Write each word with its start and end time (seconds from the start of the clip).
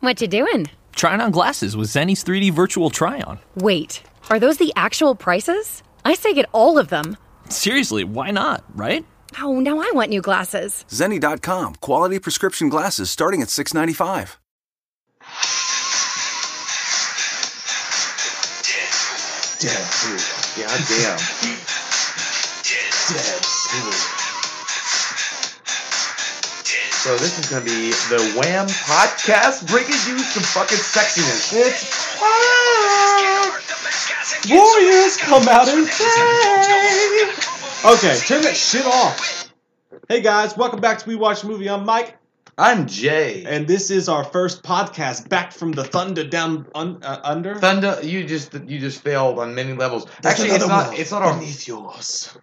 What 0.00 0.20
you 0.20 0.28
doing? 0.28 0.70
Trying 0.94 1.20
on 1.20 1.30
glasses 1.30 1.76
with 1.76 1.88
Zenni's 1.88 2.22
3D 2.22 2.52
virtual 2.52 2.90
try 2.90 3.20
on. 3.20 3.38
Wait, 3.56 4.02
are 4.30 4.38
those 4.38 4.58
the 4.58 4.72
actual 4.76 5.14
prices? 5.14 5.82
I 6.04 6.14
say 6.14 6.34
get 6.34 6.48
all 6.52 6.78
of 6.78 6.88
them. 6.88 7.16
Seriously, 7.48 8.04
why 8.04 8.30
not, 8.30 8.64
right? 8.74 9.04
Oh, 9.40 9.58
now 9.60 9.78
I 9.80 9.90
want 9.94 10.10
new 10.10 10.20
glasses. 10.20 10.84
Zenni.com, 10.88 11.76
quality 11.76 12.18
prescription 12.18 12.68
glasses 12.68 13.10
starting 13.10 13.42
at 13.42 13.48
695. 13.48 14.38
Dead 19.58 19.84
food. 19.88 20.20
God 20.62 20.80
damn. 20.88 21.18
So 27.06 27.16
this 27.18 27.38
is 27.38 27.46
gonna 27.46 27.64
be 27.64 27.92
the 27.92 28.34
Wham 28.36 28.66
podcast, 28.66 29.68
bringing 29.68 29.92
you 29.92 30.18
some 30.18 30.42
fucking 30.42 30.78
sexiness. 30.78 31.52
It's 31.54 32.18
Warriors 34.50 35.16
come 35.16 35.46
out 35.46 35.68
and 35.68 35.86
play. 35.86 37.28
Okay, 37.92 38.18
turn 38.26 38.42
that 38.42 38.56
shit 38.56 38.84
off. 38.84 39.48
Hey 40.08 40.20
guys, 40.20 40.56
welcome 40.56 40.80
back 40.80 40.98
to 40.98 41.08
We 41.08 41.14
Watch 41.14 41.44
Movie. 41.44 41.70
I'm 41.70 41.84
Mike, 41.84 42.16
I'm 42.58 42.88
Jay. 42.88 43.44
and 43.46 43.68
this 43.68 43.92
is 43.92 44.08
our 44.08 44.24
first 44.24 44.64
podcast 44.64 45.28
back 45.28 45.52
from 45.52 45.70
the 45.70 45.84
thunder 45.84 46.24
down 46.24 46.66
un, 46.74 46.98
uh, 47.04 47.20
under. 47.22 47.54
Thunder, 47.54 48.00
you 48.02 48.24
just 48.24 48.52
you 48.52 48.80
just 48.80 49.02
failed 49.02 49.38
on 49.38 49.54
many 49.54 49.74
levels. 49.74 50.08
Actually, 50.24 50.48
it's 50.48 50.66
not 50.66 50.98
it's 50.98 51.12
not 51.12 51.22
our 51.22 51.40
yours. 51.40 52.36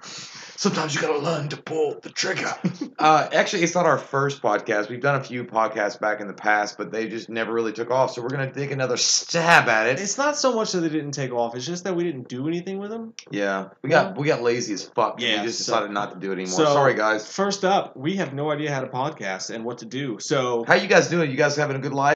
Sometimes 0.64 0.96
you 0.96 1.02
gotta 1.02 1.20
learn 1.20 1.50
to 1.50 1.58
pull 1.58 2.00
the 2.02 2.10
trigger. 2.10 2.50
uh, 2.98 3.28
actually, 3.34 3.64
it's 3.64 3.76
not 3.76 3.86
our 3.86 3.98
first 3.98 4.42
podcast. 4.42 4.90
We've 4.90 5.02
done 5.02 5.20
a 5.20 5.24
few 5.26 5.44
podcasts 5.44 6.00
back 6.00 6.22
in 6.22 6.28
the 6.28 6.34
past, 6.34 6.78
but 6.78 6.90
they 6.90 7.10
just 7.10 7.28
never 7.28 7.52
really 7.52 7.74
took 7.74 7.92
off. 7.92 8.14
So 8.14 8.22
we're 8.22 8.30
gonna 8.30 8.50
take 8.50 8.72
another 8.72 8.96
stab 8.96 9.68
at 9.68 9.88
it. 9.88 10.00
It's 10.00 10.18
not 10.18 10.38
so 10.38 10.56
much 10.56 10.72
that 10.72 10.80
they 10.80 10.88
didn't 10.88 11.12
take 11.12 11.34
off; 11.34 11.54
it's 11.54 11.66
just 11.66 11.84
that 11.84 11.98
we 11.98 12.06
didn't 12.06 12.30
do 12.30 12.48
anything 12.48 12.80
with 12.80 12.92
them. 12.92 13.14
yeah, 13.30 13.72
we 13.82 13.90
got 13.90 14.18
we 14.18 14.26
got 14.26 14.42
lazy 14.42 14.74
as 14.76 14.86
fuck. 14.86 15.20
Yeah, 15.20 15.42
we 15.42 15.48
just 15.48 15.60
so- 15.60 15.74
decided 15.74 15.92
not 15.92 16.14
to 16.14 16.20
do 16.20 16.30
it 16.32 16.36
anymore. 16.36 16.56
So, 16.56 16.64
Sorry, 16.64 16.94
guys. 16.94 17.30
First 17.30 17.66
up, 17.66 17.98
we 17.98 18.16
have 18.16 18.34
no 18.34 18.50
idea 18.50 18.74
how 18.74 18.80
to 18.80 18.88
podcast 18.88 19.54
and 19.54 19.66
what 19.66 19.80
to 19.80 19.86
do. 19.86 20.20
So 20.20 20.64
How 20.66 20.76
you 20.76 20.88
guys 20.88 21.10
doing? 21.10 21.30
You 21.30 21.36
guys 21.36 21.58
having 21.58 21.76
a 21.76 21.80
good 21.80 21.92
life? 21.92 22.16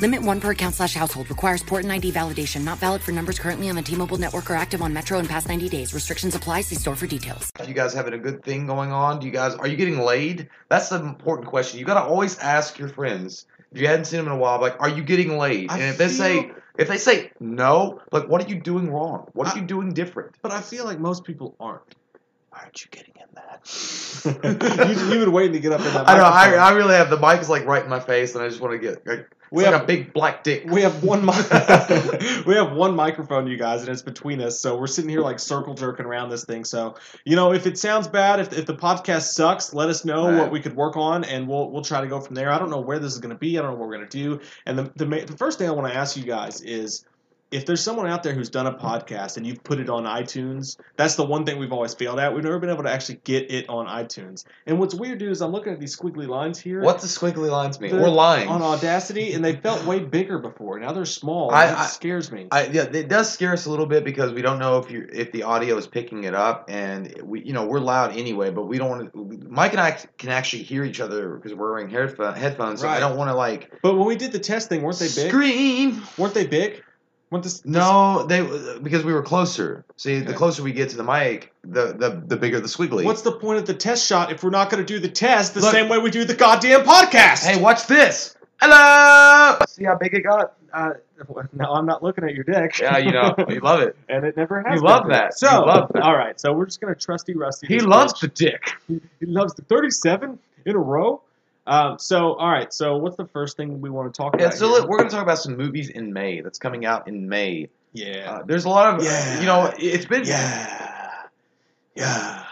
Limit 0.00 0.22
one 0.22 0.40
per 0.40 0.50
account 0.50 0.74
slash 0.74 0.94
household. 0.94 1.30
Requires 1.30 1.62
port 1.62 1.82
and 1.84 1.90
ID 1.92 2.12
validation. 2.12 2.62
Not 2.64 2.78
valid 2.78 3.00
for 3.00 3.12
numbers 3.12 3.38
currently 3.38 3.70
on 3.70 3.76
the 3.76 3.82
T-Mobile 3.82 4.18
network 4.18 4.50
or 4.50 4.54
active 4.54 4.82
on 4.82 4.92
Metro 4.92 5.18
in 5.18 5.26
past 5.26 5.48
90 5.48 5.70
days. 5.70 5.94
Restrictions 5.94 6.34
apply. 6.34 6.60
See 6.62 6.74
store 6.76 6.94
for 6.96 7.06
details. 7.06 7.50
You 7.66 7.72
guys 7.72 7.94
having 7.94 8.12
a 8.12 8.18
good 8.18 8.42
thing 8.44 8.66
going 8.66 8.92
on? 8.92 9.20
Do 9.20 9.26
you 9.26 9.32
guys 9.32 9.54
are 9.54 9.66
you 9.66 9.76
getting 9.76 9.98
laid? 9.98 10.50
That's 10.68 10.90
the 10.90 10.96
important 10.96 11.48
question. 11.48 11.80
You 11.80 11.86
gotta 11.86 12.02
always 12.06 12.38
ask 12.38 12.78
your 12.78 12.88
friends. 12.88 13.46
If 13.72 13.80
you 13.80 13.86
hadn't 13.86 14.04
seen 14.04 14.18
them 14.18 14.26
in 14.26 14.32
a 14.32 14.36
while, 14.36 14.60
like, 14.60 14.76
are 14.80 14.88
you 14.88 15.02
getting 15.02 15.38
laid? 15.38 15.70
I 15.70 15.78
and 15.78 15.84
if 15.84 15.96
they 15.98 16.08
say 16.08 16.50
if 16.78 16.88
they 16.88 16.98
say 16.98 17.32
no, 17.40 18.02
like, 18.12 18.28
what 18.28 18.44
are 18.44 18.48
you 18.48 18.60
doing 18.60 18.90
wrong? 18.92 19.28
What 19.32 19.48
are 19.48 19.56
I- 19.56 19.60
you 19.60 19.66
doing 19.66 19.94
different? 19.94 20.34
But 20.42 20.52
I 20.52 20.60
feel 20.60 20.84
like 20.84 20.98
most 21.00 21.24
people 21.24 21.56
aren't. 21.58 21.94
Aren't 22.52 22.84
you 22.84 22.90
getting 22.90 23.14
in 23.16 23.26
that? 23.34 23.60
you, 25.10 25.14
you've 25.14 25.24
been 25.24 25.32
waiting 25.32 25.52
to 25.54 25.60
get 25.60 25.72
up 25.72 25.80
in 25.80 25.86
that. 25.92 26.08
I 26.08 26.16
know. 26.16 26.24
I. 26.24 26.54
I 26.54 26.70
really 26.72 26.94
have 26.94 27.10
the 27.10 27.18
mic 27.18 27.40
is 27.40 27.48
like 27.50 27.64
right 27.66 27.82
in 27.82 27.88
my 27.90 28.00
face, 28.00 28.34
and 28.34 28.42
I 28.44 28.48
just 28.48 28.60
want 28.60 28.72
to 28.72 28.78
get. 28.78 29.06
Like, 29.06 29.20
it's 29.20 29.35
We 29.50 29.64
like 29.64 29.72
have- 29.72 29.82
a 29.82 29.86
big 29.86 30.12
black 30.12 30.42
dick. 30.44 30.64
We 30.66 30.82
have 30.82 31.02
one 31.04 31.24
mic. 31.24 31.36
we 32.46 32.54
have 32.54 32.72
one 32.72 32.94
microphone, 32.96 33.46
you 33.46 33.56
guys, 33.56 33.80
and 33.82 33.90
it's 33.90 34.02
between 34.02 34.40
us. 34.40 34.60
So 34.60 34.76
we're 34.76 34.86
sitting 34.86 35.08
here 35.10 35.20
like 35.20 35.38
circle 35.38 35.74
jerking 35.74 36.06
around 36.06 36.30
this 36.30 36.44
thing. 36.44 36.64
So 36.64 36.96
you 37.24 37.36
know, 37.36 37.52
if 37.52 37.66
it 37.66 37.78
sounds 37.78 38.08
bad, 38.08 38.40
if, 38.40 38.52
if 38.52 38.66
the 38.66 38.74
podcast 38.74 39.32
sucks, 39.32 39.72
let 39.74 39.88
us 39.88 40.04
know 40.04 40.28
Right. 40.28 40.38
what 40.38 40.50
we 40.50 40.60
could 40.60 40.74
work 40.76 40.96
on, 40.96 41.24
and 41.24 41.46
we'll 41.48 41.70
we'll 41.70 41.82
try 41.84 42.00
to 42.00 42.06
go 42.06 42.20
from 42.20 42.34
there. 42.34 42.50
I 42.50 42.58
don't 42.58 42.70
know 42.70 42.80
where 42.80 42.98
this 42.98 43.12
is 43.12 43.18
going 43.18 43.34
to 43.34 43.38
be. 43.38 43.58
I 43.58 43.62
don't 43.62 43.72
know 43.72 43.76
what 43.78 43.88
we're 43.88 43.96
going 43.96 44.08
to 44.08 44.18
do. 44.18 44.40
And 44.66 44.78
the 44.78 44.90
the, 44.96 45.04
the 45.04 45.36
first 45.36 45.58
thing 45.58 45.68
I 45.68 45.72
want 45.72 45.88
to 45.92 45.94
ask 45.98 46.16
you 46.16 46.24
guys 46.24 46.60
is. 46.62 47.04
If 47.56 47.64
there's 47.64 47.80
someone 47.80 48.06
out 48.06 48.22
there 48.22 48.34
who's 48.34 48.50
done 48.50 48.66
a 48.66 48.74
podcast 48.74 49.38
and 49.38 49.46
you've 49.46 49.64
put 49.64 49.80
it 49.80 49.88
on 49.88 50.04
iTunes, 50.04 50.76
that's 50.98 51.14
the 51.14 51.24
one 51.24 51.46
thing 51.46 51.58
we've 51.58 51.72
always 51.72 51.94
failed 51.94 52.18
at. 52.18 52.34
We've 52.34 52.44
never 52.44 52.58
been 52.58 52.68
able 52.68 52.82
to 52.82 52.90
actually 52.90 53.18
get 53.24 53.50
it 53.50 53.66
on 53.70 53.86
iTunes. 53.86 54.44
And 54.66 54.78
what's 54.78 54.94
weird, 54.94 55.20
dude, 55.20 55.32
is 55.32 55.40
I'm 55.40 55.52
looking 55.52 55.72
at 55.72 55.80
these 55.80 55.96
squiggly 55.96 56.28
lines 56.28 56.58
here. 56.60 56.82
What 56.82 57.00
the 57.00 57.06
squiggly 57.06 57.48
lines 57.50 57.80
mean? 57.80 57.92
They're 57.92 58.02
We're 58.02 58.10
lying. 58.10 58.48
on 58.48 58.60
Audacity, 58.60 59.32
and 59.32 59.42
they 59.42 59.56
felt 59.56 59.86
way 59.86 60.00
bigger 60.00 60.38
before. 60.38 60.78
Now 60.78 60.92
they're 60.92 61.06
small. 61.06 61.50
I- 61.50 61.68
that 61.68 61.78
I- 61.78 61.86
scares 61.86 62.30
me. 62.30 62.48
I, 62.52 62.66
yeah, 62.66 62.82
it 62.82 63.08
does 63.08 63.32
scare 63.32 63.54
us 63.54 63.64
a 63.64 63.70
little 63.70 63.86
bit 63.86 64.04
because 64.04 64.34
we 64.34 64.42
don't 64.42 64.58
know 64.58 64.76
if 64.76 64.90
you 64.90 65.08
if 65.10 65.32
the 65.32 65.44
audio 65.44 65.78
is 65.78 65.86
picking 65.86 66.24
it 66.24 66.34
up, 66.34 66.66
and 66.68 67.22
we 67.22 67.42
you 67.42 67.54
know 67.54 67.64
we're 67.64 67.80
loud 67.80 68.14
anyway, 68.14 68.50
but 68.50 68.66
we 68.66 68.76
don't 68.76 68.90
want 68.90 69.12
to. 69.14 69.48
Mike 69.48 69.72
and 69.72 69.80
I 69.80 69.92
can 70.18 70.28
actually 70.28 70.64
hear 70.64 70.84
each 70.84 71.00
other 71.00 71.36
because 71.36 71.54
we're 71.54 71.72
wearing 71.72 71.88
headphone, 71.88 72.34
headphones. 72.34 72.82
So 72.82 72.88
I 72.88 73.00
don't 73.00 73.16
want 73.16 73.30
to 73.30 73.34
like 73.34 73.72
but 73.80 73.94
when 73.94 74.06
we 74.06 74.16
did 74.16 74.32
the 74.32 74.38
test 74.40 74.68
thing, 74.68 74.82
weren't 74.82 74.98
they 74.98 75.06
big? 75.06 75.28
scream. 75.30 76.02
Weren't 76.18 76.34
they 76.34 76.46
big? 76.46 76.82
Weren't 77.30 77.42
this, 77.42 77.64
No, 77.64 78.22
they 78.24 78.40
because 78.80 79.04
we 79.04 79.12
were 79.12 79.22
closer. 79.22 79.84
See, 79.96 80.20
the 80.20 80.32
closer 80.32 80.62
we 80.62 80.72
get 80.72 80.90
to 80.90 80.96
the 80.96 81.02
mic, 81.02 81.52
the 81.64 81.92
the, 81.92 82.22
the 82.24 82.36
bigger 82.36 82.60
the 82.60 82.68
squiggly. 82.68 83.04
What's 83.04 83.22
the 83.22 83.32
point 83.32 83.58
of 83.58 83.66
the 83.66 83.74
test 83.74 84.06
shot 84.06 84.30
if 84.30 84.44
we're 84.44 84.50
not 84.50 84.70
going 84.70 84.84
to 84.84 84.86
do 84.86 85.00
the 85.00 85.08
test 85.08 85.54
the 85.54 85.60
Look- 85.60 85.72
same 85.72 85.88
way 85.88 85.98
we 85.98 86.10
do 86.10 86.24
the 86.24 86.34
goddamn 86.34 86.84
podcast? 86.84 87.44
Hey, 87.44 87.60
watch 87.60 87.86
this. 87.88 88.36
Hello. 88.60 89.58
See 89.68 89.84
how 89.84 89.96
big 89.96 90.14
it 90.14 90.22
got? 90.22 90.54
uh, 90.72 90.90
no, 91.52 91.72
I'm 91.72 91.84
not 91.86 92.02
looking 92.02 92.24
at 92.24 92.34
your 92.34 92.44
dick. 92.44 92.78
Yeah, 92.78 92.98
you 92.98 93.10
know, 93.10 93.34
you 93.48 93.60
love 93.60 93.80
it. 93.80 93.96
and 94.08 94.24
it 94.24 94.36
never 94.36 94.62
has. 94.62 94.76
You 94.76 94.80
been 94.82 94.90
love 94.90 95.02
big. 95.04 95.12
that. 95.12 95.38
So, 95.38 95.50
You 95.50 95.66
love 95.66 95.90
that. 95.94 96.02
all 96.02 96.14
right. 96.16 96.38
So 96.38 96.52
we're 96.52 96.66
just 96.66 96.80
going 96.80 96.94
to 96.94 97.00
trusty 97.00 97.34
Rusty. 97.34 97.66
He 97.66 97.80
loves 97.80 98.14
bitch. 98.14 98.20
the 98.20 98.28
dick. 98.28 98.72
He, 98.86 99.00
he 99.20 99.26
loves 99.26 99.54
the 99.54 99.62
37 99.62 100.38
in 100.66 100.74
a 100.76 100.78
row. 100.78 101.22
Um, 101.66 101.98
so, 101.98 102.34
all 102.34 102.50
right. 102.50 102.72
So, 102.72 102.96
what's 102.96 103.16
the 103.16 103.26
first 103.26 103.56
thing 103.56 103.80
we 103.80 103.90
want 103.90 104.12
to 104.12 104.16
talk 104.16 104.36
Yeah, 104.38 104.46
about? 104.46 104.54
so 104.58 104.70
we're 104.86 104.98
going 104.98 105.08
to 105.10 105.14
talk 105.14 105.22
about 105.24 105.38
some 105.38 105.56
movies 105.56 105.88
in 105.90 106.12
May 106.12 106.40
that's 106.40 106.58
coming 106.58 106.86
out 106.86 107.08
in 107.08 107.28
May. 107.28 107.68
yeah. 107.92 108.30
Uh, 108.30 108.42
there's 108.44 108.64
a 108.66 108.68
lot 108.68 108.94
of, 108.94 109.04
Yeah. 109.04 109.40
you 109.40 109.46
know, 109.46 109.72
it's 109.78 110.04
been. 110.06 110.24
yeah. 110.24 111.12
Yeah. 111.94 112.42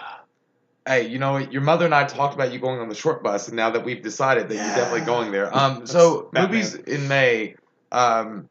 Hey, 0.87 1.07
you 1.09 1.19
know, 1.19 1.37
your 1.39 1.63
mother 1.63 1.85
and 1.85 1.95
I 1.95 2.05
talked 2.05 2.35
about 2.35 2.53
you 2.53 2.59
going 2.59 2.81
on 2.81 2.89
the 2.89 2.95
short 2.95 3.23
bus, 3.23 3.49
and 3.49 3.57
now 3.57 3.71
that 3.71 3.85
we've 3.85 4.03
decided 4.03 4.49
that 4.49 4.55
Yeah. 4.55 4.67
you're 4.67 4.77
definitely 4.77 5.07
going 5.07 5.33
there. 5.33 5.51
Um, 5.55 5.87
so 5.87 6.29
Batman. 6.33 6.51
movies 6.51 6.75
in 6.75 7.09
May. 7.09 7.57
Um, 7.93 8.49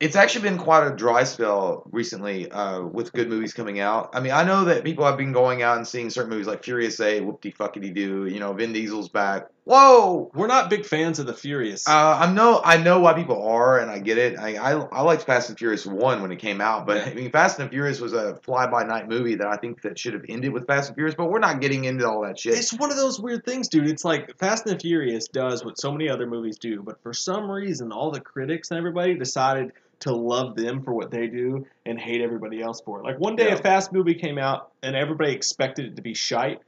it's 0.00 0.16
actually 0.16 0.42
been 0.42 0.58
quite 0.58 0.86
a 0.86 0.94
dry 0.94 1.24
spell 1.24 1.84
recently 1.90 2.50
uh, 2.50 2.82
with 2.82 3.12
good 3.14 3.28
movies 3.30 3.54
coming 3.54 3.80
out. 3.80 4.10
I 4.12 4.20
mean, 4.20 4.32
I 4.32 4.42
know 4.44 4.64
that 4.66 4.84
people 4.84 5.06
have 5.06 5.16
been 5.16 5.32
going 5.32 5.62
out 5.62 5.78
and 5.78 5.86
seeing 5.88 6.10
certain 6.10 6.28
movies 6.30 6.46
like 6.46 6.62
Furious 6.64 7.00
8, 7.00 7.20
Whoop-de 7.24 7.52
Fuckity 7.52 7.94
Doo, 7.94 8.26
you 8.26 8.38
know, 8.40 8.52
Vin 8.52 8.72
Diesel's 8.74 9.08
back. 9.08 9.46
Whoa! 9.68 10.30
We're 10.32 10.46
not 10.46 10.70
big 10.70 10.86
fans 10.86 11.18
of 11.18 11.26
the 11.26 11.32
Furious. 11.34 11.88
Uh, 11.88 12.18
I 12.20 12.32
know 12.32 12.60
I 12.64 12.76
know 12.76 13.00
why 13.00 13.14
people 13.14 13.42
are, 13.48 13.80
and 13.80 13.90
I 13.90 13.98
get 13.98 14.16
it. 14.16 14.38
I, 14.38 14.54
I 14.54 14.72
I 14.74 15.00
liked 15.02 15.24
Fast 15.24 15.48
and 15.48 15.58
Furious 15.58 15.84
one 15.84 16.22
when 16.22 16.30
it 16.30 16.36
came 16.38 16.60
out, 16.60 16.86
but 16.86 17.04
I 17.08 17.14
mean 17.14 17.32
Fast 17.32 17.58
and 17.58 17.68
Furious 17.68 18.00
was 18.00 18.12
a 18.12 18.36
fly 18.36 18.68
by 18.68 18.84
night 18.84 19.08
movie 19.08 19.34
that 19.34 19.48
I 19.48 19.56
think 19.56 19.82
that 19.82 19.98
should 19.98 20.14
have 20.14 20.24
ended 20.28 20.52
with 20.52 20.68
Fast 20.68 20.90
and 20.90 20.94
Furious. 20.94 21.16
But 21.16 21.30
we're 21.30 21.40
not 21.40 21.60
getting 21.60 21.84
into 21.84 22.08
all 22.08 22.22
that 22.22 22.38
shit. 22.38 22.54
it's 22.56 22.72
one 22.74 22.92
of 22.92 22.96
those 22.96 23.18
weird 23.18 23.44
things, 23.44 23.66
dude. 23.66 23.88
It's 23.90 24.04
like 24.04 24.38
Fast 24.38 24.66
and 24.66 24.76
the 24.76 24.80
Furious 24.80 25.26
does 25.26 25.64
what 25.64 25.80
so 25.80 25.90
many 25.90 26.08
other 26.08 26.28
movies 26.28 26.58
do, 26.58 26.80
but 26.82 27.02
for 27.02 27.12
some 27.12 27.50
reason, 27.50 27.90
all 27.90 28.12
the 28.12 28.20
critics 28.20 28.70
and 28.70 28.78
everybody 28.78 29.14
decided 29.14 29.72
to 29.98 30.14
love 30.14 30.54
them 30.54 30.84
for 30.84 30.92
what 30.92 31.10
they 31.10 31.26
do 31.26 31.66
and 31.84 31.98
hate 31.98 32.20
everybody 32.20 32.62
else 32.62 32.80
for 32.82 33.00
it. 33.00 33.02
Like 33.02 33.18
one 33.18 33.34
day, 33.34 33.48
Yeah. 33.48 33.54
a 33.54 33.56
Fast 33.56 33.92
movie 33.92 34.14
came 34.14 34.38
out, 34.38 34.70
and 34.82 34.94
everybody 34.94 35.32
expected 35.32 35.86
it 35.86 35.96
to 35.96 36.02
be 36.02 36.14
shite, 36.14 36.60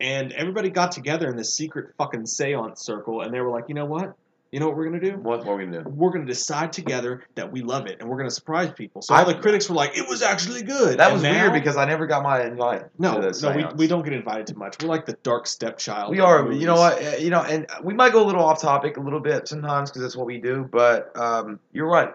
and 0.00 0.32
everybody 0.32 0.70
got 0.70 0.92
together 0.92 1.28
in 1.28 1.36
this 1.36 1.54
secret 1.54 1.94
fucking 1.98 2.26
seance 2.26 2.82
circle, 2.82 3.22
and 3.22 3.32
they 3.32 3.40
were 3.40 3.50
like, 3.50 3.64
you 3.68 3.74
know 3.74 3.84
what? 3.86 4.14
You 4.52 4.60
know 4.60 4.68
what 4.68 4.76
we're 4.76 4.84
gonna 4.84 5.00
do? 5.00 5.16
What, 5.16 5.40
what 5.40 5.48
are 5.48 5.56
we 5.56 5.64
gonna 5.64 5.82
do? 5.82 5.90
We're 5.90 6.12
gonna 6.12 6.26
decide 6.26 6.72
together 6.72 7.24
that 7.34 7.50
we 7.50 7.62
love 7.62 7.86
it, 7.86 7.96
and 7.98 8.08
we're 8.08 8.16
gonna 8.18 8.30
surprise 8.30 8.70
people. 8.72 9.02
So 9.02 9.12
I- 9.12 9.20
all 9.20 9.26
the 9.26 9.34
critics 9.34 9.68
were 9.68 9.74
like, 9.74 9.98
"It 9.98 10.08
was 10.08 10.22
actually 10.22 10.62
good." 10.62 10.98
That 10.98 11.06
And 11.06 11.14
was 11.14 11.22
now- 11.24 11.32
weird 11.32 11.54
because 11.54 11.76
I 11.76 11.86
never 11.86 12.06
got 12.06 12.22
my 12.22 12.42
invite. 12.44 12.84
no, 12.96 13.20
to 13.20 13.42
no, 13.42 13.56
we, 13.56 13.64
we 13.74 13.86
don't 13.88 14.04
get 14.04 14.12
invited 14.12 14.46
too 14.46 14.54
much. 14.54 14.80
We're 14.80 14.88
like 14.88 15.06
the 15.06 15.16
dark 15.24 15.48
stepchild. 15.48 16.10
We 16.12 16.20
are, 16.20 16.44
movies. 16.44 16.60
you 16.60 16.66
know 16.68 16.76
what, 16.76 17.02
uh, 17.04 17.16
you 17.18 17.30
know, 17.30 17.42
and 17.42 17.66
we 17.82 17.94
might 17.94 18.12
go 18.12 18.22
a 18.22 18.26
little 18.26 18.44
off 18.44 18.60
topic 18.62 18.96
a 18.96 19.00
little 19.00 19.18
bit 19.18 19.48
sometimes 19.48 19.90
because 19.90 20.02
that's 20.02 20.16
what 20.16 20.26
we 20.26 20.38
do. 20.38 20.68
But 20.70 21.10
um, 21.18 21.58
you're 21.72 21.88
right. 21.90 22.14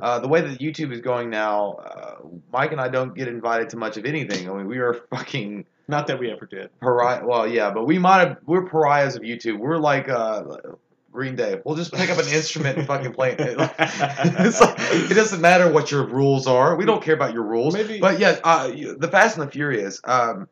Uh, 0.00 0.20
the 0.20 0.28
way 0.28 0.40
that 0.40 0.60
YouTube 0.60 0.92
is 0.92 1.00
going 1.00 1.30
now, 1.30 1.72
uh, 1.84 2.14
Mike 2.52 2.70
and 2.70 2.80
I 2.80 2.88
don't 2.88 3.12
get 3.12 3.26
invited 3.26 3.70
to 3.70 3.76
much 3.76 3.96
of 3.96 4.04
anything. 4.04 4.48
I 4.48 4.52
mean, 4.54 4.68
we 4.68 4.78
are 4.78 4.94
fucking 5.10 5.64
Not 5.92 6.06
that 6.08 6.18
we 6.18 6.30
ever 6.32 6.46
did. 6.46 6.70
pariah. 6.80 7.24
Well, 7.24 7.46
yeah, 7.46 7.70
but 7.70 7.86
we 7.86 7.98
might 7.98 8.20
have. 8.26 8.38
We're 8.46 8.66
pariahs 8.66 9.14
of 9.14 9.22
YouTube. 9.22 9.58
We're 9.58 9.76
like 9.78 10.08
uh, 10.08 10.42
Green 11.12 11.36
Day. 11.36 11.60
We'll 11.64 11.76
just 11.76 11.92
pick 11.92 12.08
up 12.10 12.18
an 12.18 12.26
instrument 12.28 12.78
and 12.78 12.86
fucking 12.86 13.12
play 13.12 13.32
it. 13.32 13.38
it's 13.78 14.60
like, 14.60 14.74
it 14.78 15.14
doesn't 15.14 15.40
matter 15.42 15.70
what 15.70 15.90
your 15.90 16.06
rules 16.06 16.46
are. 16.46 16.74
We 16.76 16.86
don't 16.86 17.02
care 17.02 17.14
about 17.14 17.34
your 17.34 17.42
rules. 17.44 17.74
Maybe- 17.74 18.00
But 18.00 18.18
yeah, 18.18 18.40
uh, 18.42 18.68
the 18.96 19.08
Fast 19.08 19.36
and 19.36 19.46
the 19.46 19.50
Furious. 19.52 20.00
Um, 20.04 20.48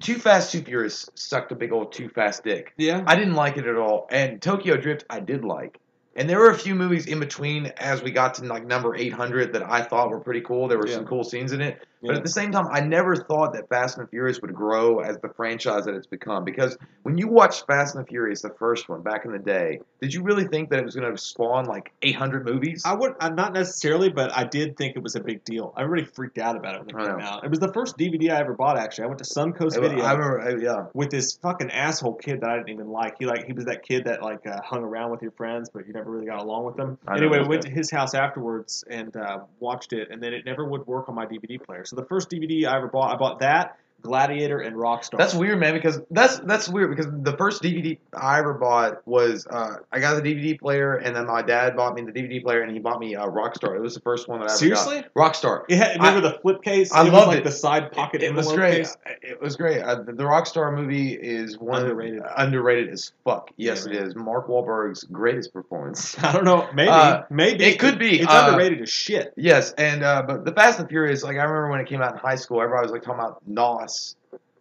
Too 0.00 0.14
Fast, 0.18 0.52
Too 0.52 0.62
Furious 0.62 1.10
sucked 1.14 1.50
a 1.52 1.54
big 1.56 1.72
old 1.72 1.92
Too 1.92 2.08
Fast 2.08 2.44
dick. 2.44 2.72
Yeah. 2.76 3.02
I 3.06 3.16
didn't 3.16 3.34
like 3.34 3.56
it 3.56 3.66
at 3.66 3.76
all. 3.76 4.06
And 4.10 4.40
Tokyo 4.40 4.76
Drift, 4.76 5.04
I 5.10 5.20
did 5.20 5.44
like. 5.44 5.78
And 6.16 6.28
there 6.28 6.38
were 6.38 6.50
a 6.50 6.58
few 6.58 6.74
movies 6.74 7.06
in 7.06 7.20
between 7.20 7.66
as 7.76 8.02
we 8.02 8.10
got 8.10 8.34
to 8.34 8.44
like 8.44 8.66
number 8.66 8.96
800 8.96 9.52
that 9.52 9.62
I 9.62 9.82
thought 9.82 10.10
were 10.10 10.20
pretty 10.20 10.40
cool. 10.40 10.66
There 10.66 10.78
were 10.78 10.86
some 10.86 11.04
cool 11.06 11.24
scenes 11.24 11.52
in 11.52 11.60
it. 11.60 11.78
But 12.02 12.10
Yeah. 12.12 12.16
at 12.18 12.22
the 12.24 12.30
same 12.30 12.52
time, 12.52 12.66
I 12.70 12.80
never 12.80 13.16
thought 13.16 13.54
that 13.54 13.68
Fast 13.70 13.96
and 13.96 14.06
the 14.06 14.10
Furious 14.10 14.40
would 14.42 14.54
grow 14.54 15.00
as 15.00 15.16
the 15.18 15.30
franchise 15.30 15.86
that 15.86 15.94
it's 15.94 16.06
become. 16.06 16.44
Because 16.44 16.76
when 17.02 17.16
you 17.16 17.26
watched 17.26 17.66
Fast 17.66 17.94
and 17.94 18.04
the 18.04 18.08
Furious, 18.08 18.42
the 18.42 18.50
first 18.50 18.88
one 18.88 19.02
back 19.02 19.24
in 19.24 19.32
the 19.32 19.38
day, 19.38 19.80
did 20.00 20.12
you 20.12 20.22
really 20.22 20.44
think 20.46 20.70
that 20.70 20.78
it 20.78 20.84
was 20.84 20.94
going 20.94 21.10
to 21.10 21.18
spawn 21.18 21.64
like 21.64 21.92
800 22.02 22.44
movies? 22.44 22.82
I 22.84 22.94
would 22.94 23.14
uh, 23.18 23.30
not 23.30 23.54
necessarily, 23.54 24.10
but 24.10 24.30
I 24.36 24.44
did 24.44 24.76
think 24.76 24.94
it 24.96 25.02
was 25.02 25.16
a 25.16 25.20
big 25.20 25.42
deal. 25.44 25.74
Everybody 25.76 26.04
freaked 26.04 26.38
out 26.38 26.54
about 26.56 26.74
it 26.76 26.80
when 26.80 26.90
it 26.90 26.96
I 26.96 27.06
came 27.08 27.18
know. 27.18 27.24
out. 27.24 27.44
It 27.44 27.50
was 27.50 27.60
the 27.60 27.72
first 27.72 27.96
DVD 27.98 28.30
I 28.30 28.40
ever 28.40 28.52
bought. 28.54 28.78
Actually, 28.78 29.04
I 29.04 29.06
went 29.08 29.18
to 29.18 29.24
Suncoast 29.24 29.74
Video. 29.80 30.04
I 30.04 30.14
Video 30.14 30.26
remember, 30.26 30.40
uh, 30.40 30.56
yeah. 30.58 30.86
with 30.92 31.10
this 31.10 31.38
fucking 31.42 31.70
asshole 31.70 32.14
kid 32.14 32.42
that 32.42 32.50
I 32.50 32.56
didn't 32.58 32.70
even 32.70 32.88
like. 32.88 33.16
He 33.18 33.24
like 33.26 33.46
he 33.46 33.52
was 33.54 33.64
that 33.64 33.82
kid 33.82 34.04
that 34.04 34.22
like 34.22 34.46
uh, 34.46 34.60
hung 34.62 34.84
around 34.84 35.10
with 35.12 35.22
your 35.22 35.32
friends, 35.32 35.70
but 35.72 35.86
you 35.86 35.94
never 35.94 36.05
really 36.06 36.26
got 36.26 36.40
along 36.40 36.64
with 36.64 36.76
them. 36.76 36.98
I 37.06 37.16
Anyway, 37.16 37.42
went 37.46 37.62
to 37.62 37.70
his 37.70 37.90
house 37.90 38.14
afterwards 38.14 38.84
and 38.88 39.16
uh, 39.16 39.40
watched 39.60 39.92
it, 39.92 40.10
and 40.10 40.22
then 40.22 40.32
it 40.32 40.44
never 40.44 40.64
would 40.64 40.86
work 40.86 41.08
on 41.08 41.14
my 41.14 41.26
DVD 41.26 41.62
player. 41.62 41.84
So 41.84 41.96
the 41.96 42.04
first 42.04 42.30
DVD 42.30 42.66
I 42.66 42.76
ever 42.76 42.88
bought, 42.88 43.14
I 43.14 43.16
bought 43.16 43.40
that 43.40 43.78
Gladiator 44.02 44.60
and 44.60 44.76
Rockstar. 44.76 45.18
That's 45.18 45.34
weird, 45.34 45.58
man. 45.58 45.74
Because 45.74 46.00
that's 46.10 46.38
that's 46.40 46.68
weird. 46.68 46.90
Because 46.94 47.06
the 47.10 47.36
first 47.36 47.62
DVD 47.62 47.98
I 48.14 48.38
ever 48.38 48.54
bought 48.54 49.06
was 49.06 49.46
uh, 49.48 49.76
I 49.90 49.98
got 50.00 50.22
the 50.22 50.34
DVD 50.34 50.58
player, 50.58 50.94
and 50.96 51.14
then 51.16 51.26
my 51.26 51.42
dad 51.42 51.76
bought 51.76 51.94
me 51.94 52.02
the 52.02 52.12
DVD 52.12 52.42
player, 52.42 52.62
and 52.62 52.72
he 52.72 52.78
bought 52.78 53.00
me 53.00 53.16
uh, 53.16 53.26
Rockstar. 53.26 53.74
It 53.76 53.80
was 53.80 53.94
the 53.94 54.00
first 54.00 54.28
one 54.28 54.40
that 54.40 54.48
I 54.48 54.52
ever 54.52 54.58
Seriously? 54.58 55.02
got. 55.02 55.14
Rockstar. 55.14 55.64
It 55.68 55.76
had, 55.78 55.96
remember 55.96 56.20
the 56.20 56.38
flip 56.40 56.62
case? 56.62 56.92
I 56.92 57.00
it 57.00 57.04
was 57.04 57.12
loved 57.14 57.28
like 57.28 57.38
it. 57.38 57.44
the 57.44 57.50
side 57.52 57.90
pocket 57.92 58.22
It 58.22 58.32
was 58.34 58.46
envelope 58.46 58.56
great. 58.58 58.76
case. 58.78 58.96
It 59.22 59.40
was 59.40 59.56
great. 59.56 59.82
Uh, 59.82 59.96
the, 60.02 60.12
the 60.12 60.24
Rockstar 60.24 60.74
movie 60.74 61.12
is 61.14 61.58
one 61.58 61.82
Underrated. 61.82 62.20
Of, 62.20 62.32
underrated 62.36 62.90
as 62.90 63.12
fuck. 63.24 63.50
Yes, 63.56 63.86
Yeah, 63.86 63.92
it 63.92 64.00
man. 64.00 64.08
is. 64.10 64.14
Mark 64.16 64.46
Wahlberg's 64.48 65.04
greatest 65.04 65.52
performance. 65.52 66.16
I 66.22 66.32
don't 66.32 66.44
know. 66.44 66.68
Maybe. 66.74 66.90
Uh, 66.90 67.22
maybe 67.30 67.64
it 67.64 67.78
could 67.80 67.98
be, 67.98 68.20
It's 68.20 68.30
uh, 68.32 68.46
underrated 68.50 68.82
as 68.82 68.90
shit. 68.90 69.32
Yes, 69.36 69.72
and 69.72 70.02
uh, 70.04 70.22
but 70.26 70.44
the 70.44 70.52
Fast 70.52 70.78
and 70.78 70.88
Furious, 70.88 71.22
like 71.22 71.36
I 71.36 71.42
remember 71.42 71.70
when 71.70 71.80
it 71.80 71.86
came 71.88 72.02
out 72.02 72.12
in 72.12 72.18
high 72.18 72.36
school, 72.36 72.60
everybody 72.62 72.82
was 72.84 72.92
like 72.92 73.02
talking 73.02 73.20
about 73.20 73.40
NOS. 73.86 74.16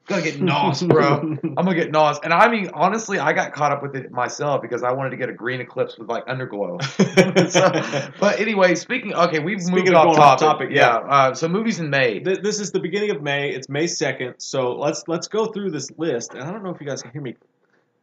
Gonna 0.07 0.22
get 0.22 0.39
NOS, 0.39 0.83
bro. 0.83 1.18
I'm 1.44 1.56
gonna 1.56 1.74
get 1.74 1.92
NOS, 1.92 2.19
and 2.24 2.31
I 2.31 2.48
mean 2.48 2.69
honestly, 2.75 3.18
I 3.18 3.33
got 3.33 3.54
caught 3.54 3.72
up 3.72 3.81
with 3.81 3.95
it 3.95 4.12
myself 4.12 4.62
because 4.62 4.83
I 4.83 4.92
wanted 4.92 5.10
to 5.10 5.18
get 5.18 5.30
a 5.30 5.33
green 5.33 5.62
eclipse 5.62 5.98
with 5.98 6.07
like 6.07 6.27
underglow. 6.27 6.80
so, 7.50 8.12
but 8.19 8.39
anyway, 8.39 8.75
speaking. 8.75 9.16
Okay, 9.16 9.39
we've 9.39 9.60
Speaking 9.60 9.94
moved 9.94 9.95
of 9.95 10.19
off 10.19 10.39
topic. 10.39 10.69
topic, 10.69 10.69
yeah. 10.72 11.00
yeah. 11.00 11.10
Uh, 11.10 11.33
so 11.33 11.48
movies 11.48 11.80
in 11.80 11.89
May. 11.89 12.19
Th- 12.19 12.39
This 12.39 12.60
is 12.60 12.72
the 12.72 12.80
beginning 12.80 13.10
of 13.16 13.24
May. 13.24 13.50
It's 13.50 13.68
May 13.68 13.88
second. 13.88 14.36
So 14.38 14.74
let's 14.75 15.04
let's 15.07 15.27
go 15.27 15.48
through 15.48 15.72
this 15.72 15.89
list. 15.98 16.36
And 16.36 16.44
I 16.44 16.51
don't 16.51 16.63
know 16.63 16.69
if 16.69 16.80
you 16.80 16.86
guys 16.86 17.01
can 17.01 17.10
hear 17.12 17.22
me. 17.24 17.36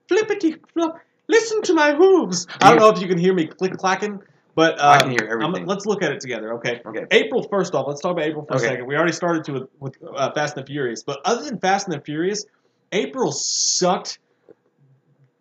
Flippity 0.08 0.56
flop. 0.74 0.98
Listen 1.28 1.62
to 1.62 1.72
my 1.74 1.92
hooves. 1.94 2.48
I 2.60 2.70
don't 2.70 2.80
know 2.80 2.88
if 2.88 3.00
you 3.00 3.06
can 3.06 3.16
hear 3.18 3.32
me 3.32 3.46
click 3.46 3.74
clacking, 3.78 4.20
but 4.54 4.78
uh, 4.78 4.88
I 4.88 4.98
can 4.98 5.10
hear 5.10 5.28
I'm- 5.30 5.42
everything. 5.42 5.66
let's 5.66 5.86
look 5.86 6.02
at 6.02 6.12
it 6.12 6.20
together, 6.20 6.54
okay? 6.54 6.80
Okay. 6.84 7.04
April 7.10 7.42
first 7.48 7.74
off. 7.74 7.86
Let's 7.88 8.00
talk 8.00 8.12
about 8.12 8.24
April 8.24 8.44
for 8.44 8.56
Okay. 8.56 8.66
a 8.66 8.68
second. 8.68 8.86
We 8.86 8.96
already 8.96 9.12
started 9.12 9.44
to 9.44 9.52
with, 9.52 9.68
with 9.80 9.96
uh, 10.14 10.32
Fast 10.32 10.56
and 10.56 10.64
the 10.64 10.66
Furious, 10.66 11.02
but 11.02 11.20
other 11.24 11.44
than 11.44 11.58
Fast 11.58 11.88
and 11.88 11.96
the 11.96 12.00
Furious, 12.04 12.44
April 12.92 13.32
sucked. 13.32 14.18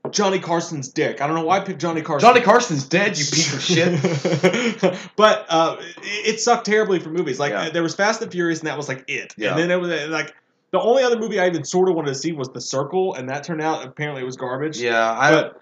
Johnny 0.10 0.40
Carson's 0.40 0.90
dick. 0.90 1.22
I 1.22 1.28
don't 1.28 1.36
know 1.36 1.46
why 1.46 1.58
I 1.58 1.60
picked 1.60 1.80
Johnny 1.80 2.02
Carson. 2.02 2.28
Johnny 2.28 2.42
Carson's 2.42 2.88
dead. 2.88 3.18
You 3.20 3.24
piece 3.24 3.54
of 3.54 3.62
shit. 3.62 5.00
but 5.16 5.46
uh, 5.48 5.78
it, 5.80 6.34
it 6.36 6.40
sucked 6.42 6.66
terribly 6.66 7.00
for 7.00 7.10
movies. 7.10 7.40
Like 7.40 7.52
Yeah. 7.52 7.62
uh, 7.66 7.70
there 7.70 7.84
was 7.84 7.94
Fast 7.94 8.20
and 8.24 8.32
Furious, 8.32 8.60
and 8.60 8.68
that 8.68 8.78
was 8.78 8.88
like 8.90 9.06
it. 9.08 9.34
Yeah. 9.38 9.52
And 9.52 9.60
then 9.60 9.70
it 9.72 9.80
was 9.80 9.92
uh, 9.92 10.08
like 10.10 10.34
the 10.72 10.80
only 10.82 11.04
other 11.04 11.20
movie 11.20 11.40
I 11.40 11.46
even 11.46 11.64
sort 11.64 11.88
of 11.88 11.96
wanted 11.96 12.10
to 12.10 12.16
see 12.16 12.32
was 12.32 12.50
The 12.50 12.60
Circle, 12.62 13.14
and 13.14 13.30
that 13.30 13.44
turned 13.44 13.62
out 13.62 13.86
apparently 13.86 14.24
it 14.24 14.26
was 14.26 14.38
garbage. 14.38 14.80
Yeah, 14.82 15.12
I. 15.12 15.32
But 15.32 15.61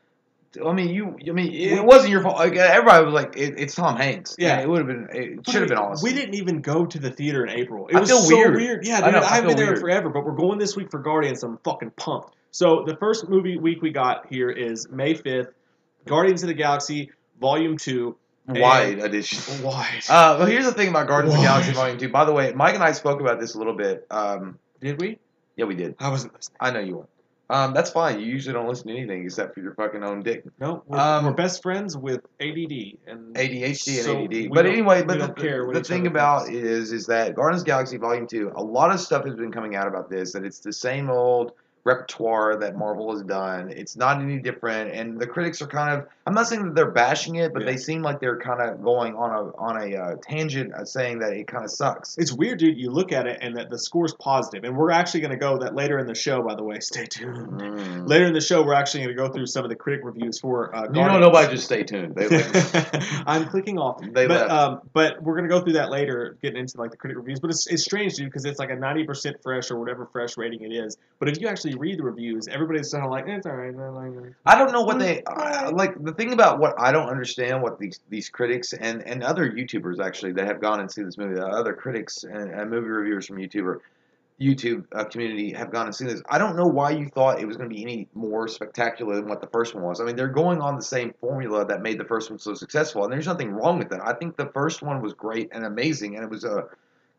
I 0.65 0.73
mean, 0.73 0.89
you. 0.89 1.15
I 1.27 1.31
mean, 1.31 1.53
it 1.53 1.83
wasn't 1.83 2.11
your 2.11 2.21
fault. 2.23 2.37
Like, 2.37 2.55
everybody 2.55 3.05
was 3.05 3.13
like, 3.13 3.37
it, 3.37 3.55
"It's 3.57 3.75
Tom 3.75 3.97
Hanks." 3.97 4.35
Yeah. 4.39 4.59
It 4.59 4.67
would 4.67 4.79
have 4.79 4.87
been. 4.87 5.07
It 5.11 5.47
should 5.49 5.61
have 5.61 5.69
been 5.69 5.77
awesome. 5.77 6.03
We 6.07 6.15
didn't 6.15 6.35
even 6.35 6.61
go 6.61 6.85
to 6.85 6.97
the 6.99 7.11
theater 7.11 7.45
in 7.45 7.51
April. 7.51 7.87
It 7.87 7.95
I 7.95 7.99
was 7.99 8.09
feel 8.09 8.19
so 8.19 8.35
weird. 8.35 8.55
weird. 8.55 8.85
Yeah, 8.85 9.01
I 9.03 9.11
dude, 9.11 9.15
I, 9.21 9.35
haven't 9.35 9.49
been 9.49 9.57
there 9.57 9.67
weird. 9.67 9.79
forever, 9.79 10.09
but 10.09 10.25
we're 10.25 10.35
going 10.35 10.57
this 10.57 10.75
week 10.75 10.89
for 10.89 10.99
Guardians. 10.99 11.43
I'm 11.43 11.57
fucking 11.63 11.91
pumped. 11.91 12.33
So 12.51 12.83
the 12.87 12.95
first 12.95 13.29
movie 13.29 13.57
week 13.59 13.81
we 13.83 13.91
got 13.91 14.25
here 14.27 14.49
is 14.49 14.89
May 14.89 15.13
5th, 15.13 15.49
Guardians 16.07 16.41
of 16.41 16.47
the 16.47 16.55
Galaxy 16.55 17.11
Volume 17.39 17.77
Two. 17.77 18.15
wide 18.47 18.97
edition. 18.99 19.63
Wide. 19.63 20.03
Uh, 20.09 20.37
well, 20.39 20.45
here's 20.47 20.65
the 20.65 20.71
thing 20.73 20.89
about 20.89 21.07
Guardians 21.07 21.35
of 21.35 21.41
the 21.41 21.45
Galaxy 21.47 21.73
Volume 21.73 21.99
Two. 21.99 22.09
By 22.09 22.25
the 22.25 22.33
way, 22.33 22.51
Mike 22.53 22.73
and 22.73 22.83
I 22.83 22.93
spoke 22.93 23.21
about 23.21 23.39
this 23.39 23.53
a 23.53 23.59
little 23.59 23.75
bit. 23.75 24.07
Um, 24.09 24.57
Did 24.81 24.99
we? 24.99 25.19
yeah, 25.55 25.65
we 25.65 25.75
did. 25.75 25.93
I 25.99 26.09
wasn't 26.09 26.33
listening. 26.33 26.57
I 26.59 26.71
know 26.71 26.79
you 26.79 26.95
were. 26.97 27.07
Um, 27.51 27.73
that's 27.73 27.89
fine. 27.89 28.19
You 28.19 28.27
usually 28.27 28.53
don't 28.53 28.67
listen 28.67 28.87
to 28.87 28.93
anything 28.95 29.25
except 29.25 29.55
for 29.55 29.61
your 29.61 29.73
fucking 29.73 30.03
own 30.03 30.21
dick. 30.21 30.43
No, 30.59 30.83
we're, 30.85 30.99
Um, 30.99 31.25
we're 31.25 31.33
best 31.33 31.63
friends 31.63 31.97
with 31.97 32.21
ADD 32.39 32.99
and 33.07 33.35
ADHD 33.35 34.05
and 34.05 34.33
ADD. 34.33 34.51
But 34.53 34.67
anyway, 34.67 35.01
but 35.01 35.17
the, 35.17 35.69
the 35.73 35.83
thing 35.83 36.05
about 36.05 36.45
thinks. 36.45 36.59
is 36.59 36.91
is 36.91 37.05
that 37.07 37.33
Guardians 37.33 37.63
Galaxy 37.63 37.97
Volume 37.97 38.27
Two, 38.27 38.51
a 38.55 38.63
lot 38.63 38.91
of 38.91 38.99
stuff 38.99 39.25
has 39.25 39.35
been 39.35 39.51
coming 39.51 39.75
out 39.75 39.87
about 39.87 40.09
this. 40.09 40.33
That 40.33 40.45
it's 40.45 40.59
the 40.59 40.73
same 40.73 41.09
old 41.09 41.53
repertoire 41.83 42.57
that 42.59 42.75
Marvel 42.77 43.11
has 43.13 43.23
done. 43.23 43.69
It's 43.69 43.95
not 43.95 44.21
any 44.21 44.39
different, 44.39 44.91
and 44.93 45.19
the 45.19 45.27
critics 45.27 45.61
are 45.61 45.67
kind 45.67 45.97
of. 45.97 46.07
I'm 46.27 46.33
not 46.33 46.47
saying 46.47 46.63
that 46.65 46.75
they're 46.75 46.91
bashing 46.91 47.35
it, 47.35 47.53
but 47.53 47.61
Yeah. 47.63 47.71
they 47.71 47.77
seem 47.77 48.01
like 48.01 48.19
they're 48.19 48.37
kind 48.39 48.61
of 48.61 48.83
going 48.83 49.15
on 49.15 49.31
a 49.31 49.41
on 49.57 49.81
a 49.81 49.95
uh, 49.97 50.15
tangent, 50.21 50.73
saying 50.87 51.19
that 51.19 51.33
it 51.33 51.47
kind 51.47 51.63
of 51.63 51.71
sucks. 51.71 52.17
It's 52.17 52.31
weird, 52.31 52.59
dude. 52.59 52.77
You 52.77 52.91
look 52.91 53.11
at 53.11 53.27
it 53.27 53.39
and 53.41 53.57
that 53.57 53.69
the 53.69 53.79
score's 53.79 54.13
positive. 54.13 54.63
and 54.63 54.75
we're 54.77 54.91
actually 54.91 55.21
going 55.21 55.31
to 55.31 55.37
go 55.37 55.57
that 55.59 55.75
later 55.75 55.97
in 55.99 56.05
the 56.07 56.15
show. 56.15 56.41
By 56.41 56.55
the 56.55 56.63
way, 56.63 56.79
stay 56.81 57.05
tuned. 57.05 57.59
Mm. 57.61 58.07
Later 58.07 58.25
in 58.25 58.33
the 58.33 58.41
show, 58.41 58.63
we're 58.63 58.73
actually 58.73 59.03
going 59.05 59.15
to 59.15 59.21
go 59.21 59.29
through 59.29 59.47
some 59.47 59.63
of 59.63 59.69
the 59.69 59.75
critic 59.75 60.01
reviews 60.03 60.39
for. 60.39 60.75
Uh, 60.75 60.83
You 60.93 61.01
know, 61.01 61.19
nobody 61.19 61.51
just 61.53 61.65
stay 61.65 61.83
tuned. 61.83 62.15
They. 62.15 62.27
I'm 63.25 63.45
clicking 63.45 63.77
off. 63.77 63.99
They 64.01 64.27
but 64.27 64.41
left. 64.41 64.51
um, 64.51 64.81
but 64.93 65.21
we're 65.21 65.35
gonna 65.35 65.47
go 65.47 65.61
through 65.61 65.73
that 65.73 65.89
later, 65.89 66.37
getting 66.41 66.59
into 66.59 66.77
like 66.77 66.91
the 66.91 66.97
critic 66.97 67.17
reviews. 67.17 67.39
But 67.39 67.51
it's, 67.51 67.67
it's 67.67 67.83
strange, 67.83 68.15
dude, 68.15 68.25
because 68.27 68.45
it's 68.45 68.59
like 68.59 68.69
a 68.69 68.75
90% 68.75 69.41
fresh 69.43 69.71
or 69.71 69.79
whatever 69.79 70.07
fresh 70.11 70.37
rating 70.37 70.61
it 70.61 70.71
is. 70.73 70.97
But 71.19 71.29
if 71.29 71.39
you 71.41 71.47
actually 71.47 71.68
read 71.75 71.99
the 71.99 72.03
reviews, 72.03 72.47
everybody's 72.47 72.91
kind 72.91 73.05
of 73.05 73.11
like, 73.11 73.27
eh, 73.27 73.35
it's 73.35 73.45
alright. 73.45 73.75
I 73.75 73.89
like 73.89 74.25
it." 74.25 74.33
I 74.45 74.57
don't 74.57 74.71
know 74.71 74.81
what 74.81 74.99
they 74.99 75.23
I, 75.25 75.69
like. 75.69 76.03
The 76.03 76.13
thing 76.13 76.33
about 76.33 76.59
what 76.59 76.73
I 76.79 76.91
don't 76.91 77.09
understand 77.09 77.61
what 77.61 77.79
these 77.79 77.99
these 78.09 78.29
critics 78.29 78.73
and 78.73 79.01
and 79.07 79.23
other 79.23 79.49
YouTubers 79.49 79.99
actually 79.99 80.33
that 80.33 80.47
have 80.47 80.61
gone 80.61 80.79
and 80.79 80.91
seen 80.91 81.05
this 81.05 81.17
movie, 81.17 81.35
the 81.35 81.45
other 81.45 81.73
critics 81.73 82.23
and, 82.23 82.51
and 82.51 82.69
movie 82.69 82.87
reviewers 82.87 83.27
from 83.27 83.37
YouTuber 83.37 83.79
YouTube 84.39 84.85
uh, 84.93 85.03
community 85.03 85.51
have 85.51 85.69
gone 85.71 85.87
and 85.87 85.95
seen 85.95 86.07
this. 86.07 86.21
I 86.29 86.37
don't 86.37 86.55
know 86.55 86.65
why 86.65 86.91
you 86.91 87.07
thought 87.07 87.41
it 87.41 87.45
was 87.45 87.57
going 87.57 87.69
to 87.69 87.75
be 87.75 87.81
any 87.81 88.07
more 88.13 88.47
spectacular 88.47 89.15
than 89.15 89.27
what 89.27 89.41
the 89.41 89.47
first 89.47 89.75
one 89.75 89.83
was. 89.83 89.99
I 89.99 90.05
mean, 90.05 90.15
they're 90.15 90.27
going 90.27 90.61
on 90.61 90.77
the 90.77 90.81
same 90.81 91.13
formula 91.19 91.65
that 91.65 91.81
made 91.81 91.99
the 91.99 92.05
first 92.05 92.29
one 92.29 92.39
so 92.39 92.53
successful, 92.53 93.03
and 93.03 93.11
there's 93.11 93.27
nothing 93.27 93.51
wrong 93.51 93.77
with 93.77 93.89
that. 93.89 93.99
I 94.05 94.13
think 94.13 94.37
the 94.37 94.47
first 94.47 94.81
one 94.81 95.01
was 95.01 95.13
great 95.13 95.49
and 95.51 95.65
amazing, 95.65 96.15
and 96.15 96.23
it 96.23 96.29
was 96.29 96.45
a 96.45 96.67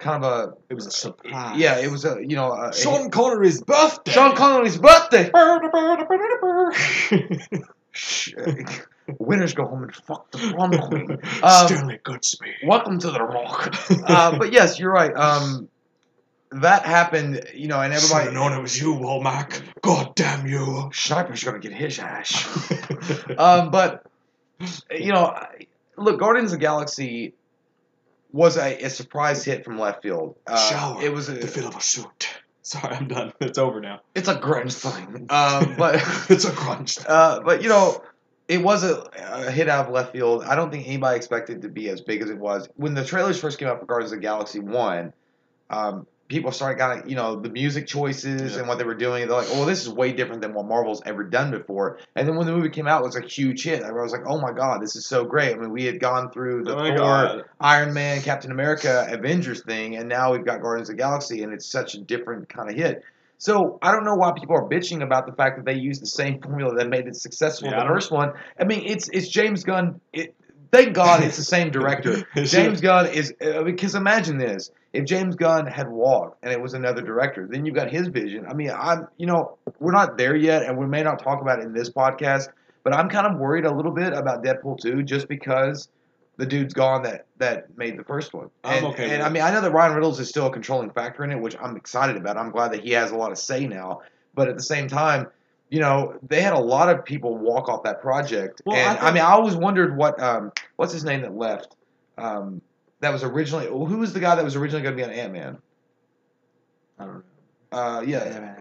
kind 0.00 0.24
of 0.24 0.32
a 0.32 0.54
It 0.68 0.74
was 0.74 0.86
a 0.86 0.90
surprise. 0.90 1.58
yeah, 1.58 1.78
it 1.78 1.90
was 1.90 2.04
a 2.04 2.18
you 2.20 2.34
know 2.36 2.52
a, 2.52 2.72
Sean 2.74 3.10
Connery's 3.10 3.62
birthday. 3.62 4.12
Sean 4.12 4.34
Connery's 4.34 4.78
birthday. 4.78 5.30
Stanley 7.92 8.66
Winners 9.18 9.54
go 9.54 9.66
home 9.66 9.82
and 9.82 9.94
fuck 9.94 10.30
the 10.30 10.38
prom 10.38 10.70
queen. 10.72 11.10
Um, 11.42 11.98
Goodspeed. 12.04 12.64
welcome 12.64 12.98
to 13.00 13.10
the 13.10 13.22
Rock. 13.22 13.74
Uh, 14.06 14.38
but 14.38 14.52
yes, 14.52 14.78
you're 14.78 14.92
right. 14.92 15.12
Um, 15.14 15.68
that 16.52 16.84
happened, 16.84 17.44
you 17.54 17.66
know, 17.68 17.80
and 17.80 17.92
everybody. 17.92 18.24
Should've 18.24 18.34
known 18.34 18.52
it 18.52 18.62
was 18.62 18.80
you, 18.80 18.94
Womack. 18.94 19.62
God 19.82 20.14
damn 20.14 20.46
you. 20.46 20.90
Sniper's 20.92 21.42
gonna 21.42 21.58
get 21.58 21.72
his 21.72 21.98
ass. 21.98 22.46
um, 23.36 23.70
but 23.70 24.04
you 24.90 25.12
know, 25.12 25.36
look, 25.96 26.20
Guardians 26.20 26.52
of 26.52 26.58
the 26.60 26.64
Galaxy 26.64 27.34
was 28.32 28.56
a, 28.56 28.84
a 28.84 28.90
surprise 28.90 29.44
hit 29.44 29.64
from 29.64 29.78
left 29.78 30.02
field. 30.02 30.36
Uh, 30.46 30.56
Shower. 30.56 31.02
It 31.02 31.12
was 31.12 31.28
a, 31.28 31.32
the 31.32 31.46
feel 31.46 31.68
of 31.68 31.76
a 31.76 31.80
suit. 31.80 32.28
Sorry, 32.62 32.94
I'm 32.94 33.08
done. 33.08 33.32
It's 33.40 33.58
over 33.58 33.80
now. 33.80 34.00
it's 34.14 34.28
a 34.28 34.36
grunge 34.36 34.74
thing. 34.74 35.26
Um, 35.30 35.74
but 35.78 35.96
it's 36.30 36.44
a 36.44 36.52
crunch. 36.52 36.98
Uh, 37.06 37.40
but 37.40 37.62
you 37.62 37.68
know, 37.68 38.02
it 38.48 38.62
was 38.62 38.84
a, 38.84 39.02
a 39.16 39.50
hit 39.50 39.68
out 39.68 39.86
of 39.86 39.92
left 39.92 40.12
field. 40.12 40.44
I 40.44 40.54
don't 40.54 40.70
think 40.70 40.86
anybody 40.86 41.16
expected 41.16 41.58
it 41.58 41.62
to 41.62 41.68
be 41.68 41.88
as 41.88 42.00
big 42.00 42.22
as 42.22 42.30
it 42.30 42.38
was 42.38 42.68
when 42.76 42.94
the 42.94 43.04
trailers 43.04 43.40
first 43.40 43.58
came 43.58 43.68
out 43.68 43.80
for 43.80 43.86
Guardians 43.86 44.12
of 44.12 44.18
the 44.18 44.22
Galaxy 44.22 44.60
One. 44.60 45.12
Um, 45.70 46.06
people 46.30 46.50
started 46.52 46.78
kind 46.78 47.00
of 47.02 47.10
you 47.10 47.16
know 47.16 47.36
the 47.36 47.50
music 47.50 47.86
choices 47.86 48.52
Yeah. 48.54 48.60
and 48.60 48.68
what 48.68 48.78
they 48.78 48.84
were 48.84 48.94
doing. 48.94 49.26
They're 49.28 49.36
like, 49.36 49.48
"Oh, 49.50 49.66
this 49.66 49.82
is 49.82 49.90
way 49.90 50.12
different 50.12 50.40
than 50.40 50.54
what 50.54 50.64
Marvel's 50.64 51.02
ever 51.04 51.24
done 51.24 51.50
before." 51.50 51.98
And 52.16 52.26
then 52.26 52.36
when 52.36 52.46
the 52.46 52.52
movie 52.54 52.70
came 52.70 52.86
out, 52.88 53.02
it 53.02 53.04
was 53.06 53.16
a 53.16 53.20
huge 53.20 53.64
hit. 53.64 53.82
I 53.82 53.92
was 53.92 54.12
like, 54.12 54.22
"Oh 54.26 54.40
my 54.40 54.52
god, 54.52 54.80
this 54.80 54.96
is 54.96 55.04
so 55.06 55.24
great!" 55.24 55.54
I 55.54 55.58
mean, 55.58 55.72
we 55.72 55.84
had 55.84 56.00
gone 56.00 56.30
through 56.30 56.64
the 56.64 56.74
Oh 56.74 56.84
Thor, 56.84 56.96
God. 56.96 57.44
Iron 57.60 57.92
Man, 57.92 58.22
Captain 58.22 58.50
America, 58.52 59.06
Avengers 59.10 59.62
thing, 59.64 59.96
and 59.96 60.08
now 60.08 60.32
we've 60.32 60.44
got 60.46 60.62
Guardians 60.62 60.88
of 60.88 60.96
the 60.96 61.02
Galaxy, 61.02 61.42
and 61.42 61.52
it's 61.52 61.66
such 61.66 61.94
a 61.94 62.00
different 62.00 62.48
kind 62.48 62.70
of 62.70 62.76
hit. 62.76 63.02
So 63.38 63.78
I 63.82 63.90
don't 63.92 64.04
know 64.04 64.16
why 64.16 64.32
people 64.38 64.54
are 64.54 64.68
bitching 64.68 65.02
about 65.02 65.24
the 65.26 65.32
fact 65.32 65.56
that 65.56 65.64
they 65.64 65.78
used 65.78 66.00
the 66.02 66.06
same 66.06 66.40
formula 66.42 66.74
that 66.76 66.88
made 66.88 67.06
it 67.06 67.16
successful 67.16 67.68
Yeah, 67.68 67.80
in 67.80 67.86
the 67.88 67.92
first 67.92 68.10
one. 68.12 68.32
I 68.60 68.64
mean, 68.64 68.82
it's 68.86 69.08
it's 69.08 69.28
James 69.28 69.64
Gunn. 69.64 70.00
It 70.12 70.34
thank 70.70 70.94
God 70.94 71.22
it's 71.22 71.36
the 71.36 71.44
same 71.44 71.70
director. 71.70 72.26
James. 72.44 72.80
Gunn 72.80 73.06
is 73.06 73.34
uh, 73.40 73.62
because 73.62 73.94
imagine 73.94 74.38
this: 74.38 74.70
if 74.92 75.04
James 75.04 75.36
Gunn 75.36 75.66
had 75.66 75.88
walked 75.88 76.42
and 76.42 76.52
it 76.52 76.60
was 76.60 76.74
another 76.74 77.02
director, 77.02 77.46
then 77.50 77.64
you've 77.64 77.74
got 77.74 77.90
his 77.90 78.08
vision. 78.08 78.46
I 78.46 78.54
mean, 78.54 78.70
I'm 78.70 79.08
you 79.16 79.26
know 79.26 79.58
we're 79.78 79.92
not 79.92 80.16
there 80.16 80.36
yet, 80.36 80.62
and 80.62 80.76
we 80.78 80.86
may 80.86 81.02
not 81.02 81.22
talk 81.22 81.40
about 81.40 81.60
it 81.60 81.64
in 81.64 81.72
this 81.72 81.90
podcast, 81.90 82.48
but 82.82 82.94
I'm 82.94 83.08
kind 83.08 83.26
of 83.26 83.38
worried 83.38 83.64
a 83.64 83.74
little 83.74 83.92
bit 83.92 84.12
about 84.12 84.44
Deadpool 84.44 84.80
2 84.80 85.02
just 85.02 85.28
because 85.28 85.88
the 86.36 86.46
dude's 86.46 86.74
gone 86.74 87.02
that 87.02 87.26
that 87.38 87.76
made 87.76 87.98
the 87.98 88.04
first 88.04 88.32
one. 88.32 88.50
I'm 88.64 88.84
okay 88.86 89.10
and. 89.10 89.22
I 89.22 89.28
mean, 89.28 89.42
I 89.42 89.50
know 89.50 89.60
that 89.60 89.72
Ryan 89.72 89.94
Reynolds 89.94 90.18
is 90.20 90.28
still 90.28 90.46
a 90.46 90.52
controlling 90.52 90.90
factor 90.90 91.22
in 91.24 91.30
it, 91.30 91.40
which 91.40 91.56
I'm 91.60 91.76
excited 91.76 92.16
about. 92.16 92.36
I'm 92.36 92.50
glad 92.50 92.72
that 92.72 92.80
he 92.80 92.90
has 92.92 93.10
a 93.10 93.16
lot 93.16 93.30
of 93.30 93.38
say 93.38 93.66
now, 93.66 94.00
but 94.34 94.48
at 94.48 94.56
the 94.56 94.62
same 94.62 94.88
time. 94.88 95.28
You 95.70 95.78
know, 95.80 96.18
they 96.26 96.42
had 96.42 96.52
a 96.52 96.58
lot 96.58 96.88
of 96.88 97.04
people 97.04 97.38
walk 97.38 97.68
off 97.68 97.84
that 97.84 98.00
project, 98.02 98.60
Well, 98.64 98.76
I 98.76 98.80
and 98.80 98.98
I, 98.98 99.02
think- 99.02 99.14
mean, 99.14 99.22
I 99.22 99.30
always 99.30 99.54
wondered 99.54 99.96
what 99.96 100.20
um, 100.20 100.52
what's 100.76 100.92
his 100.92 101.04
name 101.04 101.22
that 101.22 101.34
left. 101.36 101.76
Um, 102.18 102.60
that 103.00 103.12
was 103.12 103.22
originally 103.24 103.66
who 103.66 103.98
was 103.98 104.12
the 104.12 104.20
guy 104.20 104.34
that 104.34 104.44
was 104.44 104.56
originally 104.56 104.82
going 104.82 104.96
to 104.96 105.02
be 105.02 105.04
on 105.04 105.10
Ant 105.16 105.32
Man? 105.32 105.58
I 106.98 107.04
don't 107.06 107.14
know. 107.14 107.22
Uh, 107.78 108.00
yeah, 108.02 108.56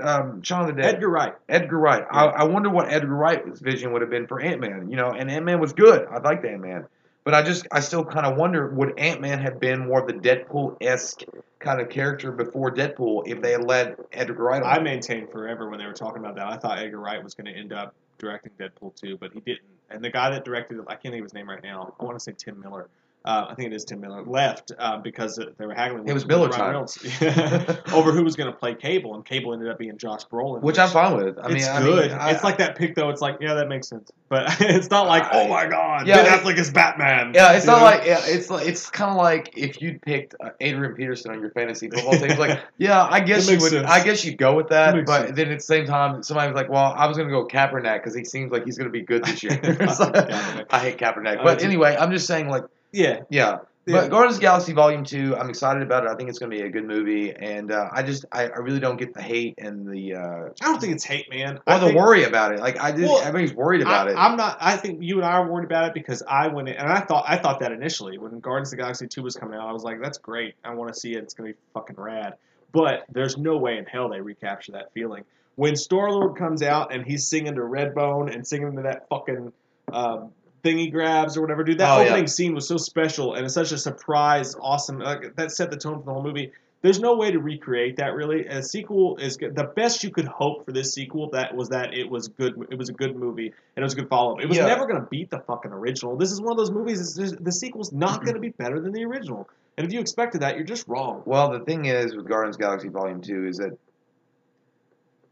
um, 0.00 0.42
of 0.42 0.66
the 0.66 0.72
Dead. 0.72 0.94
Edgar 0.94 1.08
Wright. 1.10 1.34
Edgar 1.48 1.78
Wright. 1.78 2.04
I, 2.10 2.24
I 2.26 2.44
wonder 2.44 2.70
what 2.70 2.90
Edgar 2.90 3.14
Wright's 3.14 3.60
vision 3.60 3.92
would 3.92 4.00
have 4.02 4.10
been 4.10 4.26
for 4.26 4.40
Ant 4.40 4.60
Man. 4.60 4.88
You 4.90 4.96
know, 4.96 5.10
and 5.10 5.30
Ant 5.30 5.44
Man 5.44 5.60
was 5.60 5.72
good. 5.74 6.06
I 6.10 6.18
liked 6.18 6.44
Ant 6.44 6.62
Man, 6.62 6.86
but 7.24 7.34
I 7.34 7.42
just 7.42 7.66
I 7.70 7.80
still 7.80 8.04
kind 8.04 8.26
of 8.26 8.36
wonder 8.36 8.68
would 8.68 8.98
Ant 8.98 9.20
Man 9.20 9.40
have 9.40 9.60
been 9.60 9.86
more 9.86 10.00
of 10.00 10.06
the 10.06 10.14
Deadpool 10.14 10.76
esque 10.80 11.22
kind 11.58 11.80
of 11.80 11.88
character 11.90 12.32
before 12.32 12.72
Deadpool 12.72 13.26
if 13.26 13.40
they 13.40 13.52
had 13.52 13.64
let 13.64 13.98
Edgar 14.12 14.42
Wright? 14.42 14.62
I 14.64 14.78
maintained 14.80 15.30
forever 15.30 15.68
when 15.68 15.78
they 15.78 15.86
were 15.86 15.92
talking 15.92 16.20
about 16.20 16.36
that. 16.36 16.46
I 16.46 16.56
thought 16.56 16.78
Edgar 16.78 16.98
Wright 16.98 17.22
was 17.22 17.34
going 17.34 17.52
to 17.52 17.58
end 17.58 17.72
up 17.72 17.94
directing 18.18 18.52
Deadpool 18.58 18.94
2, 18.96 19.18
but 19.18 19.32
he 19.32 19.40
didn't. 19.40 19.62
And 19.90 20.04
the 20.04 20.10
guy 20.10 20.30
that 20.30 20.44
directed 20.44 20.78
it, 20.78 20.84
I 20.86 20.94
can't 20.94 21.12
think 21.12 21.20
of 21.20 21.24
his 21.24 21.34
name 21.34 21.48
right 21.48 21.62
now. 21.62 21.94
I 21.98 22.04
want 22.04 22.16
to 22.16 22.22
say 22.22 22.32
Tim 22.36 22.60
Miller. 22.60 22.88
Uh, 23.22 23.48
I 23.50 23.54
think 23.54 23.70
it 23.70 23.74
is 23.76 23.84
Tim 23.84 24.00
Miller. 24.00 24.22
Left 24.24 24.72
uh, 24.78 24.96
because 24.98 25.36
they 25.36 25.66
were 25.66 25.74
haggling. 25.74 26.08
It 26.08 26.14
was 26.14 26.26
Miller 26.26 26.48
time. 26.48 26.74
Over 27.92 28.12
who 28.12 28.24
was 28.24 28.34
going 28.36 28.50
to 28.50 28.56
play 28.58 28.74
Cable, 28.74 29.14
and 29.14 29.24
Cable 29.24 29.52
ended 29.52 29.68
up 29.68 29.78
being 29.78 29.98
Josh 29.98 30.24
Brolin, 30.26 30.62
which 30.62 30.78
I'm 30.78 30.88
fine 30.88 31.16
with. 31.16 31.38
I 31.38 31.48
mean, 31.48 31.58
it's 31.58 31.68
I 31.68 31.82
good. 31.82 32.10
Mean, 32.10 32.18
I- 32.18 32.30
it's 32.30 32.42
like 32.42 32.58
that 32.58 32.76
pick 32.76 32.94
though. 32.94 33.10
It's 33.10 33.20
like 33.20 33.36
yeah, 33.40 33.54
that 33.54 33.68
makes 33.68 33.88
sense, 33.88 34.10
but 34.30 34.56
it's 34.60 34.88
not 34.90 35.06
like 35.06 35.26
oh 35.32 35.48
my 35.48 35.66
god, 35.66 36.06
Yeah, 36.06 36.22
Ben 36.22 36.38
Affleck 36.38 36.58
is 36.58 36.70
Batman. 36.70 37.32
Yeah, 37.34 37.52
it's 37.52 37.66
not 37.66 37.78
know? 37.78 37.84
like 37.84 38.06
yeah, 38.06 38.20
it's 38.24 38.48
like 38.48 38.66
it's 38.66 38.88
kind 38.88 39.10
of 39.10 39.18
like 39.18 39.52
if 39.56 39.82
you'd 39.82 40.00
picked 40.00 40.34
uh, 40.42 40.50
Adrian 40.60 40.94
Peterson 40.94 41.30
on 41.32 41.40
your 41.40 41.50
fantasy 41.50 41.90
football 41.90 42.12
team. 42.12 42.24
It's 42.30 42.38
like, 42.38 42.58
yeah, 42.78 43.02
I 43.04 43.20
guess 43.20 43.50
you 43.50 43.58
would. 43.58 43.70
sense. 43.70 43.86
I 43.86 44.02
guess 44.02 44.24
you'd 44.24 44.38
go 44.38 44.54
with 44.56 44.68
that, 44.68 44.94
That 44.94 45.04
but 45.04 45.26
sense. 45.26 45.36
then 45.36 45.50
at 45.50 45.58
the 45.58 45.64
same 45.64 45.84
time, 45.84 46.22
somebody 46.22 46.50
was 46.50 46.56
like, 46.56 46.70
"Well, 46.70 46.94
I 46.96 47.06
was 47.06 47.18
going 47.18 47.28
to 47.28 47.34
go 47.34 47.42
with 47.44 47.52
Kaepernick 47.52 47.98
because 47.98 48.14
he 48.14 48.24
seems 48.24 48.50
like 48.50 48.64
he's 48.64 48.78
going 48.78 48.88
to 48.88 48.92
be 48.92 49.02
good 49.02 49.24
this 49.24 49.42
year." 49.42 49.52
Kaepernick. 49.52 50.66
I 50.70 50.78
hate 50.78 50.96
Kaepernick, 50.98 51.42
but 51.42 51.62
anyway, 51.62 51.96
I'm 51.98 52.10
just 52.12 52.26
saying, 52.26 52.48
like, 52.48 52.64
yeah, 52.92 53.20
yeah. 53.30 53.58
Yeah. 53.86 54.02
But 54.02 54.10
Guardians 54.10 54.36
of 54.36 54.40
the 54.40 54.44
Galaxy 54.46 54.72
Volume 54.74 55.04
Two, 55.04 55.34
I'm 55.36 55.48
excited 55.48 55.82
about 55.82 56.04
it. 56.04 56.10
I 56.10 56.14
think 56.14 56.28
it's 56.28 56.38
going 56.38 56.50
to 56.50 56.56
be 56.56 56.62
a 56.62 56.68
good 56.68 56.84
movie, 56.84 57.34
and 57.34 57.72
uh, 57.72 57.88
I 57.90 58.02
just, 58.02 58.26
I, 58.30 58.44
I 58.44 58.58
really 58.58 58.78
don't 58.78 58.98
get 58.98 59.14
the 59.14 59.22
hate 59.22 59.54
and 59.56 59.88
the, 59.88 60.14
uh, 60.16 60.20
I 60.60 60.64
don't 60.66 60.78
think 60.78 60.92
it's 60.94 61.02
hate, 61.02 61.30
man. 61.30 61.56
or 61.56 61.62
I 61.66 61.78
the 61.78 61.86
think- 61.86 61.98
worry 61.98 62.24
about 62.24 62.52
it. 62.52 62.60
Like, 62.60 62.78
I 62.78 62.92
did, 62.92 63.06
Well, 63.06 63.20
everybody's 63.20 63.54
worried 63.54 63.80
about 63.80 64.08
I, 64.08 64.12
it. 64.12 64.16
I'm 64.16 64.36
not. 64.36 64.58
I 64.60 64.76
think 64.76 65.02
you 65.02 65.16
and 65.16 65.24
I 65.24 65.32
are 65.32 65.50
worried 65.50 65.64
about 65.64 65.86
it 65.88 65.94
because 65.94 66.22
I 66.28 66.48
went 66.48 66.68
in, 66.68 66.76
and 66.76 66.88
I 66.88 67.00
thought 67.00 67.24
I 67.26 67.38
thought 67.38 67.60
that 67.60 67.72
initially 67.72 68.18
when 68.18 68.38
Guardians 68.38 68.68
of 68.68 68.76
the 68.76 68.82
Galaxy 68.82 69.08
Two 69.08 69.22
was 69.22 69.34
coming 69.34 69.58
out. 69.58 69.66
I 69.66 69.72
was 69.72 69.82
like, 69.82 70.00
"That's 70.00 70.18
great. 70.18 70.54
I 70.62 70.74
want 70.74 70.92
to 70.92 71.00
see 71.00 71.14
it. 71.14 71.22
It's 71.24 71.32
gonna 71.34 71.50
be 71.50 71.56
fucking 71.72 71.96
rad." 71.96 72.34
But 72.72 73.06
there's 73.10 73.38
no 73.38 73.56
way 73.56 73.78
in 73.78 73.86
hell 73.86 74.10
they 74.10 74.20
recapture 74.20 74.72
that 74.72 74.92
feeling 74.92 75.24
when 75.56 75.74
Star 75.74 76.10
Lord 76.12 76.36
comes 76.36 76.62
out 76.62 76.92
and 76.94 77.04
he's 77.04 77.26
singing 77.26 77.54
to 77.54 77.62
Redbone 77.62 78.32
and 78.32 78.46
singing 78.46 78.76
to 78.76 78.82
that 78.82 79.08
fucking 79.08 79.52
um, 79.92 80.30
thingy 80.62 80.90
grabs 80.90 81.36
or 81.36 81.40
whatever. 81.40 81.64
Dude, 81.64 81.78
that 81.78 81.98
Oh, 81.98 82.02
yeah. 82.02 82.24
scene 82.26 82.54
was 82.54 82.66
so 82.66 82.76
special 82.76 83.34
and 83.34 83.44
it's 83.44 83.54
such 83.54 83.72
a 83.72 83.78
surprise, 83.78 84.54
awesome. 84.60 84.98
Like, 84.98 85.34
that 85.36 85.52
set 85.52 85.70
the 85.70 85.76
tone 85.76 86.00
for 86.00 86.06
the 86.06 86.12
whole 86.12 86.22
movie. 86.22 86.52
There's 86.82 86.98
no 86.98 87.16
way 87.16 87.30
to 87.30 87.38
recreate 87.38 87.96
that 87.96 88.14
really. 88.14 88.46
And 88.46 88.58
a 88.58 88.62
sequel 88.62 89.16
is 89.18 89.36
good. 89.36 89.54
the 89.54 89.64
best 89.64 90.02
you 90.02 90.10
could 90.10 90.24
hope 90.24 90.64
for 90.64 90.72
this 90.72 90.92
sequel. 90.94 91.28
That 91.30 91.54
was 91.54 91.68
that 91.68 91.92
it 91.92 92.08
was 92.08 92.28
good. 92.28 92.54
It 92.70 92.78
was 92.78 92.88
a 92.88 92.94
good 92.94 93.16
movie 93.16 93.48
and 93.48 93.82
it 93.82 93.84
was 93.84 93.92
a 93.92 93.96
good 93.96 94.08
follow 94.08 94.32
up. 94.32 94.40
It 94.40 94.48
was 94.48 94.56
Yeah. 94.56 94.66
never 94.66 94.86
going 94.86 95.00
to 95.00 95.06
beat 95.10 95.28
the 95.28 95.40
fucking 95.40 95.72
original. 95.72 96.16
This 96.16 96.32
is 96.32 96.40
one 96.40 96.52
of 96.52 96.56
those 96.56 96.70
movies. 96.70 97.14
The 97.14 97.52
sequel's 97.52 97.92
not 97.92 98.16
mm-hmm. 98.16 98.24
going 98.24 98.34
to 98.34 98.40
be 98.40 98.48
better 98.50 98.80
than 98.80 98.92
the 98.92 99.04
original. 99.04 99.48
And 99.76 99.86
if 99.86 99.92
you 99.92 100.00
expected 100.00 100.40
that, 100.42 100.56
you're 100.56 100.64
just 100.64 100.88
wrong. 100.88 101.22
Well, 101.26 101.50
the 101.50 101.60
thing 101.60 101.84
is 101.84 102.14
with 102.16 102.26
Guardians 102.26 102.56
of 102.56 102.60
the 102.60 102.64
Galaxy 102.64 102.88
Volume 102.88 103.20
Two 103.20 103.46
is 103.46 103.58
that 103.58 103.76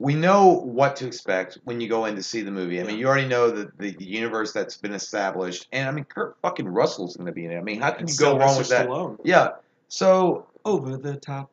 we 0.00 0.14
know 0.14 0.52
what 0.52 0.94
to 0.96 1.06
expect 1.06 1.58
when 1.64 1.80
you 1.80 1.88
go 1.88 2.04
in 2.04 2.14
to 2.14 2.22
see 2.22 2.42
the 2.42 2.50
movie. 2.52 2.80
I 2.80 2.84
mean, 2.84 2.98
you 2.98 3.08
already 3.08 3.26
know 3.26 3.50
the, 3.50 3.70
the 3.78 3.96
universe 4.04 4.52
that's 4.52 4.76
been 4.76 4.92
established, 4.92 5.66
and 5.72 5.88
I 5.88 5.92
mean, 5.92 6.04
Kurt 6.04 6.36
fucking 6.40 6.68
Russell's 6.68 7.16
going 7.16 7.26
to 7.26 7.32
be 7.32 7.44
in 7.46 7.50
it. 7.52 7.58
I 7.58 7.62
mean, 7.62 7.80
how 7.80 7.90
can 7.90 8.02
And 8.02 8.10
you 8.10 8.16
go 8.16 8.38
wrong 8.38 8.56
with 8.56 8.68
that? 8.68 8.86
Stallone. 8.88 9.18
Yeah. 9.24 9.50
So 9.88 10.46
Over 10.64 10.96
the 10.96 11.16
top. 11.16 11.50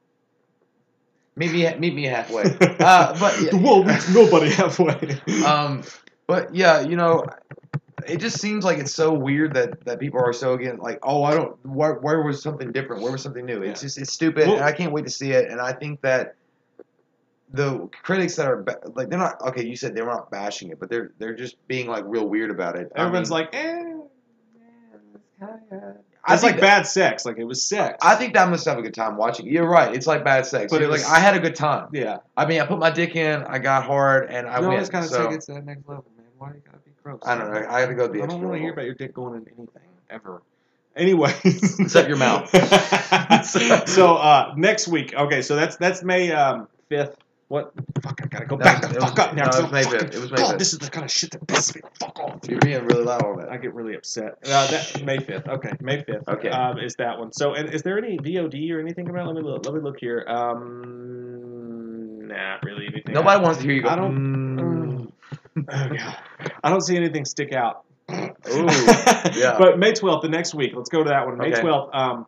meet 1.36 1.52
me 1.54 1.74
meet 1.78 1.96
me 1.96 2.04
halfway. 2.06 2.44
Uh, 2.80 3.18
but 3.20 3.42
yeah, 3.42 3.50
the 3.50 3.58
world 3.58 3.88
meets 3.88 4.14
nobody 4.14 4.52
halfway. 4.52 5.20
um, 5.46 5.82
but 6.28 6.54
yeah, 6.54 6.82
you 6.82 6.96
know, 6.96 7.24
it 8.08 8.18
just 8.18 8.40
seems 8.40 8.64
like 8.64 8.78
it's 8.78 8.94
so 8.94 9.12
weird 9.12 9.56
that, 9.56 9.84
that 9.86 10.00
people 10.00 10.20
are 10.20 10.34
so 10.34 10.54
again 10.54 10.78
like, 10.78 11.00
oh, 11.02 11.24
I 11.24 11.34
don't. 11.34 11.66
Where, 11.66 11.96
where 11.96 12.22
was 12.22 12.44
something 12.44 12.72
different? 12.72 13.02
Where 13.02 13.12
was 13.12 13.24
something 13.24 13.44
new? 13.46 13.64
It's 13.64 13.82
Yeah. 13.82 13.88
just 13.88 13.98
it's 13.98 14.14
stupid, 14.14 14.48
Well- 14.48 14.58
and 14.58 14.66
I 14.66 14.72
can't 14.72 14.92
wait 14.92 15.06
to 15.06 15.12
see 15.12 15.32
it. 15.32 15.50
And 15.50 15.60
I 15.60 15.74
think 15.74 16.02
that 16.02 16.36
the 17.56 17.90
critics 18.04 18.36
that 18.36 18.48
are 18.48 18.64
ba- 18.64 18.80
like 18.96 19.10
they're 19.10 19.20
not 19.20 19.42
okay. 19.50 19.66
You 19.66 19.76
said 19.76 19.96
they're 19.96 20.06
not 20.06 20.30
bashing 20.32 20.70
it, 20.70 20.80
but 20.80 20.90
they're 20.90 21.12
they're 21.18 21.34
just 21.36 21.56
being 21.68 21.88
like 21.88 22.04
real 22.08 22.28
weird 22.28 22.52
about 22.52 22.78
it. 22.78 22.92
I 22.96 23.02
Everyone's 23.02 23.30
mean, 23.30 23.40
like, 23.40 23.56
eh. 23.56 23.84
I 26.28 26.34
It's 26.34 26.42
like 26.44 26.56
that- 26.56 26.62
bad 26.62 26.88
sex. 26.88 27.26
Like 27.26 27.38
it 27.38 27.44
was 27.44 27.62
sex. 27.64 27.98
I 28.02 28.16
think 28.16 28.34
that 28.34 28.50
must 28.50 28.66
have 28.66 28.78
a 28.80 28.82
good 28.82 28.94
time 28.96 29.16
watching. 29.18 29.46
You're 29.48 29.68
right. 29.68 29.94
It's 29.94 30.08
like 30.08 30.24
bad 30.24 30.46
sex. 30.46 30.72
But 30.72 30.78
But 30.78 30.82
it 30.84 30.90
like 30.90 31.00
was- 31.02 31.10
I 31.10 31.20
had 31.20 31.36
a 31.36 31.40
good 31.40 31.56
time. 31.56 31.90
yeah. 31.94 32.18
I 32.36 32.46
mean, 32.46 32.62
I 32.62 32.66
put 32.66 32.80
my 32.80 32.90
dick 32.90 33.16
in, 33.16 33.44
I 33.44 33.60
got 33.60 33.84
hard, 33.84 34.30
and 34.32 34.48
I 34.48 34.56
you 34.56 34.62
went. 34.62 34.74
always 34.74 34.90
gotta 34.90 35.08
so, 35.08 35.28
take 35.28 35.38
it 35.38 35.42
to 35.42 35.54
that 35.54 35.66
next 35.66 35.88
level, 35.88 36.06
man. 36.18 36.26
Why 36.38 36.50
do 36.50 36.56
you 36.56 36.62
gotta 36.66 36.78
be 36.80 36.92
gross? 37.04 37.20
I 37.26 37.38
don't 37.38 37.52
know. 37.54 37.68
I 37.70 37.80
had 37.82 37.90
to 37.90 37.96
go 37.96 38.08
the 38.08 38.22
I 38.22 38.24
extra 38.24 38.40
don't 38.40 38.50
want 38.50 38.56
to 38.56 38.62
hear 38.62 38.74
about 38.74 38.86
your 38.86 38.96
dick 38.96 39.14
going 39.14 39.36
in 39.36 39.42
anything 39.48 39.68
ever. 40.10 40.42
Anyways, 40.96 41.80
Except 41.80 42.08
your 42.08 42.18
mouth. 42.18 42.50
so 43.90 44.16
uh, 44.16 44.54
next 44.56 44.88
week, 44.88 45.14
okay. 45.14 45.42
So 45.42 45.56
that's 45.58 45.76
that's 45.76 46.02
May 46.04 46.32
um, 46.32 46.70
fifth. 46.88 47.18
What? 47.56 47.72
Fuck! 48.04 48.20
I 48.22 48.28
gotta 48.28 48.46
go 48.46 48.58
back 48.58 48.84
it 48.84 48.90
the 48.90 48.96
was- 48.96 49.04
fuck 49.06 49.20
up 49.20 49.34
now. 49.34 49.44
no, 49.44 49.50
it 49.50 49.56
was 49.56 49.64
I'm 49.66 49.72
May 49.72 49.84
fucking- 49.84 50.00
5th. 50.10 50.16
It 50.16 50.20
was 50.20 50.32
May 50.32 50.38
God, 50.38 50.56
5th. 50.56 50.60
this 50.60 50.74
is 50.74 50.80
the 50.80 50.90
kind 50.90 51.06
of 51.06 51.12
shit 51.12 51.32
that 51.32 51.48
pisses 51.48 51.76
me 51.76 51.82
the 51.82 52.06
fuck 52.06 52.20
off. 52.20 52.40
You're 52.50 52.60
being 52.60 52.84
really 52.86 53.04
loud 53.06 53.24
on 53.24 53.38
that. 53.40 53.50
I 53.50 53.56
get 53.56 53.74
really 53.74 53.96
upset. 53.96 54.34
Uh, 54.46 54.68
that 54.68 55.04
May 55.06 55.20
fifth. 55.20 55.48
Okay, 55.48 55.72
May 55.80 56.04
fifth. 56.04 56.28
Okay. 56.28 56.50
Um, 56.50 56.80
is 56.80 56.96
that 56.96 57.18
one? 57.18 57.32
So, 57.32 57.54
and 57.54 57.74
is 57.74 57.82
there 57.84 57.98
any 57.98 58.18
VOD 58.18 58.72
or 58.72 58.82
anything 58.82 59.10
about? 59.10 59.28
Let 59.28 59.36
me 59.38 59.42
look. 59.42 59.66
Let 59.66 59.74
me 59.74 59.80
look 59.80 60.00
here. 60.02 60.26
Um, 60.28 62.28
not 62.28 62.62
really 62.64 62.88
anything. 62.88 63.14
Nobody 63.14 63.42
wants 63.42 63.60
to 63.60 63.64
hear 63.66 63.74
you 63.74 63.84
go. 63.84 63.90
I 63.90 63.96
don't- 63.96 64.58
"Mm." 64.58 65.12
Oh, 65.58 65.62
God. 65.90 66.18
I 66.64 66.70
don't 66.70 66.82
see 66.82 66.98
anything 66.98 67.24
stick 67.24 67.54
out. 67.54 67.86
Ooh, 68.12 68.16
yeah. 69.34 69.56
But 69.58 69.80
May 69.80 69.94
12th, 69.94 70.22
the 70.22 70.30
next 70.30 70.54
week, 70.54 70.74
let's 70.76 70.90
go 70.90 71.04
to 71.04 71.10
that 71.10 71.26
one. 71.26 71.38
May 71.38 71.54
Okay. 71.54 71.62
12th, 71.62 71.96
um, 71.96 72.28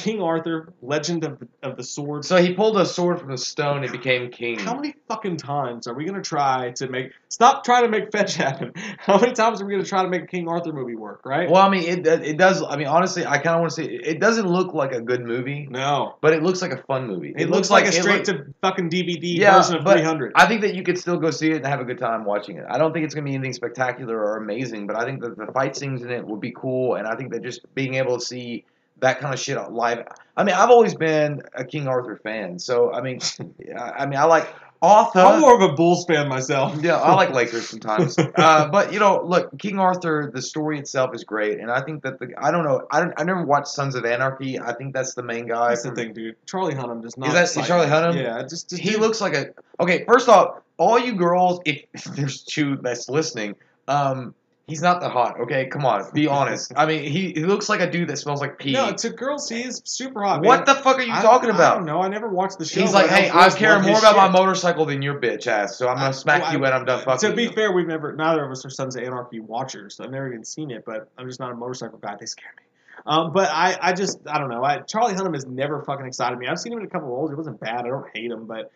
King 0.00 0.22
Arthur, 0.22 0.72
Legend 0.82 1.24
of 1.24 1.38
the, 1.38 1.48
of 1.62 1.76
the 1.76 1.84
Sword. 1.84 2.24
So 2.24 2.36
he 2.36 2.54
pulled 2.54 2.76
a 2.78 2.86
sword 2.86 3.20
from 3.20 3.30
the 3.30 3.38
stone 3.38 3.82
and 3.84 3.92
became 3.92 4.30
king. 4.30 4.58
How 4.58 4.74
many 4.74 4.94
fucking 5.08 5.36
times 5.36 5.86
are 5.86 5.94
we 5.94 6.04
going 6.04 6.20
to 6.20 6.26
try 6.26 6.70
to 6.76 6.88
make. 6.88 7.12
Stop 7.28 7.64
trying 7.64 7.82
to 7.82 7.88
make 7.88 8.10
fetch 8.10 8.34
happen. 8.34 8.72
How 8.98 9.18
many 9.18 9.32
times 9.32 9.60
are 9.60 9.66
we 9.66 9.72
going 9.72 9.84
to 9.84 9.88
try 9.88 10.02
to 10.02 10.08
make 10.08 10.22
a 10.22 10.26
King 10.26 10.48
Arthur 10.48 10.72
movie 10.72 10.94
work, 10.94 11.22
right? 11.24 11.48
Well, 11.50 11.62
I 11.62 11.68
mean, 11.68 11.84
it 11.84 12.06
it 12.06 12.38
does. 12.38 12.62
I 12.62 12.76
mean, 12.76 12.86
honestly, 12.86 13.24
I 13.26 13.38
kind 13.38 13.54
of 13.56 13.60
want 13.60 13.72
to 13.72 13.76
say 13.76 13.84
it 13.84 14.20
doesn't 14.20 14.46
look 14.46 14.74
like 14.74 14.92
a 14.92 15.00
good 15.00 15.24
movie, 15.24 15.66
No. 15.70 16.16
but 16.20 16.32
it 16.32 16.42
looks 16.42 16.62
like 16.62 16.72
a 16.72 16.82
fun 16.84 17.06
movie. 17.06 17.32
It, 17.36 17.50
looks, 17.50 17.70
like, 17.70 17.86
a 17.86 17.92
straight 17.92 18.26
look- 18.28 18.44
to 18.46 18.54
fucking 18.62 18.90
DVD 18.90 19.36
Yeah, 19.38 19.56
version 19.56 19.76
of 19.76 19.84
but 19.84 19.94
300. 19.94 20.32
I 20.34 20.46
think 20.46 20.62
that 20.62 20.74
you 20.74 20.82
could 20.82 20.98
still 20.98 21.18
go 21.18 21.30
see 21.30 21.50
it 21.50 21.56
and 21.56 21.66
have 21.66 21.80
a 21.80 21.84
good 21.84 21.98
time 21.98 22.24
watching 22.24 22.56
it. 22.56 22.64
I 22.68 22.78
don't 22.78 22.92
think 22.92 23.04
it's 23.04 23.14
going 23.14 23.24
to 23.24 23.30
be 23.30 23.34
anything 23.34 23.52
spectacular 23.52 24.18
or 24.18 24.36
amazing, 24.36 24.86
but 24.86 24.96
I 24.96 25.04
think 25.04 25.20
that 25.22 25.36
the 25.36 25.46
fight 25.52 25.76
scenes 25.76 26.02
in 26.02 26.10
it 26.10 26.26
would 26.26 26.40
be 26.40 26.52
cool, 26.52 26.94
and 26.96 27.06
I 27.06 27.16
think 27.16 27.32
that 27.32 27.42
just 27.42 27.72
being 27.74 27.94
able 27.94 28.18
to 28.18 28.24
see 28.24 28.64
that 29.00 29.20
kind 29.20 29.34
of 29.34 29.40
shit 29.40 29.58
live. 29.70 30.06
I 30.36 30.44
mean, 30.44 30.54
I've 30.54 30.70
always 30.70 30.94
been 30.94 31.42
a 31.54 31.64
King 31.64 31.88
Arthur 31.88 32.16
fan, 32.22 32.58
so 32.58 32.92
I 32.92 33.00
mean, 33.02 33.20
I 33.78 34.06
mean, 34.06 34.18
I 34.18 34.24
like 34.24 34.48
Arthur. 34.82 35.20
I'm 35.20 35.40
more 35.40 35.54
of 35.54 35.70
a 35.70 35.74
Bulls 35.74 36.06
fan 36.06 36.28
myself. 36.28 36.74
Yeah, 36.82 36.96
I 36.96 37.14
like 37.14 37.30
Lakers 37.34 37.68
sometimes. 37.68 38.16
uh, 38.18 38.68
but 38.68 38.92
you 38.92 38.98
know, 38.98 39.22
look, 39.24 39.58
King 39.58 39.78
Arthur, 39.78 40.30
the 40.32 40.40
story 40.40 40.78
itself 40.78 41.14
is 41.14 41.24
great, 41.24 41.58
and 41.60 41.70
I 41.70 41.82
think 41.82 42.02
that 42.04 42.18
the 42.18 42.32
I 42.38 42.50
don't 42.50 42.64
know, 42.64 42.86
I 42.90 43.00
don't, 43.00 43.12
I 43.18 43.24
never 43.24 43.44
watched 43.44 43.68
Sons 43.68 43.94
of 43.94 44.04
Anarchy. 44.06 44.58
I 44.58 44.72
think 44.72 44.94
that's 44.94 45.14
the 45.14 45.22
main 45.22 45.46
guy. 45.46 45.70
That's 45.70 45.82
the 45.82 45.92
thing, 45.94 46.14
dude. 46.14 46.36
Charlie 46.46 46.74
Hunnam 46.74 47.02
does 47.02 47.16
not. 47.18 47.28
Is 47.28 47.34
that- 47.54 47.62
is 47.62 47.66
Charlie. 47.68 47.88
Hunnam? 47.88 48.14
Yeah, 48.16 48.40
just, 48.42 48.70
just 48.70 48.80
He 48.82 48.90
dude, 48.92 49.00
looks 49.00 49.20
like 49.20 49.34
a 49.34 49.46
okay. 49.80 50.04
First 50.06 50.28
off, 50.28 50.60
all 50.78 50.98
you 50.98 51.12
girls, 51.14 51.60
if, 51.66 51.82
if 51.92 52.04
there's 52.16 52.42
two 52.42 52.76
that's 52.76 53.08
listening, 53.10 53.54
um, 53.86 54.34
He's 54.70 54.80
not 54.82 55.00
that 55.00 55.10
hot. 55.10 55.40
Okay, 55.40 55.66
come 55.66 55.84
on, 55.84 56.08
be 56.14 56.26
honest. 56.28 56.72
I 56.76 56.86
mean, 56.86 57.02
he, 57.02 57.32
he 57.32 57.44
looks 57.44 57.68
like 57.68 57.80
a 57.80 57.90
dude 57.90 58.08
that 58.08 58.16
smells 58.18 58.40
like 58.40 58.58
pee. 58.58 58.72
No, 58.72 58.92
to 58.92 59.10
girls, 59.10 59.48
he 59.48 59.62
is 59.62 59.82
super 59.84 60.22
hot. 60.22 60.42
what 60.42 60.66
man. 60.66 60.76
the 60.76 60.82
fuck 60.82 60.96
are 60.98 61.02
you 61.02 61.12
I- 61.12 61.20
talking 61.20 61.50
about? 61.50 61.72
I 61.74 61.76
don't 61.76 61.86
know. 61.86 62.00
I 62.00 62.08
never 62.08 62.28
watched 62.28 62.58
the 62.58 62.64
show. 62.64 62.80
He's 62.80 62.94
like, 62.94 63.10
hey, 63.10 63.28
I 63.32 63.50
care 63.50 63.78
more 63.82 63.98
about 63.98 64.16
my 64.16 64.28
motorcycle 64.28 64.86
than 64.86 65.02
your 65.02 65.20
bitch 65.20 65.46
ass, 65.46 65.76
so 65.76 65.88
I'm 65.88 65.96
gonna 65.98 66.12
smack 66.12 66.42
Well, 66.42 66.52
you 66.52 66.58
when 66.60 66.72
I'm 66.72 66.84
done 66.84 67.04
fucking 67.04 67.28
To 67.30 67.36
be 67.36 67.44
you. 67.44 67.52
fair, 67.52 67.72
we've 67.72 67.86
never, 67.86 68.14
neither 68.14 68.44
of 68.44 68.50
us 68.50 68.64
are 68.64 68.70
Sons 68.70 68.96
of 68.96 69.02
Anarchy 69.02 69.40
watchers. 69.40 69.96
So 69.96 70.04
I've 70.04 70.10
never 70.10 70.28
even 70.28 70.44
seen 70.44 70.70
it, 70.70 70.84
but 70.86 71.10
I'm 71.18 71.26
just 71.26 71.40
not 71.40 71.50
a 71.52 71.56
motorcycle 71.56 71.98
guy. 71.98 72.16
They 72.18 72.26
scare 72.26 72.52
me. 72.56 72.62
Um, 73.06 73.32
but 73.32 73.48
I, 73.50 73.78
I 73.80 73.92
just, 73.94 74.18
I 74.26 74.38
don't 74.38 74.50
know. 74.50 74.62
I, 74.62 74.80
Charlie 74.80 75.14
Hunnam 75.14 75.32
has 75.34 75.46
never 75.46 75.82
fucking 75.82 76.04
excited 76.06 76.38
me. 76.38 76.46
I've 76.46 76.58
seen 76.60 76.72
him 76.72 76.80
in 76.80 76.84
a 76.84 76.88
couple 76.88 77.08
roles. 77.08 77.30
He 77.30 77.34
wasn't 77.34 77.58
bad. 77.58 77.80
I 77.86 77.88
don't 77.88 78.06
hate 78.14 78.30
him, 78.30 78.46
but 78.46 78.70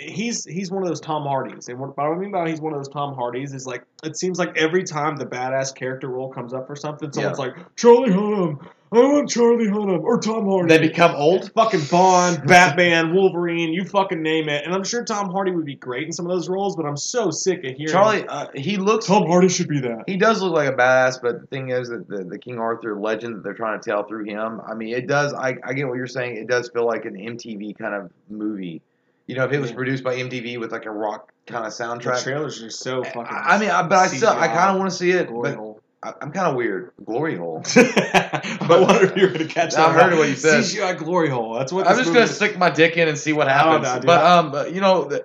he's 0.00 0.44
he's 0.44 0.70
one 0.70 0.82
of 0.82 0.88
those 0.88 1.00
Tom 1.00 1.22
Hardys. 1.24 1.68
And 1.68 1.78
what, 1.78 1.96
what 1.96 2.04
I 2.06 2.14
mean 2.16 2.30
by 2.30 2.48
he's 2.48 2.60
one 2.60 2.72
of 2.72 2.78
those 2.78 2.88
Tom 2.88 3.14
Hardys 3.14 3.52
is 3.52 3.66
like 3.66 3.84
it 4.04 4.16
seems 4.16 4.38
like 4.38 4.56
every 4.56 4.84
time 4.84 5.16
the 5.16 5.26
badass 5.26 5.74
character 5.74 6.08
role 6.08 6.32
comes 6.32 6.52
up 6.54 6.66
for 6.66 6.76
something, 6.76 7.12
someone's 7.12 7.38
Yeah. 7.38 7.44
like 7.46 7.76
Charlie 7.76 8.10
Hunnam. 8.10 8.66
I 8.92 8.98
want 9.00 9.28
Charlie 9.28 9.66
Hunnam 9.66 10.04
or 10.04 10.20
Tom 10.20 10.46
Hardy. 10.48 10.68
They 10.68 10.78
become 10.86 11.12
old. 11.16 11.50
fucking 11.54 11.82
Bond, 11.90 12.46
Batman, 12.46 13.12
Wolverine, 13.12 13.72
you 13.72 13.84
fucking 13.84 14.22
name 14.22 14.48
it. 14.48 14.64
And 14.64 14.72
I'm 14.72 14.84
sure 14.84 15.04
Tom 15.04 15.28
Hardy 15.30 15.50
would 15.50 15.64
be 15.66 15.74
great 15.74 16.06
in 16.06 16.12
some 16.12 16.24
of 16.24 16.30
those 16.30 16.48
roles, 16.48 16.76
but 16.76 16.86
I'm 16.86 16.96
so 16.96 17.32
sick 17.32 17.58
of 17.64 17.74
hearing 17.76 17.88
Charlie, 17.92 18.26
uh, 18.28 18.46
he 18.54 18.76
looks. 18.76 19.06
Tom 19.06 19.26
Hardy 19.26 19.48
should 19.48 19.66
be 19.66 19.80
that. 19.80 20.04
He 20.06 20.16
does 20.16 20.40
look 20.40 20.52
like 20.54 20.68
a 20.68 20.72
badass, 20.76 21.20
but 21.20 21.40
the 21.40 21.46
thing 21.48 21.70
is 21.70 21.88
that 21.88 22.06
the, 22.08 22.22
the 22.22 22.38
King 22.38 22.60
Arthur 22.60 22.96
legend 22.98 23.34
that 23.34 23.42
they're 23.42 23.54
trying 23.54 23.80
to 23.80 23.90
tell 23.90 24.04
through 24.04 24.24
him. 24.26 24.60
I 24.64 24.74
mean, 24.74 24.94
it 24.94 25.08
does. 25.08 25.34
I, 25.34 25.56
I 25.64 25.72
get 25.72 25.88
what 25.88 25.96
you're 25.96 26.06
saying. 26.06 26.36
It 26.36 26.46
does 26.46 26.70
feel 26.70 26.86
like 26.86 27.06
an 27.06 27.14
MTV 27.16 27.76
kind 27.76 27.92
of 27.94 28.12
movie. 28.30 28.82
You 29.26 29.34
know, 29.34 29.44
if 29.44 29.52
it 29.52 29.58
was 29.60 29.70
Yeah. 29.70 29.76
produced 29.76 30.04
by 30.04 30.16
MTV 30.16 30.58
with 30.60 30.70
like 30.72 30.86
a 30.86 30.90
rock 30.90 31.32
kind 31.46 31.66
of 31.66 31.76
The 31.76 31.82
soundtrack. 31.84 32.22
trailers 32.22 32.62
are 32.62 32.70
so 32.70 33.02
fucking. 33.02 33.22
I 33.28 33.56
I 33.56 33.58
mean, 33.58 33.70
I, 33.70 33.82
but 33.82 33.98
I 33.98 34.06
still, 34.06 34.28
I 34.30 34.46
kind 34.48 34.70
of 34.70 34.78
want 34.78 34.90
to 34.90 34.96
see 34.96 35.10
it. 35.10 35.28
Glory 35.28 35.50
But 35.50 35.56
hole. 35.58 35.80
I, 36.02 36.12
I'm 36.20 36.30
kind 36.30 36.46
of 36.46 36.54
weird. 36.54 36.92
Glory 37.04 37.36
hole. 37.36 37.62
I 37.76 38.66
wonder 38.68 39.06
if 39.06 39.16
you 39.16 39.22
were 39.22 39.32
going 39.32 39.48
to 39.48 39.52
catch 39.52 39.74
I 39.74 39.92
heard 39.92 40.16
what 40.16 40.28
you 40.28 40.36
said. 40.36 40.62
CGI 40.62 40.96
glory 40.98 41.28
hole. 41.30 41.54
That's 41.54 41.72
what. 41.72 41.86
I'm 41.88 41.96
just 41.96 42.12
gonna 42.12 42.20
is. 42.26 42.36
stick 42.36 42.56
my 42.58 42.70
dick 42.70 42.96
in 42.96 43.08
and 43.08 43.18
see 43.18 43.32
what 43.32 43.48
happens. 43.48 43.82
no, 43.84 43.94
dude. 43.96 44.06
but 44.06 44.24
um, 44.24 44.52
but, 44.52 44.72
you 44.72 44.80
know, 44.80 45.08
th- 45.08 45.22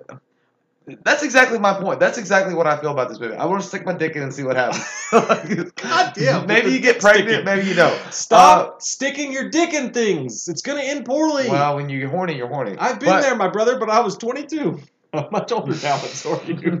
that's 1.04 1.22
exactly 1.22 1.58
my 1.58 1.74
point. 1.74 2.00
That's 2.00 2.18
exactly 2.18 2.54
what 2.54 2.66
I 2.66 2.76
feel 2.76 2.90
about 2.90 3.08
this 3.08 3.20
movie. 3.20 3.36
I 3.36 3.46
want 3.46 3.62
to 3.62 3.68
stick 3.68 3.84
my 3.86 3.92
dick 3.92 4.16
in 4.16 4.22
and 4.22 4.34
see 4.34 4.42
what 4.42 4.56
happens. 4.56 4.84
God 5.76 6.12
damn, 6.14 6.46
Maybe 6.46 6.70
you 6.72 6.80
get 6.80 7.00
pregnant. 7.00 7.44
Maybe 7.44 7.68
you 7.68 7.74
don't. 7.74 8.12
Stop 8.12 8.82
sticking 8.82 9.32
your 9.32 9.48
dick 9.50 9.74
in 9.74 9.92
things. 9.92 10.48
It's 10.48 10.62
going 10.62 10.78
to 10.82 10.84
end 10.84 11.04
poorly. 11.04 11.48
Uh, 11.48 11.52
well, 11.52 11.76
when 11.76 11.88
you're 11.88 12.08
horny, 12.08 12.36
you're 12.36 12.48
horny. 12.48 12.76
I've 12.78 12.98
been 12.98 13.10
But- 13.10 13.22
there, 13.22 13.36
my 13.36 13.48
brother, 13.48 13.78
but 13.78 13.90
I 13.90 14.00
was 14.00 14.16
22. 14.16 14.80
I'm 15.14 15.26
much 15.30 15.52
older 15.52 15.74
now, 15.82 16.00
but 16.00 16.10
so 16.10 16.40
are 16.40 16.44
you. 16.44 16.80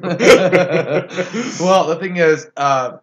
well, 1.60 1.86
the 1.86 1.98
thing 2.00 2.16
is, 2.16 2.48
uh, 2.56 2.96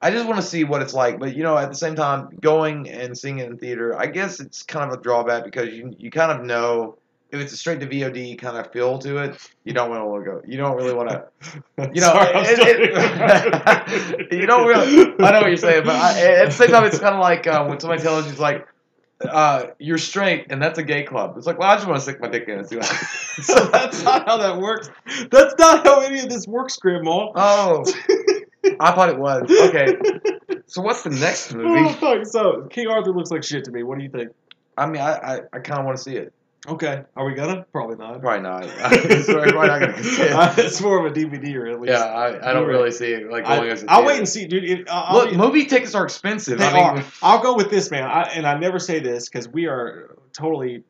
I 0.00 0.10
just 0.12 0.26
want 0.26 0.40
to 0.40 0.46
see 0.46 0.62
what 0.62 0.82
it's 0.82 0.94
like. 0.94 1.18
But 1.18 1.34
you 1.34 1.42
know, 1.42 1.58
at 1.58 1.68
the 1.68 1.74
same 1.74 1.96
time, 1.96 2.38
going 2.40 2.88
and 2.88 3.18
seeing 3.18 3.38
it 3.38 3.50
in 3.50 3.58
theater, 3.58 3.98
I 3.98 4.06
guess 4.06 4.38
it's 4.38 4.62
kind 4.62 4.90
of 4.90 4.98
a 4.98 5.02
drawback 5.02 5.44
because 5.44 5.74
you 5.74 5.94
you 5.98 6.12
kind 6.12 6.30
of 6.30 6.44
know 6.46 6.96
if 7.30 7.40
it's 7.40 7.52
a 7.52 7.56
straight 7.56 7.80
to 7.80 7.86
VOD 7.86 8.38
kind 8.38 8.56
of 8.56 8.72
feel 8.72 8.98
to 9.00 9.18
it. 9.18 9.36
You 9.64 9.72
don't 9.74 9.90
want 9.90 10.24
to 10.24 10.30
go. 10.30 10.42
You 10.46 10.56
don't 10.56 10.76
really 10.76 10.94
want 10.94 11.10
to. 11.10 11.24
You 11.94 12.00
know, 12.00 12.08
Sorry, 12.12 12.30
it- 12.34 12.90
it- 12.90 14.32
you 14.40 14.46
don't 14.46 14.66
really. 14.66 15.02
I 15.20 15.30
know 15.32 15.40
what 15.40 15.48
you're 15.48 15.56
saying, 15.56 15.84
but 15.84 15.94
I, 15.94 16.36
at 16.40 16.44
the 16.46 16.50
same 16.52 16.68
time, 16.68 16.84
it's 16.84 16.98
kind 16.98 17.14
of 17.14 17.20
like 17.20 17.46
uh, 17.46 17.64
when 17.66 17.78
somebody 17.80 18.02
tells 18.02 18.24
you, 18.26 18.30
it's 18.32 18.40
like. 18.40 18.66
Uh, 19.20 19.66
you're 19.80 19.98
straight, 19.98 20.46
and 20.50 20.62
that's 20.62 20.78
a 20.78 20.82
gay 20.84 21.02
club. 21.02 21.36
It's 21.36 21.44
like, 21.44 21.58
well, 21.58 21.68
I 21.68 21.74
just 21.74 21.88
want 21.88 21.96
to 21.98 22.02
stick 22.02 22.20
my 22.20 22.28
dick 22.28 22.44
in 22.46 22.58
and 22.58 22.68
see 22.68 22.76
what 22.76 22.86
happens. 22.86 23.10
so 23.48 23.64
that's 23.64 24.04
not 24.04 24.24
how 24.28 24.36
that 24.36 24.60
works. 24.60 24.90
That's 25.32 25.56
not 25.58 25.84
how 25.84 26.02
any 26.02 26.20
of 26.20 26.28
this 26.28 26.46
works, 26.46 26.76
Grandma. 26.76 27.32
Oh, 27.34 27.84
I 28.78 28.92
thought 28.92 29.08
it 29.08 29.18
was. 29.18 29.50
Okay. 29.50 29.96
So 30.68 30.82
what's 30.82 31.02
the 31.02 31.10
next 31.10 31.52
Oh, 31.52 31.56
movie? 31.58 31.92
fuck. 31.94 32.26
So 32.26 32.68
King 32.70 32.86
Arthur 32.86 33.10
looks 33.12 33.32
like 33.32 33.42
shit 33.42 33.64
to 33.64 33.72
me. 33.72 33.82
What 33.82 33.98
do 33.98 34.04
you 34.04 34.10
think? 34.10 34.30
I 34.76 34.86
mean, 34.86 35.02
I 35.02 35.14
I, 35.14 35.40
I 35.52 35.58
kind 35.58 35.80
of 35.80 35.84
want 35.84 35.96
to 35.96 36.02
see 36.04 36.16
it. 36.16 36.32
Okay, 36.66 37.02
are 37.16 37.24
we 37.24 37.34
gonna? 37.34 37.64
Probably 37.72 37.96
not. 37.96 38.20
Probably 38.20 38.42
not. 38.42 38.64
Sorry, 39.24 39.52
probably 39.52 39.68
not 39.68 39.80
gonna 39.80 39.92
Uh, 39.92 40.54
it. 40.58 40.64
it's 40.66 40.80
more 40.80 41.04
of 41.06 41.10
a 41.10 41.14
DVD 41.14 41.54
or 41.56 41.68
at 41.68 41.80
least. 41.80 41.92
Yeah, 41.92 42.04
I, 42.04 42.50
I 42.50 42.52
don't 42.52 42.66
really 42.66 42.90
see 42.90 43.12
it 43.12 43.30
like 43.30 43.44
going 43.44 43.68
I, 43.70 43.72
as 43.72 43.82
a 43.84 43.90
I'll 43.90 43.98
theater. 43.98 44.08
wait 44.08 44.18
and 44.18 44.28
see, 44.28 44.46
dude. 44.46 44.64
It, 44.64 44.88
I'll, 44.90 45.14
Look, 45.18 45.30
be- 45.30 45.36
movie 45.36 45.66
tickets 45.66 45.94
are 45.94 46.04
expensive. 46.04 46.58
They 46.58 46.66
I 46.66 46.72
mean, 46.72 46.82
are. 47.02 47.04
I'll 47.22 47.42
go 47.42 47.54
with 47.54 47.70
this, 47.70 47.90
man. 47.90 48.04
I, 48.04 48.22
and 48.34 48.46
I 48.46 48.58
never 48.58 48.78
say 48.80 48.98
this 48.98 49.28
because 49.28 49.48
we 49.48 49.66
are 49.66 50.16
totally. 50.32 50.82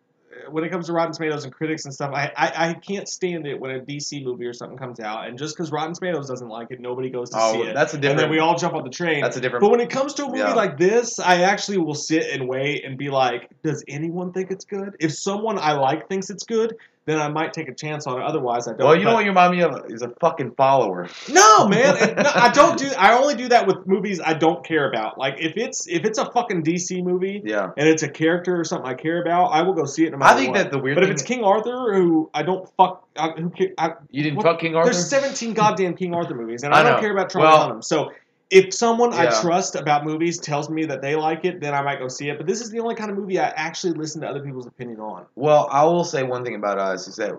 When 0.51 0.65
it 0.65 0.71
comes 0.71 0.87
to 0.87 0.93
Rotten 0.93 1.13
Tomatoes 1.13 1.45
and 1.45 1.53
critics 1.53 1.85
and 1.85 1.93
stuff, 1.95 2.13
I, 2.15 2.33
I, 2.37 2.71
I 2.71 2.75
can't 2.75 3.09
stand 3.09 3.47
it 3.47 3.59
when 3.59 3.71
a 3.71 3.81
DC 3.81 4.23
movie 4.25 4.47
or 4.47 4.53
something 4.53 4.79
comes 4.79 5.01
out, 5.01 5.27
and 5.29 5.39
just 5.39 5.57
because 5.57 5.71
Rotten 5.73 5.95
Tomatoes 5.95 6.29
doesn't 6.29 6.49
like 6.49 6.71
it, 6.71 6.81
nobody 6.81 7.11
goes 7.11 7.31
to 7.31 7.37
Oh, 7.41 7.53
see 7.53 7.61
it. 7.69 7.75
that's 7.75 7.93
a 7.93 7.97
And 7.97 8.05
then 8.05 8.13
different- 8.17 8.31
we 8.33 8.39
all 8.39 8.57
jump 8.57 8.75
on 8.75 8.85
the 8.85 8.91
train. 8.91 9.21
that's 9.21 9.37
a 9.37 9.41
different. 9.41 9.63
But 9.63 9.71
when 9.71 9.81
it 9.81 9.91
comes 9.91 10.15
to 10.15 10.25
a 10.25 10.27
movie 10.27 10.39
Yeah. 10.41 10.55
like 10.55 10.79
this, 10.79 11.19
I 11.19 11.43
actually 11.43 11.79
will 11.79 11.95
sit 11.95 12.31
and 12.33 12.49
wait 12.49 12.85
and 12.85 12.97
be 12.99 13.11
like, 13.11 13.51
does 13.63 13.85
anyone 13.89 14.33
think 14.33 14.51
it's 14.51 14.65
good? 14.65 14.97
If 15.01 15.13
someone 15.15 15.59
I 15.59 15.73
like 15.73 16.09
thinks 16.09 16.31
it's 16.31 16.45
good, 16.45 16.77
then 17.09 17.19
I 17.19 17.29
might 17.29 17.53
take 17.53 17.69
a 17.69 17.75
chance 17.75 18.07
on 18.07 18.21
it. 18.21 18.25
Otherwise, 18.25 18.69
I 18.69 18.73
don't. 18.73 18.87
well, 18.87 18.97
you 18.97 19.05
know 19.05 19.15
what 19.15 19.25
you 19.25 19.31
remind 19.31 19.57
me 19.57 19.63
of 19.63 19.91
is 19.91 20.03
a 20.03 20.11
fucking 20.21 20.53
follower. 20.57 21.09
no, 21.31 21.67
man. 21.69 21.97
It- 21.97 22.17
no, 22.17 22.31
I 22.35 22.51
don't 22.53 22.79
do. 22.79 22.89
I 22.99 23.15
only 23.19 23.35
do 23.35 23.49
that 23.49 23.67
with 23.67 23.87
movies 23.87 24.21
I 24.25 24.35
don't 24.35 24.65
care 24.65 24.89
about. 24.89 25.19
Like 25.19 25.35
if 25.39 25.55
it's 25.57 25.87
if 25.89 26.05
it's 26.05 26.19
a 26.19 26.31
fucking 26.31 26.63
DC 26.65 27.03
movie 27.03 27.43
Yeah. 27.45 27.71
and 27.77 27.89
it's 27.89 28.03
a 28.03 28.09
character 28.09 28.59
or 28.61 28.65
something 28.65 28.89
I 28.91 28.95
care 28.95 29.21
about, 29.23 29.47
I 29.49 29.63
will 29.63 29.75
go 29.75 29.85
see 29.85 30.05
it 30.05 30.11
no 30.11 30.19
matter 30.19 30.35
I 30.35 30.37
think 30.39 30.55
what. 30.55 30.63
that 30.65 30.71
the 30.73 30.79
weird 30.79 30.97
But 30.97 31.05
if 31.05 31.11
it's 31.11 31.23
King 31.23 31.45
Arthur, 31.45 31.95
who 31.95 32.31
I 32.35 32.43
don't 32.43 32.69
fuck, 32.77 33.07
I, 33.17 33.31
who 33.31 33.53
I, 33.79 33.93
you 34.11 34.23
didn't 34.23 34.37
what- 34.37 34.45
fuck 34.47 34.61
King 34.61 34.75
Arthur. 34.77 34.93
there's 34.93 35.09
17 35.09 35.55
goddamn 35.55 35.95
King 35.95 36.15
Arthur 36.15 36.35
movies, 36.35 36.63
and 36.63 36.75
I 36.75 36.81
I, 36.81 36.83
don't 36.83 37.01
care 37.01 37.13
about 37.13 37.31
Charlie 37.31 37.49
Well- 37.49 37.71
Hunnam. 37.71 37.85
So 37.85 38.11
if 38.51 38.73
someone 38.73 39.13
I 39.13 39.41
trust 39.41 39.75
about 39.75 40.05
movies 40.05 40.39
tells 40.39 40.71
me 40.71 40.87
that 40.87 41.03
they 41.03 41.17
like 41.17 41.45
it, 41.45 41.61
then 41.61 41.75
I 41.75 41.83
might 41.83 41.99
go 41.99 42.09
see 42.09 42.31
it. 42.31 42.39
But 42.39 42.47
this 42.47 42.61
is 42.61 42.71
the 42.71 42.81
only 42.81 42.95
kind 42.95 43.11
of 43.11 43.17
movie 43.17 43.39
I 43.39 43.49
actually 43.49 43.93
listen 43.93 44.23
to 44.23 44.29
other 44.29 44.41
people's 44.41 44.67
opinion 44.67 45.01
on. 45.01 45.27
Well, 45.35 45.69
I 45.71 45.85
will 45.85 46.05
say 46.05 46.23
one 46.23 46.45
thing 46.45 46.55
about 46.55 46.79
us 46.79 47.09
is 47.09 47.17
that 47.17 47.33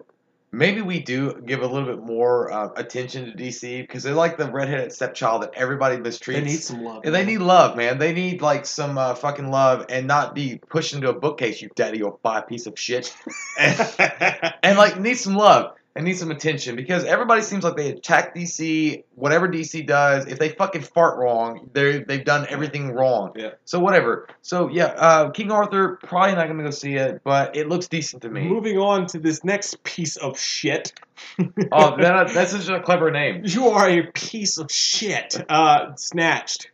maybe 0.52 0.82
we 0.82 1.00
do 1.00 1.42
give 1.46 1.62
a 1.62 1.68
little 1.68 1.88
bit 1.88 2.04
more 2.04 2.52
uh, 2.52 2.70
attention 2.76 3.26
to 3.26 3.32
DC 3.32 3.82
because 3.82 4.04
they're 4.04 4.14
like 4.14 4.38
the 4.38 4.52
redheaded 4.52 4.92
stepchild 4.92 5.42
that 5.42 5.54
everybody 5.56 5.98
mistreats. 5.98 6.36
They 6.36 6.42
need 6.42 6.64
some 6.64 6.84
love. 6.84 7.02
And 7.06 7.16
they 7.16 7.26
need 7.26 7.40
love, 7.40 7.76
man. 7.76 7.98
They 7.98 8.14
need 8.14 8.44
like 8.44 8.68
some 8.68 9.00
uh, 9.00 9.16
fucking 9.16 9.50
love 9.50 9.88
and 9.90 10.06
not 10.06 10.36
be 10.36 10.60
pushed 10.70 10.94
into 10.94 11.10
a 11.10 11.14
bookcase, 11.14 11.60
you 11.60 11.70
daddy 11.76 12.04
or 12.04 12.20
five 12.22 12.48
piece 12.48 12.68
of 12.68 12.78
shit. 12.78 13.16
and, 13.60 14.54
and 14.62 14.78
like 14.78 15.00
need 15.00 15.16
some 15.16 15.36
love 15.36 15.76
and 16.00 16.08
need 16.08 16.18
some 16.18 16.32
attention 16.32 16.78
because 16.78 17.04
everybody 17.04 17.42
seems 17.42 17.66
like 17.66 17.76
they 17.76 17.90
attack 17.90 18.34
DC. 18.34 19.04
Whatever 19.16 19.50
DC 19.50 19.86
does, 19.86 20.28
if 20.28 20.40
they 20.40 20.48
fucking 20.48 20.84
fart 20.84 21.20
wrong, 21.20 21.70
they 21.74 22.00
they've 22.00 22.24
done 22.24 22.48
everything 22.50 22.94
wrong. 22.94 23.34
Yeah. 23.36 23.50
So 23.66 23.82
whatever. 23.82 24.30
So 24.42 24.70
yeah, 24.70 24.86
uh, 24.86 25.32
King 25.32 25.52
Arthur 25.52 26.00
probably 26.02 26.36
not 26.36 26.48
gonna 26.48 26.64
go 26.64 26.70
see 26.70 26.94
it, 26.94 27.20
but 27.26 27.58
it 27.58 27.68
looks 27.68 27.90
decent 27.90 28.22
to 28.22 28.30
me. 28.30 28.48
Moving 28.48 28.78
on 28.78 29.08
to 29.08 29.20
this 29.20 29.44
next 29.44 29.84
piece 29.84 30.16
of 30.16 30.40
shit. 30.40 30.94
Oh, 31.74 31.98
that, 31.98 32.34
that's 32.34 32.52
such 32.52 32.70
a 32.70 32.82
clever 32.82 33.12
name. 33.12 33.42
You 33.44 33.68
are 33.72 33.90
a 33.90 34.04
piece 34.04 34.58
of 34.58 34.72
shit. 34.72 35.36
Uh, 35.50 35.94
snatched. 35.98 36.72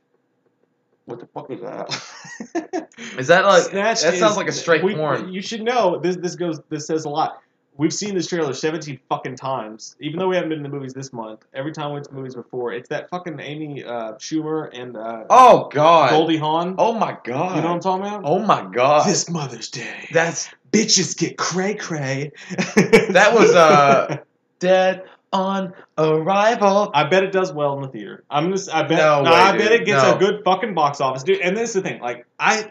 What 1.06 1.20
the 1.20 1.26
fuck 1.26 1.50
is 1.50 1.62
that? 1.62 2.90
Is 3.18 3.28
that 3.28 3.44
like 3.46 3.64
Snatched 3.64 4.04
that 4.04 4.14
sounds 4.16 4.32
is- 4.34 4.38
like 4.38 4.48
a 4.48 4.52
straight 4.52 4.84
we- 4.84 4.94
porn? 4.96 5.34
You 5.34 5.42
should 5.42 5.64
know 5.64 5.98
this. 6.00 6.16
This 6.16 6.36
goes. 6.36 6.60
This 6.70 6.86
says 6.86 7.06
a 7.06 7.10
lot. 7.10 7.42
We've 7.78 7.94
seen 7.94 8.16
this 8.16 8.28
trailer 8.28 8.54
seventeen 8.54 9.00
fucking 9.10 9.36
times. 9.36 9.96
Even 10.00 10.20
though 10.20 10.28
we 10.30 10.36
haven't 10.36 10.50
been 10.50 10.60
to 10.64 10.70
the 10.70 10.74
movies 10.76 10.94
this 10.94 11.12
month, 11.12 11.46
every 11.54 11.74
time 11.74 11.88
we 11.90 11.94
went 11.94 12.06
to 12.06 12.12
the 12.12 12.18
movies 12.18 12.36
before, 12.36 12.72
it's 12.72 12.90
that 12.90 13.10
fucking 13.10 13.40
Amy 13.40 13.84
uh, 13.84 14.14
Schumer 14.14 14.70
and 14.74 14.96
uh, 14.96 15.24
Oh 15.30 15.70
god. 15.74 16.12
Goldie 16.12 16.38
Hawn. 16.38 16.76
Oh 16.78 16.94
my 16.94 17.18
god. 17.24 17.56
you 17.58 17.62
know 17.62 17.68
what 17.68 17.76
I'm 17.76 17.80
talking 17.82 18.06
about? 18.06 18.22
Oh 18.24 18.40
my 18.40 18.66
god. 18.72 19.08
This 19.08 19.30
Mother's 19.30 19.70
Day, 19.70 20.08
That's 20.14 20.50
bitches 20.72 21.18
get 21.18 21.38
cray 21.38 21.76
cray. 21.76 22.32
that 22.76 23.32
was 23.34 23.54
uh 23.54 24.18
dead 24.60 25.04
on 25.34 25.74
arrival. 25.98 26.92
I 26.94 27.04
bet 27.10 27.24
it 27.24 27.32
does 27.34 27.52
well 27.52 27.76
in 27.76 27.82
the 27.82 27.90
theater. 27.90 28.24
I'm 28.30 28.52
just. 28.52 28.70
I 28.74 28.84
bet. 28.84 28.98
No 28.98 29.22
no, 29.24 29.32
way, 29.32 29.38
I 29.38 29.58
bet 29.58 29.72
it 29.74 29.86
gets 29.86 30.04
No. 30.04 30.16
a 30.16 30.18
good 30.18 30.44
fucking 30.46 30.74
box 30.76 31.02
office, 31.02 31.24
dude. 31.24 31.42
And 31.42 31.58
this 31.58 31.76
is 31.76 31.82
the 31.84 31.90
thing. 31.90 32.02
Like 32.02 32.26
I, 32.40 32.70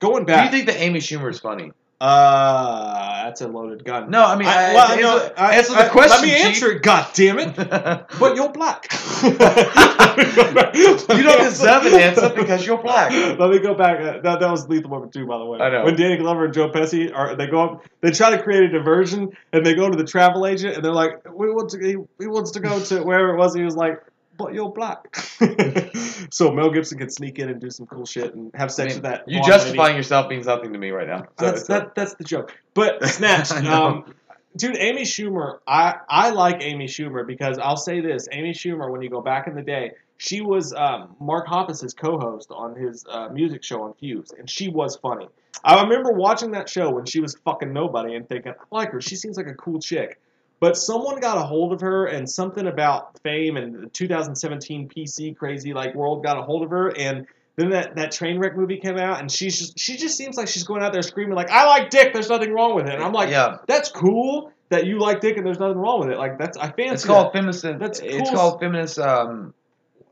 going 0.00 0.24
back. 0.24 0.50
Do 0.50 0.56
you 0.56 0.64
think 0.64 0.76
that 0.76 0.82
Amy 0.82 0.98
Schumer 0.98 1.30
is 1.30 1.38
funny? 1.38 1.70
Uh, 2.00 3.24
that's 3.24 3.40
a 3.42 3.48
loaded 3.48 3.84
gun. 3.84 4.10
No, 4.10 4.24
I 4.24 4.36
mean, 4.36 4.48
I, 4.48 4.70
I- 4.70 4.74
well, 4.74 4.88
answer, 4.90 5.02
no, 5.02 5.30
I- 5.36 5.54
answer 5.56 5.74
the 5.74 5.88
question. 5.90 6.10
Let 6.10 6.22
me 6.22 6.32
answer 6.34 6.72
it. 6.72 6.82
God 6.82 7.06
damn 7.14 7.38
it! 7.38 7.56
But 8.18 8.36
you're 8.36 8.50
black. 8.52 8.86
you 9.22 11.22
don't 11.22 11.42
deserve 11.44 11.86
an 11.86 11.94
answer 12.00 12.30
because 12.34 12.66
you're 12.66 12.82
black. 12.82 13.12
Let 13.38 13.50
me 13.50 13.58
go 13.58 13.74
back. 13.74 14.22
That, 14.22 14.40
that 14.40 14.50
was 14.50 14.68
Lethal 14.68 14.90
Weapon 14.90 15.10
2, 15.10 15.26
by 15.26 15.38
the 15.38 15.44
way. 15.44 15.58
I 15.60 15.70
know. 15.70 15.84
When 15.84 15.96
Danny 15.96 16.16
Glover 16.16 16.46
and 16.46 16.54
Joe 16.54 16.70
Pesci 16.70 17.14
are, 17.14 17.36
they 17.36 17.46
go 17.46 17.60
up, 17.62 17.84
they 18.00 18.10
try 18.10 18.30
to 18.30 18.42
create 18.42 18.64
a 18.64 18.68
diversion, 18.68 19.36
and 19.52 19.64
they 19.64 19.74
go 19.74 19.90
to 19.90 19.96
the 19.96 20.04
travel 20.04 20.46
agent, 20.46 20.76
and 20.76 20.84
they're 20.84 20.92
like, 20.92 21.24
"We 21.32 21.50
want 21.50 21.70
to, 21.70 21.78
he, 21.78 21.96
he 22.18 22.26
wants 22.26 22.52
to 22.52 22.60
go 22.60 22.80
to 22.82 23.02
wherever 23.02 23.34
it 23.34 23.36
was." 23.36 23.54
He 23.54 23.62
was 23.62 23.76
like, 23.76 24.02
"But 24.40 24.54
you're 24.54 24.72
black." 24.72 25.14
so 26.30 26.50
Mel 26.52 26.70
Gibson 26.70 26.98
can 26.98 27.10
sneak 27.10 27.38
in 27.38 27.48
and 27.48 27.60
do 27.60 27.70
some 27.70 27.86
cool 27.86 28.06
shit 28.06 28.34
and 28.34 28.50
have 28.54 28.70
I 28.70 28.72
sex 28.72 28.94
mean, 28.94 29.02
with 29.02 29.10
that. 29.10 29.24
you 29.28 29.40
blonde 29.40 29.52
lady. 29.52 29.58
justifying 29.58 29.96
yourself 29.96 30.28
means 30.30 30.46
nothing 30.46 30.72
to 30.72 30.78
me 30.78 30.90
right 30.90 31.06
now. 31.06 31.22
So 31.38 31.46
That's 31.46 31.58
it's 31.60 31.68
that, 31.68 31.94
that's 31.94 32.14
the 32.14 32.24
joke. 32.24 32.56
But 32.74 33.04
Snatched, 33.08 33.52
um, 33.52 34.14
dude, 34.56 34.76
Amy 34.78 35.02
Schumer. 35.02 35.58
I 35.66 35.96
I 36.08 36.30
like 36.30 36.62
Amy 36.62 36.86
Schumer 36.86 37.26
because 37.26 37.58
I'll 37.58 37.76
say 37.76 38.00
this: 38.00 38.28
Amy 38.32 38.52
Schumer, 38.52 38.90
when 38.90 39.02
you 39.02 39.10
go 39.10 39.20
back 39.20 39.46
in 39.46 39.54
the 39.54 39.62
day, 39.62 39.92
She 40.18 40.40
was 40.42 40.72
um, 40.74 41.16
Mark 41.18 41.46
Hoppus' 41.46 41.96
co-host 41.96 42.50
on 42.50 42.74
his 42.76 43.06
uh, 43.08 43.28
music 43.30 43.64
show 43.64 43.82
on 43.82 43.94
Fuse, 43.94 44.32
and 44.38 44.48
she 44.50 44.68
was 44.68 44.96
funny. 44.96 45.28
I 45.64 45.82
remember 45.82 46.12
watching 46.12 46.52
that 46.52 46.68
show 46.68 46.90
when 46.90 47.06
she 47.06 47.20
was 47.20 47.34
fucking 47.44 47.72
nobody 47.72 48.14
and 48.14 48.28
thinking, 48.28 48.52
I 48.52 48.64
like 48.76 48.92
her. 48.92 49.00
She 49.00 49.16
seems 49.16 49.36
like 49.36 49.46
a 49.46 49.54
cool 49.54 49.80
chick. 49.80 50.20
But 50.60 50.76
someone 50.76 51.18
got 51.20 51.38
a 51.38 51.42
hold 51.42 51.72
of 51.72 51.80
her, 51.80 52.06
and 52.06 52.28
something 52.28 52.66
about 52.66 53.18
fame 53.22 53.56
and 53.56 53.74
the 53.74 53.86
2017 53.88 54.88
PC 54.88 55.36
crazy 55.36 55.72
like 55.72 55.94
world 55.94 56.22
got 56.22 56.38
a 56.38 56.42
hold 56.42 56.62
of 56.62 56.70
her, 56.70 56.88
and 56.96 57.26
then 57.56 57.70
that, 57.70 57.96
that 57.96 58.12
train 58.12 58.38
wreck 58.38 58.56
movie 58.56 58.76
came 58.78 58.98
out, 58.98 59.20
and 59.20 59.30
she's 59.30 59.58
just 59.58 59.78
she 59.78 59.96
just 59.96 60.16
seems 60.16 60.36
like 60.36 60.48
she's 60.48 60.64
going 60.64 60.82
out 60.82 60.92
there 60.92 61.02
screaming 61.02 61.34
like, 61.34 61.50
"I 61.50 61.66
like 61.66 61.90
dick. 61.90 62.12
There's 62.12 62.28
nothing 62.28 62.52
wrong 62.52 62.74
with 62.74 62.86
it." 62.86 62.94
And 62.94 63.02
I'm 63.02 63.12
like, 63.12 63.30
Yeah. 63.30 63.56
that's 63.66 63.90
cool 63.90 64.52
that 64.68 64.86
you 64.86 65.00
like 65.00 65.20
dick 65.20 65.36
and 65.36 65.44
there's 65.46 65.58
nothing 65.58 65.78
wrong 65.78 66.00
with 66.00 66.10
it. 66.10 66.18
Like 66.18 66.38
that's 66.38 66.56
I 66.58 66.70
fancy. 66.70 66.90
It's 66.92 67.04
called 67.04 67.28
that. 67.28 67.32
feminist. 67.32 67.62
That's 67.62 67.98
it's 68.00 68.28
cool. 68.30 68.38
called 68.38 68.60
feminist. 68.60 68.98
Um, 68.98 69.54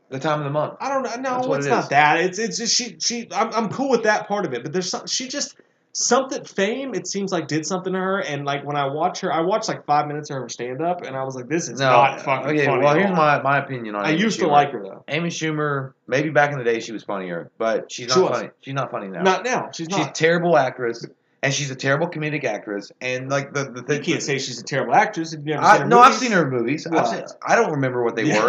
the 0.09 0.19
time 0.19 0.39
of 0.39 0.45
the 0.45 0.49
month. 0.49 0.73
I 0.81 0.89
don't 0.89 1.03
know. 1.21 1.41
No, 1.43 1.53
it's 1.53 1.67
it 1.67 1.69
not 1.69 1.91
that. 1.91 2.19
It's 2.21 2.39
it's 2.39 2.57
just 2.57 2.75
she 2.75 2.97
she. 2.99 3.27
I'm 3.31 3.53
I'm 3.53 3.69
cool 3.69 3.89
with 3.91 4.03
that 4.03 4.27
part 4.27 4.45
of 4.45 4.53
it, 4.53 4.63
but 4.63 4.73
there's 4.73 4.89
some 4.89 5.05
she 5.05 5.27
just 5.27 5.55
something 5.93 6.43
fame. 6.45 6.93
It 6.93 7.07
seems 7.07 7.31
like 7.31 7.47
did 7.47 7.65
something 7.65 7.93
to 7.93 7.99
her, 7.99 8.19
and 8.19 8.45
like 8.45 8.65
when 8.65 8.75
I 8.75 8.87
watch 8.87 9.21
her, 9.21 9.31
I 9.33 9.41
watched 9.41 9.67
like 9.67 9.85
five 9.85 10.07
minutes 10.07 10.29
of 10.29 10.37
her 10.37 10.49
stand 10.49 10.81
up, 10.81 11.01
and 11.01 11.15
I 11.15 11.23
was 11.23 11.35
like, 11.35 11.47
this 11.47 11.69
is 11.69 11.79
No, 11.79 11.89
not 11.89 12.19
uh, 12.19 12.23
fucking 12.23 12.49
okay. 12.49 12.65
funny. 12.65 12.83
well, 12.83 12.95
here's 12.95 13.11
my, 13.11 13.41
my 13.41 13.57
opinion 13.59 13.95
on. 13.95 14.05
It. 14.05 14.07
I 14.07 14.11
Amy 14.11 14.21
used 14.21 14.39
to 14.39 14.47
like 14.47 14.71
her 14.71 14.81
though. 14.83 15.03
Amy 15.07 15.29
Schumer. 15.29 15.93
Maybe 16.07 16.29
back 16.29 16.51
in 16.51 16.57
the 16.57 16.63
day 16.63 16.79
she 16.79 16.91
was 16.91 17.03
funnier, 17.03 17.51
but 17.57 17.91
she's 17.91 18.07
not 18.07 18.15
She 18.15 18.33
funny. 18.33 18.49
She's 18.61 18.73
not 18.73 18.91
funny 18.91 19.07
now. 19.09 19.21
Not 19.21 19.43
now. 19.45 19.69
She's 19.73 19.89
not. 19.89 19.97
she's 19.97 20.07
a 20.07 20.11
terrible 20.11 20.57
actress, 20.57 21.05
and 21.41 21.53
she's 21.53 21.71
a 21.71 21.75
terrible 21.75 22.07
comedic 22.09 22.43
actress. 22.43 22.91
And 23.01 23.29
like 23.29 23.53
the 23.53 23.65
the 23.71 23.81
thing, 23.83 23.99
You 23.99 24.03
can't 24.13 24.21
say 24.23 24.37
she's 24.39 24.59
a 24.59 24.63
terrible 24.63 24.93
actress 24.93 25.33
if 25.33 25.41
never 25.41 25.61
I, 25.63 25.77
no, 25.79 25.97
movies. 25.97 25.99
I've 26.01 26.15
seen 26.15 26.31
her 26.33 26.49
movies. 26.49 26.83
Seen, 26.83 26.93
I 26.95 27.55
don't 27.55 27.71
remember 27.71 28.03
what 28.03 28.15
they 28.15 28.23
Yeah. 28.23 28.41
were. 28.41 28.47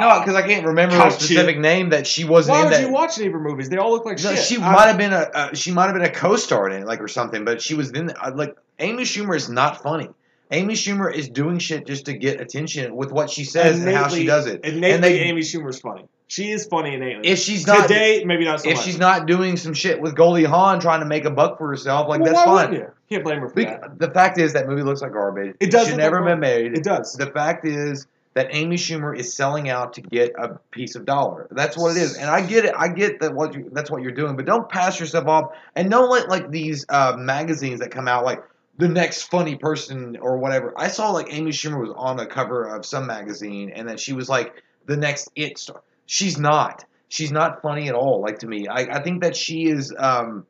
No, 0.00 0.20
because 0.20 0.34
I 0.34 0.46
can't 0.46 0.66
remember 0.66 0.94
a 0.96 0.98
Gotcha. 0.98 1.14
specific 1.20 1.58
name 1.58 1.90
that 1.90 2.06
she 2.06 2.24
wasn't 2.24 2.54
Why 2.54 2.58
in. 2.60 2.64
would 2.66 2.74
That 2.74 2.82
you 2.82 2.90
watch 2.92 3.18
any 3.18 3.26
of 3.28 3.32
her 3.32 3.40
movies? 3.40 3.68
They 3.68 3.76
all 3.78 3.90
look 3.90 4.04
like 4.04 4.22
No, 4.22 4.34
shit. 4.34 4.44
she 4.44 4.58
might 4.58 4.86
have 4.86 4.98
been 4.98 5.12
a 5.12 5.28
uh, 5.34 5.54
she 5.54 5.72
might 5.72 5.86
have 5.86 5.94
been 5.94 6.04
a 6.04 6.10
co-star 6.12 6.68
in 6.70 6.82
it, 6.82 6.86
like 6.86 7.00
or 7.00 7.08
something. 7.08 7.44
But 7.44 7.62
she 7.62 7.74
was 7.74 7.90
in 7.90 8.10
uh, 8.10 8.32
like 8.34 8.54
Amy 8.78 9.04
Schumer 9.04 9.34
is 9.34 9.48
not 9.48 9.82
funny. 9.82 10.08
Amy 10.50 10.74
Schumer 10.74 11.12
is 11.12 11.28
doing 11.28 11.58
shit 11.58 11.86
just 11.86 12.06
to 12.06 12.14
get 12.14 12.40
attention 12.40 12.96
with 12.96 13.12
what 13.12 13.28
she 13.28 13.44
says 13.44 13.82
and 13.84 13.94
how 13.94 14.08
she 14.08 14.24
does 14.24 14.46
it. 14.46 14.64
Innately, 14.64 14.90
and 14.92 15.04
they, 15.04 15.18
Amy 15.20 15.42
Schumer's 15.42 15.78
funny. 15.80 16.04
She 16.28 16.50
is 16.50 16.66
funny 16.66 16.94
innately. 16.94 17.26
if 17.26 17.38
she's 17.38 17.66
not 17.66 17.88
today, 17.88 18.22
maybe 18.24 18.44
not 18.44 18.60
so 18.60 18.68
if 18.68 18.76
much. 18.76 18.84
she's 18.84 18.98
not 18.98 19.26
doing 19.26 19.56
some 19.56 19.72
shit 19.72 20.00
with 20.00 20.14
Goldie 20.14 20.44
Hawn 20.44 20.78
trying 20.78 21.00
to 21.00 21.06
make 21.06 21.24
a 21.24 21.30
buck 21.30 21.56
for 21.56 21.66
herself, 21.68 22.06
like 22.06 22.20
well, 22.20 22.34
that's 22.34 22.44
fine. 22.44 22.74
you? 22.74 22.92
Can't 23.08 23.24
blame 23.24 23.40
her 23.40 23.48
for 23.48 23.54
Bec- 23.54 23.80
that. 23.80 23.98
the 23.98 24.10
fact 24.10 24.38
is 24.38 24.52
that 24.52 24.68
movie 24.68 24.82
looks 24.82 25.00
like 25.00 25.12
garbage. 25.12 25.56
It 25.58 25.70
does 25.70 25.88
Should 25.88 25.96
never 25.96 26.22
been 26.22 26.38
made. 26.38 26.76
It 26.76 26.84
does. 26.84 27.14
The 27.14 27.30
fact 27.30 27.66
is 27.66 28.06
that 28.34 28.48
Amy 28.50 28.76
Schumer 28.76 29.16
is 29.16 29.32
selling 29.32 29.70
out 29.70 29.94
to 29.94 30.02
get 30.02 30.32
a 30.38 30.58
piece 30.70 30.96
of 30.96 31.06
dollar. 31.06 31.48
That's 31.50 31.78
what 31.78 31.96
it 31.96 32.00
is, 32.00 32.18
and 32.18 32.28
I 32.28 32.42
get 32.42 32.66
it. 32.66 32.74
I 32.76 32.88
get 32.88 33.20
that 33.20 33.34
what 33.34 33.54
you, 33.54 33.70
that's 33.72 33.90
what 33.90 34.02
you're 34.02 34.12
doing, 34.12 34.36
but 34.36 34.44
don't 34.44 34.68
pass 34.68 35.00
yourself 35.00 35.26
off, 35.26 35.52
and 35.74 35.90
don't 35.90 36.10
let 36.10 36.28
like 36.28 36.50
these 36.50 36.84
uh, 36.90 37.16
magazines 37.18 37.80
that 37.80 37.90
come 37.90 38.06
out 38.06 38.26
like 38.26 38.44
the 38.76 38.88
next 38.88 39.22
funny 39.22 39.56
person 39.56 40.18
or 40.20 40.36
whatever. 40.36 40.74
I 40.76 40.88
saw 40.88 41.10
like 41.10 41.32
Amy 41.32 41.52
Schumer 41.52 41.80
was 41.80 41.90
on 41.96 42.18
the 42.18 42.26
cover 42.26 42.64
of 42.64 42.84
some 42.84 43.06
magazine, 43.06 43.70
and 43.70 43.88
then 43.88 43.96
she 43.96 44.12
was 44.12 44.28
like 44.28 44.62
the 44.84 44.98
next 44.98 45.30
it 45.34 45.58
star. 45.58 45.80
She's 46.10 46.38
not. 46.38 46.86
She's 47.08 47.30
not 47.30 47.62
funny 47.62 47.88
at 47.88 47.94
all. 47.94 48.22
Like 48.22 48.38
to 48.40 48.46
me, 48.46 48.66
I, 48.66 48.80
I 48.96 49.02
think 49.02 49.22
that 49.22 49.36
she 49.36 49.66
is. 49.66 49.94
Um, 49.96 50.46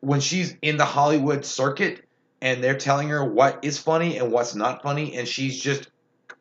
when 0.00 0.20
she's 0.20 0.56
in 0.62 0.76
the 0.76 0.84
Hollywood 0.84 1.44
circuit 1.44 2.04
and 2.40 2.62
they're 2.62 2.78
telling 2.78 3.08
her 3.08 3.24
what 3.24 3.64
is 3.64 3.78
funny 3.78 4.18
and 4.18 4.30
what's 4.30 4.54
not 4.54 4.80
funny, 4.82 5.16
and 5.16 5.26
she's 5.26 5.60
just 5.60 5.90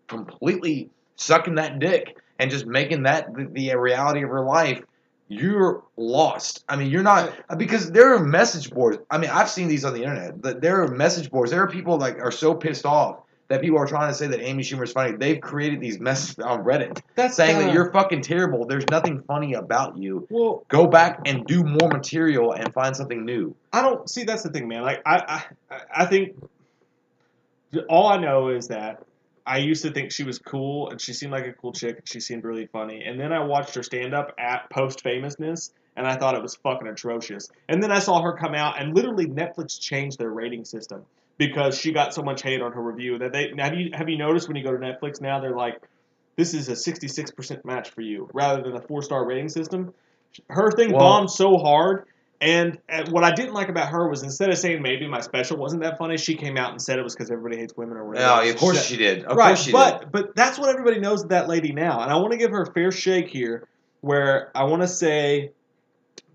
completely 0.07 0.91
sucking 1.15 1.55
that 1.55 1.79
dick 1.79 2.17
and 2.37 2.51
just 2.51 2.67
making 2.67 3.03
that 3.03 3.33
the, 3.33 3.47
the 3.51 3.75
reality 3.75 4.23
of 4.23 4.29
her 4.29 4.45
life, 4.45 4.83
you're 5.27 5.83
lost. 5.97 6.63
I 6.69 6.75
mean, 6.75 6.91
you're 6.91 7.01
not 7.01 7.33
because 7.57 7.91
there 7.91 8.13
are 8.13 8.23
message 8.23 8.69
boards. 8.69 8.99
I 9.09 9.17
mean, 9.17 9.31
I've 9.31 9.49
seen 9.49 9.67
these 9.67 9.83
on 9.83 9.93
the 9.93 10.03
internet. 10.03 10.61
There 10.61 10.83
are 10.83 10.87
message 10.87 11.31
boards. 11.31 11.49
There 11.49 11.63
are 11.63 11.67
people 11.67 11.97
like 11.97 12.19
are 12.19 12.31
so 12.31 12.53
pissed 12.53 12.85
off 12.85 13.21
that 13.47 13.61
people 13.61 13.77
are 13.77 13.87
trying 13.87 14.09
to 14.09 14.13
say 14.13 14.27
that 14.27 14.41
Amy 14.41 14.63
Schumer 14.63 14.83
is 14.83 14.91
funny. 14.91 15.15
They've 15.15 15.39
created 15.39 15.79
these 15.79 15.99
messages 15.99 16.39
on 16.39 16.63
Reddit 16.63 17.01
That's 17.15 17.35
saying 17.35 17.59
that 17.59 17.73
you're 17.73 17.91
fucking 17.91 18.21
terrible. 18.21 18.65
There's 18.65 18.85
nothing 18.91 19.21
funny 19.21 19.53
about 19.53 19.97
you. 19.97 20.27
Well, 20.29 20.65
Go 20.67 20.87
back 20.87 21.21
and 21.25 21.45
do 21.45 21.63
more 21.63 21.89
material 21.89 22.51
and 22.53 22.73
find 22.73 22.95
something 22.95 23.23
new. 23.25 23.55
I 23.71 23.81
don't 23.81 24.09
see. 24.09 24.23
That's 24.23 24.43
the 24.43 24.49
thing, 24.49 24.67
man. 24.67 24.81
Like 24.83 25.01
I, 25.05 25.43
I, 25.69 25.81
I 25.95 26.05
think 26.05 26.35
all 27.89 28.07
I 28.07 28.17
know 28.17 28.49
is 28.49 28.67
that 28.67 29.03
I 29.45 29.59
used 29.59 29.83
to 29.83 29.91
think 29.91 30.11
she 30.11 30.23
was 30.23 30.39
cool 30.39 30.89
and 30.89 30.99
she 30.99 31.13
seemed 31.13 31.31
like 31.31 31.45
a 31.45 31.53
cool 31.53 31.71
chick. 31.71 31.97
and 31.97 32.07
She 32.07 32.19
seemed 32.19 32.43
really 32.43 32.65
funny, 32.67 33.03
and 33.03 33.19
then 33.19 33.31
I 33.31 33.43
watched 33.43 33.75
her 33.75 33.83
stand 33.83 34.13
up 34.13 34.33
at 34.37 34.69
post 34.69 35.01
famousness, 35.03 35.71
and 35.95 36.05
I 36.05 36.17
thought 36.17 36.35
it 36.35 36.41
was 36.41 36.55
fucking 36.55 36.87
atrocious. 36.87 37.49
And 37.69 37.81
then 37.81 37.91
I 37.91 37.99
saw 37.99 38.21
her 38.21 38.33
come 38.33 38.53
out, 38.55 38.79
and 38.79 38.93
literally 38.93 39.25
Netflix 39.25 39.79
changed 39.79 40.19
their 40.19 40.31
rating 40.31 40.65
system 40.65 41.05
because 41.37 41.77
she 41.77 41.91
got 41.91 42.13
so 42.13 42.21
much 42.23 42.41
hate 42.41 42.61
on 42.61 42.71
her 42.71 42.81
review 42.81 43.17
that 43.19 43.31
they 43.31 43.51
have 43.57 43.73
you 43.73 43.91
have 43.93 44.09
you 44.09 44.17
noticed 44.17 44.47
when 44.47 44.57
you 44.57 44.63
go 44.63 44.71
to 44.71 44.77
Netflix 44.77 45.21
now 45.21 45.39
they're 45.39 45.55
like 45.55 45.81
this 46.37 46.53
is 46.53 46.69
a 46.69 46.73
66% 46.73 47.65
match 47.65 47.89
for 47.89 48.01
you 48.01 48.29
rather 48.31 48.61
than 48.61 48.75
a 48.75 48.81
four 48.81 49.01
star 49.01 49.25
rating 49.27 49.49
system. 49.49 49.93
Her 50.49 50.71
thing 50.71 50.91
Well- 50.91 50.99
bombed 50.99 51.31
so 51.31 51.57
hard. 51.57 52.05
And, 52.39 52.77
what 53.09 53.23
I 53.23 53.31
didn't 53.31 53.55
like 53.55 53.67
about 53.67 53.89
her 53.89 54.07
was 54.07 54.21
instead 54.21 54.51
of 54.51 54.59
saying 54.59 54.83
maybe 54.83 55.07
my 55.07 55.21
special 55.21 55.57
wasn't 55.57 55.81
that 55.81 55.97
funny, 55.97 56.17
she 56.17 56.35
came 56.35 56.55
out 56.55 56.69
and 56.69 56.79
said 56.79 56.99
it 56.99 57.01
was 57.01 57.15
because 57.15 57.31
everybody 57.31 57.57
hates 57.57 57.75
women 57.75 57.97
or 57.97 58.05
whatever. 58.05 58.43
No, 58.43 58.47
of 58.47 58.57
course 58.57 58.77
said. 58.77 58.85
she 58.85 58.97
did. 58.97 59.23
Of 59.23 59.35
right, 59.35 59.47
course 59.47 59.63
she 59.63 59.71
but 59.71 60.01
did. 60.01 60.11
but 60.11 60.35
that's 60.35 60.59
what 60.59 60.69
everybody 60.69 60.99
knows 60.99 61.23
of 61.23 61.29
that 61.29 61.47
lady 61.47 61.71
now, 61.73 61.99
and 62.01 62.11
I 62.11 62.17
want 62.17 62.33
to 62.33 62.37
give 62.37 62.51
her 62.51 62.61
a 62.61 62.71
fair 62.71 62.91
shake 62.91 63.27
here, 63.29 63.67
where 64.01 64.51
I 64.53 64.65
want 64.65 64.83
to 64.83 64.87
say 64.87 65.49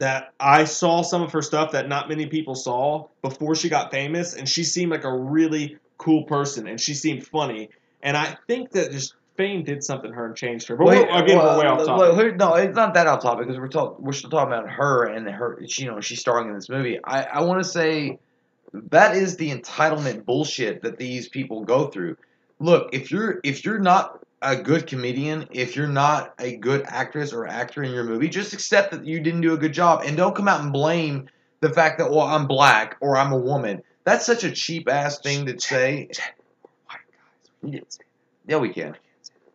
that 0.03 0.33
I 0.41 0.65
saw 0.65 1.03
some 1.03 1.23
of 1.23 1.31
her 1.31 1.43
stuff 1.43 1.71
that 1.71 1.89
not 1.89 2.09
many 2.09 2.27
people 2.27 2.57
saw 2.57 3.07
before 3.23 3.55
she 3.55 3.69
got 3.69 3.93
famous, 3.93 4.35
and 4.35 4.49
she 4.49 4.65
seemed 4.65 4.91
like 4.91 5.05
a 5.05 5.17
really 5.17 5.79
cool 5.97 6.25
person, 6.25 6.67
and 6.67 6.81
she 6.81 6.93
seemed 6.93 7.25
funny, 7.25 7.69
and 8.03 8.17
I 8.17 8.37
think 8.49 8.73
that 8.73 8.91
just 8.91 9.15
fame 9.37 9.63
did 9.63 9.85
something 9.85 10.11
to 10.11 10.17
her 10.17 10.27
and 10.27 10.35
changed 10.37 10.67
her. 10.67 10.77
But 10.77 10.89
Wait, 10.89 11.09
we're, 11.09 11.23
again, 11.23 11.39
well, 11.39 11.57
we're 11.57 11.63
way 11.63 11.69
off 11.69 11.87
well, 11.87 11.99
topic. 11.99 12.15
here- 12.17 12.35
no, 12.35 12.55
it's 12.57 12.75
not 12.75 12.95
that 12.95 13.07
off 13.07 13.23
topic 13.23 13.47
because 13.47 13.61
we're 13.61 13.69
talk, 13.69 14.01
we're 14.01 14.13
still 14.13 14.29
talking 14.29 14.53
about 14.53 14.69
her 14.71 15.05
and 15.05 15.29
her. 15.31 15.61
She, 15.69 15.85
you 15.85 15.91
know, 15.93 16.01
she's 16.01 16.19
starring 16.19 16.49
in 16.49 16.55
this 16.57 16.69
movie. 16.69 16.99
I, 17.05 17.23
I 17.23 17.43
want 17.43 17.63
to 17.63 17.69
say 17.69 18.19
that 18.91 19.17
is 19.17 19.37
the 19.37 19.57
entitlement 19.57 20.25
bullshit 20.25 20.83
that 20.83 20.99
these 20.99 21.29
people 21.29 21.65
go 21.65 21.87
through. 21.87 22.17
Look, 22.59 22.89
if 22.93 23.13
you're 23.13 23.39
if 23.45 23.65
you're 23.65 23.79
not 23.79 24.19
a 24.43 24.57
good 24.57 24.87
comedian, 24.87 25.49
if 25.51 25.77
you're 25.77 25.87
not 25.87 26.35
a 26.39 26.57
good 26.57 26.85
actress 26.87 27.33
or 27.33 27.47
actor 27.47 27.83
in 27.83 27.93
your 27.93 28.05
movie, 28.05 28.29
just 28.29 28.53
accept 28.53 28.91
that 28.91 29.07
you 29.07 29.21
didn't 29.21 29.41
do 29.41 29.55
a 29.55 29.57
good 29.57 29.73
job 29.73 30.03
and 30.05 30.17
don't 30.17 30.35
come 30.35 30.49
out 30.49 30.61
and 30.61 30.73
blame 30.73 31.29
the 31.61 31.71
fact 31.71 31.99
that 31.99 32.11
well 32.11 32.23
I'm 32.23 32.47
black 32.47 32.97
or 33.01 33.17
I'm 33.17 33.33
a 33.33 33.39
woman. 33.39 33.83
That's 34.05 34.27
such 34.27 34.45
a 34.45 34.51
cheap 34.51 34.91
ass 34.91 35.21
thing 35.21 35.47
to 35.47 35.59
say. 35.59 36.11
Yeah, 37.63 38.59
we 38.59 38.71
can. 38.71 38.97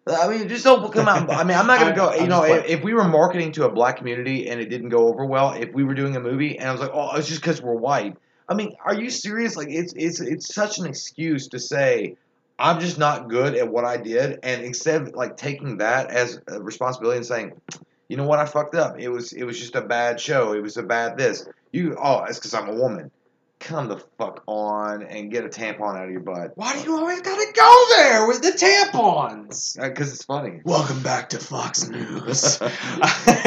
I 0.08 0.30
mean, 0.30 0.48
just 0.48 0.64
don't 0.64 0.92
come 0.94 1.08
out. 1.08 1.30
I 1.30 1.44
mean, 1.44 1.58
I'm 1.58 1.68
not 1.68 1.80
gonna 1.80 1.96
go. 1.96 2.14
You 2.14 2.28
know, 2.28 2.44
if, 2.44 2.66
if 2.66 2.84
we 2.84 2.94
were 2.94 3.04
marketing 3.04 3.52
to 3.54 3.66
a 3.66 3.70
black 3.70 3.98
community 3.98 4.50
and 4.50 4.62
it 4.62 4.70
didn't 4.70 4.90
go 4.90 5.10
over 5.10 5.26
well, 5.26 5.52
if 5.52 5.74
we 5.74 5.84
were 5.84 5.94
doing 5.94 6.16
a 6.16 6.22
movie 6.22 6.58
and 6.58 6.70
I 6.70 6.72
was 6.72 6.80
like, 6.80 6.92
oh, 6.94 7.16
it's 7.18 7.28
just 7.28 7.42
because 7.42 7.62
we're 7.62 7.76
white. 7.76 8.16
I 8.48 8.54
mean, 8.54 8.76
are 8.86 8.94
you 8.94 9.10
serious? 9.10 9.58
Like, 9.58 9.68
it's 9.70 9.94
it's 9.98 10.22
it's 10.22 10.54
such 10.54 10.80
an 10.80 10.86
excuse 10.86 11.50
to 11.50 11.60
say 11.60 12.16
I'm 12.60 12.80
just 12.80 12.98
not 12.98 13.30
good 13.30 13.56
at 13.56 13.70
what 13.70 13.86
I 13.86 13.98
did, 13.98 14.40
and 14.44 14.64
instead 14.64 15.02
of 15.02 15.16
like 15.16 15.38
taking 15.38 15.78
that 15.78 16.10
as 16.10 16.42
a 16.48 16.62
responsibility 16.62 17.18
and 17.18 17.26
saying, 17.26 17.62
you 18.08 18.18
know 18.18 18.26
what, 18.26 18.40
I 18.40 18.46
fucked 18.46 18.76
up. 18.76 19.00
It 19.00 19.10
was 19.10 19.34
it 19.34 19.44
was 19.44 19.60
just 19.60 19.76
a 19.76 19.82
bad 19.82 20.20
show. 20.20 20.54
It 20.54 20.64
was 20.64 20.78
a 20.78 20.84
bad 20.84 21.18
this. 21.18 21.48
You 21.72 21.96
oh, 22.02 22.24
it's 22.24 22.40
because 22.40 22.54
I'm 22.54 22.70
a 22.70 22.76
woman. 22.76 23.12
Come 23.60 23.88
the 23.88 23.98
fuck 24.20 24.44
on 24.46 25.02
and 25.02 25.32
get 25.32 25.44
a 25.44 25.50
tampon 25.50 25.98
out 25.98 26.06
of 26.06 26.12
your 26.12 26.20
butt. 26.20 26.52
Why 26.56 26.74
do 26.74 26.84
you 26.84 26.96
always 26.96 27.22
gotta 27.22 27.52
go 27.54 27.86
there 27.96 28.28
with 28.28 28.42
the 28.44 28.52
tampons? 28.52 29.82
Because 29.82 30.14
it's 30.14 30.24
funny. 30.24 30.62
Welcome 30.64 31.02
back 31.02 31.30
to 31.30 31.40
Fox 31.40 31.90
News. 31.90 32.60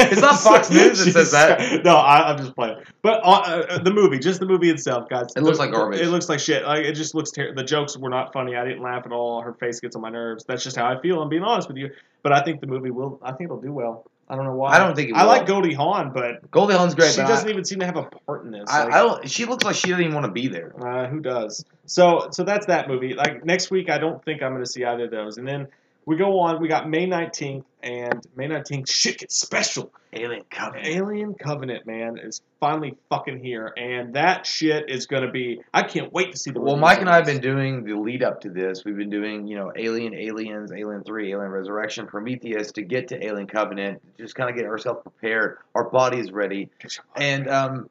It's 0.03 0.19
not 0.19 0.37
Fox 0.41 0.69
News 0.69 1.05
that 1.05 1.11
says 1.13 1.31
that. 1.31 1.85
No, 1.85 1.95
I, 1.95 2.29
I'm 2.29 2.37
just 2.37 2.53
playing. 2.55 2.77
But 3.01 3.21
uh, 3.23 3.29
uh, 3.69 3.77
the 3.79 3.93
movie, 3.93 4.19
just 4.19 4.41
the 4.41 4.45
movie 4.45 4.69
itself, 4.69 5.07
guys. 5.09 5.27
It 5.37 5.43
looks 5.43 5.57
the- 5.57 5.63
like 5.63 5.71
garbage. 5.71 6.01
It 6.01 6.09
looks 6.09 6.27
like 6.27 6.41
shit. 6.41 6.65
Like 6.65 6.83
it 6.85 6.93
just 6.93 7.15
looks 7.15 7.31
terrible. 7.31 7.55
The 7.55 7.63
jokes 7.63 7.97
were 7.97 8.09
not 8.09 8.33
funny. 8.33 8.57
I 8.57 8.65
didn't 8.65 8.83
laugh 8.83 9.05
at 9.05 9.13
all. 9.13 9.41
Her 9.41 9.53
face 9.53 9.79
gets 9.79 9.95
on 9.95 10.01
my 10.01 10.09
nerves. 10.09 10.43
That's 10.43 10.63
just 10.63 10.75
how 10.75 10.85
I 10.85 10.99
feel. 11.01 11.21
I'm 11.21 11.29
being 11.29 11.43
honest 11.43 11.69
with 11.69 11.77
you. 11.77 11.89
But 12.21 12.33
I 12.33 12.43
think 12.43 12.59
the 12.59 12.67
movie 12.67 12.91
will. 12.91 13.19
I 13.23 13.31
think 13.31 13.45
it'll 13.47 13.61
do 13.61 13.71
well. 13.71 14.05
I 14.31 14.35
don't 14.37 14.45
know 14.45 14.55
why. 14.55 14.73
I 14.73 14.79
don't 14.79 14.95
think 14.95 15.09
it 15.09 15.15
I 15.15 15.23
will. 15.23 15.29
like 15.29 15.45
Goldie 15.45 15.73
Hawn, 15.73 16.13
but 16.13 16.49
Goldie 16.49 16.73
Hawn's 16.73 16.95
great, 16.95 17.11
she 17.11 17.17
doesn't 17.21 17.47
I, 17.47 17.51
even 17.51 17.65
seem 17.65 17.79
to 17.79 17.85
have 17.85 17.97
a 17.97 18.03
part 18.03 18.45
in 18.45 18.51
this. 18.51 18.63
I, 18.69 18.85
Like, 18.85 18.93
I 18.93 18.97
don't. 18.99 19.29
She 19.29 19.43
looks 19.43 19.65
like 19.65 19.75
she 19.75 19.89
doesn't 19.89 20.01
even 20.03 20.15
want 20.15 20.25
to 20.25 20.31
be 20.31 20.47
there. 20.47 20.73
uh, 20.81 21.07
who 21.07 21.19
does? 21.19 21.65
So 21.85 22.29
so 22.31 22.43
that's 22.43 22.67
that 22.67 22.87
movie. 22.87 23.13
Like 23.13 23.43
next 23.43 23.69
week, 23.71 23.89
I 23.89 23.97
don't 23.97 24.23
think 24.23 24.41
I'm 24.41 24.53
going 24.53 24.63
to 24.63 24.69
see 24.69 24.85
either 24.85 25.03
of 25.03 25.11
those. 25.11 25.37
And 25.37 25.45
then 25.45 25.67
we 26.05 26.15
go 26.15 26.39
on. 26.39 26.61
We 26.61 26.69
got 26.69 26.89
May 26.89 27.05
19th, 27.07 27.65
and 27.83 28.25
May 28.35 28.47
19th, 28.47 28.89
shit 28.89 29.19
gets 29.19 29.35
special. 29.35 29.91
Alien 30.13 30.43
Covenant. 30.49 30.87
Alien 30.87 31.33
Covenant, 31.35 31.87
man, 31.87 32.17
is 32.21 32.41
finally 32.59 32.95
fucking 33.09 33.41
here, 33.43 33.73
and 33.77 34.15
that 34.15 34.45
shit 34.45 34.89
is 34.89 35.05
gonna 35.05 35.31
be. 35.31 35.61
I 35.73 35.83
can't 35.83 36.11
wait 36.11 36.33
to 36.33 36.37
see 36.37 36.51
the. 36.51 36.59
Well, 36.59 36.75
Mike 36.75 36.99
and 36.99 37.09
I 37.09 37.15
have 37.15 37.25
been 37.25 37.39
doing 37.41 37.85
the 37.85 37.93
lead 37.93 38.23
up 38.23 38.41
to 38.41 38.49
this. 38.49 38.83
We've 38.83 38.97
been 38.97 39.09
doing, 39.09 39.47
you 39.47 39.55
know, 39.57 39.71
Alien, 39.75 40.13
Aliens, 40.13 40.71
Alien 40.71 41.03
3, 41.03 41.31
Alien 41.31 41.51
Resurrection, 41.51 42.07
Prometheus 42.07 42.73
to 42.73 42.81
get 42.81 43.07
to 43.09 43.25
Alien 43.25 43.47
Covenant, 43.47 44.01
just 44.17 44.35
kind 44.35 44.49
of 44.49 44.55
get 44.55 44.65
ourselves 44.65 45.01
prepared. 45.03 45.57
Our 45.73 45.89
body's 45.89 46.31
ready. 46.31 46.69
And 47.15 47.49
um, 47.49 47.89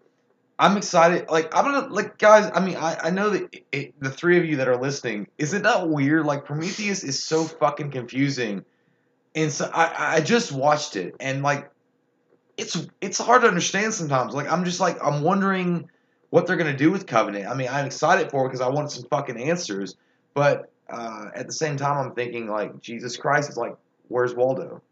I'm 0.61 0.77
excited. 0.77 1.31
Like, 1.31 1.57
I'm 1.57 1.89
to, 1.89 1.93
like, 1.93 2.19
guys, 2.19 2.51
I 2.55 2.61
mean, 2.61 2.77
I, 2.77 2.95
I 3.05 3.11
know 3.11 3.31
that 3.31 3.49
it, 3.51 3.65
it, 3.73 3.95
the 3.99 4.11
three 4.11 4.37
of 4.37 4.45
you 4.45 4.57
that 4.57 4.69
are 4.69 4.77
listening, 4.77 5.27
is 5.39 5.55
it 5.55 5.63
not 5.63 5.89
weird? 5.89 6.27
Like, 6.27 6.45
Prometheus 6.45 7.03
is 7.03 7.25
so 7.25 7.45
fucking 7.45 7.91
confusing. 7.91 8.67
And 9.35 9.53
so 9.53 9.71
I, 9.73 10.17
I 10.17 10.21
just 10.21 10.53
watched 10.53 10.97
it, 10.97 11.15
and, 11.21 11.43
like, 11.43 11.71
it's 12.57 12.87
it's 13.01 13.19
hard 13.19 13.43
to 13.43 13.49
understand 13.49 13.95
sometimes. 13.95 14.35
Like, 14.35 14.51
I'm 14.51 14.65
just 14.65 14.81
like, 14.81 14.99
I'm 15.03 15.23
wondering 15.23 15.89
what 16.31 16.47
they're 16.47 16.57
gonna 16.57 16.77
do 16.77 16.91
with 16.91 17.07
Covenant. 17.07 17.47
I 17.47 17.55
mean, 17.55 17.69
I'm 17.69 17.87
excited 17.87 18.31
for 18.31 18.45
it 18.45 18.49
because 18.49 18.61
I 18.61 18.69
want 18.69 18.91
some 18.91 19.05
fucking 19.05 19.41
answers. 19.41 19.97
But 20.35 20.71
uh, 20.89 21.27
at 21.35 21.47
the 21.47 21.53
same 21.53 21.77
time, 21.77 21.99
I'm 21.99 22.15
thinking 22.15 22.49
like, 22.49 22.81
Jesus 22.81 23.17
Christ, 23.17 23.49
it's 23.49 23.59
like, 23.59 23.77
where's 24.09 24.35
Waldo? 24.35 24.83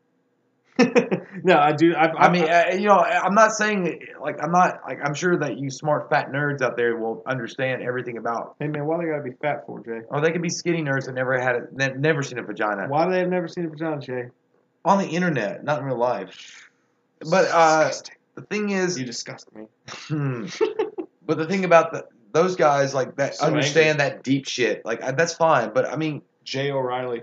no, 1.44 1.58
I 1.58 1.72
do. 1.72 1.94
I, 1.94 2.12
I 2.12 2.30
mean, 2.30 2.44
uh, 2.44 2.66
you 2.72 2.86
know, 2.86 2.98
I'm 2.98 3.34
not 3.34 3.52
saying 3.52 4.00
like 4.20 4.42
I'm 4.42 4.52
not 4.52 4.80
like 4.86 4.98
I'm 5.02 5.14
sure 5.14 5.36
that 5.38 5.58
you 5.58 5.70
smart 5.70 6.08
fat 6.10 6.30
nerds 6.30 6.62
out 6.62 6.76
there 6.76 6.96
will 6.96 7.22
understand 7.26 7.82
everything 7.82 8.16
about. 8.16 8.56
hey 8.60 8.68
man, 8.68 8.86
why 8.86 8.98
they 8.98 9.10
gotta 9.10 9.22
be 9.22 9.36
fat 9.42 9.66
for, 9.66 9.80
Jay? 9.80 10.00
Oh, 10.10 10.20
they 10.20 10.30
could 10.30 10.42
be 10.42 10.50
skinny 10.50 10.82
nerds 10.82 11.06
that 11.06 11.14
never 11.14 11.38
had 11.38 11.56
it, 11.56 11.72
ne- 11.72 11.94
never 11.94 12.22
seen 12.22 12.38
a 12.38 12.42
vagina 12.42 12.86
Why 12.88 13.06
do 13.06 13.12
they 13.12 13.20
have 13.20 13.28
never 13.28 13.48
seen 13.48 13.64
a 13.64 13.68
vagina, 13.68 14.00
Jay? 14.00 14.24
on 14.84 14.98
the 14.98 15.06
internet, 15.08 15.64
not 15.64 15.80
in 15.80 15.84
real 15.84 15.98
life. 15.98 16.70
But 17.20 17.48
uh, 17.52 17.92
the 18.34 18.42
thing 18.42 18.70
is, 18.70 18.98
you 18.98 19.04
disgust 19.04 19.52
me. 19.54 19.64
Hmm. 19.88 20.46
but 21.26 21.36
the 21.36 21.46
thing 21.46 21.64
about 21.64 21.92
the, 21.92 22.06
those 22.32 22.56
guys 22.56 22.94
like 22.94 23.16
that 23.16 23.36
So 23.36 23.46
understand 23.46 24.00
that 24.00 24.22
deep 24.22 24.46
shit. 24.46 24.84
Like 24.84 25.02
I, 25.02 25.12
that's 25.12 25.34
fine, 25.34 25.72
but 25.74 25.86
I 25.86 25.96
mean, 25.96 26.22
Jay 26.44 26.70
O'Reilly. 26.70 27.22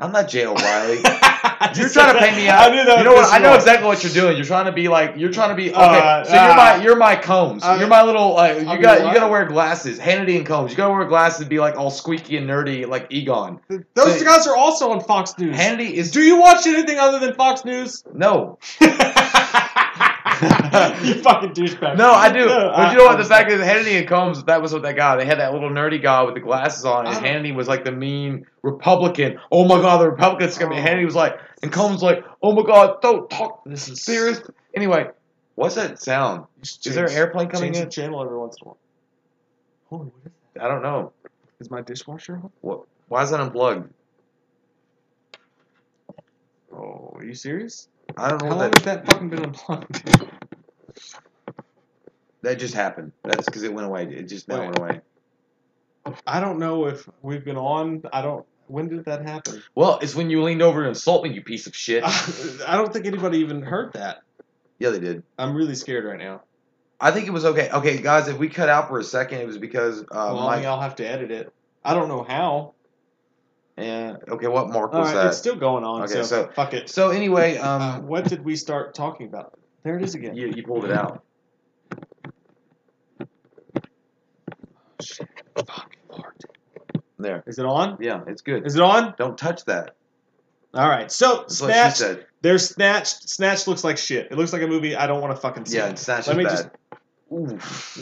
I'm 0.00 0.12
not 0.12 0.28
Jay 0.28 0.46
O'Reilly. 0.46 0.96
You're 1.74 1.88
trying 1.88 2.14
to 2.14 2.18
pay 2.20 2.34
me 2.36 2.48
out. 2.48 2.70
I 2.70 2.74
knew 2.74 2.84
that 2.84 2.98
you 2.98 3.04
know 3.04 3.14
what? 3.14 3.32
I 3.32 3.38
know 3.38 3.54
exactly 3.54 3.86
what 3.86 4.02
you're 4.02 4.12
doing. 4.12 4.36
You're 4.36 4.46
trying 4.46 4.66
to 4.66 4.72
be 4.72 4.88
like 4.88 5.14
you're 5.16 5.30
trying 5.32 5.50
to 5.50 5.54
be 5.56 5.70
okay. 5.70 5.80
Uh, 5.80 6.24
so 6.24 6.32
you're 6.32 6.40
uh, 6.42 6.56
my 6.56 6.82
you're 6.82 6.96
my 6.96 7.16
Colmes. 7.16 7.62
I- 7.62 7.78
you're 7.78 7.88
my 7.88 8.02
little 8.02 8.34
like 8.34 8.60
you 8.62 8.68
I 8.68 8.72
mean, 8.74 8.82
got 8.82 8.98
you 9.06 9.12
gotta 9.14 9.28
wear 9.30 9.44
glasses. 9.44 9.98
Hannity 9.98 10.36
and 10.36 10.46
Colmes. 10.46 10.70
You 10.70 10.76
gotta 10.76 10.92
wear 10.94 11.04
glasses 11.06 11.40
and 11.40 11.50
be 11.50 11.58
like 11.58 11.76
all 11.76 11.90
squeaky 11.90 12.36
and 12.36 12.48
nerdy 12.48 12.86
like 12.88 13.08
Egon. 13.10 13.60
Those 13.94 14.18
So- 14.18 14.24
guys 14.24 14.46
are 14.46 14.56
also 14.56 14.90
on 14.92 15.00
Fox 15.00 15.36
News. 15.38 15.56
Hannity 15.56 15.92
is 15.92 16.10
Do 16.12 16.22
you 16.22 16.38
watch 16.40 16.66
anything 16.66 16.98
other 16.98 17.18
than 17.18 17.34
Fox 17.34 17.64
News? 17.64 18.04
no. 18.14 18.58
you 21.04 21.14
fucking 21.22 21.50
douchebag. 21.50 21.96
No, 21.96 22.12
I 22.12 22.32
do. 22.32 22.46
No, 22.46 22.72
but 22.74 22.92
you 22.92 22.98
know 22.98 23.04
what? 23.04 23.16
I'm 23.16 23.18
The 23.22 23.24
fact 23.28 23.50
is, 23.50 23.60
Hannity 23.60 23.98
and 23.98 24.08
Colmes, 24.08 24.44
that 24.44 24.62
was 24.62 24.72
what 24.72 24.82
they 24.82 24.92
got. 24.92 25.16
They 25.16 25.26
had 25.26 25.38
that 25.40 25.52
little 25.52 25.70
nerdy 25.70 26.00
guy 26.02 26.22
with 26.22 26.34
the 26.34 26.40
glasses 26.40 26.84
on, 26.84 27.06
and 27.06 27.16
I 27.16 27.20
Hannity 27.20 27.54
was 27.54 27.66
like 27.68 27.84
the 27.84 27.92
mean 27.92 28.46
Republican. 28.62 29.38
Oh 29.50 29.64
my 29.64 29.80
God, 29.80 29.98
the 30.00 30.10
Republicans 30.10 30.56
coming. 30.58 30.78
Oh. 30.78 30.82
Hannity 30.82 31.04
was 31.04 31.14
like, 31.16 31.38
and 31.62 31.72
Colmes 31.72 31.94
was 31.94 32.02
like, 32.02 32.24
oh 32.42 32.52
my 32.52 32.62
God, 32.62 33.00
don't 33.02 33.28
talk 33.28 33.62
This 33.64 33.88
is 33.88 34.02
serious. 34.02 34.40
Anyway, 34.74 35.08
what's 35.56 35.74
that 35.74 36.00
sound? 36.00 36.46
Just 36.62 36.86
Is 36.86 36.94
there 36.94 37.06
an 37.06 37.12
airplane 37.12 37.48
coming 37.48 37.72
change 37.72 37.76
in? 37.78 37.84
the 37.86 37.90
channel 37.90 38.22
every 38.22 38.38
once 38.38 38.56
in 38.60 38.66
a 38.66 38.68
while. 38.68 38.78
Holy, 39.90 40.04
what 40.06 40.26
is 40.26 40.32
that? 40.54 40.62
I 40.64 40.68
don't 40.68 40.82
know. 40.82 41.12
Is 41.60 41.70
my 41.70 41.80
dishwasher 41.82 42.34
on? 42.36 42.50
What? 42.60 42.84
Why 43.08 43.22
is 43.22 43.30
that 43.30 43.40
unplugged? 43.40 43.92
Oh, 46.72 47.12
are 47.16 47.24
you 47.24 47.34
serious? 47.34 47.88
I 48.16 48.28
don't 48.30 48.42
know 48.42 48.48
How 48.50 48.56
long 48.56 48.70
that. 48.70 48.78
has 48.78 48.84
that 48.84 49.06
fucking 49.06 49.30
been 49.30 49.44
unplugged? 49.44 50.02
That 52.42 52.58
just 52.58 52.74
happened. 52.74 53.12
That's 53.24 53.46
because 53.46 53.62
it 53.64 53.72
went 53.72 53.86
away. 53.86 54.04
It 54.04 54.24
just 54.28 54.48
now 54.48 54.60
went 54.60 54.78
away. 54.78 55.00
I 56.26 56.40
don't 56.40 56.58
know 56.58 56.86
if 56.86 57.08
we've 57.20 57.44
been 57.44 57.56
on. 57.56 58.02
I 58.12 58.22
don't. 58.22 58.46
When 58.68 58.88
did 58.88 59.06
that 59.06 59.26
happen? 59.28 59.62
Well, 59.74 59.98
it's 60.02 60.14
when 60.14 60.30
you 60.30 60.42
leaned 60.42 60.62
over 60.62 60.82
to 60.82 60.88
insult 60.88 61.24
me, 61.24 61.32
you 61.32 61.42
piece 61.42 61.66
of 61.66 61.74
shit. 61.74 62.04
I 62.66 62.76
don't 62.76 62.92
think 62.92 63.06
anybody 63.06 63.38
even 63.38 63.62
heard 63.62 63.94
that. 63.94 64.18
yeah, 64.78 64.90
they 64.90 65.00
did. 65.00 65.22
I'm 65.38 65.54
really 65.54 65.74
scared 65.74 66.04
right 66.04 66.18
now. 66.18 66.42
I 67.00 67.10
think 67.12 67.26
it 67.26 67.30
was 67.30 67.44
okay. 67.44 67.70
Okay, 67.70 67.98
guys, 67.98 68.28
if 68.28 68.38
we 68.38 68.48
cut 68.48 68.68
out 68.68 68.88
for 68.88 68.98
a 68.98 69.04
second, 69.04 69.40
it 69.40 69.46
was 69.46 69.58
because 69.58 70.00
uh, 70.02 70.04
well, 70.12 70.40
I 70.40 70.56
Mike. 70.56 70.66
I'll 70.66 70.80
have 70.80 70.96
to 70.96 71.06
edit 71.06 71.30
it. 71.30 71.52
I 71.84 71.94
don't 71.94 72.08
know 72.08 72.24
how. 72.24 72.74
Yeah. 73.76 74.16
Okay, 74.28 74.48
what 74.48 74.68
mark 74.70 74.92
All 74.92 75.00
was 75.00 75.08
right, 75.08 75.14
that? 75.14 75.26
it's 75.28 75.38
still 75.38 75.54
going 75.56 75.84
on. 75.84 76.02
Okay, 76.02 76.14
so, 76.14 76.22
so- 76.22 76.50
fuck 76.54 76.74
it. 76.74 76.88
So 76.90 77.10
anyway, 77.10 77.56
Uh, 77.58 77.96
um, 77.96 78.06
what 78.06 78.24
did 78.24 78.44
we 78.44 78.56
start 78.56 78.94
talking 78.94 79.26
about? 79.26 79.57
There 79.82 79.96
it 79.96 80.04
is 80.04 80.14
again. 80.14 80.34
you, 80.36 80.48
you 80.48 80.62
pulled 80.62 80.84
it 80.84 80.92
out. 80.92 81.24
Shit. 85.02 85.28
Fuck. 85.56 85.96
Lord. 86.10 86.34
There. 87.18 87.42
Is 87.46 87.58
it 87.58 87.66
on? 87.66 87.98
Yeah, 88.00 88.22
it's 88.26 88.42
good. 88.42 88.66
Is 88.66 88.76
it 88.76 88.82
on? 88.82 89.14
Don't 89.18 89.36
touch 89.38 89.64
that. 89.66 89.94
All 90.74 90.88
right. 90.88 91.10
So 91.10 91.38
That's 91.48 91.60
what 91.60 91.68
she 91.68 91.72
Snatch. 91.74 91.94
said. 91.96 92.26
There's 92.42 92.68
Snatched. 92.68 93.28
Snatch 93.28 93.66
looks 93.66 93.82
like 93.84 93.98
shit. 93.98 94.28
It 94.30 94.36
looks 94.36 94.52
like 94.52 94.62
a 94.62 94.66
movie 94.66 94.94
I 94.96 95.06
don't 95.06 95.20
want 95.20 95.34
to 95.34 95.40
fucking 95.40 95.66
see. 95.66 95.76
Yeah, 95.78 95.86
and 95.86 95.98
Snatch 95.98 96.26
Let 96.26 96.34
is 96.34 96.38
me 96.38 96.44
bad. 96.44 96.50
just. 96.50 96.68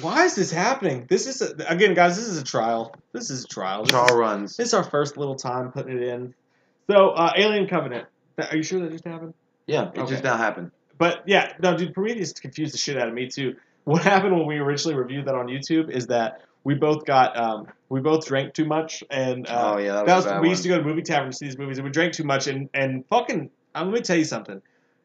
Why 0.04 0.24
is 0.24 0.34
this 0.36 0.52
happening? 0.52 1.06
This 1.08 1.26
is 1.26 1.42
a, 1.42 1.54
again, 1.68 1.94
guys. 1.94 2.16
This 2.16 2.28
is 2.28 2.38
a 2.38 2.44
trial. 2.44 2.94
This 3.12 3.30
is 3.30 3.44
a 3.44 3.48
trial. 3.48 3.82
This 3.82 3.90
Trial 3.90 4.06
is, 4.06 4.12
runs. 4.14 4.56
this 4.56 4.68
is 4.68 4.74
our 4.74 4.84
first 4.84 5.16
little 5.16 5.34
time 5.34 5.72
putting 5.72 5.96
it 5.96 6.02
in. 6.02 6.34
So, 6.88 7.10
uh, 7.10 7.32
Alien 7.36 7.66
Covenant. 7.66 8.06
That- 8.36 8.52
Are 8.52 8.56
you 8.56 8.62
sure 8.62 8.80
that 8.80 8.92
just 8.92 9.04
happened? 9.04 9.34
Yeah, 9.66 9.88
it 9.88 9.98
Okay. 9.98 10.10
just 10.10 10.22
now 10.22 10.36
happened. 10.36 10.70
But 10.98 11.22
yeah, 11.26 11.52
no, 11.60 11.76
dude, 11.76 11.94
Prometheus 11.94 12.32
confused 12.32 12.74
the 12.74 12.78
shit 12.78 12.96
out 12.96 13.08
of 13.08 13.14
me 13.14 13.28
too. 13.28 13.56
What 13.84 14.02
happened 14.02 14.36
when 14.36 14.46
we 14.46 14.56
originally 14.58 14.96
reviewed 14.96 15.26
that 15.26 15.34
on 15.34 15.46
YouTube 15.46 15.90
is 15.90 16.06
that 16.08 16.42
we 16.64 16.74
both 16.74 17.04
got 17.04 17.36
um, 17.36 17.68
we 17.88 18.00
both 18.00 18.26
drank 18.26 18.54
too 18.54 18.64
much, 18.64 19.04
and 19.10 19.46
uh, 19.46 19.74
oh 19.74 19.78
yeah, 19.78 20.02
that 20.02 20.16
was, 20.16 20.24
that 20.24 20.34
was 20.34 20.42
we 20.42 20.48
one. 20.48 20.48
used 20.48 20.62
to 20.64 20.68
go 20.68 20.78
to 20.78 20.84
movie 20.84 21.02
tavern 21.02 21.30
to 21.30 21.36
see 21.36 21.46
these 21.46 21.58
movies, 21.58 21.78
and 21.78 21.84
we 21.84 21.92
drank 21.92 22.12
too 22.12 22.24
much, 22.24 22.48
and 22.48 22.68
and 22.74 23.06
fucking. 23.06 23.50
Uh, 23.74 23.84
let 23.84 23.92
me 23.92 24.00
tell 24.00 24.16
you 24.16 24.24
something. 24.24 24.60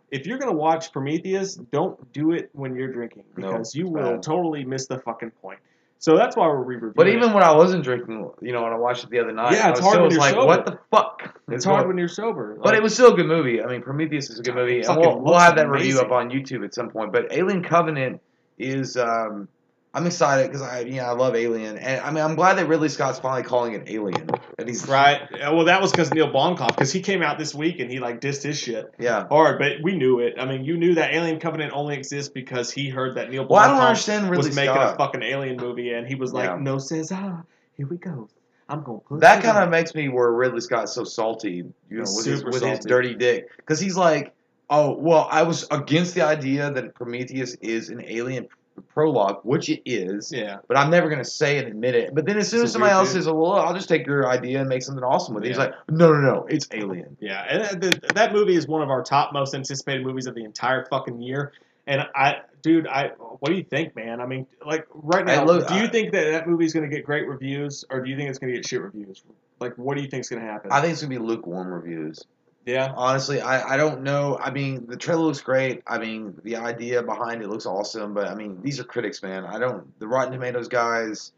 If 0.10 0.26
you're 0.26 0.40
gonna 0.40 0.54
watch 0.54 0.92
Prometheus, 0.92 1.56
don't 1.56 2.12
do 2.14 2.32
it 2.32 2.50
when 2.54 2.76
you're 2.76 2.92
drinking 2.92 3.26
because 3.36 3.76
you 3.76 3.88
will 3.88 4.14
bad. 4.14 4.24
totally 4.24 4.66
miss 4.66 4.88
the 4.88 4.98
fucking 5.00 5.32
point. 5.42 5.60
So 6.02 6.18
that's 6.18 6.36
why 6.36 6.48
we're 6.48 6.64
re-reviewing. 6.64 6.94
But 6.96 7.08
it. 7.08 7.16
even 7.16 7.32
when 7.32 7.44
I 7.44 7.52
wasn't 7.56 7.84
drinking, 7.84 8.28
you 8.42 8.52
know, 8.52 8.64
when 8.64 8.74
I 8.74 8.76
watched 8.76 9.04
it 9.04 9.12
the 9.12 9.20
other 9.20 9.32
night, 9.32 9.54
Yeah, 9.54 9.68
I 9.68 9.70
it's 9.70 9.82
was 9.82 9.88
hard 9.88 10.02
when 10.02 10.10
you're 10.10 10.20
like, 10.20 10.34
sober. 10.34 10.48
what 10.48 10.66
the 10.66 10.80
fuck? 10.90 11.40
it's 11.50 11.64
hard 11.64 11.88
when 11.88 11.96
you're 12.00 12.08
sober. 12.08 12.58
But 12.60 12.74
it 12.74 12.82
was 12.82 12.96
still 12.96 13.14
a 13.14 13.16
good 13.16 13.28
movie. 13.28 13.62
I 13.62 13.68
mean, 13.68 13.84
Prometheus 13.84 14.32
is 14.32 14.40
a 14.40 14.42
good 14.42 14.56
movie, 14.56 14.82
and 14.82 14.98
we'll, 14.98 15.20
we'll 15.20 15.38
have 15.38 15.56
that 15.58 15.70
review 15.70 16.00
up 16.00 16.12
on 16.12 16.32
YouTube 16.32 16.66
at 16.66 16.74
some 16.74 16.90
point. 16.90 17.12
But 17.14 17.32
Alien 17.32 17.64
Covenant 17.64 18.20
is, 18.58 18.98
um, 18.98 19.48
I'm 19.94 20.08
excited 20.08 20.48
because 20.48 20.62
I, 20.62 20.84
know, 20.84 21.04
I 21.04 21.12
love 21.12 21.36
Alien, 21.36 21.78
and 21.78 22.00
I 22.00 22.12
mean, 22.12 22.24
I'm 22.24 22.36
glad 22.36 22.54
that 22.58 22.68
Ridley 22.68 22.88
Scott's 22.88 23.20
finally 23.20 23.44
calling 23.44 23.74
it 23.74 23.90
Alien. 23.90 24.30
That 24.58 24.68
he's 24.68 24.88
right. 24.88 25.24
Uh, 25.24 25.54
Well, 25.54 25.66
that 25.66 25.82
was 25.82 25.92
because 25.92 26.14
Neil 26.14 26.32
Blomkamp, 26.32 26.70
because 26.70 26.94
he 26.94 27.02
came 27.02 27.22
out 27.22 27.38
this 27.38 27.54
week 27.54 27.80
and 27.80 27.92
he 27.92 28.00
like 28.00 28.22
dissed 28.22 28.44
his 28.44 28.58
shit. 28.58 28.94
Yeah. 28.98 29.28
hard, 29.28 29.60
but 29.60 29.84
we 29.84 29.98
knew 29.98 30.20
it. 30.20 30.36
I 30.40 30.46
mean, 30.46 30.64
you 30.64 30.78
knew 30.78 30.96
that 30.96 31.14
Alien 31.14 31.42
Covenant 31.42 31.74
only 31.74 31.96
exists 31.96 32.32
because 32.32 32.72
he 32.72 32.88
heard 32.88 33.16
that 33.16 33.30
Neil 33.32 33.44
Blomkamp 33.44 33.50
Well, 33.50 33.60
I 33.60 33.68
don't 33.68 33.82
understand 33.82 34.30
Ridley 34.30 34.48
was 34.48 34.56
making 34.56 34.76
Scott. 34.76 34.94
a 34.94 34.98
fucking 34.98 35.24
Alien 35.24 35.58
movie, 35.58 35.92
and 35.92 36.08
he 36.08 36.16
was 36.16 36.32
like, 36.32 36.50
Yeah. 36.50 36.58
"No 36.58 36.78
says 36.78 37.12
ah, 37.12 37.42
here 37.76 37.88
we 37.88 37.98
go. 37.98 38.30
I'm 38.70 38.84
gonna 38.84 39.00
put 39.00 39.20
That 39.20 39.44
kind 39.44 39.58
of 39.58 39.70
makes 39.70 39.94
me 39.94 40.08
where 40.08 40.32
Ridley 40.32 40.62
Scott's 40.62 40.94
so 40.94 41.04
salty, 41.04 41.50
you 41.50 41.74
know, 41.90 42.06
with, 42.16 42.26
his, 42.26 42.46
with 42.46 42.62
his 42.64 42.80
dirty 42.80 43.14
dick, 43.14 43.50
because 43.58 43.82
he's 43.82 43.98
like, 43.98 44.34
oh, 44.70 44.94
well, 44.98 45.28
I 45.30 45.44
was 45.44 45.68
against 45.70 46.16
the 46.16 46.22
idea 46.22 46.72
that 46.72 46.96
Prometheus 46.96 47.56
is 47.56 47.90
an 47.90 48.02
alien 48.08 48.48
prologue, 48.90 49.40
which 49.44 49.70
it 49.70 49.82
is. 49.86 50.32
yeah. 50.32 50.58
But 50.68 50.78
I'm 50.78 50.90
never 50.90 51.10
gonna 51.10 51.24
say 51.26 51.58
and 51.58 51.68
admit 51.68 51.96
it. 51.96 52.14
But 52.14 52.26
then 52.26 52.38
as 52.38 52.50
soon 52.50 52.64
as 52.64 52.72
somebody 52.72 52.94
else 52.94 53.12
says, 53.12 53.26
"Well, 53.28 53.54
I'll 53.54 53.74
just 53.74 53.90
take 53.90 54.06
your 54.06 54.28
idea 54.28 54.60
and 54.60 54.70
make 54.70 54.82
something 54.84 55.04
awesome 55.04 55.36
with 55.36 55.44
it," 55.46 55.48
he's 55.50 55.58
like, 55.58 55.74
"No, 55.90 56.12
no, 56.14 56.20
no, 56.22 56.46
it's 56.50 56.68
Alien." 56.74 57.18
Yeah, 57.20 57.46
and 57.50 57.82
that, 57.82 58.16
that- 58.16 58.34
movie 58.34 58.56
is 58.56 58.68
one 58.68 58.82
of 58.82 58.90
our 58.90 59.04
top 59.04 59.34
most 59.34 59.54
anticipated 59.54 60.06
movies 60.06 60.26
of 60.26 60.36
the 60.36 60.44
entire 60.44 60.86
fucking 60.86 61.22
year. 61.22 61.52
And 61.88 62.08
I, 62.16 62.42
dude, 62.62 62.88
I, 62.88 63.08
what 63.40 63.50
do 63.50 63.56
you 63.56 63.64
think, 63.64 63.96
man? 63.96 64.22
I 64.22 64.26
mean, 64.26 64.46
like 64.66 64.88
right 64.94 65.26
now, 65.26 65.44
do 65.46 65.76
you 65.76 65.84
I- 65.84 65.88
think 65.88 66.12
that 66.14 66.32
that 66.32 66.48
movie 66.48 66.66
is 66.66 66.74
going 66.74 66.90
to 66.90 66.96
get 66.96 67.06
great 67.06 67.28
reviews, 67.28 67.84
or 67.90 68.02
do 68.02 68.10
you 68.10 68.16
think 68.16 68.30
it's 68.30 68.40
going 68.40 68.54
to 68.54 68.58
get 68.58 68.68
shit 68.68 68.82
reviews? 68.82 69.24
Like, 69.60 69.76
what 69.78 69.98
do 69.98 70.04
you 70.04 70.10
think 70.10 70.22
is 70.22 70.30
going 70.30 70.42
to 70.44 70.48
happen? 70.48 70.72
I 70.72 70.80
think 70.82 70.94
it's 70.94 71.02
gonna 71.02 71.10
be 71.10 71.18
lukewarm 71.18 71.68
reviews. 71.74 72.24
Yeah, 72.66 72.94
Honestly, 72.96 73.42
I, 73.42 73.74
I 73.74 73.78
don't 73.78 74.04
know. 74.04 74.38
I 74.40 74.52
mean, 74.52 74.86
the 74.88 74.98
trailer 74.98 75.24
looks 75.24 75.42
great. 75.42 75.82
I 75.88 75.98
mean, 75.98 76.40
the 76.44 76.58
idea 76.58 77.02
behind 77.02 77.42
it 77.42 77.50
looks 77.50 77.66
awesome. 77.66 78.14
But 78.14 78.28
I 78.28 78.36
mean, 78.36 78.62
these 78.62 78.80
are 78.80 78.84
critics, 78.84 79.24
man. 79.24 79.46
I 79.46 79.58
don't. 79.60 79.98
The 80.00 80.08
Rotten 80.08 80.32
Tomatoes 80.32 80.68
guys, 80.68 81.32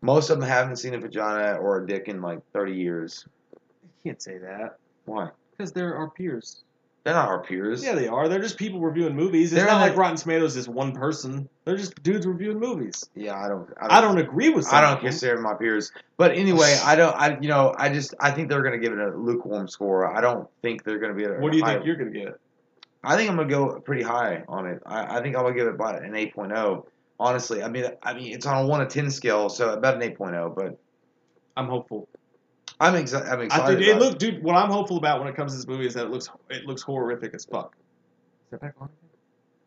most 0.00 0.30
of 0.30 0.38
them 0.38 0.48
haven't 0.48 0.76
seen 0.76 0.94
a 0.94 0.98
vagina 0.98 1.58
or 1.58 1.82
a 1.82 1.86
dick 1.86 2.08
in 2.08 2.20
like 2.22 2.40
30 2.52 2.72
years. 2.74 3.26
you 3.52 4.10
can't 4.10 4.22
say 4.22 4.38
that 4.38 4.78
Why? 5.04 5.30
because 5.52 5.72
they're 5.72 5.96
our 5.96 6.10
peers. 6.10 6.62
They're 7.04 7.14
not 7.14 7.28
our 7.28 7.42
peers. 7.42 7.82
Yeah, 7.82 7.94
they 7.94 8.06
are. 8.06 8.28
They're 8.28 8.38
just 8.40 8.56
people 8.56 8.78
reviewing 8.80 9.16
movies. 9.16 9.52
It's 9.52 9.60
They're 9.60 9.66
not 9.68 9.80
like- 9.80 9.90
like 9.90 9.98
Rotten 9.98 10.16
Tomatoes 10.16 10.56
is 10.56 10.68
one 10.68 10.92
person. 10.92 11.48
They're 11.64 11.76
just 11.76 12.00
dudes 12.04 12.26
reviewing 12.26 12.60
movies. 12.60 13.08
Yeah, 13.16 13.36
I 13.36 13.48
don't. 13.48 13.68
I 13.80 14.00
don't 14.00 14.18
agree 14.18 14.50
with. 14.50 14.72
I 14.72 14.80
don't 14.80 15.00
consider 15.00 15.34
them 15.34 15.42
my 15.42 15.54
peers. 15.54 15.90
But 16.16 16.32
anyway, 16.32 16.78
I 16.84 16.94
don't. 16.94 17.14
I 17.16 17.38
you 17.40 17.48
know 17.48 17.74
I 17.76 17.88
just 17.88 18.14
I 18.20 18.30
think 18.30 18.48
they're 18.48 18.62
gonna 18.62 18.78
give 18.78 18.92
it 18.92 19.00
a 19.00 19.16
lukewarm 19.16 19.66
score. 19.66 20.06
I 20.16 20.20
don't 20.20 20.48
think 20.62 20.84
they're 20.84 20.98
gonna 21.00 21.14
be. 21.14 21.24
A 21.24 21.32
What 21.40 21.50
do 21.50 21.58
you 21.58 21.64
high, 21.64 21.74
think 21.74 21.86
you're 21.86 21.96
gonna 21.96 22.10
get? 22.10 22.38
I 23.02 23.16
think 23.16 23.28
I'm 23.28 23.36
gonna 23.36 23.48
go 23.48 23.80
pretty 23.80 24.02
high 24.02 24.44
on 24.46 24.66
it. 24.66 24.80
I, 24.86 25.18
I 25.18 25.22
think 25.22 25.34
I'm 25.36 25.42
gonna 25.42 25.56
give 25.56 25.66
it 25.66 25.74
about 25.74 26.04
an 26.04 26.12
8.0. 26.12 26.86
Honestly, 27.18 27.62
I 27.64 27.68
mean, 27.68 27.84
I 28.02 28.14
mean 28.14 28.32
it's 28.32 28.46
on 28.46 28.64
a 28.64 28.66
one 28.68 28.78
to 28.78 28.86
ten 28.86 29.10
scale, 29.10 29.48
so 29.48 29.72
about 29.72 30.00
an 30.00 30.08
8.0. 30.08 30.54
But 30.54 30.78
I'm 31.56 31.66
hopeful. 31.66 32.08
I'm 32.82 32.94
excited. 32.96 33.28
I'm 33.28 33.40
I 33.40 33.44
excited. 33.44 33.78
think 33.78 33.88
it 33.88 33.90
about 33.96 34.02
look, 34.02 34.18
dude. 34.18 34.42
What 34.42 34.56
I'm 34.56 34.70
hopeful 34.70 34.96
about 34.98 35.20
when 35.20 35.28
it 35.28 35.36
comes 35.36 35.52
to 35.52 35.56
this 35.58 35.66
movie 35.66 35.86
is 35.86 35.94
that 35.94 36.04
it 36.06 36.10
looks 36.10 36.28
it 36.50 36.66
looks 36.66 36.82
horrific 36.82 37.32
as 37.34 37.44
fuck. 37.44 37.74
Is 38.46 38.50
that 38.50 38.60
back 38.60 38.74
on? 38.80 38.88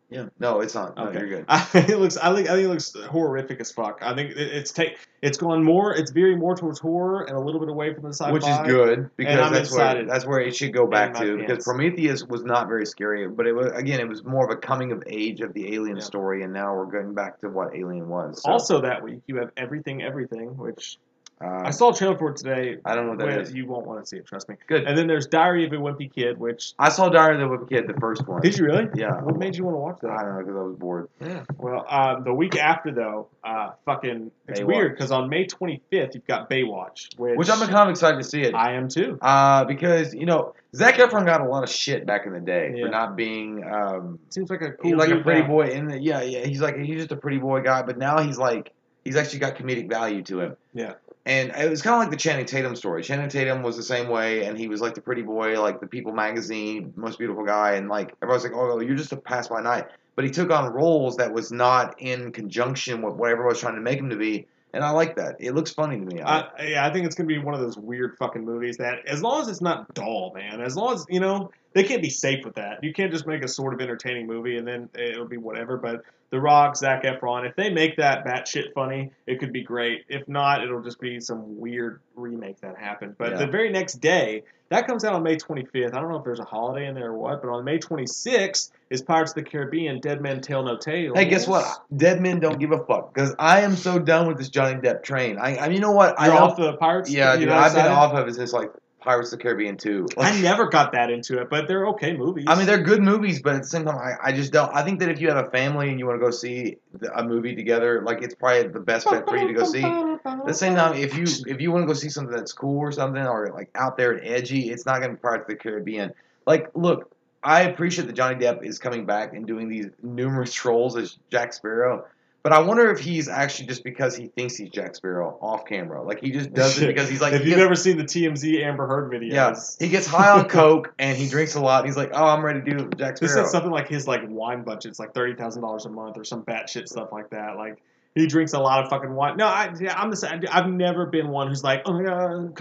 Yeah. 0.08 0.26
No, 0.38 0.60
it's 0.60 0.72
not. 0.72 0.96
No, 0.96 1.06
Okay. 1.08 1.18
you're 1.18 1.28
good. 1.28 1.44
I, 1.48 1.66
it 1.74 1.98
looks. 1.98 2.16
I 2.16 2.32
think. 2.32 2.48
I 2.48 2.54
think 2.54 2.66
it 2.66 2.68
looks 2.68 2.94
horrific 3.10 3.58
as 3.58 3.72
fuck. 3.72 3.98
I 4.02 4.14
think 4.14 4.30
it, 4.30 4.38
it's 4.38 4.70
take. 4.70 4.98
It's 5.20 5.36
gone 5.36 5.64
more. 5.64 5.92
It's 5.96 6.12
veering 6.12 6.38
more 6.38 6.54
towards 6.54 6.78
horror 6.78 7.24
and 7.24 7.36
a 7.36 7.40
little 7.40 7.58
bit 7.58 7.68
away 7.68 7.92
from 7.92 8.04
the 8.04 8.10
sci-fi. 8.10 8.30
Which 8.30 8.46
is 8.46 8.56
good 8.66 9.10
because 9.16 9.40
I'm 9.40 9.52
that's 9.52 9.68
excited. 9.70 10.06
where 10.06 10.14
that's 10.14 10.24
where 10.24 10.38
it 10.38 10.54
should 10.54 10.72
go 10.72 10.86
back 10.86 11.14
my 11.14 11.24
to 11.24 11.36
because. 11.38 11.64
Prometheus 11.64 12.22
was 12.24 12.44
not 12.44 12.68
very 12.68 12.86
scary, 12.86 13.26
but 13.26 13.48
it 13.48 13.52
was 13.52 13.72
again 13.72 13.98
it 13.98 14.08
was 14.08 14.22
more 14.22 14.44
of 14.44 14.50
a 14.56 14.60
coming 14.60 14.92
of 14.92 15.02
age 15.08 15.40
of 15.40 15.52
the 15.54 15.74
alien 15.74 15.96
Yeah. 15.96 16.02
story, 16.04 16.44
and 16.44 16.52
now 16.52 16.72
we're 16.76 16.86
going 16.86 17.12
back 17.12 17.40
to 17.40 17.48
what 17.48 17.74
Alien 17.74 18.08
was. 18.08 18.42
So, 18.44 18.52
Also, 18.52 18.80
that 18.82 19.02
week 19.02 19.22
you 19.26 19.38
have 19.38 19.50
everything, 19.56 20.02
everything, 20.04 20.56
which 20.56 20.98
uh, 21.38 21.62
I 21.66 21.70
saw 21.70 21.90
a 21.90 21.94
trailer 21.94 22.16
for 22.16 22.30
it 22.30 22.36
today. 22.36 22.78
I 22.84 22.94
don't 22.94 23.04
know 23.04 23.10
what 23.10 23.18
that 23.18 23.40
is. 23.42 23.52
You 23.52 23.66
won't 23.66 23.86
want 23.86 24.00
to 24.00 24.06
see 24.06 24.16
it. 24.16 24.26
Trust 24.26 24.48
me. 24.48 24.56
Good. 24.66 24.84
And 24.84 24.96
then 24.96 25.06
there's 25.06 25.26
Diary 25.26 25.66
of 25.66 25.72
a 25.72 25.76
Wimpy 25.76 26.10
Kid, 26.12 26.38
which 26.38 26.72
I 26.78 26.88
saw 26.88 27.08
Diary 27.10 27.42
of 27.42 27.50
the 27.50 27.56
Wimpy 27.56 27.68
Kid, 27.68 27.86
the 27.86 28.00
first 28.00 28.26
one. 28.26 28.40
did 28.40 28.56
you 28.56 28.64
really? 28.64 28.88
Yeah. 28.94 29.20
What 29.20 29.36
made 29.36 29.54
you 29.54 29.64
want 29.64 29.74
to 29.74 29.78
watch 29.80 29.98
that? 30.00 30.10
I 30.10 30.22
don't 30.22 30.32
know 30.34 30.38
because 30.40 30.56
I 30.56 30.62
was 30.62 30.76
bored. 30.76 31.08
Yeah. 31.20 31.44
Well, 31.58 31.84
um, 31.88 32.24
the 32.24 32.32
week 32.32 32.56
after 32.56 32.90
though, 32.90 33.28
uh, 33.44 33.72
fucking, 33.84 34.30
it's 34.48 34.60
Baywatch. 34.60 34.66
weird 34.66 34.92
because 34.96 35.12
on 35.12 35.28
May 35.28 35.44
25th 35.46 36.14
you've 36.14 36.26
got 36.26 36.48
Baywatch, 36.48 37.18
which, 37.18 37.36
Which 37.36 37.50
I'm 37.50 37.58
kind 37.60 37.74
of 37.74 37.90
excited 37.90 38.16
to 38.16 38.24
see 38.24 38.40
it. 38.42 38.54
I 38.54 38.72
am 38.74 38.88
too. 38.88 39.18
Uh, 39.20 39.64
because 39.64 40.14
you 40.14 40.24
know 40.26 40.54
Zac 40.74 40.94
Efron 40.94 41.26
got 41.26 41.40
a 41.42 41.44
lot 41.48 41.62
of 41.64 41.68
shit 41.70 42.06
back 42.06 42.26
in 42.26 42.32
the 42.32 42.40
day 42.40 42.72
Yeah. 42.74 42.84
for 42.86 42.90
not 42.90 43.14
being 43.16 43.62
um, 43.64 44.18
Seems 44.30 44.48
like 44.50 44.62
a 44.62 44.72
cool 44.72 44.96
like 44.96 45.10
a 45.10 45.20
pretty 45.20 45.42
now. 45.42 45.48
boy. 45.48 45.66
In 45.68 45.88
the, 45.88 45.98
yeah, 46.00 46.22
yeah, 46.22 46.46
he's 46.46 46.60
like 46.62 46.76
he's 46.78 46.96
just 47.00 47.12
a 47.12 47.16
pretty 47.16 47.38
boy 47.38 47.60
guy, 47.60 47.82
but 47.82 47.98
now 47.98 48.20
he's 48.22 48.38
like 48.38 48.72
he's 49.06 49.16
actually 49.16 49.38
got 49.38 49.56
comedic 49.56 49.88
value 49.88 50.22
to 50.22 50.40
him. 50.40 50.56
Yeah. 50.74 50.94
And 51.24 51.50
it 51.50 51.70
was 51.70 51.82
kind 51.82 51.94
of 51.94 52.00
like 52.00 52.10
the 52.10 52.16
Channing 52.16 52.44
Tatum 52.44 52.76
story. 52.76 53.02
Channing 53.02 53.28
Tatum 53.28 53.62
was 53.62 53.76
the 53.76 53.82
same 53.82 54.08
way, 54.08 54.44
and 54.44 54.56
he 54.56 54.68
was 54.68 54.80
like 54.80 54.94
the 54.94 55.00
pretty 55.00 55.22
boy, 55.22 55.60
like 55.60 55.80
the 55.80 55.86
People 55.86 56.12
magazine, 56.12 56.92
most 56.96 57.18
beautiful 57.18 57.44
guy, 57.44 57.72
and 57.72 57.88
like 57.88 58.14
everyone's 58.22 58.44
like, 58.44 58.52
oh, 58.54 58.80
you're 58.80 58.96
just 58.96 59.12
a 59.12 59.16
pass 59.16 59.48
by 59.48 59.60
night. 59.60 59.86
But 60.14 60.24
he 60.24 60.30
took 60.30 60.50
on 60.50 60.72
roles 60.72 61.16
that 61.16 61.32
was 61.32 61.50
not 61.50 62.00
in 62.00 62.32
conjunction 62.32 63.02
with 63.02 63.14
what 63.14 63.30
everyone 63.30 63.50
was 63.50 63.60
trying 63.60 63.74
to 63.74 63.80
make 63.80 63.98
him 63.98 64.10
to 64.10 64.16
be, 64.16 64.46
and 64.72 64.84
I 64.84 64.90
like 64.90 65.16
that. 65.16 65.36
It 65.40 65.52
looks 65.52 65.72
funny 65.72 65.98
to 65.98 66.04
me. 66.04 66.20
I, 66.20 66.40
I, 66.40 66.50
yeah, 66.62 66.86
I 66.86 66.92
think 66.92 67.06
it's 67.06 67.14
gonna 67.14 67.26
be 67.26 67.38
one 67.38 67.54
of 67.54 67.60
those 67.60 67.76
weird 67.76 68.16
fucking 68.18 68.44
movies 68.44 68.76
that, 68.76 69.06
as 69.06 69.20
long 69.20 69.40
as 69.40 69.48
it's 69.48 69.60
not 69.60 69.92
dull, 69.94 70.32
man, 70.34 70.60
as 70.60 70.76
long 70.76 70.94
as 70.94 71.06
you 71.08 71.20
know 71.20 71.50
they 71.76 71.84
can't 71.84 72.00
be 72.00 72.08
safe 72.08 72.44
with 72.44 72.54
that. 72.54 72.82
You 72.82 72.94
can't 72.94 73.12
just 73.12 73.26
make 73.26 73.44
a 73.44 73.48
sort 73.48 73.74
of 73.74 73.82
entertaining 73.82 74.26
movie 74.26 74.56
and 74.56 74.66
then 74.66 74.88
it'll 74.94 75.26
be 75.26 75.36
whatever. 75.36 75.76
But 75.76 76.04
The 76.30 76.40
Rock, 76.40 76.76
Zac 76.76 77.04
Efron, 77.04 77.48
if 77.48 77.54
they 77.54 77.70
make 77.70 77.96
that 77.98 78.24
batshit 78.24 78.72
funny, 78.74 79.12
it 79.26 79.38
could 79.38 79.52
be 79.52 79.62
great. 79.62 80.04
If 80.08 80.26
not, 80.28 80.62
it'll 80.62 80.82
just 80.82 81.00
be 81.00 81.20
some 81.20 81.58
weird 81.60 82.00
remake 82.16 82.60
that 82.62 82.76
happened. 82.76 83.14
But 83.16 83.32
Yeah. 83.32 83.36
the 83.38 83.46
very 83.46 83.70
next 83.70 83.94
day, 84.00 84.42
that 84.68 84.88
comes 84.88 85.04
out 85.04 85.12
on 85.12 85.22
May 85.22 85.36
25th. 85.36 85.94
I 85.94 86.00
don't 86.00 86.10
know 86.10 86.16
if 86.18 86.24
there's 86.24 86.40
a 86.40 86.44
holiday 86.44 86.88
in 86.88 86.96
there 86.96 87.10
or 87.10 87.16
what, 87.16 87.40
but 87.42 87.48
on 87.50 87.64
May 87.64 87.78
26th 87.78 88.72
is 88.90 89.02
Pirates 89.02 89.30
of 89.30 89.36
the 89.36 89.44
Caribbean: 89.44 90.00
Dead 90.00 90.20
Men 90.20 90.40
Tell 90.40 90.64
No 90.64 90.76
Tales. 90.76 91.16
Hey, 91.16 91.26
guess 91.26 91.46
what? 91.46 91.64
Dead 91.96 92.20
men 92.20 92.40
don't 92.40 92.58
give 92.58 92.72
a 92.72 92.78
fuck 92.84 93.14
because 93.14 93.32
I 93.38 93.60
am 93.60 93.76
so 93.76 94.00
done 94.00 94.26
with 94.26 94.38
this 94.38 94.48
Johnny 94.48 94.80
Depp 94.80 95.04
train. 95.04 95.38
I, 95.38 95.54
I 95.56 95.66
you 95.68 95.78
know 95.78 95.92
what? 95.92 96.18
I 96.18 96.26
You're 96.26 96.34
don't- 96.34 96.50
off 96.50 96.56
the 96.56 96.72
Pirates. 96.78 97.08
Yeah, 97.10 97.36
dude, 97.36 97.48
I've 97.50 97.74
been 97.74 97.86
off 97.86 98.12
of 98.14 98.26
it 98.26 98.34
since 98.34 98.52
like 98.52 98.72
Pirates 99.06 99.32
of 99.32 99.38
the 99.38 99.42
Caribbean 99.44 99.76
2. 99.78 100.08
I 100.18 100.38
never 100.42 100.66
got 100.68 100.92
that 100.92 101.10
into 101.10 101.40
it, 101.40 101.48
but 101.48 101.66
they're 101.68 101.86
okay 101.88 102.14
movies. 102.16 102.44
I 102.48 102.56
mean, 102.56 102.66
they're 102.66 102.82
good 102.82 103.00
movies, 103.00 103.40
but 103.40 103.54
at 103.54 103.62
the 103.62 103.68
same 103.68 103.84
time, 103.86 103.96
I, 103.96 104.28
I 104.28 104.32
just 104.32 104.52
don't. 104.52 104.70
I 104.74 104.82
think 104.84 105.00
that 105.00 105.08
if 105.08 105.20
you 105.20 105.28
have 105.28 105.46
a 105.46 105.50
family 105.50 105.88
and 105.88 105.98
you 105.98 106.06
want 106.06 106.20
to 106.20 106.24
go 106.24 106.30
see 106.30 106.76
the- 106.92 107.16
a 107.18 107.24
movie 107.24 107.54
together, 107.54 108.02
like 108.02 108.20
it's 108.22 108.34
probably 108.34 108.68
the 108.68 108.80
best 108.80 109.06
bet 109.08 109.26
for 109.26 109.36
you 109.38 109.46
to 109.48 109.54
go 109.54 109.64
see. 109.64 109.82
At 110.26 110.46
the 110.46 110.54
same 110.54 110.74
time, 110.74 110.96
if 110.96 111.16
you 111.16 111.24
if 111.46 111.60
you 111.60 111.70
want 111.72 111.84
to 111.84 111.86
go 111.86 111.94
see 111.94 112.08
something 112.10 112.34
that's 112.34 112.52
cool 112.52 112.78
or 112.80 112.92
something 112.92 113.24
or 113.24 113.50
like 113.54 113.70
out 113.76 113.96
there 113.96 114.12
and 114.12 114.26
edgy, 114.26 114.70
it's 114.70 114.84
not 114.84 114.98
going 114.98 115.10
to 115.12 115.16
be 115.16 115.20
Pirates 115.20 115.42
of 115.42 115.48
the 115.48 115.56
Caribbean. 115.56 116.12
Like, 116.46 116.70
look, 116.74 117.10
I 117.42 117.62
appreciate 117.62 118.06
that 118.08 118.14
Johnny 118.14 118.34
Depp 118.44 118.64
is 118.64 118.78
coming 118.78 119.06
back 119.06 119.34
and 119.34 119.46
doing 119.46 119.68
these 119.68 119.86
numerous 120.02 120.52
trolls 120.60 120.96
as 120.96 121.16
Jack 121.30 121.52
Sparrow. 121.52 122.06
But 122.46 122.52
I 122.52 122.60
wonder 122.60 122.92
if 122.92 123.00
he's 123.00 123.28
actually 123.28 123.66
just 123.66 123.82
because 123.82 124.16
he 124.16 124.28
thinks 124.28 124.54
he's 124.54 124.70
Jack 124.70 124.94
Sparrow 124.94 125.36
off 125.42 125.64
camera. 125.64 126.00
Like 126.04 126.20
he 126.20 126.30
just 126.30 126.54
does 126.54 126.80
it 126.80 126.86
because 126.86 127.08
he's 127.08 127.20
like 127.20 127.32
if 127.32 127.40
you've 127.40 127.56
gets- 127.56 127.60
ever 127.60 127.74
seen 127.74 127.96
the 127.96 128.04
TMZ 128.04 128.62
Amber 128.62 128.86
Heard 128.86 129.10
videos, 129.10 129.32
yeah, 129.32 129.84
he 129.84 129.90
gets 129.90 130.06
high 130.06 130.30
on 130.30 130.48
coke 130.48 130.94
and 131.00 131.18
he 131.18 131.28
drinks 131.28 131.56
a 131.56 131.60
lot. 131.60 131.80
And 131.80 131.88
he's 131.88 131.96
like, 131.96 132.10
"Oh, 132.12 132.24
I'm 132.24 132.44
ready 132.44 132.60
to 132.60 132.64
do 132.64 132.88
Jack 132.96 133.16
Sparrow. 133.16 133.18
This 133.18 133.32
Sparrow." 133.32 133.46
said 133.46 133.50
something 133.50 133.72
like 133.72 133.88
his 133.88 134.06
like 134.06 134.20
wine 134.28 134.62
budget's 134.62 135.00
like 135.00 135.12
thirty 135.12 135.34
thousand 135.34 135.62
dollars 135.62 135.86
a 135.86 135.88
month 135.88 136.18
or 136.18 136.22
some 136.22 136.44
batshit 136.44 136.86
stuff 136.86 137.10
like 137.10 137.30
that. 137.30 137.56
Like 137.56 137.82
he 138.14 138.28
drinks 138.28 138.52
a 138.52 138.60
lot 138.60 138.84
of 138.84 138.90
fucking 138.90 139.12
wine. 139.12 139.36
No, 139.36 139.48
I, 139.48 139.74
yeah, 139.80 140.00
I'm 140.00 140.10
the 140.10 140.16
same. 140.16 140.44
I've 140.48 140.68
never 140.68 141.04
been 141.06 141.30
one 141.30 141.48
who's 141.48 141.64
like, 141.64 141.82
oh 141.84 141.94
my 141.94 142.04
god, 142.04 142.54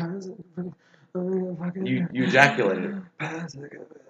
You 1.88 2.08
you 2.12 2.24
ejaculated. 2.24 3.04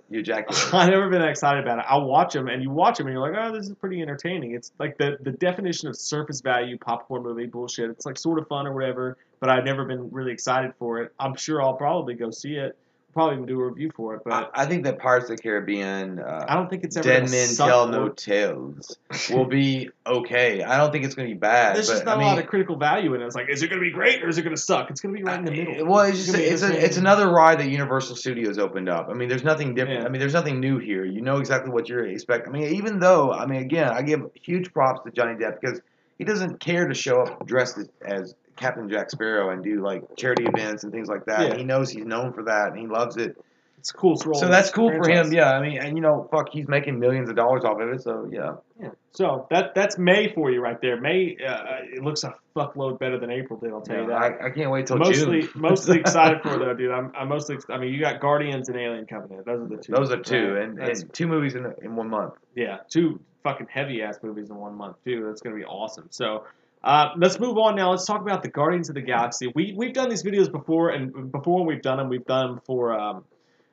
You 0.10 0.20
ejaculated. 0.20 0.70
I've 0.74 0.89
never 0.89 1.10
been 1.10 1.24
excited 1.24 1.63
about 1.63 1.80
it. 1.80 1.86
I'll 1.88 2.06
watch 2.06 2.34
them, 2.34 2.48
and 2.48 2.62
you 2.62 2.70
watch 2.70 2.98
them, 2.98 3.08
and 3.08 3.13
you're 3.13 3.28
like, 3.28 3.38
oh, 3.38 3.56
this 3.56 3.68
is 3.68 3.74
pretty 3.76 4.02
entertaining. 4.02 4.54
It's 4.54 4.72
like 4.80 4.98
the 4.98 5.18
the 5.22 5.32
definition 5.32 5.88
of 5.88 5.96
surface 5.96 6.41
value 6.41 6.78
popcorn 6.78 7.24
movie 7.24 7.48
bullshit. 7.48 7.89
It's 7.89 8.06
like 8.06 8.18
sort 8.18 8.38
of 8.38 8.48
fun 8.48 8.68
or 8.68 8.74
whatever, 8.74 9.18
but 9.39 9.50
I've 9.50 9.63
never 9.63 9.84
been 9.86 10.12
really 10.12 10.32
excited 10.32 10.74
for 10.78 11.02
it. 11.02 11.12
I'm 11.20 11.36
sure 11.36 11.62
I'll 11.62 11.74
probably 11.74 12.13
go 12.13 12.30
see 12.30 12.56
it. 12.56 12.78
Probably 13.15 13.36
even 13.36 13.45
do 13.45 13.62
a 13.62 13.69
review 13.69 13.91
for 13.95 14.15
it, 14.15 14.23
but 14.25 14.51
I 14.54 14.65
think 14.65 14.84
that 14.84 14.99
Pirates 14.99 15.30
of 15.30 15.38
the 15.38 15.41
Caribbean, 15.41 16.19
uh, 16.19 16.45
I 16.49 16.56
don't 16.56 16.69
think 16.69 16.84
it's 16.84 16.97
ever 16.97 17.08
Dead 17.08 17.30
Men 17.30 17.47
Tell 17.56 17.88
No 17.88 18.10
Tales, 18.10 18.97
will 19.30 19.45
be 19.45 19.89
okay. 20.06 20.62
I 20.62 20.75
don't 20.75 20.91
think 20.91 21.06
it's 21.06 21.15
going 21.15 21.30
to 21.30 21.34
be 21.34 21.39
bad. 21.39 21.78
There's 21.78 21.88
but, 21.88 21.93
just 21.93 22.06
not 22.06 22.12
I 22.12 22.15
a 22.15 22.17
mean, 22.19 22.28
lot 22.28 22.39
of 22.39 22.47
critical 22.47 22.75
value 22.75 23.13
in 23.13 23.21
it. 23.21 23.25
It's 23.25 23.34
like, 23.34 23.49
is 23.49 23.63
it 23.63 23.69
going 23.69 23.80
to 23.80 23.86
be 23.88 23.93
great 23.93 24.21
or 24.21 24.28
is 24.28 24.38
it 24.38 24.41
going 24.41 24.54
to 24.54 24.62
suck? 24.62 24.89
It's 24.89 24.99
going 24.99 25.15
to 25.15 25.17
be 25.17 25.23
right 25.23 25.39
in 25.39 25.45
the 25.45 25.51
middle. 25.51 25.86
Well, 25.86 26.01
it's 26.01 26.17
just 26.17 26.34
gonna 26.34 26.43
it's 26.43 26.62
a, 26.62 26.86
it's 26.86 26.97
another 26.97 27.30
ride 27.30 27.60
that 27.60 27.69
Universal 27.69 28.17
Studios 28.17 28.58
opened 28.58 28.89
up. 28.89 29.08
I 29.10 29.13
mean, 29.13 29.30
there's 29.30 29.45
nothing 29.45 29.75
different. 29.75 30.01
Yeah. 30.01 30.08
I 30.08 30.10
mean, 30.10 30.19
there's 30.19 30.34
nothing 30.34 30.60
new 30.60 30.78
here. 30.78 31.06
You 31.06 31.21
know 31.21 31.38
exactly 31.38 31.71
what 31.71 31.88
you're 31.88 32.06
expecting. 32.06 32.54
I 32.54 32.58
mean, 32.58 32.75
even 32.75 32.99
though 32.99 33.32
I 33.32 33.45
mean, 33.45 33.62
again, 33.62 33.88
I 33.88 34.01
give 34.01 34.30
huge 34.41 34.73
props 34.73 35.06
to 35.06 35.12
Johnny 35.12 35.36
Depp 35.36 35.62
because 35.62 35.80
he 36.17 36.25
doesn't 36.25 36.60
care 36.60 36.86
to 36.86 36.93
show 36.93 37.21
up 37.21 37.47
dressed 37.47 37.80
as 38.06 38.36
Captain 38.56 38.89
Jack 38.89 39.10
Sparrow 39.10 39.50
and 39.52 39.63
do 39.63 39.82
like 39.84 40.15
charity 40.15 40.46
events 40.46 40.84
and 40.84 40.91
things 40.91 41.08
like 41.08 41.26
that. 41.26 41.50
Yeah. 41.50 41.58
He 41.58 41.63
knows 41.63 41.89
he's 41.89 42.06
known 42.06 42.34
for 42.34 42.44
that 42.44 42.70
and 42.70 42.80
he 42.80 42.88
loves 42.88 43.18
it. 43.18 43.38
It's 43.86 43.91
a 43.91 43.94
cool 43.94 44.20
role. 44.26 44.34
So 44.34 44.48
that's 44.48 44.72
the 44.72 44.76
cool 44.76 44.89
for 44.89 45.08
him. 45.08 45.32
Yeah, 45.32 45.52
I 45.52 45.62
mean, 45.62 45.78
and 45.78 45.96
you 45.96 46.02
know, 46.02 46.28
fuck, 46.32 46.50
he's 46.52 46.68
making 46.68 47.00
millions 47.00 47.30
of 47.30 47.36
dollars 47.36 47.63
off 47.63 47.80
of 47.80 47.89
it. 47.89 48.02
So 48.02 48.28
yeah. 48.32 48.56
Yeah. 48.82 48.89
So 49.12 49.46
that 49.52 49.76
that's 49.76 50.00
May 50.00 50.34
for 50.34 50.50
you 50.50 50.60
right 50.60 50.82
there. 50.82 51.00
May 51.00 51.38
uh, 51.38 51.84
it 51.94 52.02
looks 52.02 52.24
a 52.24 52.34
fuckload 52.56 52.98
better 52.98 53.20
than 53.20 53.30
April 53.30 53.60
did. 53.60 53.70
I'll 53.72 53.82
tell 53.82 54.02
you 54.02 54.08
that. 54.08 54.15
I, 54.15 54.48
I 54.48 54.50
can't 54.50 54.72
wait 54.72 54.88
till 54.88 54.98
mostly 54.98 55.41
June. 55.41 55.52
mostly 55.56 56.00
excited 56.00 56.41
for 56.41 56.56
it 56.56 56.60
though, 56.60 56.74
dude. 56.74 56.91
I'm 56.91 57.12
I'm 57.15 57.28
mostly. 57.30 57.58
I 57.70 57.78
mean, 57.78 57.94
you 57.94 58.00
got 58.00 58.20
Guardians 58.22 58.70
and 58.70 58.78
Alien 58.80 59.06
Covenant. 59.06 59.46
Those 59.46 59.62
are 59.62 59.68
the 59.68 59.78
two. 59.78 59.94
Those 59.94 60.12
are 60.12 60.18
two, 60.20 60.54
right? 60.54 60.63
and, 60.63 60.80
and 60.80 61.13
two 61.13 61.28
movies 61.28 61.54
in 61.54 61.72
in 61.84 61.96
one 61.96 62.10
month. 62.10 62.34
yeah, 62.56 62.80
two 62.89 63.20
fucking 63.44 63.68
heavy 63.70 64.02
ass 64.02 64.18
movies 64.24 64.50
in 64.50 64.56
one 64.56 64.74
month 64.74 64.96
too. 65.04 65.26
That's 65.28 65.41
gonna 65.41 65.56
be 65.56 65.65
awesome. 65.65 66.08
So. 66.10 66.46
Uh, 66.86 67.10
let's 67.17 67.39
move 67.39 67.58
on 67.58 67.76
now. 67.76 67.89
Let's 67.89 68.06
talk 68.06 68.21
about 68.21 68.43
the 68.43 68.50
Guardians 68.50 68.89
of 68.89 68.95
the 68.95 69.02
Galaxy. 69.02 69.52
We 69.56 69.74
we've 69.76 69.93
done 69.93 70.08
these 70.10 70.24
videos 70.24 70.52
before, 70.52 70.91
and 70.91 71.32
before 71.32 71.58
when 71.58 71.67
we've 71.67 71.82
done 71.82 71.98
them, 71.98 72.10
we've 72.10 72.26
done 72.26 72.52
them 72.52 72.62
for 72.65 72.93
um, 72.98 73.24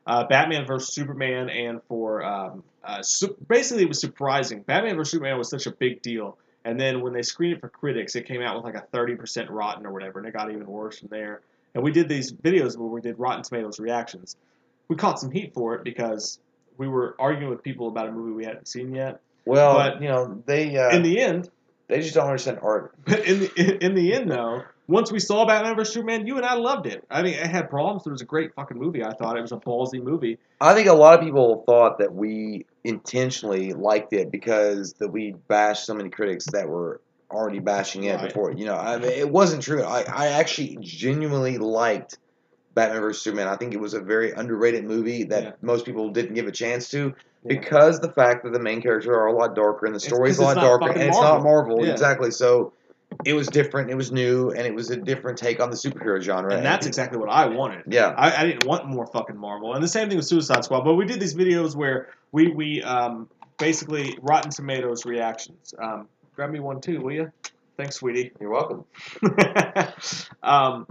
uh, 0.06 0.26
Batman 0.26 0.66
vs 0.66 0.94
Superman 0.94 1.50
and 1.50 1.82
for 1.88 2.24
um, 2.24 2.64
uh, 2.82 3.02
su- 3.02 3.36
basically 3.46 3.82
it 3.84 3.88
was 3.88 4.00
surprising. 4.00 4.62
Batman 4.62 4.96
vs 4.96 5.10
Superman 5.12 5.36
was 5.36 5.50
such 5.50 5.66
a 5.66 5.70
big 5.72 6.00
deal, 6.00 6.38
and 6.64 6.80
then 6.80 7.02
when 7.02 7.12
they 7.12 7.20
screened 7.20 7.54
it 7.58 7.60
for 7.60 7.68
critics, 7.68 8.16
it 8.16 8.26
came 8.26 8.40
out 8.40 8.56
with 8.56 8.64
like 8.64 8.82
a 8.82 8.86
thirty 8.92 9.14
percent 9.14 9.50
rotten 9.50 9.84
or 9.84 9.92
whatever, 9.92 10.18
and 10.18 10.26
it 10.26 10.32
got 10.32 10.50
even 10.50 10.66
worse 10.66 10.98
from 10.98 11.08
there. 11.10 11.42
And 11.74 11.84
we 11.84 11.92
did 11.92 12.08
these 12.08 12.32
videos 12.32 12.78
where 12.78 12.88
we 12.88 13.02
did 13.02 13.18
Rotten 13.18 13.42
Tomatoes 13.42 13.78
reactions. 13.78 14.36
We 14.88 14.96
caught 14.96 15.18
some 15.20 15.30
heat 15.30 15.52
for 15.54 15.74
it 15.74 15.84
because 15.84 16.38
we 16.78 16.88
were 16.88 17.14
arguing 17.18 17.50
with 17.50 17.62
people 17.62 17.88
about 17.88 18.08
a 18.08 18.12
movie 18.12 18.32
we 18.32 18.44
hadn't 18.44 18.68
seen 18.68 18.94
yet. 18.94 19.20
Well, 19.44 19.74
But- 19.74 20.02
you 20.02 20.08
know, 20.08 20.42
they 20.46 20.76
uh, 20.76 20.96
In 20.96 21.02
the 21.02 21.20
end, 21.20 21.50
they 21.92 22.00
just 22.00 22.14
don't 22.14 22.26
understand 22.26 22.58
art. 22.62 22.94
but 23.04 23.20
in 23.26 23.40
the 23.40 23.84
in 23.84 23.94
the 23.94 24.12
end, 24.14 24.30
though, 24.30 24.62
once 24.88 25.12
we 25.12 25.18
saw 25.20 25.46
Batman 25.46 25.76
vs 25.76 25.94
Superman, 25.94 26.26
you 26.26 26.36
and 26.36 26.44
I 26.46 26.54
loved 26.54 26.86
it. 26.86 27.04
I 27.10 27.22
mean, 27.22 27.34
it 27.34 27.46
had 27.46 27.68
problems. 27.70 28.02
but 28.04 28.10
It 28.10 28.12
was 28.12 28.22
a 28.22 28.26
great 28.26 28.54
fucking 28.54 28.78
movie. 28.78 29.04
I 29.04 29.12
thought 29.14 29.36
it 29.36 29.42
was 29.42 29.52
a 29.52 29.56
ballsy 29.56 30.02
movie. 30.02 30.38
I 30.60 30.74
think 30.74 30.88
a 30.88 30.92
lot 30.94 31.18
of 31.18 31.24
people 31.24 31.62
thought 31.66 31.98
that 31.98 32.12
we 32.14 32.66
intentionally 32.84 33.72
liked 33.72 34.12
it 34.12 34.30
because 34.30 34.94
that 35.00 35.08
we 35.08 35.34
bashed 35.48 35.86
so 35.86 35.94
many 35.94 36.08
critics 36.10 36.46
that 36.52 36.68
were 36.68 37.00
already 37.30 37.60
bashing 37.60 38.04
it 38.04 38.16
Right. 38.16 38.28
before. 38.28 38.52
You 38.52 38.66
know, 38.66 38.76
I 38.76 38.98
mean, 38.98 39.10
it 39.10 39.30
wasn't 39.30 39.62
true. 39.62 39.82
I, 39.82 40.02
I 40.02 40.26
actually 40.28 40.76
genuinely 40.80 41.58
liked 41.58 42.18
Batman 42.74 43.00
vs 43.02 43.22
Superman. 43.22 43.48
I 43.48 43.56
think 43.56 43.74
it 43.74 43.80
was 43.80 43.94
a 43.94 44.00
very 44.00 44.32
underrated 44.32 44.84
movie 44.84 45.24
that 45.24 45.42
Yeah. 45.42 45.50
most 45.60 45.84
people 45.84 46.10
didn't 46.10 46.34
give 46.34 46.46
a 46.46 46.52
chance 46.52 46.88
to 46.90 47.06
Yeah. 47.06 47.12
because 47.48 48.00
the 48.00 48.10
fact 48.12 48.44
that 48.44 48.52
the 48.52 48.60
main 48.60 48.80
characters 48.82 49.08
are 49.08 49.26
a 49.26 49.32
lot 49.32 49.54
darker 49.54 49.86
and 49.86 49.94
the 49.94 49.96
It's 49.96 50.06
story's 50.06 50.38
'cause 50.38 50.52
a 50.52 50.54
lot 50.56 50.62
darker 50.62 50.86
fucking 50.86 51.00
and 51.02 51.08
it's 51.10 51.18
not 51.20 51.42
Marvel. 51.42 51.70
Marvel 51.76 51.84
Yeah. 51.86 51.92
exactly. 51.92 52.30
So 52.30 52.72
it 53.26 53.34
was 53.34 53.46
different, 53.48 53.90
it 53.90 53.94
was 53.94 54.10
new, 54.10 54.50
and 54.52 54.66
it 54.66 54.74
was 54.74 54.90
a 54.90 54.96
different 54.96 55.36
take 55.36 55.60
on 55.60 55.68
the 55.68 55.76
superhero 55.76 56.18
genre. 56.20 56.54
and 56.54 56.64
that's 56.64 56.86
exactly 56.86 57.18
what 57.18 57.28
I 57.28 57.46
wanted. 57.46 57.82
yeah. 57.86 58.14
I, 58.16 58.42
I 58.42 58.46
didn't 58.46 58.64
want 58.66 58.86
more 58.86 59.06
fucking 59.06 59.36
Marvel, 59.36 59.74
and 59.74 59.84
the 59.84 59.88
same 59.88 60.08
thing 60.08 60.16
with 60.16 60.24
Suicide 60.26 60.64
Squad. 60.64 60.84
But 60.84 60.94
we 60.94 61.04
did 61.04 61.20
these 61.20 61.34
videos 61.34 61.76
where 61.76 62.08
we 62.32 62.48
we 62.48 62.82
um, 62.82 63.28
basically 63.58 64.16
Rotten 64.22 64.50
Tomatoes 64.50 65.04
reactions. 65.04 65.74
Um, 65.78 66.08
grab 66.34 66.50
me 66.50 66.58
one 66.60 66.80
too, 66.80 67.02
will 67.02 67.12
you? 67.12 67.30
Thanks, 67.76 67.96
sweetie. 67.96 68.32
You're 68.40 68.50
welcome. 68.50 68.84
um, 70.42 70.86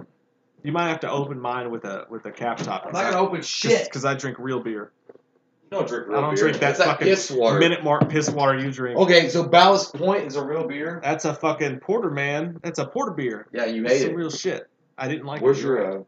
you 0.63 0.71
might 0.71 0.89
have 0.89 0.99
to 1.01 1.09
open 1.09 1.39
mine 1.39 1.71
with 1.71 1.85
a 1.85 2.05
with 2.09 2.25
a 2.25 2.31
cap 2.31 2.57
top. 2.57 2.85
I'm 2.85 2.93
not 2.93 3.11
gonna 3.11 3.25
open 3.25 3.41
shit. 3.41 3.85
because 3.85 4.05
I 4.05 4.13
drink 4.13 4.37
real 4.39 4.59
beer. 4.59 4.91
You 5.09 5.13
don't 5.71 5.87
drink 5.87 6.07
real 6.07 6.17
beer. 6.17 6.17
I 6.17 6.21
don't 6.21 6.37
drink 6.37 6.59
that 6.59 6.77
fucking 6.77 7.07
piss 7.07 7.31
water. 7.31 7.59
minute 7.59 7.83
mark 7.83 8.09
piss 8.09 8.29
water 8.29 8.57
you 8.57 8.71
drink. 8.71 8.99
Okay, 8.99 9.29
so 9.29 9.43
Ballast 9.47 9.93
Point 9.95 10.25
is 10.25 10.35
a 10.35 10.43
real 10.43 10.67
beer. 10.67 10.99
That's 11.03 11.25
a 11.25 11.33
fucking 11.33 11.79
porter, 11.79 12.11
man. 12.11 12.59
That's 12.63 12.79
a 12.79 12.85
porter 12.85 13.11
beer. 13.11 13.47
Yeah, 13.51 13.65
you 13.65 13.83
That's 13.83 13.95
hate 13.95 14.01
some 14.01 14.11
it. 14.11 14.15
real 14.15 14.29
shit. 14.29 14.67
I 14.97 15.07
didn't 15.07 15.25
like 15.25 15.41
Where's 15.41 15.59
it. 15.59 15.63
your? 15.63 15.99
Uh... 15.99 16.03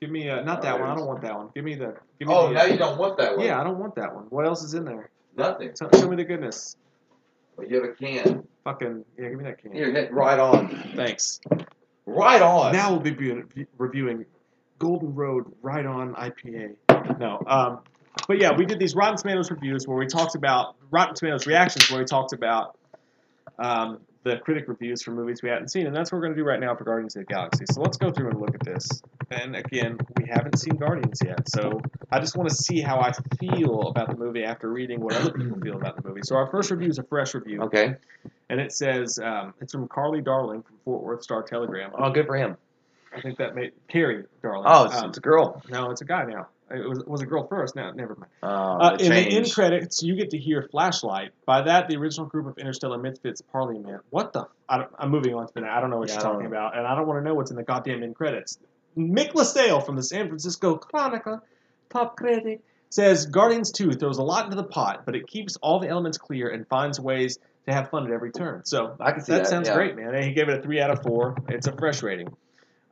Give 0.00 0.10
me 0.10 0.28
uh, 0.28 0.42
not 0.42 0.60
that 0.62 0.78
one. 0.78 0.90
I 0.90 0.94
don't 0.94 1.06
want 1.06 1.22
that 1.22 1.34
one. 1.36 1.48
Give 1.54 1.64
me 1.64 1.74
the. 1.74 1.94
Give 2.18 2.28
me 2.28 2.34
Oh, 2.34 2.48
the, 2.48 2.54
now 2.54 2.64
you 2.64 2.76
don't 2.76 2.98
want 2.98 3.16
that 3.18 3.36
one. 3.36 3.46
Yeah, 3.46 3.58
I 3.60 3.64
don't 3.64 3.78
want 3.78 3.94
that 3.94 4.14
one. 4.14 4.24
What 4.24 4.44
else 4.44 4.62
is 4.62 4.74
in 4.74 4.84
there? 4.84 5.10
nothing. 5.36 5.72
Tell, 5.74 5.90
show 5.92 6.08
me 6.08 6.16
the 6.16 6.24
goodness. 6.24 6.76
But 7.56 7.70
you 7.70 7.76
have 7.76 7.84
a 7.84 7.94
can. 7.94 8.46
Fucking 8.64 9.04
yeah, 9.18 9.28
give 9.28 9.38
me 9.38 9.44
that 9.44 9.58
can. 9.62 9.72
Here, 9.72 9.90
hit 9.90 10.12
right 10.12 10.38
on. 10.38 10.92
Thanks. 10.94 11.40
Right 12.06 12.40
on. 12.40 12.72
Now 12.72 12.92
we'll 12.92 13.00
be 13.00 13.66
reviewing 13.78 14.24
Golden 14.78 15.14
Road 15.14 15.52
Right 15.60 15.84
On 15.84 16.14
IPA. 16.14 16.76
No, 17.18 17.42
um, 17.46 17.80
but 18.28 18.38
yeah, 18.38 18.52
we 18.56 18.64
did 18.64 18.78
these 18.78 18.94
Rotten 18.94 19.16
Tomatoes 19.16 19.50
reviews 19.50 19.86
where 19.86 19.96
we 19.96 20.06
talked 20.06 20.34
about 20.34 20.76
Rotten 20.90 21.14
Tomatoes 21.14 21.46
reactions, 21.46 21.90
where 21.90 22.00
we 22.00 22.06
talked 22.06 22.32
about 22.32 22.78
um, 23.58 24.00
the 24.26 24.38
critic 24.38 24.64
reviews 24.66 25.02
for 25.02 25.12
movies 25.12 25.40
we 25.42 25.48
hadn't 25.48 25.68
seen, 25.68 25.86
and 25.86 25.94
that's 25.94 26.10
what 26.10 26.18
we're 26.18 26.24
going 26.24 26.34
to 26.34 26.40
do 26.40 26.44
right 26.44 26.58
now 26.58 26.74
for 26.74 26.82
Guardians 26.84 27.14
of 27.16 27.20
the 27.26 27.32
Galaxy. 27.32 27.64
So 27.70 27.80
let's 27.80 27.96
go 27.96 28.10
through 28.10 28.30
and 28.30 28.40
look 28.40 28.54
at 28.54 28.64
this. 28.64 28.86
And 29.30 29.54
again, 29.54 29.98
we 30.18 30.26
haven't 30.28 30.58
seen 30.58 30.74
Guardians 30.76 31.20
yet, 31.24 31.48
so 31.48 31.80
I 32.10 32.18
just 32.18 32.36
want 32.36 32.48
to 32.48 32.54
see 32.54 32.80
how 32.80 32.98
I 33.00 33.12
feel 33.38 33.82
about 33.88 34.08
the 34.10 34.16
movie 34.16 34.42
after 34.44 34.68
reading 34.70 35.00
what 35.00 35.14
other 35.14 35.30
people 35.32 35.60
feel 35.60 35.76
about 35.76 36.02
the 36.02 36.08
movie. 36.08 36.22
So 36.24 36.34
our 36.36 36.48
first 36.50 36.70
review 36.72 36.88
is 36.88 36.98
a 36.98 37.04
fresh 37.04 37.34
review, 37.34 37.62
Okay. 37.62 37.94
and 38.48 38.60
it 38.60 38.72
says 38.72 39.18
um, 39.22 39.54
it's 39.60 39.72
from 39.72 39.86
Carly 39.88 40.20
Darling 40.22 40.62
from 40.62 40.76
Fort 40.84 41.02
Worth 41.04 41.22
Star 41.22 41.42
Telegram. 41.42 41.92
Oh, 41.96 42.10
good 42.10 42.26
for 42.26 42.36
him. 42.36 42.56
I 43.16 43.20
think 43.20 43.38
that 43.38 43.54
made 43.54 43.72
Carrie 43.88 44.24
Darling. 44.42 44.64
Oh, 44.66 44.84
it's, 44.86 44.94
Um, 44.96 45.08
it's 45.10 45.18
a 45.18 45.22
girl. 45.22 45.62
no, 45.70 45.90
it's 45.90 46.00
a 46.02 46.04
guy 46.04 46.24
now. 46.24 46.48
It 46.68 46.88
was, 46.88 46.98
it 46.98 47.08
was 47.08 47.22
a 47.22 47.26
girl 47.26 47.46
first. 47.46 47.76
Now, 47.76 47.92
never 47.92 48.16
mind. 48.16 48.30
Oh, 48.42 48.48
Uh, 48.48 48.96
in 48.98 49.10
the 49.10 49.36
end 49.36 49.52
credits, 49.52 50.02
you 50.02 50.16
get 50.16 50.30
to 50.30 50.38
hear 50.38 50.66
"Flashlight." 50.70 51.30
By 51.44 51.62
that, 51.62 51.88
the 51.88 51.96
original 51.96 52.26
group 52.26 52.46
of 52.46 52.58
Interstellar 52.58 52.98
Misfits 52.98 53.40
Parliament. 53.40 54.02
What 54.10 54.32
the? 54.32 54.48
I 54.68 54.84
I'm 54.98 55.10
moving 55.10 55.34
on 55.34 55.46
to 55.46 55.52
the. 55.54 55.66
I 55.66 55.80
don't 55.80 55.90
know 55.90 55.98
what 55.98 56.08
Yeah, 56.08 56.14
you're 56.14 56.22
talking 56.22 56.46
about, 56.46 56.76
and 56.76 56.86
I 56.86 56.96
don't 56.96 57.06
want 57.06 57.20
to 57.20 57.24
know 57.24 57.34
what's 57.34 57.50
in 57.50 57.56
the 57.56 57.62
goddamn 57.62 58.02
end 58.02 58.16
credits. 58.16 58.58
Mick 58.96 59.34
LaSalle 59.34 59.80
from 59.80 59.96
the 59.96 60.02
San 60.02 60.26
Francisco 60.26 60.76
Chronicle, 60.76 61.40
top 61.90 62.16
critic, 62.16 62.60
says 62.88 63.26
Guardians 63.26 63.70
2 63.72 63.92
throws 63.92 64.18
a 64.18 64.22
lot 64.22 64.46
into 64.46 64.56
the 64.56 64.64
pot, 64.64 65.02
but 65.04 65.14
it 65.14 65.26
keeps 65.26 65.56
all 65.56 65.80
the 65.80 65.88
elements 65.88 66.18
clear 66.18 66.48
and 66.48 66.66
finds 66.66 66.98
ways 66.98 67.38
to 67.66 67.72
have 67.72 67.90
fun 67.90 68.06
at 68.06 68.12
every 68.12 68.32
turn. 68.32 68.64
So 68.64 68.96
I 68.98 69.12
can 69.12 69.22
see 69.22 69.32
that, 69.32 69.44
that, 69.44 69.48
sounds 69.48 69.68
yeah. 69.68 69.74
great, 69.74 69.96
man. 69.96 70.14
And 70.14 70.24
he 70.24 70.32
gave 70.32 70.48
it 70.48 70.58
a 70.58 70.62
three 70.62 70.80
out 70.80 70.90
of 70.90 71.02
four. 71.02 71.36
It's 71.48 71.66
a 71.66 71.72
fresh 71.72 72.02
rating. 72.02 72.28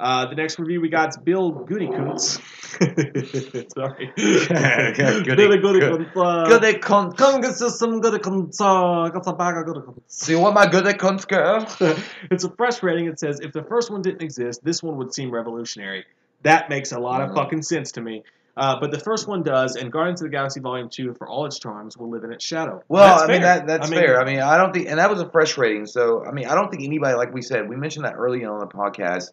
Uh, 0.00 0.26
the 0.28 0.34
next 0.34 0.58
review 0.58 0.80
we 0.80 0.88
got 0.88 1.10
is 1.10 1.16
Bill 1.16 1.52
Goodykoontz. 1.52 2.40
Sorry. 3.72 4.10
Goody- 4.16 5.34
Billy 5.36 5.58
good- 5.58 5.82
Goodykoontz. 6.12 6.80
Con- 6.82 7.12
Come 7.12 7.40
get 7.40 7.54
some 7.54 8.00
Goodykoontz. 8.02 8.60
Uh, 8.60 9.08
got 9.10 9.24
some 9.24 9.36
bag 9.36 9.56
of 9.56 9.64
Goodykoontz. 9.66 10.00
See 10.08 10.34
what 10.34 10.52
my 10.54 10.66
good 10.66 10.86
at 10.86 10.98
cunts 10.98 11.26
girl? 11.28 11.66
it's 12.30 12.42
a 12.44 12.50
fresh 12.50 12.82
rating. 12.82 13.06
It 13.06 13.20
says 13.20 13.40
if 13.40 13.52
the 13.52 13.62
first 13.62 13.90
one 13.90 14.02
didn't 14.02 14.22
exist, 14.22 14.64
this 14.64 14.82
one 14.82 14.96
would 14.96 15.14
seem 15.14 15.30
revolutionary. 15.30 16.04
That 16.42 16.68
makes 16.68 16.92
a 16.92 16.98
lot 16.98 17.20
of 17.22 17.30
Mhm. 17.30 17.34
fucking 17.36 17.62
sense 17.62 17.92
to 17.92 18.00
me. 18.00 18.24
Uh, 18.56 18.78
but 18.80 18.90
the 18.92 19.00
first 19.00 19.26
one 19.26 19.42
does, 19.42 19.74
and 19.74 19.90
Guardians 19.90 20.20
of 20.22 20.26
the 20.26 20.30
Galaxy 20.30 20.60
Volume 20.60 20.88
Two, 20.88 21.12
for 21.14 21.26
all 21.28 21.44
its 21.46 21.58
charms, 21.58 21.96
will 21.96 22.08
live 22.10 22.22
in 22.22 22.32
its 22.32 22.44
shadow. 22.44 22.82
Well, 22.88 23.18
That's 23.18 23.22
I 23.22 23.26
mean 23.26 23.40
fair. 23.42 23.56
that 23.58 23.66
that's 23.66 23.88
I 23.88 23.90
mean, 23.90 24.00
fair. 24.00 24.20
I 24.20 24.24
mean, 24.24 24.40
I 24.40 24.56
don't 24.56 24.72
think, 24.72 24.88
and 24.88 24.98
that 24.98 25.10
was 25.10 25.20
a 25.20 25.28
fresh 25.28 25.56
rating. 25.58 25.86
So, 25.86 26.24
I 26.24 26.30
mean, 26.30 26.46
I 26.46 26.54
don't 26.54 26.70
think 26.70 26.82
anybody, 26.84 27.14
like 27.16 27.32
we 27.34 27.42
said, 27.42 27.68
we 27.68 27.74
mentioned 27.76 28.04
that 28.04 28.14
early 28.14 28.44
on 28.44 28.60
the 28.60 28.66
podcast. 28.66 29.30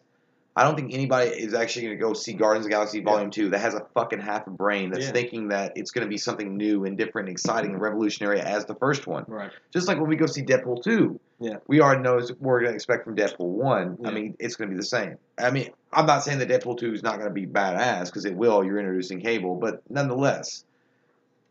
I 0.54 0.64
don't 0.64 0.76
think 0.76 0.92
anybody 0.92 1.30
is 1.30 1.54
actually 1.54 1.86
going 1.86 1.96
to 1.96 2.02
go 2.02 2.12
see 2.12 2.34
Guardians 2.34 2.66
of 2.66 2.70
the 2.70 2.74
Galaxy 2.74 3.00
Volume 3.00 3.30
Two 3.30 3.48
that 3.50 3.60
has 3.60 3.72
a 3.74 3.86
fucking 3.94 4.20
half 4.20 4.46
a 4.46 4.50
brain 4.50 4.90
that's 4.90 5.06
Yeah. 5.06 5.12
thinking 5.12 5.48
that 5.48 5.72
it's 5.76 5.92
going 5.92 6.06
to 6.06 6.10
be 6.10 6.18
something 6.18 6.58
new 6.58 6.84
and 6.84 6.98
different, 6.98 7.28
and 7.28 7.34
exciting, 7.34 7.70
and 7.72 7.80
revolutionary 7.80 8.38
as 8.38 8.66
the 8.66 8.74
first 8.74 9.06
one. 9.06 9.24
Right. 9.26 9.50
Just 9.72 9.88
like 9.88 9.98
when 9.98 10.10
we 10.10 10.16
go 10.16 10.26
see 10.26 10.42
Deadpool 10.42 10.82
two, 10.84 11.18
Yeah. 11.40 11.56
we 11.68 11.80
already 11.80 12.02
know 12.02 12.16
what 12.16 12.38
we're 12.38 12.60
going 12.60 12.72
to 12.72 12.74
expect 12.74 13.04
from 13.04 13.16
Deadpool 13.16 13.48
one. 13.48 13.96
I 14.04 14.10
mean, 14.10 14.36
it's 14.38 14.56
going 14.56 14.68
to 14.68 14.74
be 14.74 14.78
the 14.78 14.84
same. 14.86 15.16
I 15.38 15.50
mean, 15.50 15.70
I'm 15.90 16.04
not 16.04 16.22
saying 16.22 16.38
that 16.40 16.48
Deadpool 16.50 16.76
two 16.78 16.92
is 16.92 17.02
not 17.02 17.14
going 17.14 17.28
to 17.28 17.34
be 17.34 17.46
badass 17.46 18.06
because 18.06 18.26
it 18.26 18.36
will. 18.36 18.62
You're 18.62 18.78
introducing 18.78 19.22
Cable, 19.22 19.54
but 19.56 19.82
nonetheless, 19.88 20.64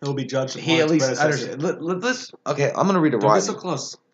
It 0.03 0.07
will 0.07 0.13
be 0.13 0.25
judged. 0.25 0.57
he 0.57 0.79
at 0.79 0.91
least 0.91 1.09
understands. 1.19 1.63
Let, 1.63 1.81
let, 1.81 2.01
let's 2.01 2.31
okay. 2.45 2.67
I'm 2.69 2.83
going 2.83 2.93
to 2.93 2.99
read 3.01 3.15
a 3.15 3.19
Don't 3.19 3.31
writing. 3.31 3.45
so 3.47 3.55
close. 3.55 3.97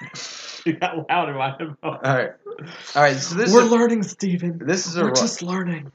you 0.66 0.74
got 0.74 1.08
loud 1.08 1.28
in 1.28 1.34
my 1.36 1.50
headphones. 1.58 1.76
All 1.82 1.98
right, 2.02 2.30
all 2.94 3.02
right. 3.02 3.16
So 3.16 3.34
this 3.34 3.52
We're 3.52 3.64
is 3.64 3.70
learning, 3.70 4.02
Steven. 4.02 4.58
this 4.64 4.86
is 4.86 4.96
a. 4.96 5.02
We're 5.02 5.08
ri- 5.08 5.14
just 5.14 5.42
learning. 5.42 5.92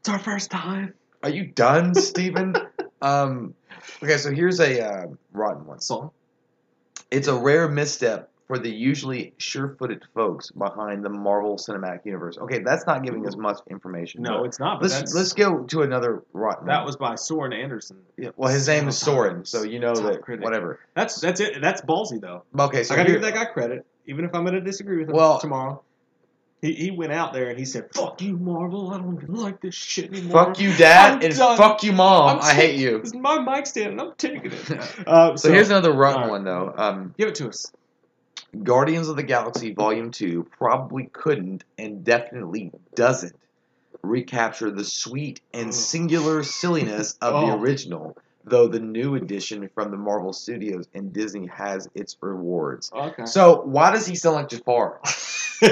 It's 0.00 0.08
our 0.08 0.18
first 0.18 0.50
time. 0.50 0.94
Are 1.22 1.30
you 1.30 1.46
done, 1.46 1.94
Steven? 1.94 2.54
um, 3.02 3.54
okay, 4.02 4.16
so 4.18 4.30
here's 4.30 4.60
a 4.60 4.84
uh, 4.86 5.06
rotten 5.32 5.66
one. 5.66 5.80
So, 5.80 6.12
It's 7.10 7.26
a 7.28 7.34
rare 7.34 7.68
misstep 7.68 8.30
for 8.46 8.58
the 8.58 8.70
usually 8.70 9.32
sure-footed 9.38 10.04
folks 10.14 10.52
behind 10.52 11.04
the 11.04 11.08
Marvel 11.08 11.56
Cinematic 11.56 12.04
Universe. 12.06 12.38
Okay, 12.38 12.60
that's 12.60 12.86
not 12.86 13.02
giving 13.02 13.26
us 13.26 13.36
much 13.36 13.58
information. 13.68 14.22
no, 14.22 14.44
it's 14.44 14.60
not. 14.60 14.80
But 14.80 14.92
let's 14.92 15.12
let's 15.12 15.32
go 15.32 15.64
to 15.64 15.82
another 15.82 16.22
rotten. 16.32 16.68
that 16.68 16.76
one. 16.78 16.86
was 16.86 16.96
by 16.96 17.16
Soren 17.16 17.52
Andersen. 17.52 17.96
Yeah, 18.16 18.28
well, 18.36 18.52
his 18.52 18.68
name 18.68 18.86
is 18.86 18.96
Soren, 18.96 19.44
so 19.44 19.64
you 19.64 19.80
know 19.80 19.94
Top 19.94 20.12
that 20.12 20.22
critic. 20.22 20.44
whatever. 20.44 20.78
That's 20.94 21.20
that's 21.20 21.40
it. 21.40 21.60
That's 21.60 21.80
ballsy 21.80 22.20
though. 22.20 22.44
Okay, 22.56 22.84
so 22.84 22.94
I 22.94 22.98
gotta 22.98 23.08
here- 23.10 23.18
give 23.18 23.22
that 23.22 23.34
guy 23.34 23.46
credit, 23.46 23.84
even 24.06 24.24
if 24.24 24.34
I'm 24.34 24.44
gonna 24.44 24.60
disagree 24.60 24.98
with 24.98 25.08
him 25.08 25.14
Well- 25.16 25.38
tomorrow. 25.40 25.82
He, 26.62 26.72
he 26.72 26.90
went 26.90 27.12
out 27.12 27.34
there 27.34 27.50
and 27.50 27.58
he 27.58 27.66
said, 27.66 27.92
"Fuck 27.94 28.22
you, 28.22 28.38
Marvel. 28.38 28.90
I 28.90 28.96
don't 28.96 29.22
even 29.22 29.34
like 29.34 29.60
this 29.60 29.74
shit 29.74 30.10
anymore." 30.10 30.46
fuck 30.46 30.58
you, 30.58 30.74
Dad, 30.74 31.16
I'm 31.16 31.22
and 31.22 31.36
done. 31.36 31.56
fuck 31.58 31.82
you, 31.84 31.92
Mom. 31.92 32.38
I'm 32.38 32.42
I 32.42 32.54
hate 32.54 32.76
you. 32.80 32.98
This 33.00 33.08
is 33.10 33.14
my 33.14 33.38
mic 33.38 33.66
stand, 33.66 33.92
and 33.92 34.00
I'm 34.00 34.12
taking 34.16 34.50
it. 34.50 34.70
Uh, 35.06 35.36
So, 35.36 35.52
here's 35.52 35.68
another 35.68 35.92
rotten 35.92 36.22
alright. 36.22 36.30
one 36.30 36.44
though. 36.44 36.72
Um, 36.74 37.14
give 37.18 37.28
it 37.28 37.34
to 37.36 37.48
us. 37.48 37.70
Guardians 38.62 39.08
of 39.08 39.16
the 39.16 39.22
Galaxy 39.22 39.74
Volume 39.74 40.10
2 40.10 40.44
probably 40.58 41.10
couldn't 41.12 41.62
and 41.76 42.02
definitely 42.04 42.72
doesn't 42.94 43.36
recapture 44.02 44.70
the 44.70 44.84
sweet 44.84 45.42
and 45.52 45.74
singular 45.74 46.42
silliness 46.42 47.18
of 47.20 47.32
the 47.46 47.52
Oh. 47.52 47.60
original, 47.60 48.16
though 48.46 48.68
the 48.68 48.80
new 48.80 49.16
edition 49.16 49.68
from 49.74 49.90
the 49.90 49.96
Marvel 49.96 50.32
Studios 50.32 50.86
and 50.94 51.12
Disney 51.12 51.46
has 51.48 51.88
its 51.94 52.16
rewards. 52.20 52.90
Okay. 52.94 53.26
So, 53.26 53.62
why 53.62 53.90
does 53.90 54.06
he 54.06 54.14
sound 54.14 54.36
like 54.36 54.48
Jafar? 54.48 55.00
you 55.62 55.68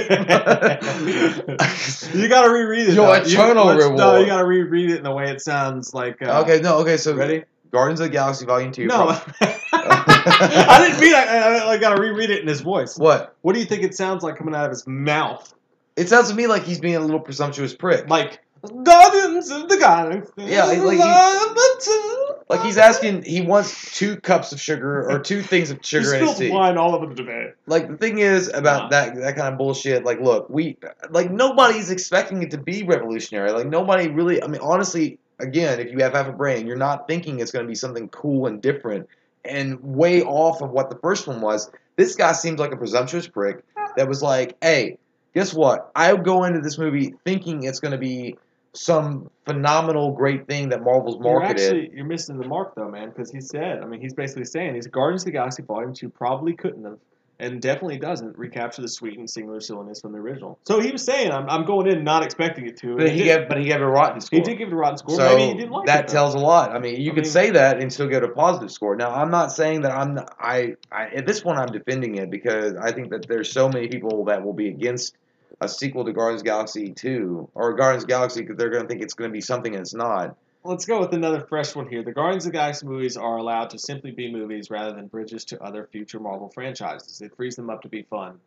gotta 2.28 2.50
reread 2.50 2.88
it. 2.88 2.94
Your 2.94 3.06
though. 3.06 3.12
eternal 3.22 3.64
you, 3.64 3.70
let's- 3.70 3.84
No, 3.88 3.92
reward. 3.92 4.20
you 4.20 4.26
gotta 4.26 4.44
reread 4.46 4.90
it 4.90 4.98
in 4.98 5.04
the 5.04 5.12
way 5.12 5.30
it 5.30 5.40
sounds 5.40 5.94
like. 5.94 6.20
Uh, 6.22 6.42
okay, 6.42 6.60
no, 6.60 6.78
okay, 6.78 6.96
so 6.96 7.14
Ready? 7.14 7.44
Guardians 7.70 8.00
of 8.00 8.06
the 8.06 8.12
Galaxy 8.12 8.46
Volume 8.46 8.70
2. 8.72 8.86
No, 8.86 9.08
I 9.40 10.86
didn't 10.86 11.00
mean. 11.00 11.14
I, 11.14 11.24
I, 11.24 11.68
I 11.72 11.78
gotta 11.78 12.00
reread 12.00 12.30
it 12.30 12.40
in 12.40 12.46
his 12.48 12.60
voice. 12.60 12.96
what? 12.96 13.36
What 13.42 13.52
do 13.54 13.58
you 13.60 13.66
think 13.66 13.82
it 13.82 13.94
sounds 13.94 14.22
like 14.22 14.36
coming 14.36 14.54
out 14.54 14.64
of 14.66 14.70
his 14.70 14.86
mouth? 14.86 15.52
It 15.96 16.08
sounds 16.08 16.28
to 16.28 16.34
me 16.34 16.46
like 16.46 16.64
he's 16.64 16.80
being 16.80 16.96
a 16.96 17.00
little 17.00 17.20
presumptuous 17.20 17.74
prick. 17.74 18.08
Like 18.08 18.40
Guardians 18.84 19.50
of 19.50 19.68
the 19.68 19.76
Galaxy. 19.76 20.32
Yeah, 20.38 20.64
like 20.64 20.78
he- 20.78 20.96
he, 20.96 22.34
Like 22.48 22.62
he's 22.62 22.76
asking, 22.78 23.22
he 23.24 23.40
wants 23.40 23.96
two 23.96 24.16
cups 24.16 24.52
of 24.52 24.60
sugar 24.60 25.08
or 25.10 25.18
two 25.18 25.42
things 25.42 25.70
of 25.70 25.78
He 25.78 25.84
sugar 25.84 26.14
in 26.14 26.20
his 26.20 26.30
spilled 26.30 26.36
tea. 26.36 26.50
wine 26.50 26.76
all 26.78 26.94
over 26.94 27.06
the 27.06 27.14
today. 27.14 27.52
Like 27.66 27.88
the 27.88 27.96
thing 27.96 28.18
is 28.18 28.48
about 28.48 28.84
Nah. 28.84 28.88
that 28.90 29.14
that 29.16 29.36
kind 29.36 29.48
of 29.52 29.58
bullshit. 29.58 30.04
Like, 30.04 30.20
look, 30.20 30.48
we 30.50 30.76
like 31.10 31.30
nobody's 31.30 31.90
expecting 31.90 32.42
it 32.42 32.50
to 32.52 32.58
be 32.58 32.82
revolutionary. 32.82 33.52
Like 33.52 33.66
nobody 33.66 34.08
really. 34.08 34.42
I 34.42 34.46
mean, 34.46 34.60
honestly, 34.62 35.18
again, 35.38 35.80
if 35.80 35.90
you 35.90 35.98
have 35.98 36.12
half 36.12 36.28
a 36.28 36.32
brain, 36.32 36.66
you're 36.66 36.76
not 36.76 37.06
thinking 37.08 37.40
it's 37.40 37.50
going 37.50 37.64
to 37.64 37.68
be 37.68 37.74
something 37.74 38.08
cool 38.08 38.46
and 38.46 38.60
different 38.62 39.08
and 39.44 39.78
way 39.82 40.22
off 40.22 40.62
of 40.62 40.70
what 40.70 40.90
the 40.90 40.96
first 40.96 41.26
one 41.26 41.40
was. 41.40 41.70
This 41.96 42.16
guy 42.16 42.32
seems 42.32 42.58
like 42.58 42.72
a 42.72 42.76
presumptuous 42.76 43.26
prick 43.28 43.62
that 43.96 44.08
was 44.08 44.22
like, 44.22 44.56
hey, 44.62 44.98
guess 45.34 45.52
what? 45.54 45.90
I 45.94 46.14
go 46.16 46.44
into 46.44 46.60
this 46.60 46.78
movie 46.78 47.14
thinking 47.24 47.62
it's 47.64 47.78
going 47.80 47.92
to 47.92 47.98
be 47.98 48.36
some 48.74 49.30
phenomenal, 49.46 50.12
great 50.12 50.46
thing 50.46 50.68
that 50.70 50.82
Marvel's 50.82 51.14
You're 51.22 51.40
marketed. 51.40 51.60
actually 51.66 51.90
you're 51.94 52.04
missing 52.06 52.38
the 52.38 52.46
mark 52.48 52.74
though, 52.74 52.88
man, 52.88 53.08
because 53.10 53.30
he 53.30 53.40
said. 53.40 53.80
I 53.82 53.86
mean, 53.86 54.00
he's 54.00 54.14
basically 54.14 54.44
saying 54.44 54.74
he's 54.74 54.86
Guardians 54.86 55.22
of 55.22 55.26
the 55.26 55.32
Galaxy 55.32 55.62
Volume 55.62 55.94
Two 55.94 56.08
probably 56.08 56.54
couldn't 56.54 56.84
have 56.84 56.98
and 57.40 57.60
definitely 57.60 57.98
doesn't 57.98 58.38
recapture 58.38 58.80
the 58.80 58.86
sweet 58.88 59.18
and 59.18 59.28
singular 59.28 59.58
silliness 59.60 60.00
from 60.00 60.12
the 60.12 60.18
original. 60.18 60.56
So 60.66 60.78
he 60.78 60.92
was 60.92 61.04
saying, 61.04 61.32
"I'm, 61.32 61.50
I'm 61.50 61.64
going 61.64 61.88
in 61.88 62.04
not 62.04 62.22
expecting 62.24 62.66
it 62.68 62.76
to." 62.78 62.96
But 62.96 63.10
he 63.10 63.18
did, 63.18 63.24
gave, 63.24 63.48
but 63.48 63.58
he 63.58 63.64
gave 63.64 63.76
it 63.76 63.80
a 63.82 63.86
rotten 63.86 64.20
score. 64.20 64.38
he 64.38 64.44
did 64.44 64.56
give 64.56 64.68
it 64.68 64.72
a 64.72 64.76
rotten 64.76 64.98
score. 64.98 65.16
So 65.16 65.36
Maybe 65.36 65.46
he 65.52 65.54
didn't 65.54 65.72
like 65.72 65.86
that 65.86 66.04
it. 66.04 66.08
tells 66.12 66.34
a 66.36 66.38
lot. 66.38 66.70
I 66.70 66.78
mean, 66.78 67.00
you 67.00 67.10
I 67.10 67.14
could 67.14 67.24
mean- 67.24 67.32
say 67.32 67.50
that 67.50 67.80
and 67.80 67.92
still 67.92 68.06
get 68.08 68.22
a 68.22 68.28
positive 68.28 68.70
score. 68.70 68.94
Now, 68.94 69.10
I'm 69.10 69.32
not 69.32 69.50
saying 69.50 69.80
that 69.80 69.90
I'm. 69.90 70.14
Not, 70.14 70.32
I, 70.38 70.76
I 70.92 71.06
at 71.08 71.26
this 71.26 71.40
point 71.40 71.58
I'm 71.58 71.72
defending 71.72 72.14
it 72.16 72.30
because 72.30 72.76
I 72.76 72.92
think 72.92 73.10
that 73.10 73.26
there's 73.26 73.50
so 73.50 73.68
many 73.68 73.88
people 73.88 74.24
that 74.26 74.44
will 74.44 74.52
be 74.52 74.68
against 74.68 75.16
a 75.60 75.68
sequel 75.68 76.04
to 76.04 76.12
Guardians 76.12 76.42
Galaxy 76.42 76.92
2 76.92 77.50
or 77.54 77.74
Guardians 77.74 78.04
Galaxy 78.04 78.40
because 78.42 78.56
they're 78.56 78.70
going 78.70 78.82
to 78.82 78.88
think 78.88 79.02
it's 79.02 79.14
going 79.14 79.30
to 79.30 79.32
be 79.32 79.40
something 79.40 79.74
and 79.74 79.82
it's 79.82 79.94
not. 79.94 80.36
Let's 80.66 80.86
go 80.86 81.00
with 81.00 81.12
another 81.12 81.40
fresh 81.46 81.74
one 81.74 81.88
here. 81.88 82.02
The 82.02 82.12
Guardians 82.12 82.46
of 82.46 82.52
the 82.52 82.58
Galaxy 82.58 82.86
movies 82.86 83.16
are 83.18 83.36
allowed 83.36 83.70
to 83.70 83.78
simply 83.78 84.12
be 84.12 84.32
movies 84.32 84.70
rather 84.70 84.94
than 84.94 85.08
bridges 85.08 85.44
to 85.46 85.62
other 85.62 85.86
future 85.92 86.18
Marvel 86.18 86.48
franchises. 86.54 87.20
It 87.20 87.36
frees 87.36 87.54
them 87.56 87.68
up 87.68 87.82
to 87.82 87.88
be 87.88 88.02
fun. 88.02 88.38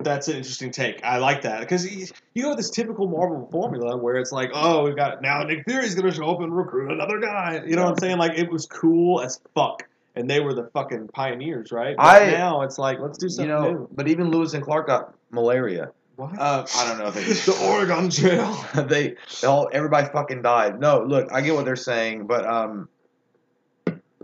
That's 0.00 0.28
an 0.28 0.36
interesting 0.36 0.72
take. 0.72 1.02
I 1.04 1.16
like 1.18 1.42
that 1.42 1.60
because 1.60 1.90
you, 1.90 2.06
you 2.34 2.42
go 2.42 2.48
with 2.50 2.58
this 2.58 2.68
typical 2.70 3.08
Marvel 3.08 3.48
formula 3.50 3.96
where 3.96 4.16
it's 4.16 4.30
like, 4.32 4.50
oh, 4.52 4.82
we've 4.84 4.96
got 4.96 5.22
now 5.22 5.42
Nick 5.44 5.64
Fury's 5.64 5.94
going 5.94 6.10
to 6.10 6.14
show 6.14 6.28
up 6.30 6.40
and 6.40 6.54
recruit 6.54 6.90
another 6.92 7.18
guy. 7.18 7.62
You 7.64 7.76
know 7.76 7.84
what 7.84 7.92
I'm 7.92 7.98
saying? 7.98 8.18
Like 8.18 8.36
it 8.36 8.50
was 8.50 8.66
cool 8.66 9.22
as 9.22 9.40
fuck, 9.54 9.84
and 10.14 10.28
they 10.28 10.40
were 10.40 10.52
the 10.52 10.64
fucking 10.74 11.08
pioneers, 11.14 11.72
right? 11.72 11.96
But 11.96 12.04
I- 12.04 12.30
now 12.32 12.60
it's 12.62 12.76
like 12.78 12.98
let's 13.00 13.16
do 13.16 13.26
You 13.26 13.30
something 13.30 13.48
know, 13.48 13.70
new. 13.72 13.88
but 13.90 14.08
even 14.08 14.30
Lewis 14.30 14.52
and 14.52 14.62
Clark 14.62 14.88
got 14.88 15.14
malaria. 15.30 15.92
What? 16.16 16.38
Uh, 16.38 16.66
I 16.74 16.88
don't 16.88 16.98
know. 16.98 17.08
If 17.08 17.46
the 17.46 17.58
Oregon 17.62 18.08
Trail. 18.08 18.64
they, 18.74 19.16
they 19.40 19.46
all 19.46 19.68
everybody 19.70 20.08
fucking 20.08 20.42
died. 20.42 20.80
No, 20.80 21.02
look, 21.02 21.30
I 21.30 21.42
get 21.42 21.54
what 21.54 21.66
they're 21.66 21.76
saying, 21.76 22.26
but 22.26 22.46
um, 22.46 22.88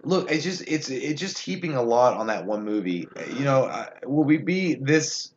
look, 0.02 0.30
it's 0.30 0.42
just 0.42 0.64
it's 0.66 0.88
it's 0.88 1.20
just 1.20 1.38
heaping 1.38 1.74
a 1.74 1.82
lot 1.82 2.14
on 2.14 2.28
that 2.28 2.46
one 2.46 2.64
movie. 2.64 3.08
You 3.36 3.44
know, 3.44 3.64
uh, 3.64 3.86
will 4.04 4.24
we 4.24 4.38
be 4.38 4.74
this? 4.74 5.32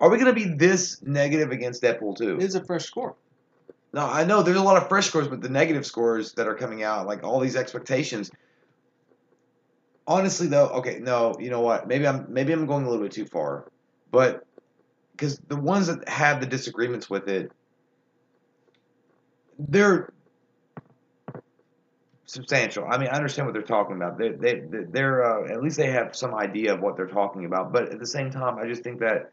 Are 0.00 0.08
we 0.08 0.18
gonna 0.18 0.32
be 0.32 0.44
this 0.44 1.02
negative 1.02 1.50
against 1.50 1.82
Deadpool 1.82 2.16
too? 2.16 2.38
It's 2.40 2.54
a 2.54 2.64
fresh 2.64 2.84
score. 2.84 3.16
No, 3.92 4.06
I 4.06 4.24
know 4.24 4.42
there's 4.42 4.56
a 4.56 4.62
lot 4.62 4.80
of 4.80 4.88
fresh 4.88 5.06
scores, 5.06 5.28
but 5.28 5.42
the 5.42 5.50
negative 5.50 5.84
scores 5.84 6.32
that 6.34 6.46
are 6.46 6.54
coming 6.54 6.82
out, 6.82 7.06
like 7.06 7.24
all 7.24 7.40
these 7.40 7.56
expectations. 7.56 8.30
Honestly, 10.06 10.46
though, 10.46 10.68
okay, 10.68 10.98
no, 11.00 11.36
you 11.38 11.50
know 11.50 11.60
what? 11.60 11.86
Maybe 11.88 12.06
I'm 12.06 12.26
maybe 12.28 12.52
I'm 12.52 12.66
going 12.66 12.84
a 12.84 12.88
little 12.88 13.04
bit 13.04 13.12
too 13.12 13.26
far, 13.26 13.70
but 14.10 14.46
because 15.22 15.38
the 15.46 15.56
ones 15.56 15.86
that 15.86 16.08
have 16.08 16.40
the 16.40 16.46
disagreements 16.46 17.08
with 17.08 17.28
it, 17.28 17.52
they're 19.56 20.12
substantial. 22.24 22.84
I 22.90 22.98
mean, 22.98 23.06
I 23.06 23.12
understand 23.12 23.46
what 23.46 23.52
they're 23.52 23.62
talking 23.62 23.94
about. 23.94 24.18
They 24.18 24.30
they 24.30 24.62
they're 24.66 25.22
uh, 25.24 25.52
at 25.52 25.62
least 25.62 25.76
they 25.76 25.92
have 25.92 26.16
some 26.16 26.34
idea 26.34 26.74
of 26.74 26.80
what 26.80 26.96
they're 26.96 27.06
talking 27.06 27.44
about. 27.44 27.72
But 27.72 27.92
at 27.92 28.00
the 28.00 28.06
same 28.06 28.32
time, 28.32 28.58
I 28.58 28.66
just 28.66 28.82
think 28.82 28.98
that 28.98 29.30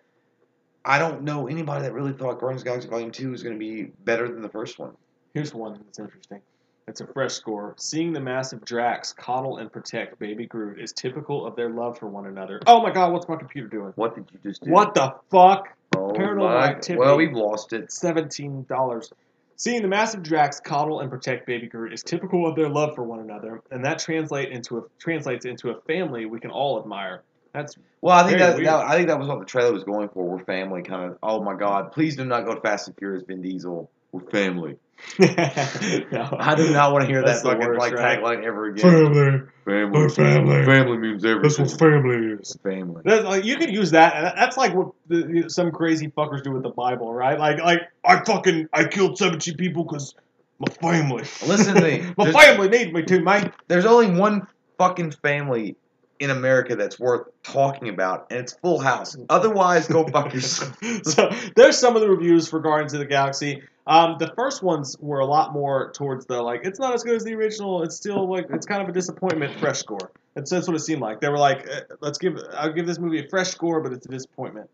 I 0.85 0.99
don't 0.99 1.23
know 1.23 1.47
anybody 1.47 1.81
that 1.81 1.93
really 1.93 2.13
thought 2.13 2.39
Guardians 2.39 2.61
of 2.61 2.65
the 2.65 2.69
Galaxy 2.69 2.89
Volume 2.89 3.11
Two 3.11 3.31
was 3.31 3.41
going 3.41 3.55
to 3.55 3.59
be 3.59 3.85
better 4.03 4.27
than 4.27 4.43
the 4.43 4.49
first 4.49 4.77
one. 4.77 4.91
Here's 5.33 5.55
one 5.55 5.81
that's 5.83 5.97
interesting. 5.97 6.41
It's 6.87 7.01
a 7.01 7.07
fresh 7.07 7.33
score. 7.33 7.73
Seeing 7.79 8.13
the 8.13 8.19
massive 8.19 8.63
Drax 8.63 9.13
coddle 9.13 9.57
and 9.57 9.71
protect 9.71 10.19
baby 10.19 10.45
Groot 10.45 10.79
is 10.79 10.91
typical 10.91 11.47
of 11.47 11.55
their 11.55 11.69
love 11.69 11.97
for 11.97 12.07
one 12.07 12.27
another. 12.27 12.61
Oh 12.67 12.83
my 12.83 12.91
god, 12.91 13.11
what's 13.11 13.27
my 13.27 13.37
computer 13.37 13.67
doing? 13.67 13.93
What 13.95 14.13
did 14.13 14.25
you 14.31 14.39
just 14.43 14.63
do? 14.63 14.69
What 14.69 14.93
the 14.93 15.15
fuck? 15.31 15.69
Oh 15.95 16.13
Paranormal 16.13 16.43
my- 16.43 16.69
Activity. 16.69 16.99
Well, 16.99 17.17
we've 17.17 17.33
lost 17.33 17.73
it. 17.73 17.91
Seventeen 17.91 18.65
dollars. 18.69 19.11
Seeing 19.55 19.81
the 19.81 19.89
massive 19.89 20.23
Drax 20.23 20.61
coddle 20.61 21.01
and 21.01 21.09
protect 21.09 21.45
baby 21.45 21.67
Groot 21.67 21.91
is 21.91 22.01
typical 22.01 22.47
of 22.47 22.55
their 22.55 22.69
love 22.69 22.95
for 22.95 23.03
one 23.03 23.19
another, 23.19 23.61
and 23.71 23.83
that 23.83 23.99
translate 23.99 24.49
into 24.51 24.77
a, 24.77 24.83
translates 24.99 25.45
into 25.45 25.71
a 25.71 25.81
family 25.81 26.25
we 26.25 26.39
can 26.39 26.49
all 26.49 26.79
admire. 26.79 27.23
That's 27.53 27.75
Well, 27.99 28.15
I 28.15 28.25
think 28.25 28.39
that, 28.39 28.55
that 28.57 28.85
I 28.85 28.95
think 28.95 29.07
that 29.09 29.19
was 29.19 29.27
what 29.27 29.39
the 29.39 29.45
trailer 29.45 29.73
was 29.73 29.83
going 29.83 30.07
for. 30.09 30.23
We're 30.23 30.43
family, 30.45 30.81
kind 30.83 31.11
of. 31.11 31.17
Oh 31.21 31.43
my 31.43 31.55
God! 31.55 31.91
Please 31.91 32.15
do 32.15 32.23
not 32.23 32.45
go 32.45 32.55
to 32.55 32.61
Fast 32.61 32.87
and 32.87 32.95
Furious, 32.97 33.23
Vin 33.27 33.41
Diesel. 33.41 33.89
We're 34.11 34.21
family. 34.29 34.77
no. 35.19 36.29
I 36.39 36.55
do 36.55 36.71
not 36.71 36.91
want 36.91 37.03
to 37.03 37.07
hear 37.07 37.23
That's 37.23 37.41
that 37.41 37.53
fucking 37.53 37.67
worst, 37.67 37.79
like 37.79 37.93
right? 37.93 38.19
tagline 38.19 38.43
ever 38.43 38.67
again. 38.67 38.81
Family. 38.81 39.41
Family. 39.65 39.99
We're 39.99 40.09
family. 40.09 40.65
Family 40.65 40.97
means 40.97 41.25
everything. 41.25 41.65
family 41.67 42.33
is. 42.39 42.57
family. 42.63 43.01
That's, 43.03 43.25
like, 43.25 43.45
you 43.45 43.57
could 43.57 43.71
use 43.71 43.91
that. 43.91 44.15
and 44.15 44.37
That's 44.37 44.57
like 44.57 44.73
what 44.73 44.91
the, 45.07 45.45
some 45.49 45.71
crazy 45.71 46.07
fuckers 46.09 46.43
do 46.43 46.51
with 46.51 46.63
the 46.63 46.69
Bible, 46.69 47.13
right? 47.13 47.37
Like, 47.39 47.59
like 47.59 47.81
I 48.03 48.23
fucking 48.23 48.69
I 48.73 48.85
killed 48.85 49.17
seventeen 49.17 49.55
people 49.57 49.83
because 49.83 50.15
my 50.59 50.73
family. 50.75 51.23
Listen 51.45 51.75
to 51.75 51.81
me. 51.81 52.13
my 52.17 52.31
family 52.31 52.69
needs 52.69 52.91
me 52.91 53.03
to, 53.03 53.21
mate. 53.21 53.51
There's 53.67 53.85
only 53.85 54.11
one 54.17 54.47
fucking 54.77 55.11
family 55.11 55.75
in 56.19 56.29
America 56.29 56.75
that's 56.75 56.99
worth 56.99 57.27
talking 57.43 57.89
about, 57.89 58.27
and 58.29 58.39
it's 58.39 58.53
Full 58.53 58.79
House. 58.79 59.15
Otherwise, 59.29 59.87
go 59.87 60.05
fuck 60.05 60.33
yourself. 60.33 60.77
so 61.03 61.31
there's 61.55 61.77
some 61.77 61.95
of 61.95 62.01
the 62.01 62.09
reviews 62.09 62.49
for 62.49 62.59
Guardians 62.59 62.93
of 62.93 62.99
the 62.99 63.05
Galaxy. 63.05 63.63
Um, 63.87 64.17
the 64.19 64.31
first 64.35 64.61
ones 64.61 64.95
were 64.99 65.19
a 65.19 65.25
lot 65.25 65.53
more 65.53 65.91
towards 65.93 66.25
the 66.27 66.41
like 66.41 66.61
it's 66.63 66.79
not 66.79 66.93
as 66.93 67.03
good 67.03 67.15
as 67.15 67.23
the 67.23 67.33
original. 67.33 67.81
It's 67.83 67.95
still 67.95 68.29
like 68.29 68.47
it's 68.51 68.65
kind 68.65 68.83
of 68.83 68.89
a 68.89 68.91
disappointment. 68.91 69.59
Fresh 69.59 69.79
score. 69.79 70.11
That's, 70.35 70.51
that's 70.51 70.67
what 70.67 70.75
it 70.75 70.81
seemed 70.81 71.01
like. 71.01 71.21
They 71.21 71.29
were 71.29 71.39
like, 71.39 71.67
eh, 71.67 71.81
let's 72.01 72.17
give 72.17 72.37
I'll 72.53 72.71
give 72.71 72.85
this 72.85 72.99
movie 72.99 73.25
a 73.25 73.29
fresh 73.29 73.49
score, 73.49 73.81
but 73.81 73.93
it's 73.93 74.05
a 74.05 74.09
disappointment. 74.09 74.69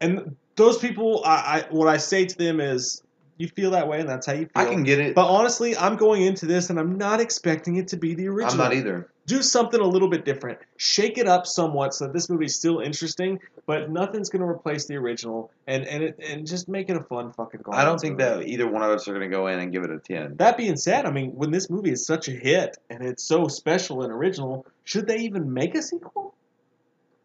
And 0.00 0.36
those 0.56 0.78
people, 0.78 1.22
I, 1.24 1.30
I 1.30 1.64
what 1.70 1.88
I 1.88 1.98
say 1.98 2.24
to 2.24 2.36
them 2.36 2.60
is, 2.60 3.02
you 3.36 3.46
feel 3.48 3.70
that 3.72 3.86
way, 3.86 4.00
and 4.00 4.08
that's 4.08 4.26
how 4.26 4.32
you 4.32 4.46
feel. 4.46 4.50
I 4.54 4.64
can 4.64 4.82
get 4.82 4.98
it. 4.98 5.14
But 5.14 5.28
honestly, 5.28 5.76
I'm 5.76 5.96
going 5.96 6.22
into 6.22 6.46
this 6.46 6.70
and 6.70 6.80
I'm 6.80 6.98
not 6.98 7.20
expecting 7.20 7.76
it 7.76 7.88
to 7.88 7.96
be 7.96 8.14
the 8.14 8.28
original. 8.28 8.52
I'm 8.52 8.58
not 8.58 8.74
either. 8.74 9.08
Do 9.28 9.42
something 9.42 9.78
a 9.78 9.84
little 9.86 10.08
bit 10.08 10.24
different. 10.24 10.58
Shake 10.78 11.18
it 11.18 11.28
up 11.28 11.46
somewhat 11.46 11.92
so 11.94 12.06
that 12.06 12.14
this 12.14 12.30
movie's 12.30 12.54
still 12.54 12.80
interesting, 12.80 13.38
but 13.66 13.90
nothing's 13.90 14.30
going 14.30 14.40
to 14.40 14.48
replace 14.48 14.86
the 14.86 14.96
original. 14.96 15.50
And 15.66 15.86
and 15.86 16.02
it, 16.02 16.18
and 16.26 16.46
just 16.46 16.66
make 16.66 16.88
it 16.88 16.96
a 16.96 17.02
fun 17.02 17.32
fucking. 17.32 17.60
I 17.70 17.84
don't 17.84 18.00
think 18.00 18.18
movie. 18.18 18.24
that 18.44 18.48
either 18.48 18.66
one 18.66 18.82
of 18.82 18.90
us 18.90 19.06
are 19.06 19.12
going 19.12 19.28
to 19.30 19.36
go 19.36 19.46
in 19.48 19.58
and 19.58 19.70
give 19.70 19.84
it 19.84 19.90
a 19.90 19.98
ten. 19.98 20.36
That 20.36 20.56
being 20.56 20.76
said, 20.76 21.04
I 21.04 21.10
mean, 21.10 21.32
when 21.32 21.50
this 21.50 21.68
movie 21.68 21.90
is 21.90 22.06
such 22.06 22.28
a 22.28 22.32
hit 22.32 22.78
and 22.88 23.04
it's 23.04 23.22
so 23.22 23.48
special 23.48 24.02
and 24.02 24.10
original, 24.12 24.66
should 24.84 25.06
they 25.06 25.18
even 25.18 25.52
make 25.52 25.74
a 25.74 25.82
sequel? 25.82 26.34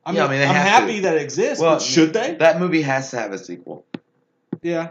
I 0.05 0.11
mean, 0.11 0.17
yeah, 0.17 0.25
I 0.25 0.29
mean, 0.29 0.41
I'm 0.41 0.55
happy 0.55 0.95
to. 0.97 1.01
that 1.03 1.15
it 1.15 1.21
exists, 1.21 1.61
Well, 1.61 1.75
but 1.75 1.81
should 1.81 2.11
they? 2.11 2.35
That 2.35 2.59
movie 2.59 2.81
has 2.81 3.11
to 3.11 3.17
have 3.19 3.31
a 3.31 3.37
sequel. 3.37 3.85
yeah, 4.61 4.89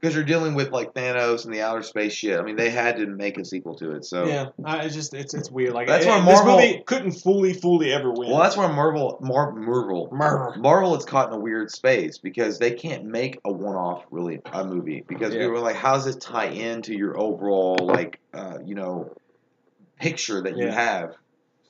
because 0.00 0.14
you're 0.14 0.24
dealing 0.24 0.54
with 0.54 0.70
like 0.70 0.94
Thanos 0.94 1.44
and 1.44 1.52
the 1.52 1.62
outer 1.62 1.82
space 1.82 2.12
shit. 2.12 2.38
I 2.38 2.42
mean, 2.42 2.54
they 2.56 2.70
had 2.70 2.96
to 2.98 3.06
make 3.06 3.36
a 3.38 3.44
sequel 3.44 3.74
to 3.76 3.92
it. 3.96 4.04
So 4.04 4.26
yeah. 4.26 4.46
I 4.64 4.84
it's 4.84 4.94
just 4.94 5.12
it's 5.14 5.34
it's 5.34 5.50
weird. 5.50 5.72
Like 5.74 5.86
That's 5.88 6.04
it- 6.04 6.08
where 6.08 6.20
this 6.20 6.26
Marvel- 6.42 6.56
movie 6.56 6.82
couldn't 6.86 7.12
fully 7.12 7.52
fully 7.52 7.92
ever 7.92 8.12
win. 8.12 8.30
well, 8.30 8.38
that's 8.40 8.56
where 8.56 8.68
Marvel, 8.68 9.18
Mar- 9.20 9.52
Marvel, 9.52 10.08
Marvel. 10.12 10.60
Marvel 10.62 10.96
is 10.96 11.04
caught 11.04 11.28
in 11.28 11.34
a 11.34 11.40
weird 11.40 11.70
space 11.70 12.18
because 12.18 12.58
they 12.58 12.70
can't 12.72 13.04
make 13.04 13.38
a 13.44 13.52
one-off 13.52 14.04
really 14.10 14.40
a 14.52 14.64
movie 14.64 15.04
because 15.08 15.34
Yeah. 15.34 15.40
we 15.40 15.46
were 15.48 15.60
like, 15.60 15.76
how 15.76 15.94
does 15.94 16.04
this 16.04 16.16
tie 16.16 16.46
into 16.46 16.94
your 16.94 17.18
overall 17.18 17.76
like 17.80 18.20
uh, 18.34 18.58
you 18.64 18.74
know 18.74 19.12
picture 20.00 20.42
that 20.42 20.56
you 20.56 20.68
have? 20.68 21.14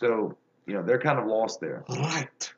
So 0.00 0.36
you 0.66 0.74
know 0.74 0.82
they're 0.82 1.00
kind 1.00 1.18
of 1.18 1.26
lost 1.26 1.60
there. 1.60 1.84
right. 1.88 2.52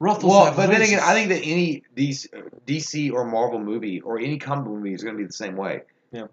Ruffles 0.00 0.32
Well, 0.32 0.54
but 0.54 0.70
then 0.70 0.82
again. 0.82 1.00
I 1.02 1.14
think 1.14 1.28
that 1.28 1.42
any 1.42 1.82
DC, 1.96 2.26
DC 2.66 3.12
or 3.12 3.24
Marvel 3.24 3.58
movie 3.60 4.00
or 4.00 4.18
any 4.18 4.38
comic 4.38 4.66
movie 4.66 4.92
is 4.92 5.02
going 5.02 5.16
to 5.16 5.18
be 5.18 5.26
the 5.26 5.32
same 5.32 5.56
way. 5.56 5.82
Yeah. 6.12 6.26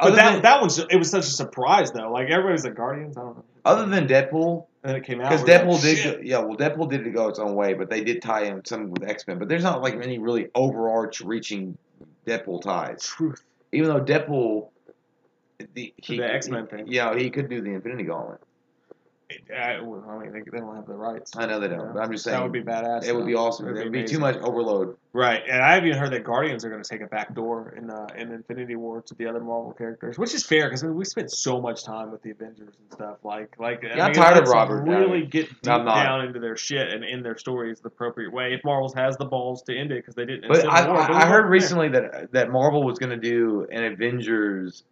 But 0.00 0.14
that 0.16 0.32
than, 0.34 0.42
that 0.42 0.60
one's 0.60 0.78
it 0.78 0.96
was 0.96 1.10
such 1.10 1.24
a 1.24 1.30
surprise 1.30 1.90
though. 1.92 2.12
Like 2.12 2.28
everybody's 2.28 2.64
like 2.64 2.74
Guardians. 2.74 3.16
I 3.16 3.22
don't 3.22 3.36
know. 3.36 3.44
other 3.64 3.86
than 3.86 4.06
Deadpool, 4.06 4.66
And 4.82 4.90
then 4.90 4.96
it 4.96 5.04
came 5.04 5.20
out 5.22 5.30
Because 5.30 5.42
we're 5.42 5.48
like, 5.54 5.62
Deadpool 5.62 5.82
did, 5.82 5.96
"Shit." 5.98 6.16
go, 6.18 6.22
yeah. 6.22 6.38
Well, 6.38 6.56
Deadpool 6.56 6.90
did 6.90 7.14
go 7.14 7.28
its 7.28 7.38
own 7.38 7.54
way, 7.54 7.72
but 7.72 7.88
they 7.88 8.04
did 8.04 8.20
tie 8.20 8.42
in 8.42 8.62
some 8.66 8.90
with 8.90 9.02
X 9.08 9.26
Men. 9.26 9.38
But 9.38 9.48
there's 9.48 9.62
not 9.62 9.80
like 9.80 9.94
any 9.94 10.18
really 10.18 10.48
overarching 10.54 11.78
Deadpool 12.26 12.60
ties. 12.62 13.02
truth. 13.04 13.42
Even 13.72 13.88
though 13.88 14.00
Deadpool, 14.00 14.68
the, 15.74 15.94
he, 15.96 16.18
The 16.18 16.32
X-Men 16.32 16.66
thing. 16.66 16.86
yeah, 16.88 17.16
he 17.16 17.30
could 17.30 17.48
do 17.48 17.60
the 17.62 17.70
Infinity 17.70 18.04
Gauntlet. 18.04 18.40
I, 19.28 19.78
I 19.78 19.80
mean, 19.80 20.32
they, 20.32 20.40
they 20.52 20.58
don't 20.60 20.76
have 20.76 20.86
the 20.86 20.94
rights. 20.94 21.32
I 21.36 21.46
know 21.46 21.58
they 21.58 21.66
don't, 21.66 21.80
Yeah. 21.80 21.90
but 21.94 22.00
I'm 22.04 22.12
just 22.12 22.22
saying 22.22 22.36
That 22.36 22.44
would 22.44 22.52
be 22.52 22.62
badass. 22.62 23.04
it 23.04 23.12
would 23.12 23.26
be 23.26 23.34
awesome. 23.34 23.66
It 23.66 23.76
It'd 23.76 23.90
be, 23.90 24.02
be 24.02 24.06
too 24.08 24.20
much 24.20 24.36
overload. 24.36 24.96
Right, 25.12 25.42
and 25.50 25.60
I've 25.60 25.84
even 25.84 25.98
heard 25.98 26.12
that 26.12 26.22
Guardians 26.22 26.64
are 26.64 26.70
going 26.70 26.80
to 26.82 26.88
take 26.88 27.00
a 27.00 27.08
back 27.08 27.34
door 27.34 27.74
in 27.76 27.90
uh, 27.90 28.06
in 28.16 28.30
Infinity 28.30 28.76
War 28.76 29.02
to 29.02 29.14
the 29.14 29.26
other 29.26 29.40
Marvel 29.40 29.72
characters, 29.72 30.16
which 30.16 30.32
is 30.32 30.44
fair 30.46 30.66
because 30.68 30.84
I 30.84 30.86
mean, 30.86 30.94
we 30.96 31.04
spent 31.04 31.32
so 31.32 31.60
much 31.60 31.82
time 31.84 32.12
with 32.12 32.22
the 32.22 32.30
Avengers 32.30 32.74
and 32.78 32.92
stuff. 32.92 33.16
Like, 33.24 33.58
like 33.58 33.82
I 33.84 33.96
Yeah, 33.96 34.04
I'm 34.04 34.12
mean, 34.12 34.22
tired 34.22 34.42
of 34.44 34.48
Robert 34.48 34.82
Really 34.84 35.20
Downey. 35.22 35.26
get 35.26 35.48
deep 35.48 35.62
down 35.62 36.24
into 36.26 36.38
their 36.38 36.56
shit 36.56 36.88
and 36.92 37.02
in 37.02 37.22
their 37.24 37.36
stories 37.36 37.80
the 37.80 37.88
appropriate 37.88 38.32
way. 38.32 38.54
If 38.54 38.60
Marvel's 38.62 38.94
has 38.94 39.16
the 39.16 39.24
balls 39.24 39.62
to 39.62 39.76
end 39.76 39.90
it 39.90 39.96
because 39.96 40.14
they 40.14 40.26
didn't. 40.26 40.46
But 40.46 40.64
I, 40.68 40.86
War, 40.86 40.96
I, 40.98 41.22
I 41.22 41.26
heard 41.26 41.48
recently 41.50 41.88
that 41.88 42.30
that 42.32 42.52
Marvel 42.52 42.84
was 42.84 43.00
going 43.00 43.10
to 43.10 43.16
do 43.16 43.66
an 43.72 43.82
Avengers, 43.84 44.84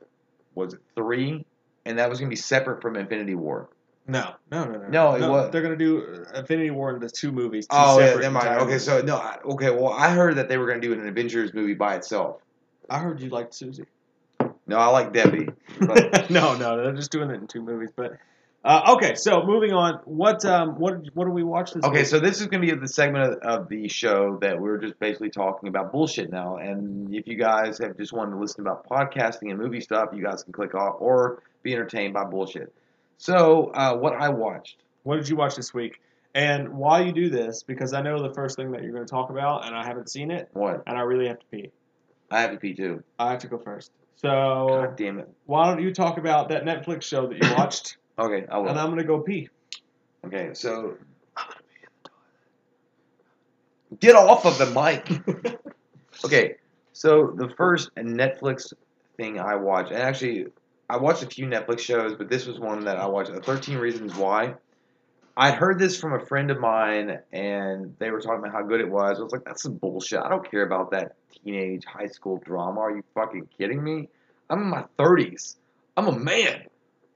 was 0.57 0.75
it 0.75 0.81
three, 0.97 1.45
and 1.85 1.99
that 2.01 2.09
was 2.11 2.19
going 2.19 2.29
to 2.31 2.33
be 2.35 2.41
separate 2.41 2.83
from 2.83 2.97
Infinity 2.97 3.37
War. 3.37 3.69
No, 4.07 4.35
no, 4.51 4.65
no, 4.65 4.79
no. 4.79 4.89
No, 4.89 5.15
it 5.15 5.21
was- 5.29 5.51
They're 5.51 5.63
going 5.63 5.79
to 5.79 5.83
do 5.85 6.25
uh, 6.35 6.39
Infinity 6.41 6.71
War 6.71 6.95
into 6.95 7.09
two 7.09 7.33
movies. 7.33 7.67
Two 7.67 7.77
Oh 7.77 7.99
yeah, 7.99 8.15
never 8.17 8.31
mind. 8.31 8.49
Okay, 8.63 8.79
so 8.79 9.01
no, 9.01 9.17
I- 9.17 9.39
okay. 9.45 9.71
Well, 9.71 9.89
I 9.93 10.11
heard 10.11 10.37
that 10.37 10.49
they 10.49 10.59
were 10.59 10.67
going 10.67 10.81
to 10.81 10.87
do 10.87 10.93
an 10.93 11.07
Avengers 11.09 11.55
movie 11.55 11.75
by 11.75 11.97
itself. 11.97 12.41
I 12.91 12.99
heard 12.99 13.21
you 13.21 13.31
liked 13.31 13.55
Susie. 13.55 13.87
No, 14.67 14.77
I 14.79 14.87
like 14.89 15.13
Debbie. 15.13 15.49
But 15.81 16.31
no, 16.31 16.55
no, 16.57 16.77
they're 16.83 16.93
just 16.93 17.11
doing 17.13 17.31
it 17.31 17.35
in 17.35 17.47
two 17.47 17.63
movies. 17.63 17.91
But 17.97 18.19
Uh, 18.63 18.95
okay, 18.97 19.15
so 19.15 19.43
moving 19.45 19.73
on. 19.73 20.01
What 20.05 20.45
um 20.45 20.79
what 20.79 20.95
what 21.15 21.25
do 21.27 21.31
we 21.31 21.43
watch 21.43 21.73
this? 21.73 21.85
Okay, 21.85 21.99
week? 21.99 22.07
so 22.07 22.19
this 22.21 22.41
is 22.41 22.47
going 22.47 22.63
to 22.63 22.75
be 22.75 22.79
the 22.79 22.89
segment 22.89 23.35
of, 23.35 23.39
of 23.63 23.69
the 23.69 23.89
show 23.89 24.39
that 24.43 24.59
we're 24.61 24.79
just 24.79 24.99
basically 24.99 25.31
talking 25.31 25.69
about 25.69 25.93
bullshit 25.93 26.31
now. 26.31 26.57
And 26.57 27.15
if 27.15 27.27
you 27.27 27.37
guys 27.37 27.79
have 27.79 27.97
just 27.97 28.13
wanted 28.13 28.33
to 28.33 28.39
listen 28.39 28.61
about 28.63 28.87
podcasting 28.89 29.51
and 29.51 29.59
movie 29.59 29.81
stuff, 29.81 30.11
you 30.15 30.23
guys 30.23 30.43
can 30.43 30.53
click 30.53 30.75
off 30.75 30.97
or 30.99 31.43
be 31.63 31.73
entertained 31.75 32.13
by 32.15 32.25
bullshit. 32.25 32.73
So, 33.19 33.67
uh, 33.75 33.97
what 33.97 34.13
I 34.15 34.29
watched. 34.29 34.83
what 35.05 35.17
did 35.17 35.29
you 35.29 35.37
watch 35.37 35.57
this 35.57 35.73
week? 35.73 36.01
And 36.35 36.71
while 36.75 37.05
you 37.05 37.13
do 37.13 37.31
this, 37.31 37.63
because 37.63 37.93
I 37.93 38.03
know 38.03 38.21
the 38.21 38.35
first 38.35 38.57
thing 38.57 38.73
that 38.73 38.83
you're 38.83 38.93
going 38.93 39.07
to 39.07 39.11
talk 39.11 39.31
about, 39.31 39.67
and 39.67 39.75
I 39.77 39.85
haven't 39.85 40.11
seen 40.11 40.31
it, 40.33 40.49
What? 40.53 40.83
and 40.87 40.99
I 40.99 41.03
really 41.03 41.29
have 41.29 41.39
to 41.39 41.47
pee. 41.47 41.71
I 42.31 42.41
have 42.41 42.51
to 42.51 42.57
pee 42.57 42.75
too. 42.75 43.05
I 43.19 43.31
have 43.31 43.39
to 43.41 43.47
go 43.49 43.59
first. 43.59 43.93
So 44.17 44.29
God 44.69 44.97
damn 44.97 45.19
it. 45.21 45.29
why 45.47 45.67
don't 45.69 45.81
you 45.83 45.93
talk 45.95 46.19
about 46.19 46.49
that 46.49 46.65
Netflix 46.65 47.03
show 47.03 47.27
that 47.29 47.41
you 47.43 47.55
watched, 47.55 47.99
Okay, 48.19 48.47
I 48.51 48.59
will. 48.59 48.69
and 48.69 48.79
I'm 48.79 48.87
going 48.89 48.99
to 48.99 49.05
go 49.05 49.21
pee. 49.21 49.49
Okay, 50.27 50.51
so. 50.55 50.97
Get 54.01 54.17
off 54.17 54.45
of 54.47 54.59
the 54.59 54.67
mic! 54.67 55.57
Okay, 56.25 56.55
so 56.93 57.35
the 57.37 57.49
first 57.57 57.91
Netflix 57.97 58.73
thing 59.17 59.41
I 59.41 59.57
watched, 59.57 59.91
and 59.91 60.01
actually, 60.01 60.47
I 60.89 60.99
watched 60.99 61.23
a 61.23 61.27
few 61.27 61.47
Netflix 61.47 61.81
shows, 61.81 62.15
but 62.15 62.29
this 62.29 62.47
was 62.47 62.59
one 62.59 62.85
that 62.85 62.99
I 62.99 63.07
watched. 63.07 63.31
uh, 63.31 63.41
13 63.41 63.79
Reasons 63.79 64.15
Why. 64.15 64.55
I 65.37 65.51
heard 65.51 65.79
this 65.79 65.99
from 65.99 66.13
a 66.13 66.25
friend 66.25 66.51
of 66.51 66.61
mine, 66.61 67.19
and 67.33 67.97
they 67.99 68.11
were 68.11 68.21
talking 68.21 68.39
about 68.39 68.53
how 68.53 68.63
good 68.63 68.81
it 68.81 68.89
was. 68.89 69.19
I 69.19 69.23
was 69.23 69.33
like, 69.33 69.45
that's 69.45 69.63
some 69.63 69.75
bullshit. 69.75 70.21
I 70.21 70.29
don't 70.29 70.49
care 70.49 70.65
about 70.65 70.93
that 70.93 71.17
teenage 71.43 71.85
high 71.85 72.07
school 72.07 72.41
drama. 72.45 72.81
Are 72.81 72.97
you 72.97 73.03
fucking 73.15 73.49
kidding 73.59 73.83
me? 73.83 74.09
I'm 74.49 74.63
in 74.63 74.69
my 74.69 74.85
30s. 74.99 75.57
I'm 75.97 76.07
a 76.07 76.17
man. 76.17 76.65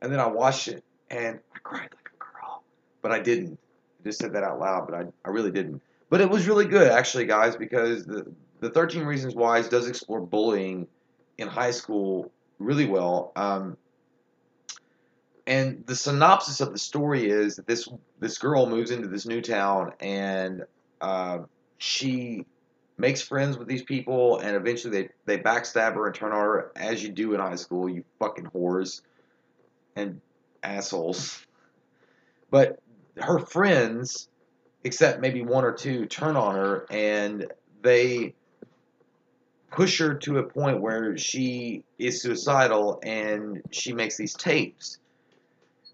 And 0.02 0.12
then 0.12 0.18
I 0.18 0.26
watched 0.26 0.68
it, 0.68 0.82
and 1.10 1.38
I 1.54 1.58
cried 1.62 1.90
like 1.94 2.10
a 2.12 2.18
girl. 2.18 2.62
But 3.02 3.12
I 3.12 3.20
didn't. 3.20 3.58
I 4.00 4.04
just 4.04 4.18
said 4.18 4.32
that 4.32 4.42
out 4.42 4.58
loud, 4.58 4.88
but 4.88 4.94
I, 4.96 5.04
I 5.24 5.30
really 5.30 5.50
didn't. 5.52 5.82
But 6.10 6.20
it 6.20 6.30
was 6.30 6.48
really 6.48 6.64
good, 6.64 6.90
actually, 6.90 7.26
guys, 7.26 7.54
because 7.54 8.04
the, 8.04 8.26
the 8.60 8.70
13 8.70 9.04
Reasons 9.04 9.34
Why 9.34 9.60
does 9.62 9.86
explore 9.86 10.20
bullying 10.20 10.88
in 11.36 11.46
high 11.46 11.70
school 11.70 12.32
really 12.58 12.86
well. 12.86 13.32
Um, 13.36 13.76
and 15.46 15.86
the 15.86 15.96
synopsis 15.96 16.60
of 16.60 16.72
the 16.72 16.78
story 16.78 17.30
is 17.30 17.56
that 17.56 17.66
this 17.66 17.88
this 18.20 18.36
girl 18.38 18.68
moves 18.68 18.90
into 18.90 19.08
this 19.08 19.24
new 19.24 19.40
town 19.40 19.94
and 19.98 20.64
uh, 21.00 21.38
she 21.78 22.44
makes 22.98 23.22
friends 23.22 23.56
with 23.56 23.66
these 23.66 23.82
people 23.82 24.38
and 24.40 24.56
eventually 24.56 25.02
they, 25.02 25.08
they 25.24 25.42
backstab 25.42 25.94
her 25.94 26.06
and 26.06 26.14
turn 26.14 26.32
on 26.32 26.38
her 26.38 26.72
as 26.76 27.02
you 27.02 27.08
do 27.10 27.32
in 27.32 27.40
high 27.40 27.54
school, 27.54 27.88
you 27.88 28.04
fucking 28.18 28.44
whores 28.46 29.00
and 29.96 30.20
assholes. 30.62 31.40
But 32.50 32.80
her 33.16 33.38
friends, 33.38 34.28
except 34.84 35.20
maybe 35.20 35.40
one 35.42 35.64
or 35.64 35.72
two, 35.72 36.06
turn 36.06 36.36
on 36.36 36.56
her 36.56 36.86
and 36.90 37.50
they 37.80 38.34
push 39.70 39.98
her 39.98 40.14
to 40.14 40.38
a 40.38 40.42
point 40.42 40.80
where 40.80 41.16
she 41.16 41.84
is 41.98 42.22
suicidal 42.22 43.00
and 43.02 43.62
she 43.70 43.92
makes 43.92 44.16
these 44.16 44.34
tapes. 44.34 44.98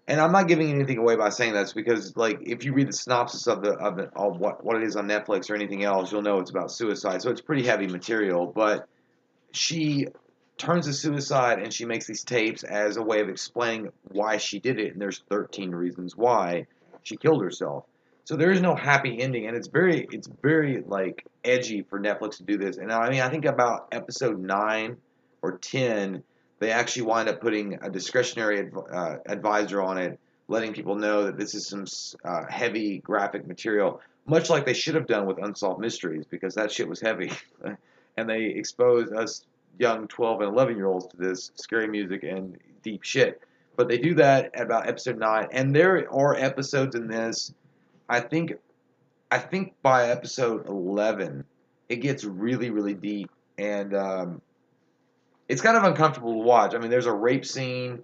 And 0.07 0.21
I'm 0.21 0.31
not 0.31 0.47
giving 0.47 0.69
anything 0.69 0.99
away 0.99 1.15
by 1.15 1.29
saying 1.29 1.53
this 1.53 1.73
because, 1.73 2.15
like, 2.15 2.39
if 2.41 2.63
you 2.63 2.73
read 2.73 2.87
the 2.87 2.93
synopsis 2.93 3.47
of 3.47 3.63
the 3.63 3.71
of, 3.73 3.97
the, 3.97 4.03
of 4.15 4.39
what 4.39 4.63
what 4.63 4.77
it 4.77 4.83
is 4.83 4.95
on 4.95 5.07
Netflix 5.07 5.49
or 5.49 5.55
anything 5.55 5.83
else, 5.83 6.11
you'll 6.11 6.21
know 6.21 6.39
it's 6.39 6.51
about 6.51 6.71
suicide. 6.71 7.23
So 7.23 7.31
it's 7.31 7.41
pretty 7.41 7.65
heavy 7.65 7.87
material. 7.87 8.45
But 8.45 8.87
she 9.51 10.07
turns 10.57 10.85
to 10.85 10.93
suicide 10.93 11.59
and 11.59 11.73
she 11.73 11.85
makes 11.85 12.05
these 12.05 12.23
tapes 12.23 12.63
as 12.63 12.97
a 12.97 13.01
way 13.01 13.19
of 13.19 13.29
explaining 13.29 13.91
why 14.03 14.37
she 14.37 14.59
did 14.59 14.79
it. 14.79 14.93
And 14.93 15.01
there's 15.01 15.23
13 15.29 15.71
reasons 15.71 16.15
why 16.15 16.67
she 17.01 17.17
killed 17.17 17.41
herself. 17.41 17.85
So 18.25 18.35
there 18.35 18.51
is 18.51 18.59
no 18.59 18.75
happy 18.75 19.21
ending, 19.21 19.45
and 19.45 19.55
it's 19.55 19.67
very 19.67 20.07
it's 20.11 20.27
very 20.41 20.83
like 20.85 21.25
edgy 21.43 21.83
for 21.83 21.99
Netflix 21.99 22.37
to 22.37 22.43
do 22.43 22.57
this. 22.57 22.77
And 22.77 22.91
I 22.91 23.09
mean, 23.11 23.21
I 23.21 23.29
think 23.29 23.45
about 23.45 23.87
episode 23.91 24.39
nine 24.39 24.97
or 25.43 25.59
ten, 25.59 26.23
they 26.59 26.71
actually 26.71 27.03
wind 27.03 27.29
up 27.29 27.39
putting 27.39 27.77
a 27.83 27.89
discretionary 27.89 28.71
uh, 28.91 29.17
advisor 29.27 29.79
on 29.79 29.99
it, 29.99 30.19
letting 30.47 30.73
people 30.73 30.95
know 30.95 31.25
that 31.25 31.37
this 31.37 31.53
is 31.53 31.67
some 31.67 31.85
uh, 32.23 32.45
heavy 32.49 32.97
graphic 32.97 33.45
material, 33.45 34.01
much 34.25 34.49
like 34.49 34.65
they 34.65 34.73
should 34.73 34.95
have 34.95 35.05
done 35.05 35.27
with 35.27 35.37
Unsolved 35.37 35.79
Mysteries, 35.79 36.25
because 36.27 36.55
that 36.55 36.71
shit 36.71 36.89
was 36.89 36.99
heavy, 36.99 37.31
and 38.17 38.27
they 38.27 38.45
exposed 38.45 39.13
us 39.13 39.45
young 39.77 40.07
12 40.07 40.41
and 40.41 40.49
11 40.51 40.77
year 40.77 40.87
olds 40.87 41.05
to 41.07 41.17
this 41.17 41.51
scary 41.53 41.87
music 41.87 42.23
and 42.23 42.57
deep 42.81 43.03
shit. 43.03 43.39
But 43.75 43.87
they 43.87 43.99
do 43.99 44.15
that 44.15 44.55
at 44.55 44.63
about 44.63 44.87
episode 44.87 45.19
nine, 45.19 45.49
and 45.51 45.75
there 45.75 46.11
are 46.11 46.33
episodes 46.33 46.95
in 46.95 47.07
this. 47.07 47.53
I 48.07 48.19
think, 48.19 48.53
I 49.31 49.39
think 49.39 49.73
by 49.81 50.09
episode 50.09 50.67
11, 50.67 51.43
it 51.89 51.97
gets 51.97 52.23
really, 52.23 52.69
really 52.69 52.93
deep, 52.93 53.29
and 53.57 53.95
um, 53.95 54.41
it's 55.47 55.61
kind 55.61 55.77
of 55.77 55.83
uncomfortable 55.83 56.33
to 56.33 56.39
watch. 56.39 56.73
I 56.73 56.77
mean, 56.79 56.89
there's 56.89 57.05
a 57.05 57.13
rape 57.13 57.45
scene, 57.45 58.03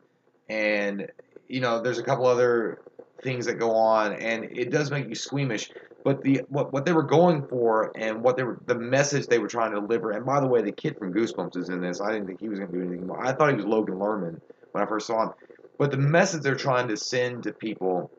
and 0.49 1.07
you 1.47 1.61
know, 1.61 1.81
there's 1.81 1.97
a 1.97 2.03
couple 2.03 2.25
other 2.25 2.81
things 3.21 3.45
that 3.45 3.55
go 3.55 3.71
on, 3.71 4.13
and 4.13 4.45
it 4.45 4.71
does 4.71 4.91
make 4.91 5.07
you 5.07 5.15
squeamish. 5.15 5.71
But 6.03 6.23
the 6.23 6.41
what, 6.49 6.73
what 6.73 6.85
they 6.85 6.93
were 6.93 7.03
going 7.03 7.45
for, 7.47 7.91
and 7.95 8.23
what 8.23 8.37
they 8.37 8.43
were 8.43 8.59
the 8.65 8.75
message 8.75 9.27
they 9.27 9.39
were 9.39 9.47
trying 9.47 9.73
to 9.73 9.81
deliver. 9.81 10.11
And 10.11 10.25
by 10.25 10.39
the 10.39 10.47
way, 10.47 10.61
the 10.61 10.71
kid 10.71 10.97
from 10.97 11.13
Goosebumps 11.13 11.57
is 11.57 11.69
in 11.69 11.81
this. 11.81 12.01
I 12.01 12.11
didn't 12.11 12.27
think 12.27 12.39
he 12.39 12.49
was 12.49 12.59
going 12.59 12.71
to 12.71 12.77
do 12.77 12.83
anything 12.83 13.07
more. 13.07 13.23
I 13.23 13.33
thought 13.33 13.49
he 13.49 13.55
was 13.55 13.65
Logan 13.65 13.95
Lerman 13.95 14.41
when 14.71 14.83
I 14.83 14.87
first 14.87 15.07
saw 15.07 15.23
him. 15.23 15.33
But 15.77 15.91
the 15.91 15.97
message 15.97 16.41
they're 16.41 16.55
trying 16.55 16.87
to 16.87 16.97
send 16.97 17.43
to 17.43 17.53
people 17.53 18.11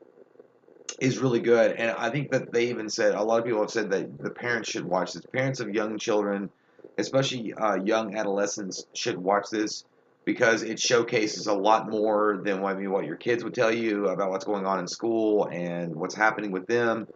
is 1.01 1.19
really 1.19 1.41
good. 1.41 1.73
And 1.73 1.91
I 1.91 2.11
think 2.11 2.31
that 2.33 2.53
they 2.53 2.69
even 2.69 2.89
said 2.89 3.15
a 3.15 3.23
lot 3.23 3.39
of 3.39 3.45
people 3.45 3.61
have 3.61 3.71
said 3.71 3.91
that 3.91 4.19
the 4.19 4.31
parents 4.31 4.71
should 4.71 4.85
watch 4.85 5.13
this. 5.13 5.25
Parents 5.27 5.61
of 5.61 5.75
young 5.75 5.99
children, 5.99 6.51
especially 6.99 7.53
uh, 7.55 7.77
young 7.77 8.17
adolescents, 8.17 8.85
should 8.93 9.19
watch 9.19 9.51
this 9.51 9.85
because 10.25 10.63
it 10.63 10.79
showcases 10.79 11.47
a 11.47 11.53
lot 11.55 11.91
more 11.91 12.41
than 12.45 12.61
what, 12.61 12.77
I 12.77 12.79
mean, 12.79 12.91
what 12.91 13.05
your 13.05 13.17
kids 13.17 13.43
would 13.43 13.55
tell 13.55 13.73
you 13.73 14.09
about 14.09 14.31
what's 14.31 14.45
going 14.45 14.67
on 14.67 14.79
in 14.79 14.87
school 14.87 15.47
and 15.47 15.95
what's 15.97 16.15
happening 16.15 16.53
with 16.53 16.67
them. 16.67 17.09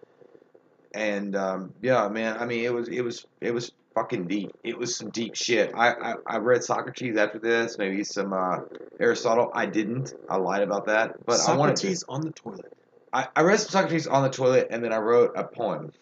And 0.95 1.37
um, 1.37 1.74
yeah, 1.83 2.09
man, 2.09 2.39
I 2.39 2.47
mean, 2.47 2.64
it 2.64 2.72
was 2.72 2.89
it 2.89 3.03
was 3.03 3.27
it 3.41 3.53
was 3.53 3.72
fucking 3.95 4.29
deep. 4.29 4.53
It 4.64 4.79
was 4.79 4.97
some 4.97 5.11
deep 5.11 5.35
shit. 5.35 5.72
I 5.74 5.91
I, 5.93 6.14
I 6.27 6.37
read 6.39 6.64
Socrates 6.64 7.16
after 7.18 7.39
this, 7.39 7.77
maybe 7.77 8.03
some 8.03 8.33
uh, 8.33 8.61
Aristotle. 8.99 9.51
I 9.55 9.66
didn't. 9.66 10.14
I 10.31 10.37
lied 10.37 10.62
about 10.62 10.87
that, 10.87 11.24
but 11.27 11.39
I 11.47 11.55
wanted 11.55 11.77
to. 11.77 11.81
Socrates 11.83 12.05
on 12.09 12.22
the 12.22 12.33
toilet. 12.33 12.72
I, 13.12 13.28
I 13.34 13.42
read 13.42 13.61
some 13.61 13.70
Socrates 13.70 14.07
on 14.07 14.22
the 14.22 14.30
toilet 14.30 14.68
and 14.70 14.82
then 14.82 14.92
I 14.92 14.98
wrote 14.98 15.32
a 15.36 15.44
poem. 15.44 15.92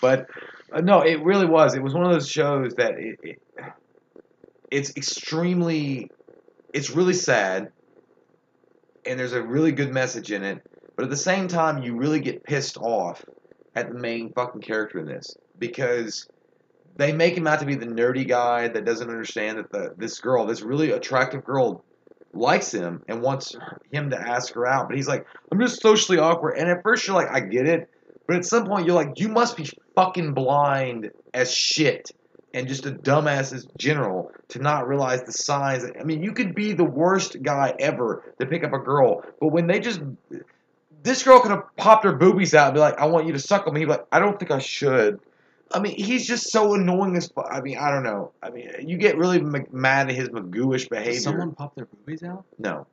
But 0.00 0.26
uh, 0.72 0.80
no, 0.80 1.02
it 1.02 1.22
really 1.22 1.46
was. 1.46 1.74
It 1.74 1.82
was 1.82 1.94
one 1.94 2.04
of 2.04 2.12
those 2.12 2.28
shows 2.28 2.74
that 2.74 2.98
it, 2.98 3.18
it 3.22 3.42
it's 4.70 4.96
extremely 4.96 6.10
it's 6.72 6.90
really 6.90 7.12
sad 7.12 7.72
and 9.04 9.18
there's 9.18 9.34
a 9.34 9.42
really 9.42 9.72
good 9.72 9.92
message 9.92 10.32
in 10.32 10.42
it, 10.42 10.62
but 10.96 11.04
at 11.04 11.10
the 11.10 11.16
same 11.16 11.48
time 11.48 11.82
you 11.82 11.96
really 11.96 12.20
get 12.20 12.44
pissed 12.44 12.78
off 12.78 13.22
at 13.74 13.88
the 13.88 13.98
main 13.98 14.32
fucking 14.32 14.62
character 14.62 14.98
in 14.98 15.06
this 15.06 15.34
because 15.58 16.26
they 16.96 17.12
make 17.12 17.36
him 17.36 17.46
out 17.46 17.60
to 17.60 17.66
be 17.66 17.74
the 17.74 17.86
nerdy 17.86 18.26
guy 18.26 18.68
that 18.68 18.84
doesn't 18.84 19.10
understand 19.10 19.58
that 19.58 19.70
the 19.70 19.94
this 19.96 20.20
girl, 20.20 20.46
this 20.46 20.62
really 20.62 20.90
attractive 20.90 21.44
girl 21.44 21.84
likes 22.32 22.72
him 22.72 23.02
and 23.08 23.22
wants 23.22 23.54
him 23.90 24.10
to 24.10 24.20
ask 24.20 24.54
her 24.54 24.66
out, 24.66 24.88
but 24.88 24.96
he's 24.96 25.08
like, 25.08 25.26
I'm 25.50 25.60
just 25.60 25.82
socially 25.82 26.18
awkward. 26.18 26.56
And 26.56 26.68
at 26.68 26.82
first 26.82 27.06
you're 27.06 27.16
like, 27.16 27.28
I 27.30 27.40
get 27.40 27.66
it, 27.66 27.88
but 28.26 28.36
at 28.36 28.44
some 28.44 28.66
point 28.66 28.86
you're 28.86 28.94
like, 28.94 29.18
you 29.18 29.28
must 29.28 29.56
be 29.56 29.68
fucking 29.94 30.34
blind 30.34 31.10
as 31.34 31.52
shit 31.52 32.10
and 32.54 32.68
just 32.68 32.86
a 32.86 32.90
dumbass 32.90 33.52
as 33.52 33.66
general 33.78 34.30
to 34.48 34.58
not 34.58 34.86
realize 34.86 35.22
the 35.22 35.32
signs. 35.32 35.84
I 35.98 36.04
mean, 36.04 36.22
you 36.22 36.32
could 36.32 36.54
be 36.54 36.72
the 36.72 36.84
worst 36.84 37.42
guy 37.42 37.74
ever 37.78 38.34
to 38.40 38.46
pick 38.46 38.64
up 38.64 38.72
a 38.72 38.78
girl, 38.78 39.24
but 39.40 39.48
when 39.48 39.66
they 39.66 39.80
just 39.80 40.00
this 41.02 41.22
girl 41.22 41.40
could 41.40 41.50
have 41.50 41.64
popped 41.76 42.04
her 42.04 42.12
boobies 42.12 42.54
out 42.54 42.68
and 42.68 42.74
be 42.74 42.80
like, 42.80 42.98
I 42.98 43.06
want 43.06 43.26
you 43.26 43.32
to 43.32 43.38
suck 43.38 43.66
on 43.66 43.74
me. 43.74 43.86
Like, 43.86 44.06
I 44.12 44.20
don't 44.20 44.38
think 44.38 44.50
I 44.50 44.58
should. 44.58 45.20
I 45.74 45.80
mean, 45.80 45.96
he's 45.96 46.26
just 46.26 46.50
so 46.50 46.74
annoying 46.74 47.16
as 47.16 47.32
I 47.50 47.60
mean, 47.60 47.78
I 47.78 47.90
don't 47.90 48.02
know. 48.02 48.32
I 48.42 48.50
mean, 48.50 48.70
you 48.86 48.96
get 48.98 49.16
really 49.16 49.38
m- 49.38 49.66
mad 49.72 50.10
at 50.10 50.16
his 50.16 50.28
magooish 50.28 50.88
behavior. 50.88 51.12
Did 51.12 51.22
someone 51.22 51.52
pop 51.52 51.74
their 51.74 51.86
boobies 51.86 52.22
out? 52.22 52.44
No, 52.58 52.86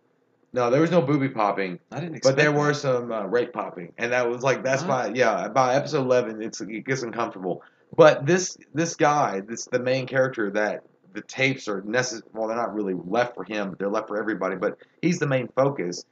no, 0.51 0.69
there 0.71 0.81
was 0.81 0.89
no 0.89 1.01
booby 1.01 1.29
popping, 1.29 1.79
I 1.91 1.99
didn't 1.99 2.15
expect 2.15 2.35
but 2.35 2.41
there 2.41 2.51
that. 2.51 2.57
were 2.59 2.73
some 2.73 3.11
uh, 3.11 3.25
rape 3.25 3.53
popping, 3.53 3.93
and 3.97 4.11
that 4.13 4.27
was 4.29 4.41
like 4.41 4.63
that's 4.63 4.83
why, 4.83 5.11
yeah. 5.13 5.47
By 5.47 5.75
episode 5.75 6.01
eleven, 6.01 6.41
it's 6.41 6.59
it 6.59 6.85
gets 6.85 7.03
uncomfortable. 7.03 7.61
But 7.95 8.25
this 8.25 8.57
this 8.73 8.95
guy, 8.95 9.41
this 9.41 9.65
the 9.65 9.79
main 9.79 10.07
character 10.07 10.49
that 10.51 10.83
the 11.13 11.21
tapes 11.21 11.67
are 11.67 11.81
necessary. 11.81 12.23
Well, 12.33 12.47
they're 12.47 12.57
not 12.57 12.73
really 12.73 12.95
left 12.95 13.35
for 13.35 13.43
him; 13.43 13.75
they're 13.77 13.89
left 13.89 14.07
for 14.07 14.17
everybody. 14.17 14.55
But 14.55 14.79
he's 15.01 15.19
the 15.19 15.27
main 15.27 15.49
focus. 15.49 16.03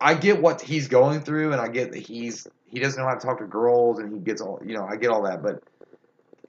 I 0.00 0.14
get 0.14 0.42
what 0.42 0.60
he's 0.60 0.88
going 0.88 1.20
through, 1.22 1.52
and 1.52 1.60
I 1.60 1.68
get 1.68 1.92
that 1.92 2.00
he's 2.00 2.46
he 2.70 2.80
doesn't 2.80 3.00
know 3.00 3.08
how 3.08 3.14
to 3.14 3.24
talk 3.24 3.38
to 3.38 3.46
girls, 3.46 3.98
and 3.98 4.12
he 4.12 4.18
gets 4.18 4.40
all 4.40 4.60
you 4.64 4.74
know. 4.74 4.84
I 4.84 4.96
get 4.96 5.10
all 5.10 5.22
that, 5.22 5.42
but 5.42 5.62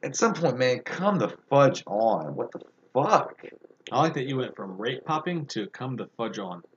at 0.03 0.15
some 0.15 0.34
point, 0.34 0.57
man, 0.57 0.80
come 0.80 1.17
the 1.17 1.30
fudge 1.49 1.84
on! 1.88 2.36
What 2.36 2.51
the 2.51 2.61
fuck? 2.93 3.43
I 3.91 4.01
like 4.01 4.13
that 4.15 4.26
you 4.26 4.38
went 4.38 4.55
from 4.55 4.78
rape 4.78 5.05
popping 5.05 5.45
to 5.47 5.67
come 5.67 5.95
the 5.95 6.07
fudge 6.17 6.39
on. 6.39 6.63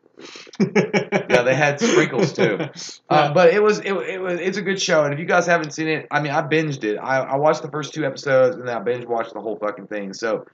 Yeah, 1.31 1.43
they 1.43 1.55
had 1.55 1.81
sprinkles 1.81 2.33
too. 2.33 2.59
Uh, 3.09 3.33
but 3.33 3.53
it 3.53 3.63
was 3.63 3.79
it, 3.81 3.93
it 3.93 4.21
was 4.21 4.41
it's 4.41 4.57
a 4.57 4.63
good 4.63 4.81
show, 4.81 5.05
and 5.05 5.13
if 5.13 5.21
you 5.21 5.27
guys 5.27 5.47
haven't 5.47 5.73
seen 5.73 5.89
it, 5.89 6.07
I 6.11 6.21
mean, 6.21 6.33
I 6.33 6.41
binged 6.43 6.83
it. 6.85 6.97
I, 6.97 7.19
I 7.19 7.37
watched 7.37 7.63
the 7.63 7.71
first 7.71 7.93
two 7.93 8.07
episodes, 8.07 8.57
and 8.57 8.67
then 8.67 8.75
I 8.75 8.81
binge 8.81 9.05
watched 9.05 9.35
the 9.35 9.41
whole 9.41 9.57
fucking 9.57 9.89
thing. 9.89 10.15
So, 10.15 10.47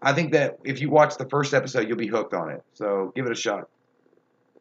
I 0.00 0.14
think 0.14 0.32
that 0.32 0.58
if 0.64 0.80
you 0.80 0.88
watch 0.88 1.16
the 1.16 1.28
first 1.28 1.52
episode, 1.52 1.88
you'll 1.88 1.98
be 1.98 2.06
hooked 2.06 2.32
on 2.32 2.50
it. 2.50 2.62
So, 2.72 3.12
give 3.14 3.26
it 3.26 3.32
a 3.32 3.34
shot, 3.34 3.68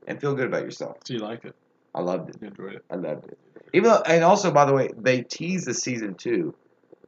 and 0.08 0.20
feel 0.20 0.34
good 0.34 0.48
about 0.48 0.64
yourself. 0.64 0.98
So 1.06 1.14
you 1.14 1.20
liked 1.20 1.46
it? 1.46 1.56
I 1.94 2.02
loved 2.02 2.30
it. 2.30 2.38
You 2.42 2.48
enjoyed 2.50 2.74
it? 2.74 2.86
I 2.90 2.96
loved 2.96 3.28
it. 3.28 3.40
Even 3.74 3.90
though, 3.90 4.02
and 4.06 4.24
also 4.24 4.52
by 4.52 4.66
the 4.66 4.74
way, 4.74 4.90
they 4.98 5.22
tease 5.22 5.66
the 5.66 5.74
season 5.74 6.16
two, 6.16 6.56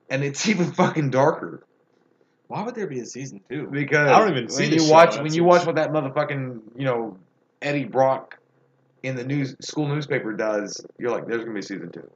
and 0.10 0.24
it's 0.24 0.48
even 0.50 0.72
fucking 0.74 1.10
darker 1.12 1.64
Why 2.48 2.64
would 2.64 2.76
there 2.76 2.88
be 2.88 3.00
a 3.00 3.06
season 3.06 3.42
two? 3.50 3.68
because 3.72 4.10
I 4.10 4.20
don't 4.20 4.32
even 4.32 4.50
see 4.50 4.64
when 4.70 4.80
you 4.80 4.92
watch 4.92 5.18
when 5.18 5.34
you 5.34 5.44
watch 5.44 5.66
what 5.66 5.76
that 5.76 5.92
motherfucking 5.92 6.60
you 6.78 6.86
know 6.86 7.18
Eddie 7.62 7.86
Brock 7.86 8.38
in 9.04 9.16
the 9.16 9.24
news 9.24 9.56
school 9.62 9.88
newspaper 9.88 10.34
does, 10.34 10.86
you're 10.98 11.12
like, 11.12 11.28
there's 11.28 11.44
gonna 11.44 11.54
be 11.54 11.62
season 11.62 11.92
two. 11.92 12.10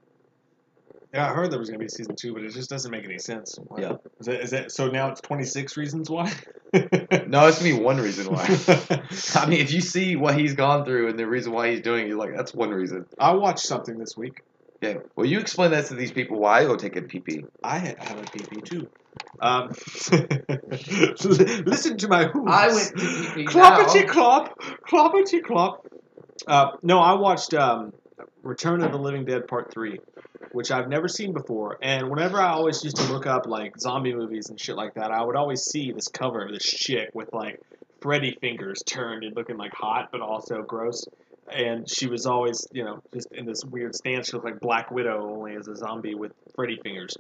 Yeah, 1.14 1.30
I 1.30 1.34
heard 1.34 1.52
there 1.52 1.60
was 1.60 1.70
gonna 1.70 1.80
be 1.80 1.90
season 1.90 2.16
two, 2.16 2.34
but 2.34 2.44
it 2.44 2.52
just 2.54 2.70
doesn't 2.70 2.90
make 2.92 3.04
any 3.06 3.20
sense. 3.20 3.58
Why- 3.68 3.82
Yeah. 3.82 3.94
Is 4.20 4.26
that, 4.28 4.42
is 4.42 4.52
that 4.52 4.72
so? 4.72 4.88
Now 4.88 5.10
it's 5.12 5.22
twenty 5.22 5.44
six 5.44 5.78
reasons 5.78 6.10
why. 6.10 6.32
No, 6.74 7.48
it's 7.48 7.60
gonna 7.60 7.76
be 7.76 7.82
one 7.82 7.98
reason 7.98 8.32
why. 8.34 8.46
I 9.36 9.46
mean, 9.46 9.60
if 9.60 9.72
you 9.72 9.82
see 9.82 10.16
what 10.16 10.38
he's 10.38 10.54
gone 10.54 10.86
through 10.86 11.10
and 11.10 11.20
the 11.20 11.28
reason 11.28 11.52
why 11.52 11.72
he's 11.72 11.82
doing 11.82 12.06
it, 12.06 12.10
you're 12.10 12.18
like, 12.18 12.36
that's 12.36 12.54
one 12.54 12.70
reason. 12.70 13.06
I 13.20 13.34
watched 13.34 13.66
something 13.66 13.98
this 13.98 14.16
week. 14.16 14.42
Yeah. 14.82 14.96
Well, 15.16 15.26
you 15.26 15.40
explain 15.40 15.72
that 15.72 15.86
to 15.88 15.96
these 15.96 16.12
people 16.12 16.40
why 16.40 16.62
I 16.62 16.66
go 16.66 16.76
take 16.76 16.96
a 16.96 17.02
pee 17.02 17.20
pee. 17.20 17.44
I 17.64 17.78
ha- 17.78 17.96
have 18.00 18.18
a 18.18 18.22
PP 18.24 18.64
too. 18.66 18.88
Um, 19.40 19.70
listen 21.66 21.98
to 21.98 22.08
my 22.08 22.26
hooves. 22.26 22.52
I 22.52 22.68
went 22.68 22.88
to 22.90 22.94
pee-pee 22.96 23.46
Cloppity 23.46 24.08
clop, 24.08 24.54
cloppity 24.88 25.44
clop. 25.44 25.86
Uh, 26.48 26.72
no, 26.84 27.00
I 27.00 27.14
watched 27.14 27.54
um, 27.54 27.92
Return 28.44 28.84
of 28.84 28.92
the 28.92 28.98
Living 28.98 29.26
Dead 29.26 29.48
Part 29.48 29.72
Three, 29.72 30.00
which 30.52 30.72
I've 30.72 30.88
never 30.88 31.08
seen 31.08 31.34
before. 31.34 31.78
And 31.82 32.10
whenever 32.10 32.40
I 32.40 32.50
always 32.50 32.84
used 32.84 32.98
to 32.98 33.12
look 33.12 33.26
up 33.26 33.48
like 33.48 33.80
zombie 33.80 34.14
movies 34.14 34.50
and 34.50 34.60
shit 34.60 34.76
like 34.76 34.96
that, 34.96 35.12
I 35.12 35.24
would 35.24 35.36
always 35.36 35.64
see 35.64 35.92
this 35.92 36.08
cover 36.08 36.46
of 36.46 36.52
this 36.52 36.64
chick 36.64 37.10
with 37.14 37.34
like 37.34 37.60
Freddy 38.02 38.38
fingers 38.42 38.84
turned 38.86 39.24
and 39.24 39.36
looking 39.36 39.58
like 39.58 39.74
hot, 39.74 40.10
but 40.12 40.22
also 40.22 40.62
gross. 40.64 41.06
And 41.52 41.90
she 41.90 42.08
was 42.08 42.26
always, 42.26 42.68
you 42.72 42.84
know, 42.84 43.02
just 43.14 43.28
in 43.32 43.46
this 43.46 43.64
weird 43.66 43.96
stance. 43.96 44.28
She 44.28 44.34
looked 44.34 44.46
like 44.46 44.60
Black 44.60 44.90
Widow, 44.92 45.36
only 45.36 45.56
as 45.56 45.68
a 45.68 45.76
zombie 45.76 46.16
with 46.16 46.32
Freddy 46.56 46.80
fingers. 46.82 47.18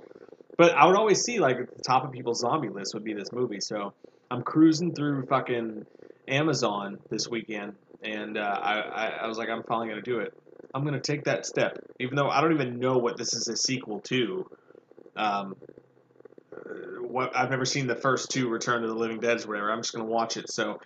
But 0.57 0.73
I 0.73 0.85
would 0.85 0.95
always 0.95 1.21
see 1.21 1.39
like 1.39 1.57
at 1.57 1.75
the 1.75 1.83
top 1.83 2.05
of 2.05 2.11
people's 2.11 2.39
zombie 2.39 2.69
list 2.69 2.93
would 2.93 3.03
be 3.03 3.13
this 3.13 3.31
movie. 3.31 3.59
So 3.59 3.93
I'm 4.29 4.43
cruising 4.43 4.93
through 4.93 5.25
fucking 5.25 5.85
Amazon 6.27 6.99
this 7.09 7.27
weekend, 7.27 7.73
and 8.03 8.37
uh, 8.37 8.59
I, 8.61 8.79
I 8.79 9.07
I 9.23 9.27
was 9.27 9.37
like, 9.37 9.49
I'm 9.49 9.63
finally 9.63 9.89
gonna 9.89 10.01
do 10.01 10.19
it. 10.19 10.33
I'm 10.73 10.83
gonna 10.83 10.99
take 10.99 11.25
that 11.25 11.45
step, 11.45 11.77
even 11.99 12.15
though 12.15 12.29
I 12.29 12.41
don't 12.41 12.53
even 12.53 12.79
know 12.79 12.97
what 12.97 13.17
this 13.17 13.33
is 13.33 13.47
a 13.47 13.57
sequel 13.57 13.99
to. 14.01 14.49
Um, 15.15 15.55
uh, 16.53 17.01
what 17.01 17.35
I've 17.35 17.49
never 17.49 17.65
seen 17.65 17.87
the 17.87 17.95
first 17.95 18.29
two 18.29 18.49
Return 18.49 18.81
to 18.81 18.87
the 18.87 18.93
Living 18.93 19.19
Dead 19.19 19.43
or 19.43 19.47
whatever. 19.47 19.71
I'm 19.71 19.79
just 19.79 19.93
gonna 19.93 20.05
watch 20.05 20.37
it. 20.37 20.49
So 20.49 20.79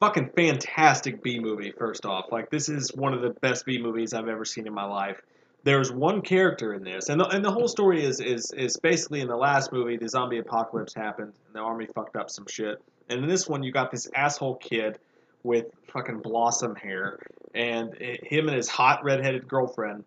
fucking 0.00 0.30
fantastic 0.36 1.22
B 1.22 1.38
movie. 1.38 1.72
First 1.72 2.06
off, 2.06 2.26
like 2.30 2.50
this 2.50 2.68
is 2.68 2.94
one 2.94 3.14
of 3.14 3.22
the 3.22 3.30
best 3.30 3.64
B 3.64 3.80
movies 3.80 4.14
I've 4.14 4.28
ever 4.28 4.44
seen 4.44 4.66
in 4.66 4.74
my 4.74 4.84
life. 4.84 5.20
There's 5.64 5.90
one 5.90 6.22
character 6.22 6.74
in 6.74 6.84
this, 6.84 7.08
and 7.08 7.20
the, 7.20 7.26
and 7.26 7.44
the 7.44 7.50
whole 7.50 7.66
story 7.66 8.04
is, 8.04 8.20
is 8.20 8.52
is 8.52 8.76
basically 8.76 9.20
in 9.20 9.26
the 9.26 9.36
last 9.36 9.72
movie, 9.72 9.96
the 9.96 10.08
zombie 10.08 10.38
apocalypse 10.38 10.94
happened, 10.94 11.32
and 11.46 11.54
the 11.54 11.60
army 11.60 11.86
fucked 11.92 12.14
up 12.14 12.30
some 12.30 12.46
shit. 12.46 12.80
And 13.08 13.24
in 13.24 13.28
this 13.28 13.48
one, 13.48 13.62
you 13.62 13.72
got 13.72 13.90
this 13.90 14.08
asshole 14.14 14.56
kid 14.56 14.98
with 15.42 15.66
fucking 15.92 16.20
blossom 16.20 16.76
hair, 16.76 17.18
and 17.54 17.94
it, 17.94 18.26
him 18.26 18.48
and 18.48 18.56
his 18.56 18.68
hot 18.68 19.04
redheaded 19.04 19.48
girlfriend 19.48 20.04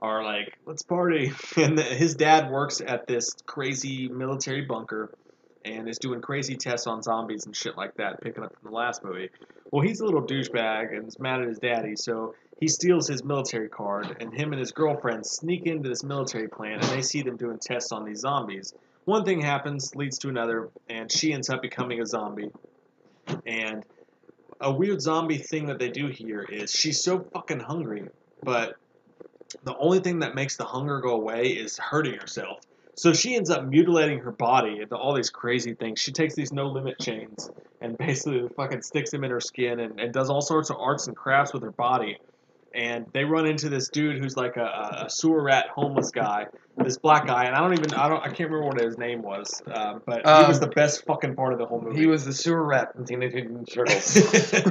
are 0.00 0.24
like, 0.24 0.58
let's 0.66 0.82
party. 0.82 1.32
And 1.56 1.76
the, 1.76 1.82
his 1.82 2.14
dad 2.14 2.50
works 2.50 2.80
at 2.80 3.06
this 3.06 3.34
crazy 3.46 4.08
military 4.08 4.62
bunker 4.62 5.12
and 5.64 5.88
is 5.88 5.98
doing 5.98 6.20
crazy 6.20 6.56
tests 6.56 6.86
on 6.86 7.02
zombies 7.02 7.46
and 7.46 7.54
shit 7.54 7.76
like 7.76 7.94
that, 7.96 8.20
picking 8.20 8.42
up 8.42 8.52
from 8.58 8.70
the 8.70 8.76
last 8.76 9.04
movie. 9.04 9.30
Well, 9.70 9.82
he's 9.82 10.00
a 10.00 10.04
little 10.04 10.22
douchebag 10.22 10.96
and 10.96 11.06
is 11.06 11.20
mad 11.20 11.40
at 11.40 11.48
his 11.48 11.58
daddy, 11.58 11.94
so 11.96 12.34
he 12.58 12.68
steals 12.68 13.08
his 13.08 13.24
military 13.24 13.68
card, 13.68 14.16
and 14.20 14.32
him 14.32 14.52
and 14.52 14.60
his 14.60 14.72
girlfriend 14.72 15.26
sneak 15.26 15.66
into 15.66 15.88
this 15.88 16.02
military 16.02 16.48
plant, 16.48 16.82
and 16.84 16.92
they 16.92 17.02
see 17.02 17.22
them 17.22 17.36
doing 17.36 17.58
tests 17.58 17.92
on 17.92 18.04
these 18.04 18.20
zombies. 18.20 18.74
One 19.04 19.24
thing 19.24 19.40
happens, 19.40 19.96
leads 19.96 20.18
to 20.20 20.28
another, 20.28 20.68
and 20.88 21.10
she 21.10 21.32
ends 21.32 21.50
up 21.50 21.62
becoming 21.62 22.00
a 22.00 22.06
zombie. 22.06 22.50
And 23.46 23.84
a 24.62 24.72
weird 24.72 25.02
zombie 25.02 25.38
thing 25.38 25.66
that 25.66 25.78
they 25.78 25.90
do 25.90 26.06
here 26.06 26.42
is 26.42 26.70
she's 26.70 27.02
so 27.02 27.18
fucking 27.18 27.60
hungry, 27.60 28.08
but 28.42 28.76
the 29.64 29.76
only 29.76 30.00
thing 30.00 30.20
that 30.20 30.34
makes 30.34 30.56
the 30.56 30.64
hunger 30.64 31.00
go 31.00 31.10
away 31.10 31.48
is 31.48 31.76
hurting 31.78 32.14
herself. 32.14 32.60
So 32.94 33.12
she 33.12 33.34
ends 33.34 33.50
up 33.50 33.64
mutilating 33.64 34.18
her 34.20 34.30
body 34.30 34.80
into 34.80 34.96
all 34.96 35.14
these 35.14 35.30
crazy 35.30 35.74
things. 35.74 35.98
She 36.00 36.12
takes 36.12 36.34
these 36.34 36.52
no 36.52 36.66
limit 36.66 36.98
chains 36.98 37.50
and 37.80 37.96
basically 37.98 38.48
fucking 38.56 38.82
sticks 38.82 39.10
them 39.10 39.24
in 39.24 39.30
her 39.30 39.40
skin 39.40 39.80
and, 39.80 39.98
and 39.98 40.12
does 40.12 40.30
all 40.30 40.42
sorts 40.42 40.70
of 40.70 40.76
arts 40.78 41.06
and 41.06 41.16
crafts 41.16 41.52
with 41.52 41.62
her 41.62 41.72
body. 41.72 42.18
And 42.74 43.06
they 43.12 43.24
run 43.24 43.46
into 43.46 43.68
this 43.68 43.88
dude 43.88 44.18
who's 44.18 44.36
like 44.36 44.56
a, 44.56 45.04
a, 45.04 45.10
sewer 45.10 45.42
rat 45.42 45.66
homeless 45.74 46.10
guy, 46.10 46.46
this 46.76 46.96
black 46.96 47.26
guy, 47.26 47.44
and 47.44 47.54
I 47.54 47.60
don't 47.60 47.72
even 47.74 47.92
I 47.94 48.08
don't 48.08 48.20
I 48.22 48.28
can't 48.28 48.50
remember 48.50 48.66
what 48.66 48.80
his 48.80 48.96
name 48.96 49.22
was, 49.22 49.62
um, 49.72 50.02
but 50.06 50.22
he 50.24 50.30
Um, 50.30 50.48
was 50.48 50.60
the 50.60 50.68
best 50.68 51.04
fucking 51.04 51.34
part 51.34 51.52
of 51.52 51.58
the 51.58 51.66
whole 51.66 51.80
movie. 51.80 51.98
He 51.98 52.06
was 52.06 52.24
the 52.24 52.32
sewer 52.32 52.64
rat 52.64 52.94
from 52.94 53.04
Teenage 53.04 53.34
Mutant 53.34 53.66
Ninja 53.66 53.74
Turtles. 53.74 54.16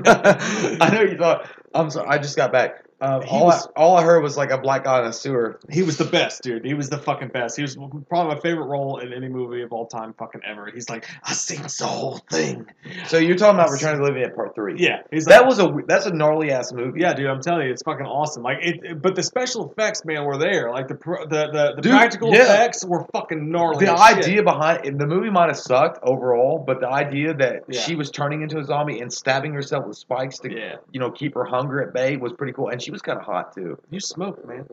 I 0.82 0.90
know 0.94 1.02
you 1.02 1.18
thought. 1.18 1.48
I'm 1.74 1.90
sorry. 1.90 2.08
I 2.10 2.18
just 2.18 2.36
got 2.36 2.52
back. 2.52 2.84
Um, 3.02 3.24
all, 3.30 3.46
was- 3.46 3.68
I, 3.68 3.80
all 3.80 3.98
I 3.98 4.04
heard 4.04 4.22
was 4.24 4.38
like 4.38 4.52
a 4.52 4.58
black 4.60 4.84
guy 4.84 5.00
in 5.00 5.06
a 5.06 5.14
sewer. 5.14 5.60
He 5.70 5.82
was 5.84 5.98
the 5.98 6.06
best, 6.06 6.44
dude. 6.44 6.64
He 6.64 6.74
was 6.74 6.90
the 6.90 6.98
fucking 7.00 7.30
best. 7.30 7.56
He 7.56 7.62
was 7.64 7.76
probably 8.10 8.36
my 8.36 8.40
favorite 8.42 8.68
role 8.68 9.00
in 9.00 9.12
any 9.14 9.28
movie 9.28 9.62
of 9.64 9.72
all 9.74 9.88
time, 9.88 10.14
fucking 10.20 10.42
ever. 10.48 10.70
He's 10.74 10.90
like, 10.90 11.08
I 11.24 11.34
seen 11.34 11.62
the 11.64 11.86
whole 11.86 12.20
thing. 12.32 12.68
So 13.08 13.18
you're 13.18 13.36
talking 13.38 13.56
about 13.60 13.72
Return 13.72 13.94
of 13.94 13.98
the 14.00 14.04
Living 14.06 14.22
Dead 14.22 14.36
Part 14.36 14.54
Three? 14.56 14.76
Yeah, 14.78 15.02
he's 15.12 15.26
like, 15.26 15.40
That 15.40 15.48
was 15.48 15.60
a 15.60 15.68
that's 15.88 16.06
a 16.06 16.14
gnarly 16.14 16.52
ass 16.52 16.72
movie. 16.74 17.02
yeah, 17.02 17.14
dude. 17.14 17.28
I'm 17.28 17.42
telling 17.42 17.66
you, 17.66 17.72
it's 17.74 17.84
fucking 17.84 18.06
awesome. 18.06 18.44
Like, 18.44 18.58
it, 18.62 18.80
it- 18.84 19.02
but 19.02 19.16
the 19.16 19.24
special 19.24 19.72
effects, 19.72 20.06
man, 20.06 20.26
were 20.26 20.38
there. 20.38 20.70
Like 20.72 20.88
the 20.88 20.96
the 20.96 21.50
the, 21.52 21.74
the 21.78 21.82
Dude, 21.82 21.92
practical 21.94 22.30
yeah. 22.34 22.44
effects 22.44 22.86
were 22.86 23.06
fucking 23.14 23.50
gnarly. 23.52 23.86
The 23.86 23.94
as 23.94 24.10
shit. 24.10 24.18
idea 24.26 24.44
behind 24.44 24.86
it, 24.86 24.98
the 25.00 25.08
movie 25.08 25.30
might 25.32 25.48
have 25.48 25.58
sucked 25.58 26.00
overall, 26.04 26.64
but 26.66 26.80
the 26.82 26.88
idea 26.90 27.34
that 27.34 27.64
Yeah. 27.68 27.82
she 27.82 27.96
was 27.96 28.12
turning 28.12 28.42
into 28.44 28.60
a 28.60 28.64
zombie 28.64 29.00
and 29.00 29.12
stabbing 29.12 29.54
herself 29.54 29.88
with 29.88 29.98
spikes 29.98 30.38
to, 30.40 30.54
Yeah. 30.54 30.76
you 30.92 31.00
know, 31.00 31.10
keep 31.12 31.34
her 31.34 31.46
hunger 31.46 31.82
at 31.82 31.94
bay 31.94 32.18
was 32.18 32.34
pretty 32.34 32.54
cool. 32.54 32.70
And 32.70 32.82
she 32.82 32.91
was 32.92 33.02
kind 33.02 33.18
of 33.20 33.26
hot 33.26 33.54
too. 33.56 33.78
You 33.90 34.00
smoke, 34.00 34.46
man. 34.48 34.68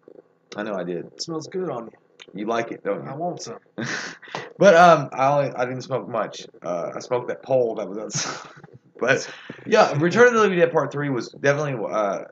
I 0.57 0.63
know 0.63 0.75
I 0.75 0.85
did. 0.85 1.07
It 1.07 1.23
smells 1.23 1.47
good 1.47 1.71
on 1.71 1.87
you. 1.87 1.93
You 2.35 2.47
like 2.47 2.73
it, 2.73 2.85
don't 2.85 3.05
you? 3.05 3.11
I 3.11 3.15
want 3.15 3.41
some. 3.43 3.59
but 4.59 4.75
um, 4.75 5.09
I 5.13 5.29
only 5.29 5.51
I 5.55 5.65
didn't 5.65 5.83
smoke 5.83 6.09
much. 6.09 6.47
Uh, 6.63 6.93
I 6.95 7.01
smoked 7.01 7.29
that 7.29 7.43
pole 7.43 7.77
that 7.77 7.89
was 7.89 7.99
outside. 7.99 8.51
but 9.01 9.31
yeah, 9.67 9.95
Return 9.99 10.29
of 10.29 10.35
the 10.35 10.41
Living 10.41 10.59
Dead 10.59 10.73
Part 10.73 10.93
Three 10.93 11.09
was 11.11 11.31
definitely 11.31 11.83
uh, 11.91 12.25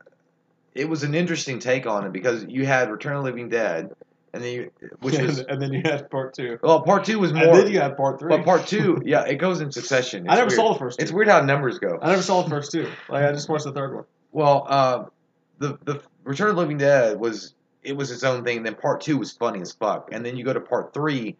it 0.74 0.88
was 0.88 1.02
an 1.02 1.14
interesting 1.14 1.58
take 1.58 1.86
on 1.86 2.04
it 2.04 2.12
because 2.12 2.44
you 2.48 2.66
had 2.66 2.90
Return 2.90 3.16
of 3.16 3.22
the 3.22 3.30
Living 3.30 3.48
Dead, 3.48 3.94
and 4.34 4.44
then 4.44 4.52
you, 4.52 4.70
which 5.00 5.18
was 5.18 5.38
and 5.48 5.60
then 5.62 5.72
you 5.72 5.80
had 5.82 6.10
part 6.10 6.34
two. 6.34 6.58
well, 6.62 6.82
Part 6.82 7.04
Two 7.04 7.18
was 7.18 7.30
And 7.30 7.40
more. 7.40 7.56
then 7.56 7.70
you 7.72 7.80
had 7.80 7.96
part 7.96 8.18
three. 8.18 8.28
But 8.36 8.44
Part 8.44 8.66
Two, 8.66 9.00
yeah, 9.04 9.24
it 9.24 9.36
goes 9.36 9.60
in 9.62 9.72
succession. 9.72 10.26
I 10.28 10.34
never 10.34 10.48
weird. 10.48 10.56
saw 10.56 10.72
the 10.74 10.78
first 10.78 10.98
two. 10.98 11.02
It's 11.04 11.12
weird 11.12 11.28
how 11.28 11.40
numbers 11.40 11.78
go. 11.78 11.98
I 12.02 12.10
never 12.10 12.22
saw 12.22 12.42
the 12.42 12.50
first 12.50 12.70
two. 12.72 12.90
Like 13.08 13.24
I 13.24 13.32
just 13.32 13.48
watched 13.48 13.64
the 13.64 13.72
third 13.72 13.94
one. 13.94 14.04
Well, 14.32 14.66
uh, 14.68 15.04
the 15.58 15.78
the 15.84 16.02
Return 16.24 16.48
of 16.50 16.56
the 16.56 16.60
Living 16.62 16.78
Dead 16.78 17.18
was 17.18 17.54
it 17.82 17.96
was 17.96 18.10
its 18.10 18.24
own 18.24 18.44
thing. 18.44 18.62
Then 18.62 18.74
Part 18.74 19.00
Two 19.00 19.18
was 19.18 19.32
funny 19.32 19.60
as 19.60 19.72
fuck, 19.72 20.08
and 20.12 20.24
then 20.24 20.36
you 20.36 20.44
go 20.44 20.52
to 20.52 20.60
Part 20.60 20.92
Three, 20.92 21.36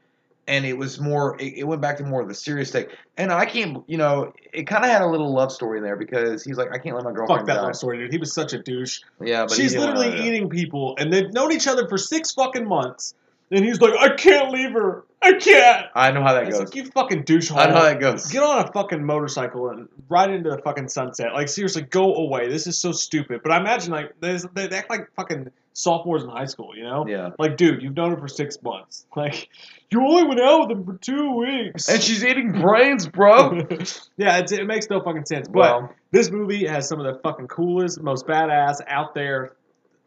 and 0.47 0.65
it 0.65 0.79
was 0.79 1.01
more. 1.01 1.37
It, 1.41 1.55
it 1.59 1.65
went 1.65 1.81
back 1.81 1.97
to 1.99 2.05
more 2.05 2.23
of 2.23 2.29
the 2.29 2.35
serious 2.35 2.71
take. 2.71 2.91
And 3.17 3.33
I 3.33 3.47
can't, 3.47 3.83
you 3.87 3.99
know, 3.99 4.33
it 4.53 4.65
kind 4.67 4.85
of 4.85 4.91
had 4.91 5.03
a 5.03 5.07
little 5.07 5.33
love 5.33 5.51
story 5.53 5.79
in 5.79 5.85
there 5.85 5.97
because 5.97 6.45
he's 6.45 6.57
like, 6.57 6.69
I 6.73 6.79
can't 6.79 6.95
let 6.95 7.05
my 7.05 7.13
girlfriend 7.13 7.41
Fuck 7.41 7.47
that 7.49 7.57
die. 7.57 7.63
love 7.63 7.77
story, 7.77 7.99
dude. 7.99 8.13
He 8.13 8.19
was 8.19 8.33
such 8.33 8.53
a 8.53 8.59
douche. 8.63 9.01
Yeah, 9.21 9.43
but 9.45 9.53
She's 9.53 9.77
wanna 9.77 9.93
uh, 9.93 9.99
literally 9.99 10.27
eating 10.29 10.49
people, 10.49 10.97
and 10.99 11.13
they've 11.13 11.33
known 11.33 11.53
each 11.53 11.67
other 11.67 11.89
for 11.89 11.99
six 11.99 12.33
fucking 12.33 12.67
months. 12.67 13.15
And 13.51 13.65
he's 13.65 13.81
like, 13.81 13.95
I 13.99 14.15
can't 14.17 14.51
leave 14.51 14.73
her. 14.73 15.05
I 15.23 15.33
can't. 15.33 15.87
I 15.95 16.13
know 16.13 16.23
how 16.23 16.35
that 16.35 16.45
It's 16.47 16.59
goes. 16.59 16.69
like, 16.69 16.75
you 16.77 16.85
fucking 16.91 17.25
douchehole. 17.25 17.57
I 17.57 17.67
know 17.67 17.75
how 17.77 17.83
that 17.83 17.99
goes. 18.01 18.27
Get 18.31 18.43
on 18.43 18.65
a 18.65 18.71
fucking 18.73 19.05
motorcycle 19.05 19.71
and 19.71 19.89
ride 20.09 20.31
into 20.31 20.51
the 20.51 20.59
fucking 20.59 20.89
sunset. 20.89 21.33
Like, 21.35 21.49
seriously, 21.49 21.83
go 21.83 22.15
away. 22.15 22.49
This 22.49 22.67
is 22.67 22.79
so 22.79 22.93
stupid. 22.93 23.41
But 23.43 23.51
I 23.53 23.59
imagine, 23.59 23.93
like, 23.93 24.15
there's, 24.21 24.45
they 24.55 24.69
act 24.69 24.91
like 24.91 25.09
fucking 25.17 25.51
sophomores 25.73 26.23
in 26.23 26.29
high 26.31 26.45
school, 26.45 26.77
you 26.77 26.85
know? 26.85 27.07
Yeah. 27.09 27.31
Like, 27.39 27.57
dude, 27.57 27.83
you've 27.83 27.97
known 27.97 28.11
her 28.13 28.19
for 28.19 28.29
six 28.29 28.63
months. 28.63 29.07
Like, 29.17 29.49
you 29.91 30.01
only 30.07 30.27
went 30.29 30.41
out 30.41 30.69
with 30.69 30.77
him 30.77 30.85
for 30.85 30.97
two 30.99 31.33
weeks. 31.37 31.89
And 31.89 32.03
she's 32.03 32.23
eating 32.25 32.53
brains, 32.53 33.09
bro. 33.09 33.53
yeah, 34.17 34.39
it's, 34.39 34.53
it 34.53 34.67
makes 34.67 34.91
no 34.91 35.01
fucking 35.01 35.25
sense. 35.27 35.49
But 35.49 35.59
Well- 35.59 35.95
this 36.13 36.31
movie 36.31 36.67
has 36.67 36.89
some 36.89 37.01
of 37.01 37.07
the 37.13 37.21
fucking 37.23 37.49
coolest, 37.49 38.01
most 38.03 38.27
badass, 38.27 38.81
out 38.87 39.15
there, 39.15 39.53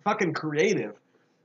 fucking 0.04 0.34
creative, 0.34 0.94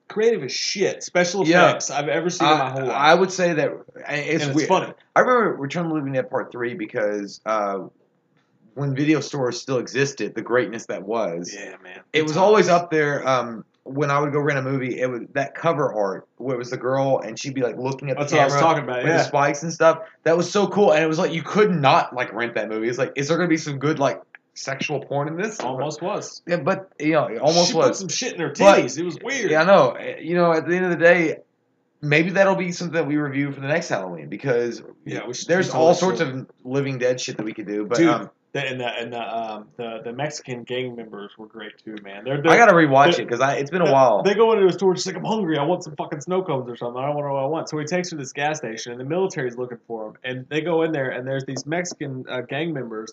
creative 0.09 0.43
as 0.45 0.53
shit 0.53 1.03
special 1.03 1.47
Yeah. 1.47 1.69
effects 1.71 1.91
I've 1.91 2.09
ever 2.09 2.31
seen 2.31 2.49
in 2.49 2.59
my 2.59 2.71
whole 2.71 2.83
life. 2.87 2.97
I 2.97 3.15
would 3.15 3.33
say 3.33 3.55
that 3.55 3.71
it's, 4.09 4.45
it's 4.45 4.67
funny. 4.67 4.93
I 5.17 5.21
remember 5.21 5.55
Return 5.57 5.85
of 5.87 5.89
the 5.91 5.95
Living 5.97 6.13
Dead 6.13 6.29
Part 6.31 6.53
Three 6.53 6.75
because 6.75 7.41
uh, 7.47 7.81
when 8.75 8.95
video 8.95 9.21
stores 9.21 9.61
still 9.61 9.79
existed, 9.79 10.35
the 10.35 10.43
greatness 10.43 10.87
that 10.87 11.03
was. 11.03 11.53
Yeah, 11.55 11.77
man. 11.83 12.01
It 12.13 12.23
was 12.23 12.37
always 12.37 12.69
up 12.69 12.91
there. 12.91 13.27
Um, 13.27 13.65
when 13.85 14.11
I 14.11 14.19
would 14.19 14.33
go 14.33 14.41
rent 14.41 14.59
a 14.59 14.63
movie, 14.63 14.99
it 14.99 15.11
was 15.11 15.23
that 15.35 15.55
cover 15.55 15.93
art 15.93 16.27
where 16.39 16.55
it 16.55 16.59
was 16.59 16.71
the 16.71 16.77
girl 16.79 17.19
and 17.19 17.39
she'd 17.39 17.53
be 17.55 17.61
like 17.61 17.77
looking 17.77 18.09
at 18.11 18.17
the 18.17 18.23
That's 18.23 18.33
what 18.33 18.41
I 18.41 18.45
camera 18.45 18.57
was 18.57 18.63
talking 18.63 18.85
about. 18.85 18.97
with 19.03 19.07
Yeah. 19.13 19.19
the 19.19 19.25
spikes 19.25 19.63
and 19.63 19.71
stuff. 19.73 19.99
That 20.23 20.37
was 20.39 20.51
so 20.51 20.67
cool, 20.67 20.93
and 20.93 21.05
it 21.05 21.07
was 21.07 21.19
like 21.19 21.33
you 21.33 21.43
could 21.43 21.71
not 21.71 22.15
like 22.15 22.33
rent 22.33 22.55
that 22.55 22.69
movie. 22.71 22.89
It's 22.89 22.97
like, 22.99 23.13
is 23.15 23.29
there 23.29 23.37
gonna 23.37 23.49
be 23.49 23.59
some 23.59 23.79
good 23.79 23.99
like 23.99 24.21
sexual 24.55 25.01
porn 25.05 25.29
in 25.29 25.37
this? 25.37 25.61
Almost 25.61 26.01
was. 26.03 26.43
Yeah, 26.47 26.57
but 26.59 26.91
you 26.99 27.13
know, 27.13 27.27
it 27.27 27.39
almost 27.39 27.71
she 27.71 27.77
was. 27.77 27.87
put 27.89 27.97
some 27.97 28.09
shit 28.09 28.35
in 28.35 28.41
her 28.41 28.53
But- 28.57 28.79
it 28.99 29.05
was 29.05 29.19
weird. 29.23 29.51
Yeah, 29.51 29.63
I 29.63 29.65
know. 29.65 29.99
You 30.21 30.35
know, 30.37 30.53
at 30.53 30.67
the 30.67 30.75
end 30.77 30.85
of 30.87 30.91
the 30.93 31.05
day, 31.05 31.37
maybe 32.01 32.31
that'll 32.31 32.55
be 32.55 32.73
something 32.73 32.95
that 32.95 33.07
we 33.07 33.17
review 33.17 33.53
for 33.53 33.61
the 33.61 33.69
next 33.69 33.89
Halloween 33.89 34.29
because 34.29 34.83
Yeah, 35.05 35.21
there's 35.49 35.71
all 35.71 35.95
sorts 35.95 36.21
should. 36.21 36.29
of 36.29 36.47
Living 36.65 36.99
Dead 36.99 37.21
shit 37.21 37.37
that 37.37 37.45
we 37.45 37.53
could 37.53 37.67
do. 37.67 37.87
But 37.87 37.99
Dude, 37.99 38.09
um, 38.09 38.31
the, 38.53 38.61
and 38.65 38.81
the 38.81 38.87
and 38.87 39.13
the 39.13 39.21
um 39.21 39.69
the, 39.77 40.01
the 40.05 40.13
Mexican 40.13 40.63
gang 40.63 40.95
members 40.95 41.33
were 41.37 41.47
great 41.49 41.73
too, 41.85 41.97
man. 42.05 42.23
They're, 42.23 42.35
I 42.35 42.41
they're 42.41 42.57
gotta 42.57 42.75
rewatch 42.75 43.19
it 43.19 43.27
because 43.27 43.41
I 43.41 43.55
it's 43.55 43.71
been 43.71 43.83
a 43.83 43.91
while. 43.93 44.23
They 44.23 44.35
go 44.35 44.53
into 44.53 44.67
a 44.67 44.73
store, 44.73 44.95
she's 44.95 45.07
like, 45.07 45.17
I'm 45.17 45.25
hungry. 45.25 45.59
I 45.59 45.65
want 45.65 45.83
some 45.83 45.97
fucking 45.97 46.21
snow 46.21 46.43
cones 46.43 46.71
or 46.71 46.77
something. 46.77 47.03
I 47.03 47.07
don't 47.07 47.17
know 47.17 47.33
what 47.33 47.43
I 47.43 47.47
want. 47.47 47.69
So 47.69 47.79
he 47.79 47.85
takes 47.85 48.11
her 48.11 48.17
to 48.17 48.23
this 48.23 48.33
gas 48.33 48.59
station, 48.59 48.93
and 48.93 49.01
the 49.01 49.05
military's 49.05 49.57
looking 49.57 49.79
for 49.89 50.07
him. 50.09 50.15
And 50.23 50.47
they 50.49 50.61
go 50.61 50.83
in 50.83 50.93
there, 50.93 51.11
and 51.11 51.27
there's 51.27 51.45
these 51.47 51.67
Mexican 51.67 52.27
uh, 52.29 52.43
gang 52.43 52.73
members 52.73 53.13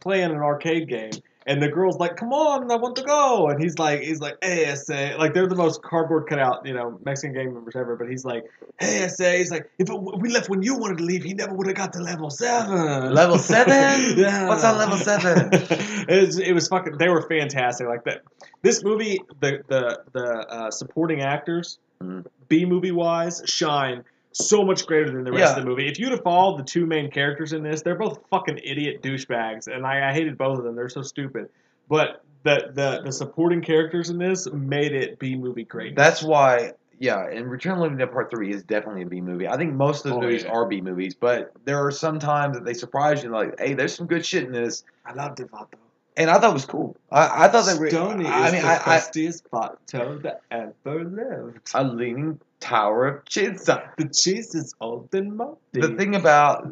playing 0.00 0.30
an 0.30 0.38
arcade 0.38 0.88
game. 0.88 1.12
And 1.46 1.60
the 1.60 1.68
girl's 1.68 1.96
like, 1.96 2.16
"Come 2.16 2.34
on, 2.34 2.70
I 2.70 2.76
want 2.76 2.96
to 2.96 3.02
go." 3.02 3.48
And 3.48 3.60
he's 3.60 3.78
like, 3.78 4.02
"He's 4.02 4.20
like, 4.20 4.36
hey, 4.42 4.72
SA, 4.74 5.16
like 5.16 5.32
they're 5.32 5.48
the 5.48 5.56
most 5.56 5.82
cardboard 5.82 6.28
cutout, 6.28 6.66
you 6.66 6.74
know, 6.74 6.98
Mexican 7.04 7.34
gang 7.34 7.54
members 7.54 7.74
ever." 7.74 7.96
But 7.96 8.10
he's 8.10 8.26
like, 8.26 8.44
"Hey, 8.78 9.08
SA, 9.08 9.32
he's 9.32 9.50
like, 9.50 9.68
if 9.78 9.88
it, 9.88 9.94
we 9.94 10.28
left 10.28 10.50
when 10.50 10.62
you 10.62 10.76
wanted 10.76 10.98
to 10.98 11.04
leave, 11.04 11.24
he 11.24 11.32
never 11.32 11.54
would 11.54 11.66
have 11.66 11.76
got 11.76 11.94
to 11.94 12.00
level 12.02 12.28
seven. 12.28 13.14
Level 13.14 13.38
seven? 13.38 13.72
yeah. 14.18 14.48
What's 14.48 14.62
on 14.64 14.76
level 14.76 14.98
seven? 14.98 15.48
it, 15.52 16.26
was, 16.26 16.38
it 16.38 16.52
was 16.52 16.68
fucking. 16.68 16.98
They 16.98 17.08
were 17.08 17.22
fantastic. 17.22 17.88
Like 17.88 18.04
that. 18.04 18.20
This 18.60 18.84
movie, 18.84 19.20
the 19.40 19.62
the 19.66 20.00
the 20.12 20.26
uh, 20.46 20.70
supporting 20.70 21.22
actors, 21.22 21.78
Mhm. 22.02 22.26
B 22.48 22.64
movie 22.64 22.92
wise, 22.92 23.42
shine 23.46 24.04
so 24.32 24.64
much 24.64 24.86
greater 24.86 25.10
than 25.10 25.24
the 25.24 25.32
rest 25.32 25.40
Yeah. 25.54 25.58
of 25.58 25.64
the 25.64 25.68
movie. 25.68 25.88
If 25.88 25.98
you'd 25.98 26.12
have 26.12 26.22
followed 26.22 26.58
the 26.58 26.64
two 26.64 26.86
main 26.86 27.10
characters 27.10 27.52
in 27.52 27.62
this, 27.62 27.82
they're 27.82 27.96
both 27.98 28.20
fucking 28.30 28.58
idiot 28.62 29.02
douchebags, 29.02 29.66
and 29.66 29.84
I, 29.86 30.10
I 30.10 30.12
hated 30.12 30.38
both 30.38 30.58
of 30.58 30.64
them. 30.64 30.76
They're 30.76 30.88
so 30.88 31.02
stupid. 31.02 31.48
But 31.88 32.22
the 32.44 32.70
the 32.72 33.02
the 33.04 33.12
supporting 33.12 33.60
characters 33.60 34.08
in 34.10 34.18
this 34.18 34.46
made 34.52 34.92
it 34.92 35.18
B 35.18 35.34
movie 35.36 35.64
great. 35.64 35.96
That's 35.96 36.22
why, 36.22 36.72
yeah, 36.98 37.26
and 37.28 37.50
Return 37.50 37.72
of 37.72 37.78
the 37.78 37.82
Living 37.82 37.98
Dead 37.98 38.12
Part 38.12 38.30
3 38.30 38.52
is 38.54 38.62
definitely 38.62 39.02
a 39.02 39.06
B 39.06 39.20
movie. 39.20 39.48
I 39.48 39.56
think 39.56 39.74
most 39.74 40.04
of 40.06 40.12
those 40.12 40.18
Oh, 40.18 40.20
movies 40.22 40.44
yeah. 40.44 40.50
are 40.50 40.66
B 40.66 40.80
movies, 40.80 41.14
but 41.14 41.52
there 41.64 41.84
are 41.84 41.90
some 41.90 42.18
times 42.18 42.56
that 42.56 42.64
they 42.64 42.72
surprise 42.74 43.22
you, 43.24 43.30
like, 43.30 43.58
hey, 43.58 43.74
there's 43.74 43.94
some 43.94 44.06
good 44.06 44.24
shit 44.24 44.44
in 44.44 44.52
this. 44.52 44.84
I 45.04 45.12
love 45.14 45.34
Devato. 45.34 45.74
And 46.20 46.28
I 46.30 46.38
thought 46.38 46.50
it 46.50 46.52
was 46.52 46.66
cool. 46.66 46.96
I, 47.10 47.46
I 47.46 47.48
thought 47.48 47.64
that. 47.64 47.80
re- 47.80 47.88
Stony 47.90 48.26
I 48.26 48.46
is 48.48 48.52
mean, 48.52 48.62
the 48.62 48.68
I, 48.68 48.74
I, 48.74 48.78
fastest 48.78 49.48
photo 49.50 50.18
that 50.18 50.42
ever 50.50 51.04
lived. 51.04 51.70
a 51.74 51.82
leaning 51.82 52.38
tower 52.60 53.06
of 53.08 53.24
Chinsa. 53.24 53.90
The 53.96 54.04
cheese 54.08 54.54
is 54.54 54.74
old 54.82 55.08
and 55.14 55.36
moldy. 55.36 55.58
The 55.72 55.94
thing 55.96 56.14
about 56.14 56.70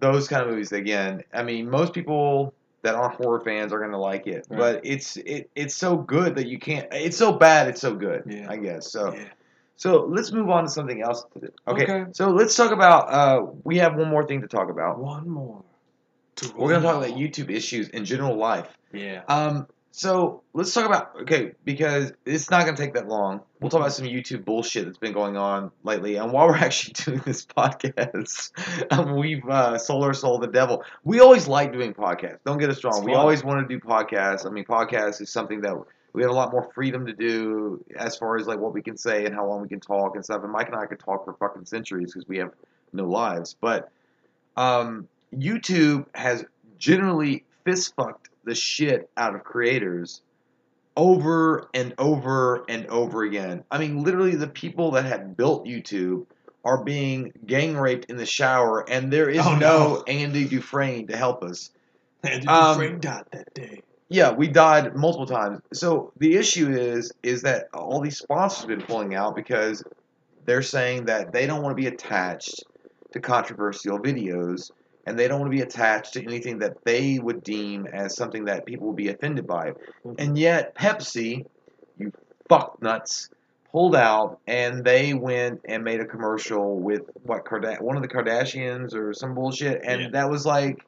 those 0.00 0.28
kind 0.28 0.42
of 0.42 0.48
movies, 0.48 0.72
again, 0.72 1.24
I 1.34 1.42
mean, 1.42 1.68
most 1.68 1.92
people 1.92 2.54
that 2.82 2.94
aren't 2.94 3.16
horror 3.16 3.40
fans 3.40 3.72
are 3.74 3.80
gonna 3.80 4.00
like 4.00 4.26
it, 4.26 4.46
Right. 4.48 4.58
but 4.58 4.80
it's 4.84 5.16
it 5.18 5.50
it's 5.54 5.74
so 5.74 5.96
good 5.96 6.36
that 6.36 6.46
you 6.46 6.58
can't. 6.58 6.88
It's 6.92 7.16
so 7.18 7.32
bad, 7.32 7.68
it's 7.68 7.80
so 7.82 7.94
good. 7.94 8.22
Yeah. 8.26 8.46
I 8.48 8.56
guess 8.56 8.90
so. 8.90 9.12
Yeah. 9.12 9.24
So 9.76 10.06
let's 10.08 10.32
move 10.32 10.48
on 10.48 10.64
to 10.64 10.70
something 10.70 11.02
else. 11.02 11.24
Okay. 11.36 11.82
Okay. 11.84 12.04
So 12.12 12.30
let's 12.30 12.56
talk 12.56 12.72
about. 12.72 13.12
Uh, 13.12 13.46
we 13.64 13.76
have 13.78 13.94
one 13.96 14.08
more 14.08 14.24
thing 14.24 14.40
to 14.40 14.48
talk 14.48 14.70
about. 14.70 14.98
One 14.98 15.28
more. 15.28 15.62
To 16.36 16.52
We're 16.56 16.70
gonna 16.70 16.82
talk 16.82 17.04
about. 17.04 17.16
YouTube 17.16 17.50
issues 17.50 17.88
in 17.88 18.04
general 18.04 18.36
life. 18.36 18.68
Yeah. 18.92 19.22
Um, 19.28 19.66
so 19.90 20.42
let's 20.52 20.74
talk 20.74 20.84
about 20.84 21.22
okay 21.22 21.52
because 21.64 22.12
it's 22.26 22.50
not 22.50 22.66
gonna 22.66 22.76
take 22.76 22.92
that 22.94 23.08
long. 23.08 23.40
We'll 23.60 23.70
talk 23.70 23.80
about 23.80 23.94
some 23.94 24.04
YouTube 24.04 24.44
bullshit 24.44 24.84
that's 24.84 24.98
been 24.98 25.14
going 25.14 25.38
on 25.38 25.70
lately. 25.84 26.16
And 26.16 26.30
while 26.32 26.48
we're 26.48 26.56
actually 26.68 26.92
doing 26.92 27.22
this 27.24 27.46
podcast, 27.46 28.50
um, 28.92 29.16
we've 29.16 29.48
uh, 29.48 29.78
sold 29.78 30.04
our 30.04 30.12
soul 30.12 30.38
to 30.38 30.46
the 30.46 30.52
devil. 30.52 30.84
We 31.04 31.20
always 31.20 31.48
like 31.48 31.72
doing 31.72 31.94
podcasts. 31.94 32.40
Don't 32.44 32.58
get 32.58 32.68
us 32.68 32.84
wrong. 32.84 33.04
We 33.04 33.14
always 33.14 33.42
want 33.42 33.66
to 33.66 33.74
do 33.74 33.80
podcasts. 33.80 34.44
I 34.44 34.50
mean, 34.50 34.64
podcasts 34.64 35.22
is 35.22 35.30
something 35.30 35.62
that 35.62 35.74
we 36.12 36.20
have 36.20 36.30
a 36.30 36.34
lot 36.34 36.52
more 36.52 36.70
freedom 36.74 37.06
to 37.06 37.14
do 37.14 37.82
as 37.96 38.16
far 38.16 38.36
as 38.36 38.46
like 38.46 38.58
what 38.58 38.74
we 38.74 38.82
can 38.82 38.98
say 38.98 39.24
and 39.24 39.34
how 39.34 39.46
long 39.46 39.62
we 39.62 39.68
can 39.68 39.80
talk 39.80 40.14
and 40.14 40.24
stuff. 40.24 40.42
And 40.42 40.52
Mike 40.52 40.66
and 40.66 40.76
I 40.76 40.84
could 40.84 40.98
talk 40.98 41.24
for 41.24 41.32
fucking 41.32 41.64
centuries 41.64 42.12
because 42.12 42.28
we 42.28 42.36
have 42.36 42.52
no 42.92 43.04
lives. 43.04 43.56
But 43.58 43.90
um, 44.56 45.08
YouTube 45.34 46.06
has 46.14 46.44
generally 46.78 47.44
fist 47.64 47.94
fucked 47.96 48.28
the 48.44 48.54
shit 48.54 49.10
out 49.16 49.34
of 49.34 49.44
creators 49.44 50.22
over 50.96 51.68
and 51.74 51.94
over 51.98 52.64
and 52.68 52.86
over 52.86 53.22
again. 53.24 53.64
I 53.70 53.78
mean, 53.78 54.02
literally, 54.02 54.34
the 54.36 54.46
people 54.46 54.92
that 54.92 55.04
have 55.04 55.36
built 55.36 55.66
YouTube 55.66 56.26
are 56.64 56.82
being 56.82 57.32
gang 57.44 57.76
raped 57.76 58.06
in 58.06 58.16
the 58.16 58.26
shower, 58.26 58.88
and 58.88 59.12
there 59.12 59.28
is 59.28 59.44
Oh, 59.46 59.54
no, 59.56 59.58
no. 59.58 60.04
Andy 60.06 60.46
Dufresne 60.46 61.06
to 61.08 61.16
help 61.16 61.42
us. 61.42 61.70
And 62.22 62.48
Um, 62.48 62.78
Dufresne 62.78 63.00
died 63.00 63.24
that 63.32 63.54
day. 63.54 63.82
Yeah, 64.08 64.32
we 64.32 64.48
died 64.48 64.94
multiple 64.96 65.26
times. 65.26 65.60
So 65.72 66.12
the 66.16 66.36
issue 66.36 66.70
is 66.70 67.12
is 67.22 67.42
that 67.42 67.68
all 67.74 68.00
these 68.00 68.18
sponsors 68.18 68.60
have 68.60 68.68
been 68.68 68.82
pulling 68.86 69.14
out 69.14 69.34
because 69.34 69.82
they're 70.44 70.62
saying 70.62 71.06
that 71.06 71.32
they 71.32 71.46
don't 71.46 71.62
want 71.62 71.76
to 71.76 71.80
be 71.82 71.88
attached 71.88 72.64
to 73.12 73.20
controversial 73.20 73.98
videos 73.98 74.70
and 75.06 75.18
they 75.18 75.28
don't 75.28 75.40
want 75.40 75.50
to 75.50 75.56
be 75.56 75.62
attached 75.62 76.14
to 76.14 76.22
anything 76.22 76.58
that 76.58 76.84
they 76.84 77.18
would 77.18 77.42
deem 77.42 77.86
as 77.86 78.16
something 78.16 78.44
that 78.46 78.66
people 78.66 78.88
would 78.88 78.96
be 78.96 79.08
offended 79.08 79.46
by. 79.46 79.70
Mm-hmm. 79.70 80.12
And 80.18 80.38
yet 80.38 80.74
Pepsi, 80.74 81.46
you 81.96 82.12
fuck 82.48 82.82
nuts, 82.82 83.30
pulled 83.72 83.94
out 83.96 84.40
and 84.46 84.84
they 84.84 85.14
went 85.14 85.60
and 85.66 85.84
made 85.84 86.00
a 86.00 86.04
commercial 86.04 86.78
with 86.78 87.02
what 87.22 87.44
Karda- 87.44 87.80
one 87.80 87.96
of 87.96 88.02
the 88.02 88.08
Kardashians 88.08 88.94
or 88.94 89.12
some 89.12 89.34
bullshit 89.34 89.82
and 89.84 90.02
Yeah. 90.02 90.08
that 90.12 90.30
was 90.30 90.44
like 90.46 90.84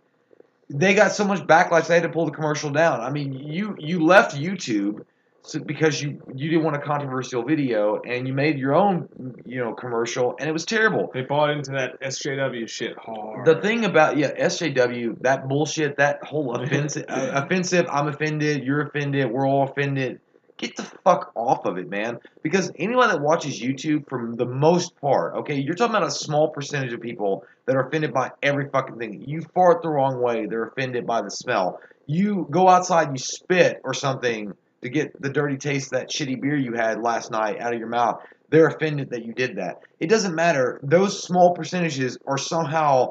they 0.70 0.94
got 0.94 1.12
so 1.12 1.24
much 1.24 1.40
backlash 1.46 1.86
they 1.86 1.94
had 1.94 2.02
to 2.02 2.08
pull 2.10 2.26
the 2.26 2.30
commercial 2.32 2.70
down. 2.70 3.00
I 3.00 3.10
mean, 3.10 3.32
you 3.32 3.74
you 3.78 4.04
left 4.04 4.36
YouTube 4.36 5.04
so, 5.48 5.60
because 5.60 6.02
you 6.02 6.20
you 6.34 6.50
didn't 6.50 6.62
want 6.62 6.76
a 6.76 6.80
controversial 6.80 7.42
video 7.42 8.02
and 8.06 8.28
you 8.28 8.34
made 8.34 8.58
your 8.58 8.74
own 8.74 9.08
you 9.46 9.58
know 9.58 9.72
commercial 9.72 10.36
and 10.38 10.46
it 10.46 10.52
was 10.52 10.66
terrible. 10.66 11.10
They 11.14 11.22
bought 11.22 11.48
into 11.48 11.70
that 11.70 11.98
SJW 12.02 12.68
shit 12.68 12.98
hard. 12.98 13.46
The 13.46 13.58
thing 13.62 13.86
about 13.86 14.18
yeah 14.18 14.34
SJW 14.34 15.22
that 15.22 15.48
bullshit 15.48 15.96
that 15.96 16.22
whole 16.22 16.54
offensive 16.54 17.06
uh, 17.08 17.30
offensive 17.32 17.86
I'm 17.90 18.08
offended 18.08 18.62
you're 18.62 18.82
offended 18.82 19.30
we're 19.30 19.48
all 19.48 19.64
offended. 19.64 20.20
Get 20.58 20.76
the 20.76 20.82
fuck 20.82 21.32
off 21.34 21.64
of 21.64 21.78
it 21.78 21.88
man. 21.88 22.18
Because 22.42 22.70
anyone 22.78 23.08
that 23.08 23.22
watches 23.22 23.58
YouTube 23.58 24.06
for 24.06 24.30
the 24.36 24.44
most 24.44 25.00
part 25.00 25.34
okay 25.36 25.54
you're 25.54 25.74
talking 25.74 25.96
about 25.96 26.06
a 26.06 26.10
small 26.10 26.50
percentage 26.50 26.92
of 26.92 27.00
people 27.00 27.46
that 27.64 27.74
are 27.74 27.88
offended 27.88 28.12
by 28.12 28.32
every 28.42 28.68
fucking 28.68 28.98
thing. 28.98 29.24
You 29.26 29.40
fart 29.54 29.80
the 29.80 29.88
wrong 29.88 30.20
way 30.20 30.44
they're 30.44 30.66
offended 30.66 31.06
by 31.06 31.22
the 31.22 31.30
smell. 31.30 31.80
You 32.06 32.46
go 32.50 32.68
outside 32.68 33.12
you 33.12 33.18
spit 33.18 33.80
or 33.82 33.94
something 33.94 34.52
to 34.82 34.88
get 34.88 35.20
the 35.20 35.28
dirty 35.30 35.56
taste 35.56 35.92
of 35.92 35.98
that 36.00 36.10
shitty 36.10 36.40
beer 36.40 36.56
you 36.56 36.72
had 36.74 37.00
last 37.00 37.30
night 37.30 37.60
out 37.60 37.72
of 37.72 37.78
your 37.78 37.88
mouth 37.88 38.20
they're 38.50 38.68
offended 38.68 39.10
that 39.10 39.24
you 39.24 39.32
did 39.32 39.56
that 39.56 39.76
it 40.00 40.08
doesn't 40.08 40.34
matter 40.34 40.80
those 40.82 41.22
small 41.22 41.54
percentages 41.54 42.16
are 42.26 42.38
somehow 42.38 43.08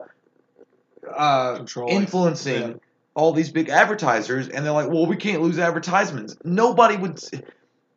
uh, 1.16 1.64
influencing 1.88 2.62
Yeah. 2.70 2.74
all 3.16 3.32
these 3.34 3.52
big 3.52 3.70
advertisers, 3.70 4.50
and 4.50 4.66
they're 4.66 4.74
like, 4.74 4.90
"Well, 4.90 5.06
we 5.06 5.16
can't 5.16 5.42
lose 5.42 5.58
advertisements." 5.60 6.36
Nobody 6.44 6.98
would. 6.98 7.20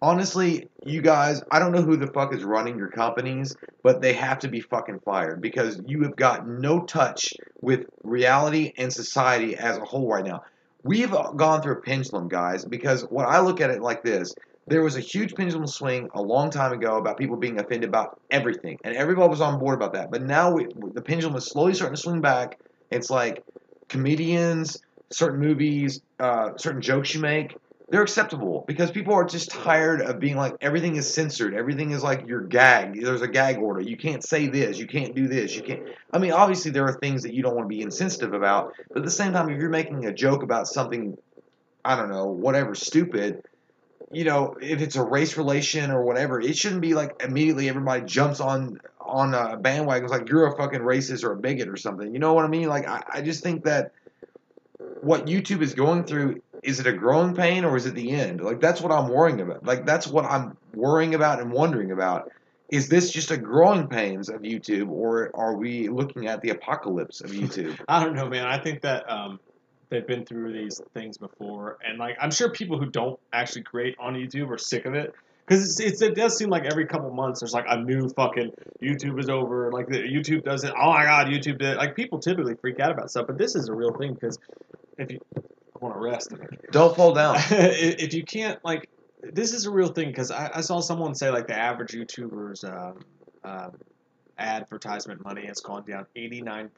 Honestly, 0.02 0.66
you 0.86 1.02
guys, 1.02 1.42
I 1.50 1.58
don't 1.58 1.72
know 1.72 1.82
who 1.82 1.96
the 1.98 2.06
fuck 2.06 2.34
is 2.34 2.42
running 2.42 2.78
your 2.78 2.88
companies, 2.88 3.54
but 3.82 4.00
they 4.00 4.14
have 4.14 4.38
to 4.38 4.48
be 4.48 4.60
fucking 4.60 5.00
fired 5.04 5.42
because 5.42 5.78
you 5.86 6.04
have 6.04 6.16
got 6.16 6.48
no 6.48 6.80
touch 6.84 7.34
with 7.60 7.84
reality 8.02 8.72
and 8.78 8.90
society 8.90 9.56
as 9.56 9.76
a 9.76 9.84
whole 9.84 10.08
right 10.08 10.24
now. 10.24 10.42
We've 10.82 11.10
gone 11.10 11.62
through 11.62 11.74
a 11.74 11.80
pendulum, 11.82 12.28
guys, 12.28 12.64
because 12.64 13.02
when 13.10 13.26
I 13.26 13.40
look 13.40 13.60
at 13.60 13.70
it 13.70 13.82
like 13.82 14.02
this, 14.02 14.32
there 14.66 14.82
was 14.82 14.96
a 14.96 15.00
huge 15.00 15.34
pendulum 15.34 15.66
swing 15.66 16.08
a 16.14 16.22
long 16.22 16.50
time 16.50 16.72
ago 16.72 16.96
about 16.96 17.18
people 17.18 17.36
being 17.36 17.58
offended 17.58 17.88
about 17.88 18.18
everything, 18.30 18.78
and 18.84 18.94
everybody 18.94 19.28
was 19.28 19.40
on 19.40 19.58
board 19.58 19.74
about 19.74 19.92
that. 19.94 20.10
But 20.10 20.22
now 20.22 20.52
we, 20.52 20.66
the 20.94 21.02
pendulum 21.02 21.36
is 21.36 21.50
slowly 21.50 21.74
starting 21.74 21.96
to 21.96 22.00
swing 22.00 22.20
back. 22.20 22.56
It's 22.90 23.10
like 23.10 23.42
comedians, 23.88 24.78
certain 25.12 25.40
movies, 25.40 26.00
uh, 26.18 26.50
certain 26.56 26.80
jokes 26.80 27.14
you 27.14 27.20
make, 27.20 27.54
they're 27.90 28.02
acceptable 28.02 28.64
because 28.68 28.90
people 28.90 29.14
are 29.14 29.24
just 29.24 29.50
tired 29.50 30.00
of 30.00 30.20
being 30.20 30.36
like 30.36 30.54
everything 30.60 30.94
is 30.94 31.12
censored, 31.12 31.54
everything 31.54 31.90
is 31.90 32.04
like 32.04 32.26
your 32.26 32.40
gag. 32.40 33.02
There's 33.02 33.20
a 33.20 33.28
gag 33.28 33.58
order. 33.58 33.80
You 33.80 33.96
can't 33.96 34.24
say 34.24 34.46
this, 34.46 34.78
you 34.78 34.86
can't 34.86 35.14
do 35.14 35.26
this, 35.26 35.56
you 35.56 35.62
can't. 35.62 35.82
I 36.12 36.18
mean, 36.18 36.30
obviously 36.30 36.70
there 36.70 36.84
are 36.86 36.92
things 36.92 37.24
that 37.24 37.34
you 37.34 37.42
don't 37.42 37.56
want 37.56 37.68
to 37.68 37.74
be 37.74 37.82
insensitive 37.82 38.32
about, 38.32 38.74
but 38.88 38.98
at 38.98 39.04
the 39.04 39.10
same 39.10 39.32
time, 39.32 39.50
if 39.50 39.58
you're 39.60 39.70
making 39.70 40.06
a 40.06 40.14
joke 40.14 40.44
about 40.44 40.68
something, 40.68 41.18
I 41.84 41.96
don't 41.96 42.10
know, 42.10 42.26
whatever, 42.26 42.76
stupid. 42.76 43.42
You 44.12 44.24
know, 44.24 44.56
if 44.60 44.80
it's 44.80 44.96
a 44.96 45.02
race 45.02 45.36
relation 45.36 45.90
or 45.90 46.04
whatever, 46.04 46.40
it 46.40 46.56
shouldn't 46.56 46.80
be 46.80 46.94
like 46.94 47.22
immediately 47.22 47.68
everybody 47.68 48.04
jumps 48.04 48.40
on 48.40 48.80
on 49.00 49.34
a 49.34 49.56
bandwagon. 49.56 50.04
It's 50.04 50.12
like 50.12 50.28
you're 50.28 50.46
a 50.46 50.56
fucking 50.56 50.80
racist 50.80 51.24
or 51.24 51.32
a 51.32 51.36
bigot 51.36 51.68
or 51.68 51.76
something. 51.76 52.12
You 52.12 52.20
know 52.20 52.34
what 52.34 52.44
I 52.44 52.48
mean? 52.48 52.68
Like 52.68 52.88
I, 52.88 53.02
I 53.14 53.20
just 53.20 53.42
think 53.42 53.64
that 53.64 53.92
what 55.00 55.26
YouTube 55.26 55.62
is 55.62 55.74
going 55.74 56.04
through 56.04 56.40
is 56.62 56.80
it 56.80 56.86
a 56.86 56.92
growing 56.92 57.34
pain 57.34 57.64
or 57.64 57.76
is 57.76 57.86
it 57.86 57.94
the 57.94 58.10
end? 58.10 58.40
Like 58.40 58.60
that's 58.60 58.80
what 58.80 58.92
I'm 58.92 59.08
worrying 59.08 59.40
about. 59.40 59.64
Like 59.64 59.86
that's 59.86 60.06
what 60.06 60.24
I'm 60.24 60.56
worrying 60.74 61.14
about 61.14 61.40
and 61.40 61.52
wondering 61.52 61.90
about. 61.90 62.30
Is 62.68 62.88
this 62.88 63.10
just 63.10 63.30
a 63.32 63.36
growing 63.36 63.88
pains 63.88 64.28
of 64.28 64.42
YouTube, 64.42 64.90
or 64.90 65.32
are 65.34 65.56
we 65.56 65.88
looking 65.88 66.28
at 66.28 66.40
the 66.40 66.50
apocalypse 66.50 67.20
of 67.20 67.30
YouTube? 67.32 67.78
I 67.88 68.04
don't 68.04 68.14
know, 68.14 68.28
man. 68.28 68.46
I 68.46 68.58
think 68.58 68.82
that 68.82 69.10
um, 69.10 69.40
they've 69.88 70.06
been 70.06 70.24
through 70.24 70.52
these 70.52 70.80
things 70.94 71.18
before, 71.18 71.78
and 71.84 71.98
like 71.98 72.16
I'm 72.20 72.30
sure 72.30 72.50
people 72.50 72.78
who 72.78 72.86
don't 72.86 73.18
actually 73.32 73.62
create 73.62 73.96
on 73.98 74.14
YouTube 74.14 74.50
are 74.50 74.58
sick 74.58 74.86
of 74.86 74.94
it. 74.94 75.14
Because 75.46 75.64
it's, 75.64 75.80
it's, 75.80 76.00
it 76.00 76.14
does 76.14 76.38
seem 76.38 76.48
like 76.48 76.62
every 76.64 76.86
couple 76.86 77.10
months 77.10 77.40
there's 77.40 77.52
like 77.52 77.64
a 77.68 77.76
new 77.76 78.08
fucking 78.10 78.52
YouTube 78.80 79.18
is 79.18 79.28
over. 79.28 79.72
Like 79.72 79.88
the 79.88 79.98
YouTube 79.98 80.44
does 80.44 80.62
it. 80.62 80.72
Oh 80.80 80.92
my 80.92 81.02
god, 81.02 81.26
YouTube 81.26 81.58
did. 81.58 81.62
it. 81.62 81.76
Like 81.76 81.96
people 81.96 82.20
typically 82.20 82.54
freak 82.54 82.78
out 82.78 82.92
about 82.92 83.10
stuff, 83.10 83.26
but 83.26 83.36
this 83.36 83.56
is 83.56 83.68
a 83.68 83.74
real 83.74 83.92
thing 83.92 84.14
because 84.14 84.38
if 84.96 85.10
you 85.10 85.18
want 85.80 85.94
to 85.94 86.00
rest, 86.00 86.32
Don't 86.70 86.94
fall 86.96 87.12
down. 87.14 87.36
if 87.50 88.14
you 88.14 88.24
can't 88.24 88.58
like 88.64 88.88
this 89.22 89.52
is 89.52 89.66
a 89.66 89.70
real 89.70 89.88
thing 89.88 90.08
because 90.08 90.30
I, 90.30 90.50
I 90.54 90.60
saw 90.62 90.80
someone 90.80 91.14
say 91.14 91.30
like 91.30 91.46
the 91.46 91.56
average 91.56 91.92
youtuber's 91.92 92.64
um, 92.64 93.04
um, 93.44 93.72
advertisement 94.38 95.22
money 95.24 95.46
has 95.46 95.60
gone 95.60 95.84
down 95.84 96.06
89% 96.16 96.70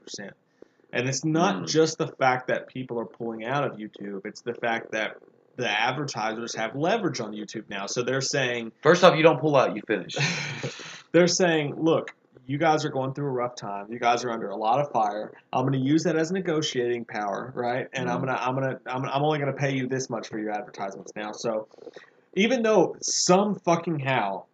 and 0.92 1.08
it's 1.08 1.24
not 1.24 1.62
Mm. 1.62 1.68
just 1.68 1.98
the 1.98 2.08
fact 2.08 2.48
that 2.48 2.66
people 2.68 2.98
are 2.98 3.06
pulling 3.06 3.44
out 3.44 3.64
of 3.64 3.78
youtube 3.78 4.26
it's 4.26 4.42
the 4.42 4.54
fact 4.54 4.90
that 4.92 5.16
the 5.56 5.68
advertisers 5.68 6.54
have 6.56 6.74
leverage 6.74 7.20
on 7.20 7.32
youtube 7.32 7.68
now 7.68 7.86
so 7.86 8.02
they're 8.02 8.20
saying 8.20 8.72
First 8.82 9.04
off, 9.04 9.16
you 9.16 9.22
don't 9.22 9.40
pull 9.40 9.54
out, 9.56 9.76
you 9.76 9.82
finish. 9.86 10.16
they're 11.12 11.28
saying, 11.28 11.74
look, 11.80 12.12
you 12.46 12.58
guys 12.58 12.84
are 12.84 12.90
going 12.90 13.14
through 13.14 13.26
a 13.26 13.30
rough 13.30 13.54
time. 13.54 13.86
You 13.90 13.98
guys 13.98 14.24
are 14.24 14.30
under 14.30 14.50
a 14.50 14.56
lot 14.56 14.80
of 14.80 14.90
fire. 14.90 15.32
I'm 15.52 15.62
going 15.66 15.80
to 15.80 15.86
use 15.86 16.04
that 16.04 16.16
as 16.16 16.32
negotiating 16.32 17.04
power, 17.04 17.52
right? 17.54 17.88
And 17.92 18.10
I'm 18.10 18.20
gonna, 18.20 18.38
I'm 18.40 18.54
gonna, 18.54 18.80
I'm, 18.86 19.04
I'm 19.04 19.22
only 19.22 19.38
going 19.38 19.52
to 19.52 19.58
pay 19.58 19.74
you 19.74 19.86
this 19.86 20.10
much 20.10 20.28
for 20.28 20.38
your 20.38 20.50
advertisements 20.50 21.12
now. 21.14 21.32
So, 21.32 21.68
even 22.34 22.62
though 22.62 22.96
some 23.00 23.54
fucking 23.54 24.00
how, 24.00 24.46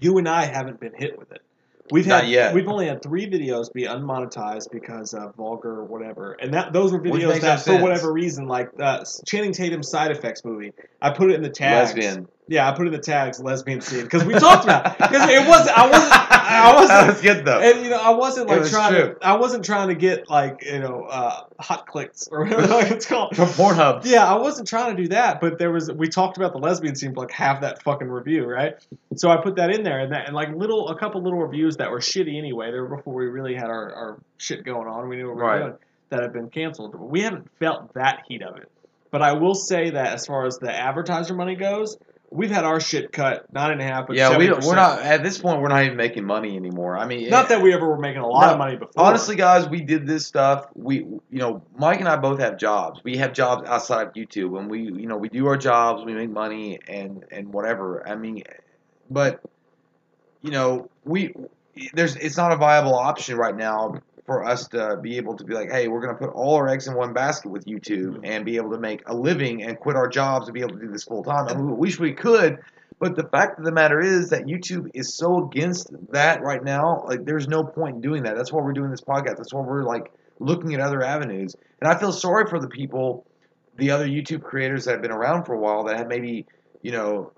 you 0.00 0.18
and 0.18 0.28
I 0.28 0.44
haven't 0.44 0.80
been 0.80 0.94
hit 0.94 1.18
with 1.18 1.32
it. 1.32 1.42
We've 1.90 2.06
Not 2.06 2.22
had, 2.22 2.30
yet. 2.30 2.54
we've 2.54 2.68
only 2.68 2.86
had 2.86 3.02
three 3.02 3.28
videos 3.28 3.72
be 3.72 3.82
unmonetized 3.82 4.70
because 4.70 5.12
of 5.12 5.34
vulgar 5.34 5.70
or 5.80 5.84
whatever, 5.84 6.34
and 6.34 6.54
that 6.54 6.72
those 6.72 6.92
were 6.92 7.00
videos 7.00 7.40
that, 7.40 7.58
for 7.58 7.64
sense. 7.64 7.82
whatever 7.82 8.12
reason, 8.12 8.46
like 8.46 8.70
uh, 8.78 9.04
Channing 9.26 9.52
Tatum's 9.52 9.90
side 9.90 10.12
effects 10.12 10.44
movie, 10.44 10.72
I 11.02 11.10
put 11.10 11.32
it 11.32 11.34
in 11.34 11.42
the 11.42 11.50
tags. 11.50 11.92
Lesbian. 11.94 12.28
Yeah, 12.46 12.68
I 12.68 12.72
put 12.76 12.86
it 12.86 12.88
in 12.88 12.92
the 12.92 12.98
tags 12.98 13.40
lesbian 13.40 13.80
scene 13.80 14.02
because 14.02 14.24
we 14.24 14.34
talked 14.34 14.64
about 14.64 14.98
because 14.98 15.28
it 15.30 15.48
wasn't 15.48 15.78
I 15.78 15.90
wasn't 15.90 16.29
I 16.42 16.74
wasn't 16.74 16.88
that 16.90 17.06
was 17.08 17.20
good 17.22 17.44
though. 17.44 17.60
and 17.60 17.84
you 17.84 17.90
know 17.90 18.00
I 18.00 18.10
wasn't 18.10 18.48
like 18.48 18.60
was 18.60 18.70
trying 18.70 18.94
true. 18.94 19.14
to 19.14 19.26
I 19.26 19.36
wasn't 19.36 19.64
trying 19.64 19.88
to 19.88 19.94
get 19.94 20.28
like 20.30 20.64
you 20.64 20.78
know 20.78 21.04
uh, 21.10 21.44
hot 21.58 21.86
clicks 21.86 22.28
or 22.28 22.44
whatever 22.44 22.66
like 22.66 22.90
it's 22.90 23.06
called. 23.06 23.36
From 23.36 23.48
Pornhub. 23.48 24.04
Yeah, 24.04 24.24
I 24.26 24.36
wasn't 24.38 24.68
trying 24.68 24.96
to 24.96 25.02
do 25.02 25.08
that, 25.10 25.40
but 25.40 25.58
there 25.58 25.70
was 25.70 25.90
we 25.92 26.08
talked 26.08 26.36
about 26.36 26.52
the 26.52 26.58
lesbian 26.58 26.94
scene 26.96 27.14
for 27.14 27.20
like 27.20 27.30
half 27.30 27.60
that 27.60 27.82
fucking 27.82 28.08
review, 28.08 28.44
right? 28.44 28.74
So 29.16 29.30
I 29.30 29.36
put 29.36 29.56
that 29.56 29.70
in 29.70 29.82
there 29.82 30.00
and 30.00 30.12
that 30.12 30.26
and 30.26 30.34
like 30.34 30.54
little 30.54 30.88
a 30.88 30.98
couple 30.98 31.22
little 31.22 31.38
reviews 31.40 31.76
that 31.78 31.90
were 31.90 32.00
shitty 32.00 32.36
anyway. 32.38 32.70
They 32.70 32.78
were 32.80 32.96
before 32.96 33.14
we 33.14 33.26
really 33.26 33.54
had 33.54 33.66
our, 33.66 33.92
our 33.94 34.18
shit 34.38 34.64
going 34.64 34.88
on. 34.88 35.08
We 35.08 35.16
knew 35.16 35.28
what 35.28 35.36
we 35.36 35.42
were 35.42 35.48
Right. 35.48 35.58
doing 35.60 35.74
that 36.10 36.22
have 36.22 36.32
been 36.32 36.50
canceled. 36.50 36.94
We 36.94 37.20
haven't 37.22 37.48
felt 37.60 37.94
that 37.94 38.22
heat 38.28 38.42
of 38.42 38.56
it. 38.56 38.68
But 39.12 39.22
I 39.22 39.32
will 39.32 39.54
say 39.54 39.90
that 39.90 40.12
as 40.14 40.26
far 40.26 40.44
as 40.46 40.58
the 40.58 40.72
advertiser 40.72 41.34
money 41.34 41.54
goes, 41.56 41.96
we've 42.30 42.50
had 42.50 42.64
our 42.64 42.80
shit 42.80 43.12
cut 43.12 43.52
nine 43.52 43.72
and 43.72 43.80
a 43.80 43.84
half, 43.84 44.06
but 44.06 44.16
Yeah, 44.16 44.36
we 44.36 44.46
70%. 44.46 44.64
we're 44.66 44.76
not 44.76 45.00
at 45.00 45.22
this 45.22 45.38
point. 45.38 45.60
We're 45.60 45.68
not 45.68 45.84
even 45.84 45.96
making 45.96 46.24
money 46.24 46.56
anymore. 46.56 46.96
I 46.96 47.06
mean, 47.06 47.28
Not 47.28 47.48
that 47.48 47.60
we 47.60 47.72
ever 47.72 47.88
were 47.88 47.98
making 47.98 48.22
a 48.22 48.26
lot 48.26 48.46
No, 48.46 48.52
of 48.52 48.58
money 48.58 48.76
before. 48.76 49.04
Honestly, 49.04 49.36
guys, 49.36 49.68
we 49.68 49.80
did 49.80 50.06
this 50.06 50.26
stuff. 50.26 50.66
We, 50.74 50.98
you 50.98 51.20
know, 51.30 51.62
Mike 51.76 52.00
and 52.00 52.08
I 52.08 52.16
both 52.16 52.40
have 52.40 52.56
jobs. 52.56 53.00
We 53.02 53.16
have 53.16 53.32
jobs 53.32 53.68
outside 53.68 54.08
of 54.08 54.14
YouTube, 54.14 54.58
and 54.58 54.70
we, 54.70 54.82
you 54.82 55.06
know, 55.06 55.16
we 55.16 55.28
do 55.28 55.46
our 55.48 55.56
jobs. 55.56 56.04
We 56.04 56.12
make 56.14 56.30
money 56.30 56.78
and 56.88 57.24
and 57.30 57.52
whatever. 57.52 58.08
I 58.08 58.14
mean, 58.14 58.42
but 59.10 59.40
you 60.42 60.50
know, 60.50 60.88
we 61.04 61.34
there's 61.94 62.16
it's 62.16 62.36
not 62.36 62.52
a 62.52 62.56
viable 62.56 62.94
option 62.94 63.36
right 63.36 63.56
now 63.56 64.00
for 64.30 64.46
us 64.46 64.68
to 64.68 64.96
be 65.02 65.16
able 65.16 65.36
to 65.36 65.42
be 65.42 65.54
like, 65.54 65.72
hey, 65.72 65.88
we're 65.88 66.00
going 66.00 66.14
to 66.14 66.18
put 66.24 66.32
all 66.32 66.54
our 66.54 66.68
eggs 66.68 66.86
in 66.86 66.94
one 66.94 67.12
basket 67.12 67.50
with 67.50 67.64
YouTube 67.64 68.12
mm-hmm. 68.12 68.24
and 68.24 68.44
be 68.44 68.58
able 68.58 68.70
to 68.70 68.78
make 68.78 69.02
a 69.06 69.12
living 69.12 69.64
and 69.64 69.76
quit 69.76 69.96
our 69.96 70.06
jobs 70.06 70.46
and 70.46 70.54
be 70.54 70.60
able 70.60 70.74
to 70.74 70.78
do 70.78 70.86
this 70.86 71.02
full 71.02 71.24
time. 71.24 71.48
And 71.48 71.66
we 71.66 71.72
wish 71.72 71.98
we 71.98 72.12
could. 72.12 72.58
But 73.00 73.16
the 73.16 73.24
fact 73.24 73.58
of 73.58 73.64
the 73.64 73.72
matter 73.72 73.98
is 73.98 74.30
that 74.30 74.44
YouTube 74.44 74.88
is 74.94 75.16
so 75.16 75.48
against 75.48 75.90
that 76.12 76.42
right 76.42 76.62
now. 76.62 77.02
Like, 77.08 77.24
there's 77.24 77.48
no 77.48 77.64
point 77.64 77.96
in 77.96 78.00
doing 78.02 78.22
that. 78.22 78.36
That's 78.36 78.52
why 78.52 78.62
we're 78.62 78.72
doing 78.72 78.92
this 78.92 79.00
podcast. 79.00 79.38
That's 79.38 79.52
why 79.52 79.62
we're 79.62 79.82
like 79.82 80.12
looking 80.38 80.74
at 80.74 80.80
other 80.80 81.02
avenues. 81.02 81.56
And 81.80 81.92
I 81.92 81.98
feel 81.98 82.12
sorry 82.12 82.46
for 82.48 82.60
the 82.60 82.68
people, 82.68 83.26
the 83.78 83.90
other 83.90 84.06
YouTube 84.06 84.44
creators 84.44 84.84
that 84.84 84.92
have 84.92 85.02
been 85.02 85.10
around 85.10 85.42
for 85.42 85.54
a 85.54 85.58
while 85.58 85.82
that 85.86 85.96
have 85.96 86.06
maybe, 86.06 86.46
you 86.82 86.92
know, 86.92 87.32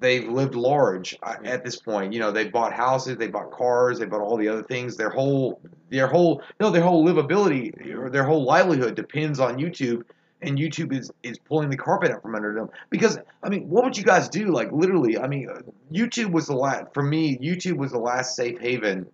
they've 0.00 0.28
lived 0.28 0.54
large 0.54 1.16
uh, 1.22 1.36
at 1.44 1.64
this 1.64 1.76
point. 1.76 2.12
You 2.12 2.20
know, 2.20 2.30
they 2.30 2.48
bought 2.48 2.72
houses, 2.72 3.16
they 3.16 3.28
bought 3.28 3.50
cars, 3.50 3.98
they 3.98 4.06
bought 4.06 4.20
all 4.20 4.36
the 4.36 4.48
other 4.48 4.62
things. 4.62 4.96
Their 4.96 5.10
whole, 5.10 5.60
their 5.90 6.06
whole, 6.06 6.42
no, 6.60 6.70
their 6.70 6.82
whole 6.82 7.04
livability 7.04 7.94
or 7.94 8.10
their 8.10 8.24
whole 8.24 8.44
livelihood 8.44 8.94
depends 8.94 9.40
on 9.40 9.58
YouTube, 9.58 10.02
and 10.42 10.56
YouTube 10.58 10.92
is 10.92 11.10
is 11.22 11.38
pulling 11.38 11.70
the 11.70 11.76
carpet 11.76 12.10
out 12.10 12.22
from 12.22 12.34
under 12.34 12.54
them. 12.54 12.70
Because 12.90 13.18
I 13.42 13.48
mean, 13.48 13.68
what 13.68 13.84
would 13.84 13.96
you 13.96 14.04
guys 14.04 14.28
do? 14.28 14.52
Like 14.52 14.70
literally, 14.72 15.18
I 15.18 15.26
mean, 15.26 15.48
YouTube 15.92 16.32
was 16.32 16.46
the 16.46 16.56
last 16.56 16.94
for 16.94 17.02
me. 17.02 17.36
YouTube 17.38 17.76
was 17.76 17.92
the 17.92 17.98
last 17.98 18.36
safe 18.36 18.58
haven 18.58 19.06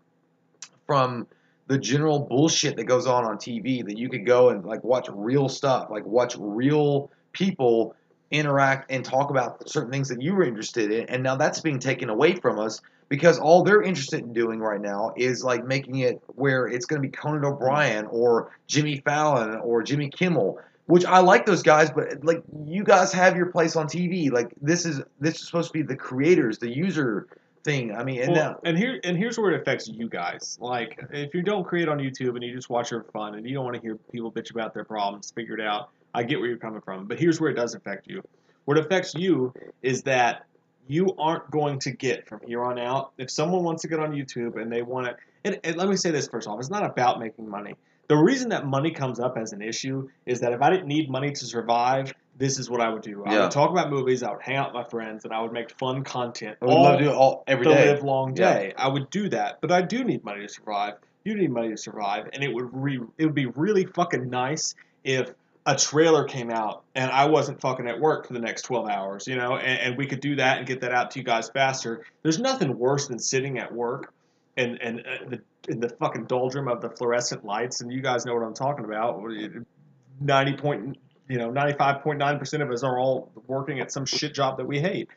from 0.86 1.26
the 1.66 1.78
general 1.78 2.20
bullshit 2.20 2.76
that 2.76 2.84
goes 2.84 3.06
on 3.06 3.24
on 3.24 3.38
TV 3.38 3.84
that 3.86 3.96
you 3.96 4.10
could 4.10 4.26
go 4.26 4.50
and 4.50 4.64
like 4.66 4.84
watch 4.84 5.08
real 5.10 5.48
stuff, 5.48 5.88
like 5.90 6.04
watch 6.04 6.36
real 6.38 7.10
people 7.32 7.96
interact 8.38 8.90
and 8.90 9.04
talk 9.04 9.30
about 9.30 9.68
certain 9.68 9.90
things 9.90 10.08
that 10.08 10.20
you 10.20 10.34
were 10.34 10.44
interested 10.44 10.90
in. 10.90 11.08
And 11.08 11.22
now 11.22 11.36
that's 11.36 11.60
being 11.60 11.78
taken 11.78 12.10
away 12.10 12.34
from 12.34 12.58
us 12.58 12.80
because 13.08 13.38
all 13.38 13.62
they're 13.62 13.82
interested 13.82 14.20
in 14.20 14.32
doing 14.32 14.60
right 14.60 14.80
now 14.80 15.12
is 15.16 15.44
like 15.44 15.64
making 15.64 15.98
it 15.98 16.22
where 16.34 16.66
it's 16.66 16.86
going 16.86 17.00
to 17.00 17.08
be 17.08 17.12
Conan 17.12 17.44
O'Brien 17.44 18.06
or 18.06 18.52
Jimmy 18.66 19.00
Fallon 19.04 19.56
or 19.56 19.82
Jimmy 19.82 20.08
Kimmel. 20.08 20.58
Which 20.86 21.06
I 21.06 21.20
like 21.20 21.46
those 21.46 21.62
guys, 21.62 21.90
but 21.90 22.22
like 22.24 22.42
you 22.66 22.84
guys 22.84 23.10
have 23.14 23.38
your 23.38 23.46
place 23.46 23.74
on 23.74 23.86
TV. 23.86 24.30
Like 24.30 24.52
this 24.60 24.84
is 24.84 25.00
this 25.18 25.36
is 25.36 25.46
supposed 25.46 25.68
to 25.68 25.72
be 25.72 25.80
the 25.80 25.96
creators, 25.96 26.58
the 26.58 26.68
user 26.68 27.26
thing. 27.64 27.96
I 27.96 28.04
mean, 28.04 28.20
and 28.20 28.32
Well, 28.32 28.52
now 28.52 28.60
and 28.64 28.76
here 28.76 29.00
and 29.02 29.16
here's 29.16 29.38
where 29.38 29.50
it 29.52 29.60
affects 29.60 29.88
you 29.88 30.08
guys. 30.08 30.58
Like, 30.60 31.02
if 31.10 31.34
you 31.34 31.42
don't 31.42 31.64
create 31.64 31.88
on 31.88 31.98
YouTube 31.98 32.34
and 32.34 32.42
you 32.42 32.54
just 32.54 32.70
watch 32.70 32.90
for 32.90 33.02
fun 33.12 33.34
and 33.34 33.48
you 33.48 33.54
don't 33.54 33.64
want 33.64 33.76
to 33.76 33.82
hear 33.82 33.96
people 34.12 34.30
bitch 34.30 34.50
about 34.50 34.74
their 34.74 34.84
problems, 34.84 35.32
figure 35.32 35.54
it 35.54 35.64
out. 35.66 35.88
I 36.14 36.22
get 36.22 36.38
where 36.38 36.48
you're 36.48 36.58
coming 36.58 36.80
from, 36.80 37.06
but 37.06 37.18
here's 37.18 37.40
where 37.40 37.50
it 37.50 37.54
does 37.54 37.74
affect 37.74 38.06
you. 38.06 38.22
What 38.64 38.78
affects 38.78 39.14
you 39.14 39.52
is 39.82 40.02
that 40.04 40.46
you 40.86 41.14
aren't 41.18 41.50
going 41.50 41.78
to 41.80 41.90
get 41.90 42.28
from 42.28 42.40
here 42.46 42.62
on 42.62 42.78
out. 42.78 43.12
If 43.18 43.30
someone 43.30 43.64
wants 43.64 43.82
to 43.82 43.88
get 43.88 43.98
on 44.00 44.12
YouTube 44.12 44.60
and 44.60 44.72
they 44.72 44.82
want 44.82 45.06
to, 45.08 45.16
and, 45.44 45.58
and 45.64 45.76
let 45.76 45.88
me 45.88 45.96
say 45.96 46.10
this 46.10 46.28
first 46.28 46.46
off, 46.46 46.58
it's 46.60 46.70
not 46.70 46.84
about 46.84 47.18
making 47.18 47.48
money. 47.48 47.74
The 48.06 48.16
reason 48.16 48.50
that 48.50 48.66
money 48.66 48.90
comes 48.90 49.18
up 49.18 49.36
as 49.38 49.52
an 49.52 49.62
issue 49.62 50.08
is 50.26 50.40
that 50.40 50.52
if 50.52 50.60
I 50.60 50.70
didn't 50.70 50.86
need 50.86 51.10
money 51.10 51.32
to 51.32 51.44
survive, 51.46 52.12
this 52.36 52.58
is 52.58 52.68
what 52.68 52.80
I 52.80 52.90
would 52.90 53.02
do. 53.02 53.24
I 53.24 53.32
Yeah. 53.32 53.42
would 53.42 53.50
talk 53.50 53.70
about 53.70 53.90
movies, 53.90 54.22
I 54.22 54.30
would 54.30 54.42
hang 54.42 54.56
out 54.56 54.74
with 54.74 54.74
my 54.74 54.88
friends, 54.88 55.24
and 55.24 55.32
I 55.32 55.40
would 55.40 55.52
make 55.52 55.70
fun 55.78 56.04
content. 56.04 56.58
I 56.60 56.66
would 56.66 56.74
love 56.74 56.98
to 56.98 57.04
do 57.04 57.10
it 57.10 57.14
all 57.14 57.44
every 57.46 57.64
the 57.64 57.72
day. 57.72 57.88
live 57.92 58.02
long 58.04 58.36
Yeah. 58.36 58.52
day. 58.52 58.72
I 58.76 58.88
would 58.88 59.08
do 59.10 59.30
that, 59.30 59.58
but 59.62 59.72
I 59.72 59.80
do 59.80 60.04
need 60.04 60.22
money 60.22 60.42
to 60.42 60.48
survive. 60.48 60.94
You 61.24 61.34
need 61.34 61.50
money 61.50 61.70
to 61.70 61.78
survive, 61.78 62.28
and 62.34 62.44
it 62.44 62.52
would 62.52 62.68
re- 62.72 63.00
it 63.16 63.24
would 63.24 63.34
be 63.34 63.46
really 63.46 63.86
fucking 63.86 64.28
nice 64.28 64.74
if 65.02 65.30
a 65.66 65.74
trailer 65.74 66.24
came 66.24 66.50
out 66.50 66.84
and 66.94 67.10
I 67.10 67.26
wasn't 67.26 67.60
fucking 67.60 67.88
at 67.88 67.98
work 67.98 68.26
for 68.26 68.34
the 68.34 68.40
next 68.40 68.62
twelve 68.62 68.88
hours, 68.88 69.26
you 69.26 69.36
know, 69.36 69.56
and, 69.56 69.80
and 69.80 69.96
we 69.96 70.06
could 70.06 70.20
do 70.20 70.36
that 70.36 70.58
and 70.58 70.66
get 70.66 70.80
that 70.82 70.92
out 70.92 71.12
to 71.12 71.18
you 71.18 71.24
guys 71.24 71.48
faster. 71.48 72.04
There's 72.22 72.38
nothing 72.38 72.78
worse 72.78 73.08
than 73.08 73.18
sitting 73.18 73.58
at 73.58 73.72
work 73.72 74.12
and 74.56 74.80
and 74.82 75.00
uh, 75.00 75.28
the 75.28 75.40
in 75.68 75.80
the 75.80 75.88
fucking 75.88 76.26
doldrum 76.26 76.68
of 76.68 76.82
the 76.82 76.90
fluorescent 76.90 77.44
lights, 77.44 77.80
and 77.80 77.90
you 77.90 78.02
guys 78.02 78.26
know 78.26 78.34
what 78.34 78.42
I'm 78.42 78.54
talking 78.54 78.84
about. 78.84 79.22
Ninety 80.20 80.52
point, 80.52 80.98
you 81.28 81.38
know, 81.38 81.50
ninety 81.50 81.76
five 81.76 82.02
point 82.02 82.18
nine 82.18 82.38
percent 82.38 82.62
of 82.62 82.70
us 82.70 82.82
are 82.82 82.98
all 82.98 83.32
working 83.46 83.80
at 83.80 83.90
some 83.90 84.04
shit 84.04 84.34
job 84.34 84.58
that 84.58 84.66
we 84.66 84.80
hate. 84.80 85.08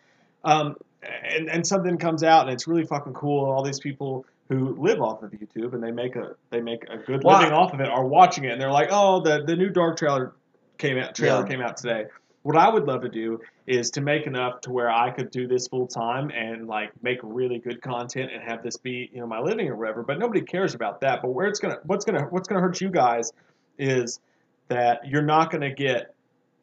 Um, 0.46 0.78
and, 1.02 1.50
and 1.50 1.68
something 1.68 1.98
comes 1.98 2.24
out 2.24 2.46
and 2.46 2.54
it's 2.54 2.68
really 2.68 2.86
fucking 2.86 3.14
cool 3.14 3.46
and 3.46 3.54
all 3.54 3.64
these 3.64 3.80
people 3.80 4.26
who 4.50 4.76
live 4.82 5.02
off 5.02 5.24
of 5.24 5.32
YouTube 5.32 5.74
and 5.74 5.84
they 5.84 5.92
make 5.92 6.16
a 6.16 6.36
they 6.50 6.62
make 6.62 6.84
a 6.90 6.98
good 6.98 7.24
Well, 7.24 7.40
living 7.40 7.54
off 7.54 7.74
of 7.74 7.80
it 7.82 7.88
are 7.88 8.06
watching 8.06 8.46
it 8.46 8.52
and 8.52 8.62
they're 8.62 8.72
like 8.72 8.90
oh 8.92 9.20
the 9.22 9.44
the 9.46 9.56
new 9.56 9.70
dark 9.70 9.98
trailer 9.98 10.34
came 10.78 10.98
out 10.98 11.16
trailer 11.16 11.42
Yeah. 11.42 11.48
came 11.48 11.62
out 11.62 11.78
today. 11.78 12.06
What 12.44 12.56
I 12.56 12.70
would 12.70 12.86
love 12.86 13.02
to 13.02 13.10
do 13.10 13.42
is 13.66 13.92
to 13.92 14.02
make 14.02 14.26
enough 14.26 14.62
to 14.62 14.72
where 14.72 14.90
I 14.90 15.12
could 15.12 15.32
do 15.32 15.48
this 15.48 15.68
full 15.68 15.86
time 15.86 16.30
and 16.30 16.68
like 16.68 16.92
make 17.04 17.20
really 17.22 17.60
good 17.60 17.82
content 17.82 18.32
and 18.34 18.42
have 18.42 18.64
this 18.64 18.78
be 18.78 19.10
you 19.14 19.20
know 19.20 19.28
my 19.28 19.40
living 19.40 19.68
or 19.68 19.76
whatever 19.76 20.02
but 20.04 20.18
nobody 20.18 20.42
cares 20.42 20.74
about 20.74 21.02
that. 21.02 21.22
But 21.22 21.32
where 21.32 21.48
it's 21.48 21.60
gonna 21.60 21.80
what's 21.84 22.06
gonna 22.06 22.24
what's 22.30 22.48
gonna 22.48 22.62
hurt 22.62 22.80
you 22.80 22.90
guys 22.90 23.34
is 23.78 24.20
that 24.70 25.06
you're 25.08 25.22
not 25.24 25.52
gonna 25.52 25.74
get 25.74 26.14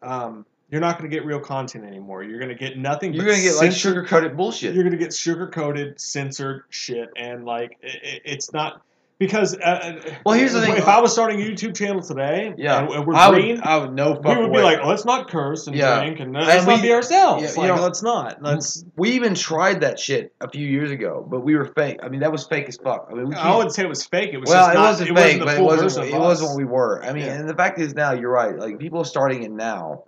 um, 0.03 0.47
you're 0.75 0.81
not 0.81 0.99
gonna 0.99 1.09
get 1.09 1.25
real 1.25 1.39
content 1.39 1.85
anymore 1.85 2.25
you're 2.25 2.41
gonna 2.41 2.53
get 2.55 2.77
nothing 2.77 3.15
You're 3.15 3.25
gonna 3.27 3.41
get 3.41 3.55
like 3.55 3.71
sugar 3.73 4.05
coated 4.05 4.37
bullshit. 4.37 4.75
you're 4.75 4.83
gonna 4.85 4.97
get 4.97 5.15
sugar 5.15 5.47
coated, 5.47 6.01
censored 6.01 6.65
shit, 6.69 7.09
and 7.17 7.45
like 7.45 7.79
it, 7.81 8.01
it- 8.03 8.23
it's 8.25 8.53
not. 8.53 8.83
Because 9.17 9.57
uh, 9.57 10.03
Well, 10.27 10.37
here's 10.37 10.53
the 10.55 10.61
thing. 10.61 10.77
If 10.77 10.89
I 10.89 11.01
was 11.01 11.13
starting 11.13 11.41
a 11.41 11.45
YouTube 11.45 11.77
channel 11.77 12.03
today, 12.03 12.53
Yeah, 12.59 12.81
and, 12.81 13.07
we're 13.07 13.15
I 13.15 13.31
green, 13.31 13.57
would. 13.59 13.65
I 13.65 13.77
would 13.79 13.93
no 13.95 14.17
fuck 14.17 14.37
we 14.37 14.43
would 14.43 14.53
be 14.53 14.61
like, 14.61 14.85
let's 14.85 15.05
not 15.05 15.29
curse 15.31 15.69
and 15.69 15.77
Yeah. 15.77 16.01
drink, 16.01 16.19
and 16.19 16.37
And 16.37 16.45
let's 16.45 16.67
not 16.67 16.77
we- 16.81 16.83
be 16.89 16.93
ourselves. 16.93 17.43
yeah, 17.45 17.49
like, 17.51 17.71
you 17.71 17.77
know- 17.77 17.81
let's 17.81 18.03
not. 18.03 18.43
Let's. 18.43 18.85
we 18.97 19.11
even 19.13 19.37
tried 19.37 19.83
that 19.83 20.01
shit 20.01 20.33
a 20.41 20.51
few 20.51 20.67
years 20.67 20.91
ago, 20.91 21.25
but 21.31 21.45
we 21.45 21.55
were 21.55 21.65
fake. 21.67 22.01
I 22.03 22.09
mean, 22.09 22.21
that 22.21 22.33
was 22.33 22.45
fake 22.49 22.69
as 22.69 22.77
fuck. 22.77 23.07
I 23.09 23.15
mean, 23.15 23.29
we 23.29 23.35
I 23.37 23.55
wouldn't 23.55 23.73
say 23.73 23.85
it 23.85 23.89
was 23.89 24.05
fake. 24.05 24.31
It 24.33 24.39
was 24.39 24.51
well, 24.51 24.65
just 24.67 24.73
it 24.73 24.79
not, 24.81 24.89
wasn't 24.91 25.11
it 25.11 25.15
fake, 25.17 25.41
wasn't 25.41 25.45
but 25.47 25.57
it 25.59 25.63
wasn't. 25.85 26.07
It 26.09 26.15
us. 26.15 26.21
wasn't 26.21 26.51
what 26.51 26.57
we 26.59 26.65
were. 26.65 27.05
I 27.05 27.13
mean, 27.13 27.25
Yeah. 27.27 27.35
and 27.35 27.49
the 27.49 27.55
fact 27.55 27.79
is 27.79 27.95
now 27.95 28.13
you're 28.13 28.33
right. 28.33 28.59
Like 28.59 28.81
people 28.81 29.05
starting 29.05 29.45
it 29.45 29.53
now, 29.53 30.03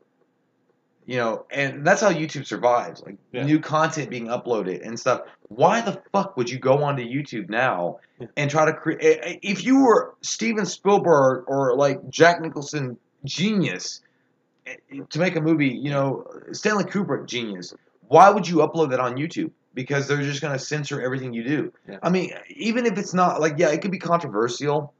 you 1.06 1.16
know, 1.16 1.46
and 1.50 1.86
that's 1.86 2.00
how 2.00 2.10
YouTube 2.10 2.46
survives. 2.46 3.02
Like 3.04 3.16
Yeah. 3.32 3.44
new 3.44 3.60
content 3.60 4.10
being 4.10 4.26
uploaded 4.26 4.86
and 4.86 4.98
stuff. 4.98 5.22
Why 5.48 5.80
the 5.80 6.02
fuck 6.12 6.36
would 6.36 6.50
you 6.50 6.58
go 6.58 6.82
onto 6.82 7.02
YouTube 7.02 7.48
now 7.48 8.00
and 8.36 8.50
try 8.50 8.64
to 8.64 8.72
create? 8.72 9.00
Eh, 9.00 9.18
eh, 9.22 9.36
if 9.42 9.64
you 9.64 9.84
were 9.84 10.14
Steven 10.20 10.66
Spielberg 10.66 11.44
or 11.46 11.76
like 11.76 12.08
Jack 12.10 12.40
Nicholson, 12.40 12.98
genius, 13.24 14.02
eh, 14.66 14.74
eh, 14.92 15.00
to 15.08 15.18
make 15.20 15.36
a 15.36 15.40
movie, 15.40 15.68
you 15.68 15.90
know, 15.90 16.26
Stanley 16.52 16.84
Kubrick, 16.84 17.26
genius. 17.26 17.72
Why 18.08 18.30
would 18.30 18.48
you 18.48 18.56
upload 18.56 18.90
that 18.90 19.00
on 19.00 19.16
YouTube? 19.16 19.50
Because 19.74 20.08
they're 20.08 20.22
just 20.22 20.40
going 20.40 20.52
to 20.54 20.58
censor 20.58 21.00
everything 21.02 21.32
you 21.32 21.44
do. 21.44 21.72
Yeah. 21.88 21.98
I 22.02 22.08
mean, 22.10 22.32
even 22.48 22.86
if 22.86 22.98
it's 22.98 23.12
not 23.14 23.40
like, 23.40 23.54
yeah, 23.58 23.68
it 23.70 23.82
could 23.82 23.90
be 23.90 23.98
controversial. 23.98 24.92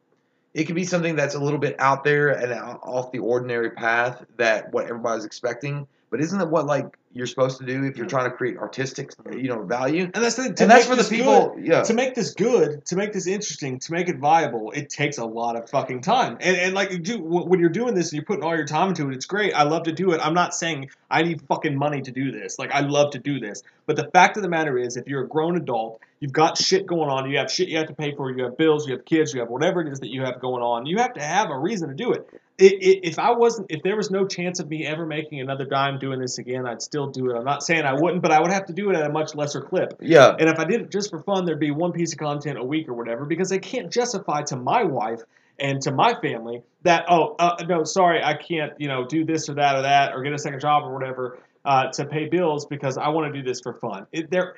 It 0.56 0.64
could 0.64 0.74
be 0.74 0.84
something 0.84 1.16
that's 1.16 1.34
a 1.34 1.38
little 1.38 1.58
bit 1.58 1.76
out 1.78 2.02
there 2.02 2.30
and 2.30 2.50
off 2.82 3.12
the 3.12 3.18
ordinary 3.18 3.70
path 3.70 4.24
that 4.38 4.72
what 4.72 4.86
everybody's 4.86 5.26
expecting. 5.26 5.86
But 6.10 6.20
isn't 6.20 6.40
it 6.40 6.48
what 6.48 6.66
like 6.66 6.96
you're 7.12 7.26
supposed 7.26 7.58
to 7.58 7.66
do 7.66 7.84
if 7.84 7.96
you're 7.96 8.06
trying 8.06 8.30
to 8.30 8.36
create 8.36 8.58
artistic, 8.58 9.10
mm-hmm. 9.16 9.38
you 9.38 9.48
know, 9.48 9.62
value? 9.62 10.04
And 10.04 10.24
that's 10.24 10.36
the, 10.36 10.52
to 10.52 10.62
And 10.62 10.70
that's 10.70 10.86
for 10.86 10.94
the 10.94 11.04
people. 11.04 11.54
good- 11.54 11.66
yeah. 11.66 11.82
to 11.82 11.94
make 11.94 12.14
this 12.14 12.34
good, 12.34 12.84
to 12.86 12.96
make 12.96 13.12
this 13.12 13.26
interesting, 13.26 13.78
to 13.80 13.92
make 13.92 14.08
it 14.08 14.18
viable, 14.18 14.70
it 14.72 14.88
takes 14.88 15.18
a 15.18 15.24
lot 15.24 15.56
of 15.56 15.68
fucking 15.68 16.02
time. 16.02 16.36
And, 16.40 16.56
and 16.56 16.74
like, 16.74 17.02
do 17.02 17.18
when 17.18 17.58
you're 17.58 17.68
doing 17.68 17.94
this 17.94 18.12
and 18.12 18.14
you're 18.14 18.24
putting 18.24 18.44
all 18.44 18.54
your 18.54 18.66
time 18.66 18.90
into 18.90 19.08
it, 19.08 19.14
it's 19.14 19.26
great. 19.26 19.52
I 19.52 19.64
love 19.64 19.84
to 19.84 19.92
do 19.92 20.12
it. 20.12 20.20
I'm 20.20 20.34
not 20.34 20.54
saying 20.54 20.90
I 21.10 21.22
need 21.22 21.42
fucking 21.42 21.76
money 21.76 22.02
to 22.02 22.12
do 22.12 22.30
this. 22.30 22.58
Like, 22.58 22.70
I 22.72 22.80
love 22.80 23.12
to 23.12 23.18
do 23.18 23.40
this. 23.40 23.62
But 23.86 23.96
the 23.96 24.08
fact 24.12 24.36
of 24.36 24.42
the 24.42 24.48
matter 24.48 24.78
is, 24.78 24.96
if 24.96 25.06
you're 25.08 25.24
a 25.24 25.28
grown 25.28 25.56
adult, 25.56 26.00
you've 26.20 26.32
got 26.32 26.56
shit 26.56 26.86
going 26.86 27.10
on. 27.10 27.30
You 27.30 27.38
have 27.38 27.50
shit 27.50 27.68
you 27.68 27.78
have 27.78 27.88
to 27.88 27.94
pay 27.94 28.14
for. 28.14 28.30
You 28.30 28.44
have 28.44 28.56
bills. 28.56 28.86
You 28.86 28.94
have 28.94 29.04
kids. 29.04 29.34
You 29.34 29.40
have 29.40 29.48
whatever 29.48 29.80
it 29.80 29.88
is 29.88 30.00
that 30.00 30.10
you 30.10 30.22
have 30.22 30.40
going 30.40 30.62
on. 30.62 30.86
You 30.86 30.98
have 30.98 31.14
to 31.14 31.22
have 31.22 31.50
a 31.50 31.58
reason 31.58 31.88
to 31.88 31.94
do 31.94 32.12
it. 32.12 32.28
If 32.58 33.18
I 33.18 33.32
wasn't, 33.32 33.70
if 33.70 33.82
there 33.82 33.96
was 33.96 34.10
no 34.10 34.26
chance 34.26 34.60
of 34.60 34.68
me 34.68 34.86
ever 34.86 35.04
making 35.04 35.40
another 35.40 35.66
dime 35.66 35.98
doing 35.98 36.18
this 36.20 36.38
again, 36.38 36.66
I'd 36.66 36.80
still 36.80 37.08
do 37.08 37.30
it. 37.30 37.36
I'm 37.36 37.44
not 37.44 37.62
saying 37.62 37.84
I 37.84 37.92
wouldn't, 37.92 38.22
but 38.22 38.32
I 38.32 38.40
would 38.40 38.50
have 38.50 38.66
to 38.66 38.72
do 38.72 38.88
it 38.90 38.96
at 38.96 39.04
a 39.04 39.12
much 39.12 39.34
lesser 39.34 39.60
clip. 39.60 39.94
yeah. 40.00 40.34
And 40.38 40.48
if 40.48 40.58
I 40.58 40.64
did 40.64 40.80
it 40.80 40.90
just 40.90 41.10
for 41.10 41.18
fun, 41.18 41.44
there'd 41.44 41.60
be 41.60 41.70
one 41.70 41.92
piece 41.92 42.12
of 42.12 42.18
content 42.18 42.58
a 42.58 42.64
week 42.64 42.88
or 42.88 42.94
whatever, 42.94 43.26
because 43.26 43.52
I 43.52 43.58
can't 43.58 43.92
justify 43.92 44.42
to 44.44 44.56
my 44.56 44.84
wife 44.84 45.20
and 45.58 45.80
to 45.82 45.90
my 45.90 46.14
family 46.20 46.62
that 46.82 47.06
oh 47.08 47.34
uh, 47.38 47.64
no 47.66 47.82
sorry 47.84 48.22
I 48.22 48.34
can't 48.34 48.74
you 48.78 48.88
know 48.88 49.06
do 49.06 49.24
this 49.24 49.48
or 49.48 49.54
that 49.54 49.76
or 49.76 49.82
that 49.82 50.12
or 50.14 50.22
get 50.22 50.34
a 50.34 50.38
second 50.38 50.60
job 50.60 50.84
or 50.84 50.92
whatever 50.92 51.38
uh, 51.66 51.90
to 51.90 52.06
pay 52.06 52.28
bills 52.28 52.64
because 52.66 52.96
I 52.96 53.08
want 53.08 53.32
to 53.32 53.42
do 53.42 53.46
this 53.46 53.60
for 53.60 53.74
fun. 53.74 54.06
It, 54.12 54.30
there, 54.30 54.54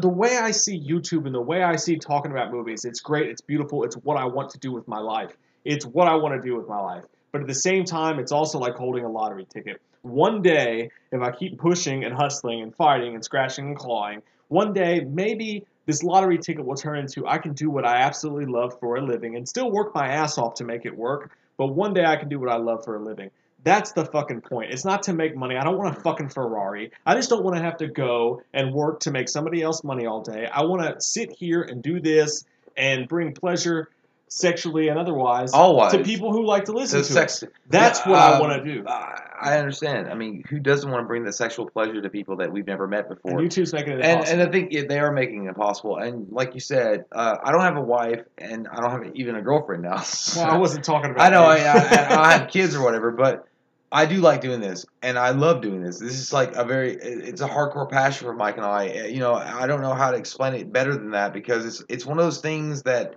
the 0.00 0.08
way 0.08 0.38
I 0.38 0.52
see 0.52 0.78
YouTube 0.78 1.26
and 1.26 1.34
the 1.34 1.40
way 1.40 1.62
I 1.62 1.76
see 1.76 1.96
talking 1.96 2.30
about 2.30 2.52
movies, 2.52 2.84
it's 2.84 3.00
great, 3.00 3.28
it's 3.28 3.40
beautiful, 3.40 3.82
it's 3.82 3.96
what 3.96 4.16
I 4.16 4.26
want 4.26 4.50
to 4.50 4.58
do 4.58 4.72
with 4.72 4.86
my 4.86 5.00
life. 5.00 5.36
It's 5.64 5.84
what 5.84 6.08
I 6.08 6.16
want 6.16 6.40
to 6.40 6.46
do 6.46 6.56
with 6.56 6.68
my 6.68 6.80
life. 6.80 7.04
But 7.32 7.40
at 7.40 7.46
the 7.46 7.54
same 7.54 7.84
time, 7.84 8.18
it's 8.18 8.32
also 8.32 8.58
like 8.58 8.74
holding 8.74 9.04
a 9.04 9.10
lottery 9.10 9.46
ticket. 9.52 9.80
One 10.02 10.42
day, 10.42 10.90
if 11.10 11.20
I 11.20 11.30
keep 11.30 11.58
pushing 11.58 12.04
and 12.04 12.14
hustling 12.14 12.60
and 12.60 12.74
fighting 12.74 13.14
and 13.14 13.24
scratching 13.24 13.68
and 13.68 13.76
clawing, 13.76 14.22
one 14.48 14.72
day 14.72 15.00
maybe 15.00 15.64
this 15.86 16.02
lottery 16.02 16.38
ticket 16.38 16.64
will 16.64 16.74
turn 16.74 16.98
into 16.98 17.26
I 17.26 17.38
can 17.38 17.54
do 17.54 17.70
what 17.70 17.86
I 17.86 18.02
absolutely 18.02 18.46
love 18.46 18.78
for 18.78 18.96
a 18.96 19.00
living 19.00 19.36
and 19.36 19.48
still 19.48 19.70
work 19.70 19.94
my 19.94 20.08
ass 20.08 20.38
off 20.38 20.54
to 20.54 20.64
make 20.64 20.84
it 20.84 20.96
work. 20.96 21.30
But 21.56 21.68
one 21.68 21.94
day 21.94 22.04
I 22.04 22.16
can 22.16 22.28
do 22.28 22.38
what 22.38 22.50
I 22.50 22.56
love 22.56 22.84
for 22.84 22.96
a 22.96 22.98
living. 22.98 23.30
That's 23.64 23.92
the 23.92 24.04
fucking 24.04 24.40
point. 24.40 24.72
It's 24.72 24.84
not 24.84 25.04
to 25.04 25.12
make 25.12 25.36
money. 25.36 25.56
I 25.56 25.62
don't 25.62 25.78
want 25.78 25.96
a 25.96 26.00
fucking 26.00 26.30
Ferrari. 26.30 26.90
I 27.06 27.14
just 27.14 27.30
don't 27.30 27.44
want 27.44 27.56
to 27.56 27.62
have 27.62 27.76
to 27.76 27.86
go 27.86 28.42
and 28.52 28.74
work 28.74 29.00
to 29.00 29.12
make 29.12 29.28
somebody 29.28 29.62
else 29.62 29.84
money 29.84 30.04
all 30.04 30.20
day. 30.20 30.48
I 30.52 30.64
want 30.64 30.82
to 30.82 31.00
sit 31.00 31.30
here 31.32 31.62
and 31.62 31.80
do 31.82 32.00
this 32.00 32.44
and 32.76 33.06
bring 33.06 33.34
pleasure 33.34 33.88
sexually 34.34 34.88
and 34.88 34.98
otherwise 34.98 35.52
to 35.52 36.02
people 36.04 36.32
who 36.32 36.44
like 36.46 36.64
to 36.64 36.72
listen 36.72 37.02
So 37.02 37.06
to 37.08 37.12
sex. 37.12 37.42
it. 37.42 37.52
That's 37.68 38.00
Yeah, 38.00 38.10
what 38.10 38.18
I 38.18 38.32
um, 38.34 38.40
want 38.40 38.64
to 38.64 38.74
do. 38.74 38.84
I 38.86 39.18
I 39.40 39.58
understand. 39.58 40.08
I 40.08 40.14
mean, 40.14 40.44
who 40.48 40.58
doesn't 40.60 40.90
want 40.90 41.02
to 41.02 41.06
bring 41.06 41.24
the 41.24 41.32
sexual 41.32 41.68
pleasure 41.68 42.00
to 42.00 42.08
people 42.08 42.36
that 42.36 42.50
we've 42.52 42.66
never 42.66 42.86
met 42.86 43.06
And 43.08 43.16
before? 43.16 43.40
YouTube's 43.40 43.72
making 43.72 43.94
it 43.94 44.00
and 44.00 44.20
impossible. 44.20 44.40
and 44.40 44.48
I 44.48 44.52
think 44.52 44.72
yeah, 44.72 44.82
they 44.88 44.98
are 45.00 45.12
making 45.12 45.46
it 45.46 45.56
possible. 45.56 45.96
And 45.98 46.30
like 46.30 46.54
you 46.54 46.60
said, 46.60 47.04
uh, 47.12 47.36
I 47.42 47.52
don't 47.52 47.62
have 47.62 47.76
a 47.76 47.80
wife, 47.82 48.22
and 48.38 48.68
I 48.68 48.80
don't 48.80 48.90
have 49.04 49.14
even 49.16 49.36
a 49.36 49.42
girlfriend 49.42 49.82
now. 49.82 50.02
well, 50.36 50.46
I 50.50 50.56
wasn't 50.56 50.84
talking 50.84 51.10
about 51.10 51.26
I 51.26 51.30
know 51.30 51.42
I. 51.44 51.56
I, 51.58 52.20
I 52.28 52.38
have 52.38 52.48
kids 52.48 52.74
or 52.74 52.82
whatever, 52.84 53.10
but 53.10 53.46
I 53.90 54.06
do 54.06 54.16
like 54.22 54.40
doing 54.40 54.60
this, 54.60 54.86
and 55.02 55.18
I 55.18 55.30
love 55.30 55.60
doing 55.60 55.82
this. 55.82 55.98
This 55.98 56.14
is 56.14 56.32
like 56.32 56.54
a 56.56 56.64
very, 56.64 56.94
it's 56.94 57.42
a 57.42 57.48
hardcore 57.48 57.90
passion 57.90 58.26
for 58.26 58.32
Mike 58.32 58.56
and 58.56 58.64
I. 58.64 59.06
You 59.06 59.18
know, 59.20 59.34
I 59.34 59.66
don't 59.66 59.82
know 59.82 59.92
how 59.92 60.12
to 60.12 60.16
explain 60.16 60.54
it 60.54 60.72
better 60.72 60.94
than 60.94 61.10
that 61.10 61.32
because 61.34 61.66
it's 61.66 61.84
it's 61.88 62.06
one 62.06 62.18
of 62.18 62.24
those 62.24 62.40
things 62.40 62.82
that 62.84 63.16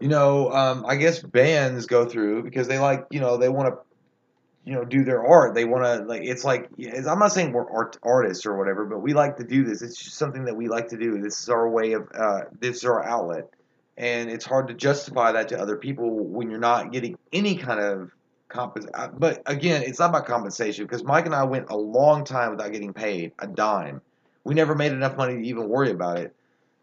you 0.00 0.08
know 0.08 0.50
um, 0.52 0.84
I 0.86 0.96
guess 0.96 1.20
bands 1.20 1.86
go 1.86 2.06
through 2.06 2.42
because 2.42 2.68
they 2.68 2.78
like 2.78 3.06
you 3.10 3.20
know 3.20 3.36
they 3.36 3.48
want 3.48 3.68
to 3.68 3.78
you 4.64 4.74
know 4.74 4.84
do 4.84 5.04
their 5.04 5.24
art. 5.24 5.54
They 5.54 5.64
want 5.64 5.84
to 5.84 6.04
like 6.04 6.22
it's 6.22 6.44
like 6.44 6.68
it's, 6.76 7.06
I'm 7.06 7.18
not 7.18 7.32
saying 7.32 7.52
we're 7.52 7.70
art 7.70 7.98
artists 8.02 8.46
or 8.46 8.56
whatever, 8.56 8.84
but 8.84 8.98
we 8.98 9.14
like 9.14 9.36
to 9.38 9.44
do 9.44 9.64
this. 9.64 9.82
It's 9.82 9.96
just 9.96 10.16
something 10.16 10.44
that 10.44 10.56
we 10.56 10.68
like 10.68 10.88
to 10.88 10.96
do. 10.96 11.20
This 11.20 11.40
is 11.40 11.48
our 11.48 11.68
way 11.68 11.92
of 11.92 12.08
uh, 12.14 12.42
this 12.60 12.78
is 12.78 12.84
our 12.84 13.04
outlet 13.04 13.48
and 13.98 14.30
it's 14.30 14.44
hard 14.44 14.68
to 14.68 14.74
justify 14.74 15.32
that 15.32 15.48
to 15.48 15.60
other 15.60 15.76
people 15.76 16.08
when 16.08 16.48
you're 16.48 16.60
not 16.60 16.92
getting 16.92 17.18
any 17.32 17.56
kind 17.56 17.80
of 17.80 18.12
compensation. 18.48 18.94
But 19.18 19.42
again, 19.44 19.82
it's 19.82 19.98
not 19.98 20.10
about 20.10 20.24
compensation 20.24 20.84
because 20.84 21.02
Mike 21.02 21.26
and 21.26 21.34
I 21.34 21.42
went 21.44 21.68
a 21.68 21.76
long 21.76 22.24
time 22.24 22.52
without 22.52 22.70
getting 22.70 22.92
paid 22.92 23.32
a 23.40 23.48
dime. 23.48 24.00
We 24.44 24.54
never 24.54 24.76
made 24.76 24.92
enough 24.92 25.16
money 25.16 25.34
to 25.34 25.48
even 25.48 25.68
worry 25.68 25.90
about 25.90 26.18
it. 26.18 26.34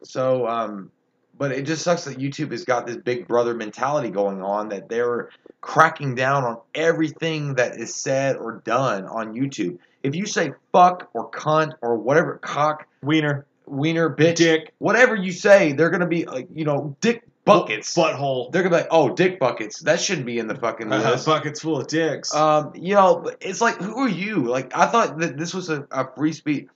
So, 0.03 0.45
um, 0.45 0.91
but 1.37 1.51
it 1.51 1.63
just 1.63 1.83
sucks 1.83 2.05
that 2.05 2.17
YouTube 2.17 2.51
has 2.51 2.65
got 2.65 2.85
this 2.87 2.97
big 2.97 3.27
brother 3.27 3.53
mentality 3.53 4.09
going 4.09 4.41
on 4.41 4.69
that 4.69 4.89
they're 4.89 5.29
cracking 5.61 6.15
down 6.15 6.43
on 6.43 6.57
everything 6.73 7.55
that 7.55 7.79
is 7.79 7.95
said 7.95 8.37
or 8.37 8.61
done 8.63 9.05
on 9.05 9.33
YouTube. 9.33 9.79
If 10.03 10.15
you 10.15 10.25
say 10.25 10.53
fuck 10.71 11.09
or 11.13 11.29
cunt 11.31 11.73
or 11.81 11.97
whatever, 11.97 12.37
cock, 12.37 12.87
Wiener, 13.01 13.45
wiener, 13.65 14.09
bitch, 14.09 14.35
dick, 14.35 14.73
whatever 14.77 15.15
you 15.15 15.31
say, 15.31 15.73
they're 15.73 15.89
gonna 15.89 16.07
be 16.07 16.25
like, 16.25 16.47
you 16.53 16.65
know, 16.65 16.95
dick 17.01 17.23
buckets. 17.45 17.95
butthole, 17.95 18.51
They're 18.51 18.63
gonna 18.63 18.75
be 18.75 18.81
like, 18.81 18.89
oh, 18.91 19.15
dick 19.15 19.39
buckets. 19.39 19.79
That 19.81 19.99
shouldn't 19.99 20.25
be 20.25 20.39
in 20.39 20.47
the 20.47 20.55
fucking 20.55 20.91
uh, 20.91 20.97
list. 21.11 21.25
buckets 21.25 21.61
full 21.61 21.79
of 21.79 21.87
dicks. 21.87 22.33
Um, 22.35 22.73
you 22.75 22.95
know, 22.95 23.31
it's 23.39 23.61
like, 23.61 23.77
who 23.77 23.99
are 23.99 24.09
you? 24.09 24.43
Like, 24.43 24.75
I 24.75 24.87
thought 24.87 25.19
that 25.19 25.37
this 25.37 25.53
was 25.53 25.69
a, 25.69 25.87
a 25.91 26.11
free 26.15 26.33
speech. 26.33 26.67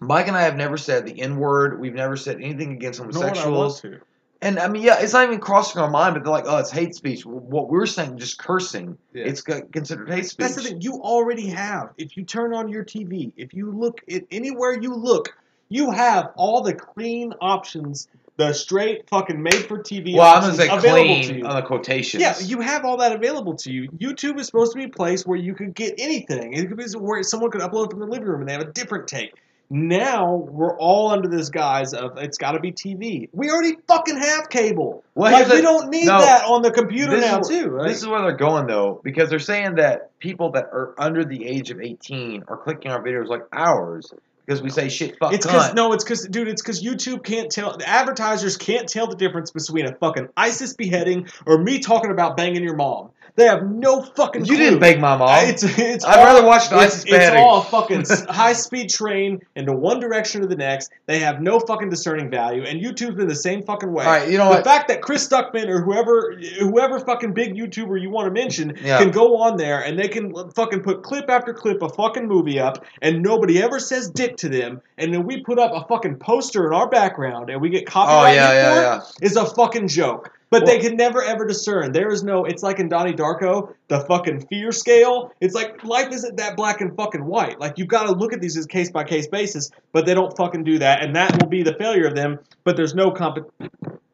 Mike 0.00 0.28
and 0.28 0.36
I 0.36 0.42
have 0.42 0.56
never 0.56 0.76
said 0.76 1.06
the 1.06 1.20
N 1.20 1.36
word. 1.36 1.80
We've 1.80 1.94
never 1.94 2.16
said 2.16 2.36
anything 2.36 2.72
against 2.72 2.98
Nor 3.00 3.08
would 3.08 3.16
I 3.16 3.20
homosexuals. 3.20 3.80
to. 3.82 4.00
And 4.42 4.58
I 4.58 4.68
mean, 4.68 4.82
yeah, 4.82 4.98
it's 5.00 5.14
not 5.14 5.24
even 5.26 5.40
crossing 5.40 5.80
our 5.80 5.88
mind, 5.90 6.14
but 6.14 6.22
they're 6.24 6.32
like, 6.32 6.44
oh, 6.46 6.58
it's 6.58 6.70
hate 6.70 6.94
speech. 6.94 7.24
What 7.24 7.70
we're 7.70 7.86
saying, 7.86 8.18
just 8.18 8.38
cursing, 8.38 8.98
Yeah. 9.14 9.24
it's 9.24 9.40
considered 9.40 10.10
hate 10.10 10.26
speech. 10.26 10.36
That's 10.36 10.56
the 10.56 10.62
thing. 10.62 10.82
You 10.82 11.00
already 11.00 11.48
have. 11.48 11.94
If 11.96 12.16
you 12.18 12.24
turn 12.24 12.52
on 12.52 12.68
your 12.68 12.84
TV, 12.84 13.32
if 13.36 13.54
you 13.54 13.70
look 13.72 14.02
at 14.10 14.24
anywhere 14.30 14.78
you 14.78 14.94
look, 14.94 15.34
you 15.70 15.90
have 15.90 16.32
all 16.36 16.60
the 16.62 16.74
clean 16.74 17.32
options, 17.40 18.08
the 18.36 18.52
straight 18.52 19.08
fucking 19.08 19.42
made 19.42 19.54
for 19.66 19.78
TV 19.78 20.14
Well, 20.14 20.34
I'm 20.34 20.42
gonna 20.42 20.54
say 20.54 20.68
to 20.68 20.78
clean 20.80 21.38
you. 21.38 21.46
on 21.46 21.56
the 21.56 21.62
quotations. 21.62 22.20
Yeah, 22.20 22.38
you 22.38 22.60
have 22.60 22.84
all 22.84 22.98
that 22.98 23.12
available 23.12 23.54
to 23.56 23.72
you. 23.72 23.88
YouTube 23.92 24.38
is 24.38 24.46
supposed 24.46 24.72
to 24.72 24.78
be 24.78 24.84
a 24.84 24.88
place 24.90 25.24
where 25.26 25.38
you 25.38 25.54
could 25.54 25.74
get 25.74 25.94
anything. 25.96 26.52
It 26.52 26.68
could 26.68 26.76
be 26.76 26.84
where 26.98 27.22
someone 27.22 27.50
could 27.50 27.62
upload 27.62 27.90
from 27.90 28.00
the 28.00 28.06
living 28.06 28.28
room 28.28 28.40
and 28.40 28.48
they 28.48 28.52
have 28.52 28.60
a 28.62 28.72
different 28.72 29.08
take. 29.08 29.32
Now 29.68 30.34
we're 30.36 30.76
all 30.78 31.10
under 31.10 31.28
this 31.28 31.50
guise 31.50 31.92
of 31.92 32.18
it's 32.18 32.38
got 32.38 32.52
to 32.52 32.60
be 32.60 32.72
TV. 32.72 33.28
We 33.32 33.50
already 33.50 33.76
fucking 33.88 34.16
have 34.16 34.48
cable. 34.48 35.02
Well, 35.14 35.32
like 35.32 35.48
we 35.48 35.60
don't 35.60 35.90
need 35.90 36.06
no, 36.06 36.20
that 36.20 36.44
on 36.44 36.62
the 36.62 36.70
computer 36.70 37.16
This 37.16 37.24
is 37.24 37.30
now 37.30 37.40
too. 37.40 37.68
Right? 37.68 37.88
This 37.88 37.98
is 37.98 38.06
where 38.06 38.22
they're 38.22 38.36
going 38.36 38.66
though, 38.66 39.00
because 39.02 39.28
they're 39.28 39.38
saying 39.38 39.76
that 39.76 40.18
people 40.20 40.52
that 40.52 40.64
are 40.64 40.94
under 40.98 41.24
the 41.24 41.46
age 41.46 41.70
of 41.70 41.80
18 41.80 42.44
are 42.46 42.56
clicking 42.56 42.90
our 42.90 43.02
videos 43.02 43.26
like 43.26 43.42
ours 43.52 44.12
because 44.46 44.62
we 44.62 44.70
say 44.70 44.88
shit, 44.88 45.18
fuck, 45.18 45.32
It's 45.32 45.44
because 45.44 45.74
no, 45.74 45.92
it's 45.92 46.04
because 46.04 46.26
dude, 46.26 46.48
it's 46.48 46.62
because 46.62 46.82
YouTube 46.82 47.24
can't 47.24 47.50
tell 47.50 47.76
the 47.76 47.88
advertisers 47.88 48.56
can't 48.56 48.88
tell 48.88 49.08
the 49.08 49.16
difference 49.16 49.50
between 49.50 49.86
a 49.86 49.94
fucking 49.96 50.28
ISIS 50.36 50.74
beheading 50.74 51.26
or 51.44 51.58
me 51.58 51.80
talking 51.80 52.12
about 52.12 52.36
banging 52.36 52.62
your 52.62 52.76
mom. 52.76 53.10
They 53.36 53.44
have 53.44 53.70
no 53.70 54.02
fucking. 54.02 54.46
You 54.46 54.54
clue. 54.56 54.64
didn't 54.64 54.78
beg 54.80 54.98
my 55.00 55.16
mom. 55.16 55.28
It's 55.44 55.62
it's. 55.62 56.04
I'd 56.04 56.18
all- 56.18 56.24
rather 56.24 56.46
watch 56.46 56.70
the 56.70 56.80
it's, 56.82 57.04
it's 57.06 57.36
all 57.36 57.60
a 57.60 57.64
fucking 57.64 58.04
high 58.28 58.54
speed 58.54 58.88
train 58.90 59.40
into 59.54 59.72
one 59.72 60.00
direction 60.00 60.42
or 60.42 60.46
the 60.46 60.56
next. 60.56 60.90
They 61.04 61.18
have 61.20 61.40
no 61.42 61.60
fucking 61.60 61.90
discerning 61.90 62.30
value, 62.30 62.64
and 62.64 62.80
YouTube's 62.80 63.14
been 63.14 63.28
the 63.28 63.34
same 63.34 63.62
fucking 63.62 63.92
way. 63.92 64.04
All 64.04 64.10
right, 64.10 64.30
you 64.30 64.38
know 64.38 64.44
the 64.48 64.56
what? 64.56 64.64
fact 64.64 64.88
that 64.88 65.02
Chris 65.02 65.28
Stuckman 65.28 65.68
or 65.68 65.82
whoever 65.82 66.34
whoever 66.60 66.98
fucking 66.98 67.34
big 67.34 67.54
YouTuber 67.54 68.00
you 68.00 68.08
want 68.10 68.26
to 68.26 68.32
mention 68.32 68.72
Yeah. 68.82 68.98
can 68.98 69.10
go 69.10 69.36
on 69.42 69.58
there 69.58 69.84
and 69.84 69.98
they 69.98 70.08
can 70.08 70.32
fucking 70.52 70.80
put 70.82 71.02
clip 71.02 71.28
after 71.28 71.52
clip 71.52 71.82
of 71.82 71.94
fucking 71.94 72.26
movie 72.26 72.58
up, 72.58 72.84
and 73.02 73.22
nobody 73.22 73.62
ever 73.62 73.78
says 73.78 74.08
dick 74.08 74.38
to 74.38 74.48
them, 74.48 74.80
and 74.96 75.12
then 75.12 75.26
we 75.26 75.42
put 75.42 75.58
up 75.58 75.72
a 75.74 75.86
fucking 75.86 76.16
poster 76.16 76.66
in 76.66 76.72
our 76.74 76.88
background 76.88 77.50
and 77.50 77.60
we 77.60 77.68
get 77.68 77.86
copyright 77.86 78.32
Oh, 78.32 78.34
yeah, 78.34 78.52
yeah, 78.52 78.74
for 78.74 78.80
yeah. 79.22 79.26
is 79.26 79.36
a 79.36 79.44
fucking 79.44 79.88
joke. 79.88 80.32
But 80.48 80.64
they 80.64 80.76
Well- 80.76 80.88
can 80.88 80.96
never 80.96 81.22
ever 81.22 81.44
discern. 81.44 81.92
There 81.92 82.10
is 82.10 82.22
no. 82.22 82.44
It's 82.44 82.62
like 82.62 82.78
in 82.78 82.88
Donnie 82.88 83.14
Darko, 83.14 83.74
the 83.88 84.00
fucking 84.00 84.46
fear 84.46 84.70
scale. 84.70 85.32
It's 85.40 85.54
like 85.54 85.82
life 85.84 86.12
isn't 86.12 86.36
that 86.36 86.56
black 86.56 86.80
and 86.80 86.94
fucking 86.96 87.24
white. 87.24 87.58
Like 87.58 87.78
you've 87.78 87.88
got 87.88 88.04
to 88.06 88.12
look 88.12 88.32
at 88.32 88.40
these 88.40 88.56
as 88.56 88.66
case 88.66 88.90
by 88.90 89.04
case 89.04 89.26
basis. 89.26 89.70
But 89.92 90.06
they 90.06 90.14
don't 90.14 90.36
fucking 90.36 90.62
do 90.64 90.78
that, 90.78 91.02
and 91.02 91.16
that 91.16 91.40
will 91.42 91.48
be 91.48 91.62
the 91.62 91.74
failure 91.74 92.06
of 92.06 92.14
them. 92.14 92.38
But 92.64 92.76
there's 92.76 92.94
no 92.94 93.10
comp. 93.10 93.38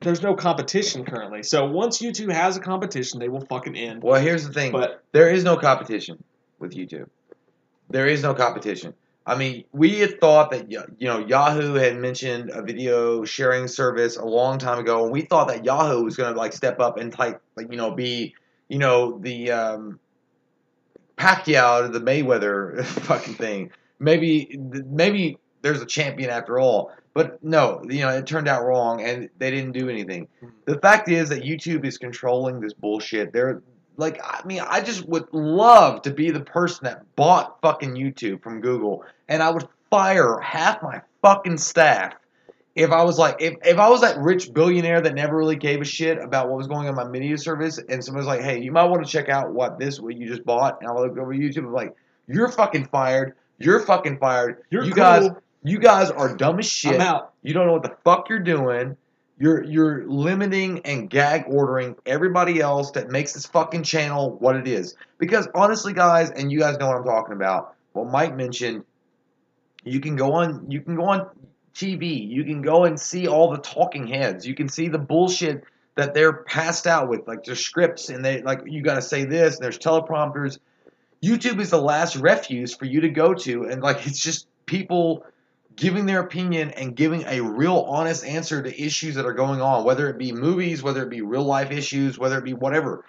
There's 0.00 0.22
no 0.22 0.34
competition 0.34 1.04
currently. 1.04 1.42
So 1.42 1.66
once 1.66 2.00
YouTube 2.00 2.32
has 2.32 2.56
a 2.56 2.60
competition, 2.60 3.20
they 3.20 3.28
will 3.28 3.44
fucking 3.46 3.76
end. 3.76 4.02
Well, 4.02 4.20
here's 4.20 4.46
the 4.46 4.52
thing. 4.52 4.72
But 4.72 5.02
there 5.12 5.30
is 5.30 5.44
no 5.44 5.56
competition 5.56 6.22
with 6.58 6.72
YouTube. 6.72 7.08
There 7.90 8.06
is 8.06 8.22
no 8.22 8.34
competition. 8.34 8.94
I 9.24 9.36
mean, 9.36 9.64
we 9.72 10.00
had 10.00 10.20
thought 10.20 10.50
that 10.50 10.70
you 10.70 10.82
know 11.00 11.18
Yahoo 11.20 11.74
had 11.74 11.96
mentioned 11.96 12.50
a 12.50 12.62
video 12.62 13.24
sharing 13.24 13.68
service 13.68 14.16
a 14.16 14.24
long 14.24 14.58
time 14.58 14.78
ago, 14.78 15.04
and 15.04 15.12
we 15.12 15.22
thought 15.22 15.48
that 15.48 15.64
Yahoo 15.64 16.02
was 16.02 16.16
going 16.16 16.32
to 16.32 16.38
like 16.38 16.52
step 16.52 16.80
up 16.80 16.98
and 16.98 17.12
type 17.12 17.40
like 17.56 17.70
you 17.70 17.76
know 17.76 17.92
be 17.92 18.34
you 18.68 18.78
know 18.78 19.18
the 19.20 19.50
um, 19.52 20.00
Pacquiao 21.16 21.82
to 21.82 21.88
the 21.88 22.04
Mayweather 22.04 22.84
fucking 22.84 23.34
thing. 23.34 23.70
Maybe 24.00 24.58
maybe 24.58 25.38
there's 25.62 25.80
a 25.80 25.86
champion 25.86 26.30
after 26.30 26.58
all, 26.58 26.92
but 27.14 27.42
no, 27.44 27.84
you 27.88 28.00
know 28.00 28.08
it 28.08 28.26
turned 28.26 28.48
out 28.48 28.64
wrong, 28.64 29.02
and 29.02 29.30
they 29.38 29.52
didn't 29.52 29.72
do 29.72 29.88
anything. 29.88 30.26
The 30.64 30.78
fact 30.80 31.08
is 31.08 31.28
that 31.28 31.44
YouTube 31.44 31.84
is 31.84 31.96
controlling 31.96 32.58
this 32.60 32.72
bullshit. 32.72 33.32
They're 33.32 33.62
like, 34.02 34.20
I 34.22 34.44
mean, 34.44 34.60
I 34.60 34.80
just 34.80 35.08
would 35.08 35.32
love 35.32 36.02
to 36.02 36.10
be 36.10 36.30
the 36.30 36.40
person 36.40 36.84
that 36.84 37.16
bought 37.16 37.60
fucking 37.62 37.94
YouTube 37.94 38.42
from 38.42 38.60
Google, 38.60 39.04
and 39.28 39.42
I 39.42 39.50
would 39.50 39.66
fire 39.90 40.38
half 40.40 40.82
my 40.82 41.00
fucking 41.22 41.56
staff 41.58 42.14
if 42.74 42.90
I 42.90 43.04
was 43.04 43.18
like, 43.18 43.36
if, 43.40 43.54
if 43.64 43.78
I 43.78 43.88
was 43.88 44.00
that 44.00 44.18
rich 44.18 44.52
billionaire 44.52 45.00
that 45.02 45.14
never 45.14 45.36
really 45.36 45.56
gave 45.56 45.80
a 45.80 45.84
shit 45.84 46.18
about 46.18 46.48
what 46.48 46.56
was 46.56 46.66
going 46.66 46.88
on 46.88 46.88
in 46.88 46.94
my 46.94 47.06
media 47.06 47.36
service, 47.38 47.78
and 47.78 48.02
someone 48.02 48.20
was 48.20 48.26
like, 48.26 48.40
hey, 48.40 48.60
you 48.60 48.72
might 48.72 48.84
want 48.84 49.04
to 49.04 49.10
check 49.10 49.28
out 49.28 49.52
what 49.52 49.78
this, 49.78 50.00
what 50.00 50.16
you 50.16 50.26
just 50.26 50.44
bought, 50.44 50.80
and 50.80 50.90
I 50.90 50.94
look 50.94 51.16
over 51.16 51.34
YouTube, 51.34 51.58
I'm 51.58 51.72
like, 51.72 51.94
you're 52.26 52.48
fucking 52.48 52.86
fired. 52.86 53.34
You're 53.58 53.80
fucking 53.80 54.18
fired. 54.18 54.62
You're 54.70 54.84
you 54.84 54.94
guys, 54.94 55.28
you 55.62 55.78
guys 55.78 56.10
are 56.10 56.34
dumb 56.36 56.58
as 56.58 56.66
shit. 56.66 56.94
I'm 56.94 57.00
out. 57.00 57.34
You 57.42 57.54
don't 57.54 57.66
know 57.66 57.74
what 57.74 57.82
the 57.82 57.96
fuck 58.04 58.28
you're 58.28 58.40
doing. 58.40 58.96
You're 59.42 59.64
you're 59.64 60.08
limiting 60.08 60.82
and 60.84 61.10
gag 61.10 61.46
ordering 61.48 61.96
everybody 62.06 62.60
else 62.60 62.92
that 62.92 63.10
makes 63.10 63.32
this 63.32 63.44
fucking 63.44 63.82
channel 63.82 64.36
what 64.38 64.54
it 64.54 64.68
is. 64.68 64.94
Because 65.18 65.48
honestly, 65.52 65.92
guys, 65.92 66.30
and 66.30 66.52
you 66.52 66.60
guys 66.60 66.78
know 66.78 66.86
what 66.86 66.98
I'm 66.98 67.04
talking 67.04 67.34
about. 67.34 67.74
What 67.92 68.08
Mike 68.08 68.36
mentioned, 68.36 68.84
you 69.82 69.98
can 69.98 70.14
go 70.14 70.34
on 70.34 70.70
you 70.70 70.80
can 70.80 70.94
go 70.94 71.06
on 71.06 71.28
TV. 71.74 72.24
You 72.24 72.44
can 72.44 72.62
go 72.62 72.84
and 72.84 73.00
see 73.00 73.26
all 73.26 73.50
the 73.50 73.58
talking 73.58 74.06
heads. 74.06 74.46
You 74.46 74.54
can 74.54 74.68
see 74.68 74.86
the 74.86 75.00
bullshit 75.00 75.64
that 75.96 76.14
they're 76.14 76.44
passed 76.44 76.86
out 76.86 77.08
with, 77.08 77.26
like 77.26 77.42
their 77.42 77.56
scripts, 77.56 78.10
and 78.10 78.24
they 78.24 78.42
like 78.42 78.60
you 78.66 78.80
got 78.80 78.94
to 78.94 79.02
say 79.02 79.24
this. 79.24 79.56
And 79.56 79.64
there's 79.64 79.76
teleprompters. 79.76 80.60
YouTube 81.20 81.58
is 81.58 81.70
the 81.70 81.82
last 81.82 82.14
refuge 82.14 82.78
for 82.78 82.84
you 82.84 83.00
to 83.00 83.08
go 83.08 83.34
to, 83.34 83.64
and 83.64 83.82
like 83.82 84.06
it's 84.06 84.22
just 84.22 84.46
people 84.66 85.26
giving 85.76 86.06
their 86.06 86.20
opinion 86.20 86.70
and 86.70 86.96
giving 86.96 87.24
a 87.26 87.40
real 87.40 87.86
honest 87.88 88.24
answer 88.24 88.62
to 88.62 88.82
issues 88.82 89.14
that 89.14 89.26
are 89.26 89.32
going 89.32 89.60
on, 89.60 89.84
whether 89.84 90.08
it 90.08 90.18
be 90.18 90.32
movies, 90.32 90.82
whether 90.82 91.02
it 91.02 91.10
be 91.10 91.22
real 91.22 91.44
life 91.44 91.70
issues, 91.70 92.18
whether 92.18 92.38
it 92.38 92.44
be 92.44 92.54
whatever. 92.54 93.04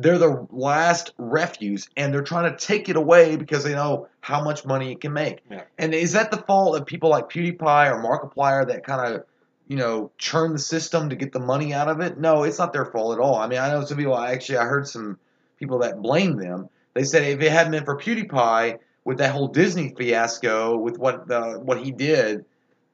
They're 0.00 0.18
the 0.18 0.46
last 0.52 1.12
refuge, 1.18 1.88
and 1.96 2.14
they're 2.14 2.22
trying 2.22 2.52
to 2.52 2.56
take 2.56 2.88
it 2.88 2.96
away 2.96 3.34
because 3.36 3.64
they 3.64 3.74
know 3.74 4.06
how 4.20 4.44
much 4.44 4.64
money 4.64 4.92
it 4.92 5.00
can 5.00 5.12
make. 5.12 5.40
Yeah. 5.50 5.64
And 5.76 5.92
is 5.92 6.12
that 6.12 6.30
the 6.30 6.36
fault 6.36 6.76
of 6.76 6.86
people 6.86 7.10
like 7.10 7.28
PewDiePie 7.28 7.92
or 7.92 8.00
Markiplier 8.00 8.68
that 8.68 8.84
kind 8.84 9.14
of, 9.14 9.24
you 9.66 9.76
know, 9.76 10.12
churn 10.16 10.52
the 10.52 10.58
system 10.60 11.08
to 11.08 11.16
get 11.16 11.32
the 11.32 11.40
money 11.40 11.74
out 11.74 11.88
of 11.88 12.00
it? 12.00 12.16
No, 12.16 12.44
it's 12.44 12.58
not 12.58 12.72
their 12.72 12.86
fault 12.86 13.18
at 13.18 13.20
all. 13.20 13.34
I 13.34 13.48
mean, 13.48 13.58
I 13.58 13.70
know 13.70 13.84
some 13.84 13.98
people. 13.98 14.16
Actually, 14.16 14.58
I 14.58 14.66
heard 14.66 14.86
some 14.86 15.18
people 15.58 15.80
that 15.80 16.00
blame 16.00 16.36
them. 16.36 16.68
They 16.94 17.02
said 17.02 17.24
if 17.24 17.40
it 17.40 17.50
hadn't 17.50 17.72
been 17.72 17.84
for 17.84 17.98
PewDiePie 17.98 18.78
with 19.04 19.18
that 19.18 19.32
whole 19.32 19.48
Disney 19.48 19.94
fiasco 19.96 20.76
with 20.76 20.98
what 20.98 21.28
the 21.28 21.58
what 21.60 21.82
he 21.82 21.90
did, 21.90 22.44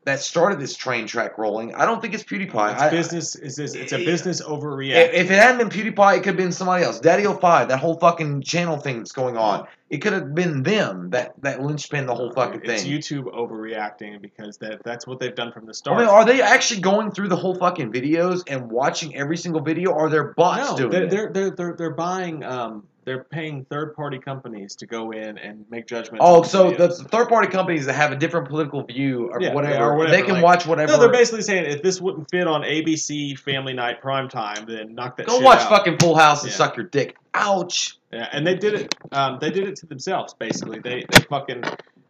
that 0.05 0.21
started 0.21 0.61
this 0.61 0.77
train 0.77 1.07
track 1.07 1.39
rolling. 1.39 1.75
I 1.75 1.87
don't 1.87 2.01
think 2.01 2.15
it's 2.15 2.25
PewDiePie. 2.25 2.73
It's 2.73 2.83
I- 2.83 2.91
business. 2.91 3.37
Is 3.37 3.57
this? 3.57 3.75
It's 3.75 3.93
a 3.93 4.05
business 4.05 4.41
if, 4.41 4.47
overreaction. 4.47 5.13
if 5.15 5.31
it 5.31 5.39
hadn't 5.39 5.59
been 5.59 5.69
PewDiePie, 5.69 6.17
it 6.17 6.19
could 6.19 6.27
have 6.27 6.37
been 6.37 6.53
somebody 6.53 6.85
else. 6.85 7.01
DaddyOFive, 7.01 7.69
that 7.69 7.79
whole 7.79 7.99
fucking 7.99 8.43
channel 8.43 8.77
thing 8.77 8.99
that's 8.99 9.13
going 9.13 9.37
on. 9.37 9.67
It 9.91 9.99
could 9.99 10.13
have 10.13 10.35
been 10.35 10.63
them 10.63 11.11
that 11.11 11.35
that 11.43 11.63
linchpin 11.63 12.07
the 12.07 12.15
whole 12.15 12.33
fucking 12.33 12.63
It's 12.65 12.83
thing. 12.83 12.93
It's 12.93 13.09
YouTube 13.09 13.25
overreacting 13.35 14.21
because 14.21 14.59
that 14.59 14.83
that's 14.83 15.07
what 15.07 15.21
they've 15.21 15.35
done 15.35 15.53
from 15.53 15.67
the 15.67 15.75
start. 15.75 15.99
I 15.99 16.01
mean, 16.01 16.09
are 16.09 16.25
they 16.25 16.43
actually 16.43 16.81
going 16.81 17.11
through 17.11 17.29
the 17.29 17.37
whole 17.37 17.55
fucking 17.55 17.93
videos 17.93 18.43
and 18.47 18.71
watching 18.71 19.15
every 19.17 19.37
single 19.37 19.63
video, 19.63 19.91
or 19.91 20.07
are 20.07 20.11
there 20.11 20.35
bots 20.35 20.71
no, 20.71 20.77
doing 20.77 20.91
they're, 20.91 21.05
it? 21.05 21.11
they're 21.11 21.31
they're 21.31 21.51
they're 21.51 21.77
they're 21.77 21.95
buying. 21.95 22.45
Um, 22.45 22.85
they're 23.05 23.25
paying 23.25 23.65
third 23.67 23.95
party 23.95 24.19
companies 24.19 24.75
to 24.77 24.87
go 24.87 25.11
in 25.13 25.39
and 25.39 25.65
make 25.71 25.87
judgments. 25.87 26.19
Oh, 26.27 26.43
so 26.43 26.71
the 26.71 26.89
third 26.89 27.29
party 27.29 27.49
companies 27.49 27.87
that 27.87 27.93
have 27.95 28.13
a 28.13 28.17
different 28.17 28.49
political 28.49 28.83
view 28.83 29.29
or, 29.31 29.41
Yeah, 29.41 29.53
whatever, 29.53 29.85
or 29.85 29.97
whatever, 29.97 30.17
they 30.17 30.23
can 30.23 30.35
like- 30.37 30.45
watch 30.45 30.67
whatever. 30.67 30.93
No, 30.93 30.99
they're 30.99 31.13
basically 31.13 31.43
saying 31.43 31.67
if 31.67 31.83
this 31.83 32.01
wouldn't 32.01 32.31
fit 32.31 32.47
on 32.47 32.63
ABC 32.63 33.39
Family 33.39 33.73
Night 33.75 34.01
Prime 34.01 34.29
Time, 34.29 34.65
then 34.67 34.95
knock 34.95 35.17
that. 35.19 35.27
Go 35.27 35.39
watch 35.41 35.61
out. 35.61 35.69
fucking 35.69 35.99
Full 35.99 36.17
House 36.17 36.43
and 36.43 36.51
Yeah. 36.51 36.57
suck 36.57 36.77
your 36.77 36.87
dick. 36.87 37.17
Ouch. 37.35 37.99
Yeah, 38.13 38.29
and 38.33 38.47
they 38.47 38.55
did 38.55 38.75
it. 38.75 38.95
Um, 39.13 39.39
they 39.41 39.51
did 39.51 39.69
it 39.69 39.77
to 39.77 39.87
themselves. 39.87 40.35
Basically, 40.35 40.79
they 40.79 41.05
they 41.11 41.21
fucking. 41.29 41.65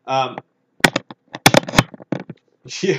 Um, 0.07 0.37
yeah. 2.83 2.99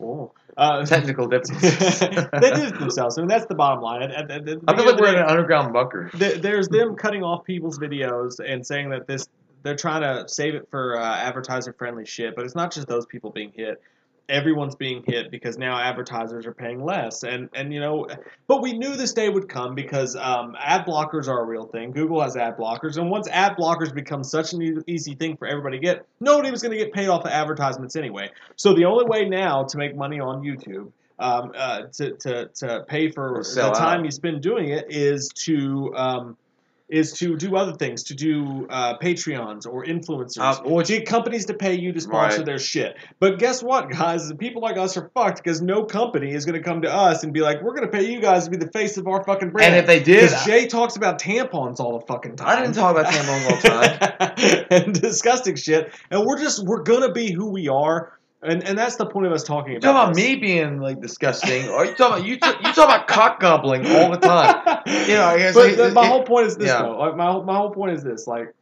Oh. 0.00 0.32
Uh, 0.56 0.84
Technical 0.86 1.26
differences. 1.26 1.98
they 2.00 2.50
did 2.50 2.58
it 2.74 2.78
themselves. 2.78 3.18
I 3.18 3.22
mean, 3.22 3.28
that's 3.28 3.46
the 3.46 3.54
bottom 3.54 3.82
line. 3.82 4.02
At, 4.02 4.12
at, 4.12 4.30
at 4.30 4.44
the 4.44 4.60
I 4.68 4.76
feel 4.76 4.86
like 4.86 5.00
we're 5.00 5.08
in 5.08 5.16
an 5.16 5.24
underground 5.26 5.72
bunker. 5.72 6.10
there- 6.14 6.38
there's 6.38 6.68
them 6.68 6.94
cutting 6.96 7.22
off 7.22 7.44
people's 7.44 7.78
videos 7.78 8.38
and 8.44 8.64
saying 8.66 8.90
that 8.90 9.06
this 9.06 9.26
they're 9.62 9.76
trying 9.76 10.02
to 10.02 10.28
save 10.28 10.54
it 10.54 10.68
for 10.70 10.98
uh, 11.00 11.16
advertiser 11.16 11.72
friendly 11.72 12.04
shit 12.04 12.36
but 12.36 12.44
it's 12.44 12.54
not 12.54 12.70
just 12.72 12.86
those 12.86 13.06
people 13.06 13.30
being 13.30 13.50
hit 13.54 13.80
everyone's 14.28 14.74
being 14.74 15.02
hit 15.06 15.30
because 15.30 15.58
now 15.58 15.78
advertisers 15.78 16.46
are 16.46 16.54
paying 16.54 16.84
less. 16.84 17.22
And 17.22 17.48
and 17.54 17.72
you 17.72 17.80
know 17.80 18.06
but 18.46 18.62
we 18.62 18.72
knew 18.72 18.96
this 18.96 19.12
day 19.12 19.28
would 19.28 19.48
come 19.48 19.74
because 19.74 20.16
um, 20.16 20.56
ad 20.58 20.86
blockers 20.86 21.28
are 21.28 21.42
a 21.42 21.44
real 21.44 21.66
thing. 21.66 21.90
Google 21.90 22.22
has 22.22 22.36
ad 22.36 22.56
blockers. 22.56 22.96
And 22.96 23.10
once 23.10 23.28
ad 23.28 23.56
blockers 23.56 23.94
become 23.94 24.24
such 24.24 24.52
an 24.52 24.82
easy 24.86 25.14
thing 25.14 25.36
for 25.36 25.46
everybody 25.46 25.78
to 25.78 25.82
get 25.82 26.06
nobody 26.20 26.50
was 26.50 26.62
going 26.62 26.72
to 26.72 26.78
get 26.78 26.92
paid 26.92 27.08
off 27.08 27.24
of 27.24 27.30
advertisements 27.30 27.96
anyway. 27.96 28.30
So 28.56 28.74
the 28.74 28.84
only 28.84 29.04
way 29.04 29.28
now 29.28 29.64
to 29.64 29.78
make 29.78 29.96
money 29.96 30.20
on 30.20 30.42
youtube 30.42 30.90
um, 31.18 31.52
uh, 31.54 31.82
to, 31.92 32.12
to, 32.12 32.46
to 32.46 32.84
pay 32.88 33.10
for 33.10 33.42
the 33.42 33.70
time 33.72 34.00
out. 34.00 34.04
you 34.04 34.10
spend 34.10 34.42
doing 34.42 34.70
it 34.70 34.86
is 34.88 35.28
to 35.44 35.94
um, 35.94 36.36
is 36.94 37.12
to 37.14 37.36
do 37.36 37.56
other 37.56 37.72
things, 37.72 38.04
to 38.04 38.14
do 38.14 38.66
uh, 38.70 38.96
Patreons 38.98 39.66
or 39.66 39.84
influencers, 39.84 40.38
Uh, 40.40 40.62
or 40.64 40.82
get 40.82 41.06
companies 41.06 41.46
to 41.46 41.54
pay 41.54 41.74
you 41.74 41.92
to 41.92 42.00
sponsor 42.00 42.38
Right. 42.38 42.46
their 42.46 42.58
shit. 42.58 42.96
But 43.18 43.38
guess 43.38 43.62
what, 43.62 43.90
guys? 43.90 44.32
People 44.38 44.62
like 44.62 44.76
us 44.78 44.96
are 44.96 45.10
fucked 45.14 45.42
because 45.42 45.60
no 45.60 45.84
company 45.84 46.32
is 46.32 46.44
going 46.46 46.60
to 46.60 46.62
come 46.62 46.82
to 46.82 46.92
us 46.94 47.24
and 47.24 47.32
be 47.32 47.40
like, 47.40 47.62
"We're 47.62 47.74
going 47.74 47.90
to 47.90 47.92
pay 47.98 48.04
you 48.10 48.20
guys 48.20 48.44
to 48.44 48.50
be 48.50 48.56
the 48.56 48.70
face 48.70 48.96
of 48.96 49.06
our 49.08 49.24
fucking 49.24 49.50
brand." 49.50 49.74
And 49.74 49.80
if 49.80 49.86
they 49.86 50.00
did, 50.00 50.22
because 50.30 50.44
Jay 50.44 50.66
talks 50.66 50.96
about 50.96 51.20
tampons 51.20 51.80
all 51.80 51.98
the 51.98 52.06
fucking 52.06 52.36
time. 52.36 52.48
I 52.48 52.60
didn't 52.60 52.74
talk 52.76 52.96
about 52.96 53.12
tampons 53.12 53.50
all 53.50 53.56
the 53.60 53.68
time. 53.68 54.66
and 54.70 55.00
disgusting 55.00 55.56
shit. 55.56 55.92
And 56.10 56.24
we're 56.24 56.38
just 56.38 56.64
we're 56.64 56.82
gonna 56.82 57.12
be 57.12 57.32
who 57.32 57.50
we 57.50 57.68
are. 57.68 58.12
And, 58.44 58.62
and 58.64 58.78
that's 58.78 58.96
the 58.96 59.06
point 59.06 59.26
of 59.26 59.32
us 59.32 59.42
talking 59.42 59.72
You 59.72 59.78
about. 59.78 59.92
talking 59.92 60.02
about 60.10 60.14
this. 60.16 60.24
me 60.24 60.36
being 60.36 60.78
like 60.80 61.00
disgusting, 61.00 61.68
or 61.70 61.84
you 61.86 61.94
talking 61.94 62.18
about 62.18 62.26
you? 62.26 62.36
T- 62.36 62.48
you 62.48 62.72
talking 62.74 62.84
about 62.84 63.08
cock 63.08 63.40
gobbling 63.40 63.86
all 63.86 64.10
the 64.10 64.18
time? 64.18 64.82
You 64.86 65.14
know, 65.14 65.24
I 65.24 65.38
guess 65.38 65.54
but 65.54 65.70
it- 65.70 65.92
my 65.94 66.02
it- 66.04 66.08
whole 66.08 66.22
point 66.24 66.46
is 66.46 66.56
this 66.56 66.68
yeah. 66.68 66.82
though. 66.82 66.98
Like 66.98 67.16
my 67.16 67.30
whole- 67.32 67.42
my 67.44 67.56
whole 67.56 67.70
point 67.70 67.92
is 67.92 68.02
this. 68.04 68.26
Like 68.26 68.54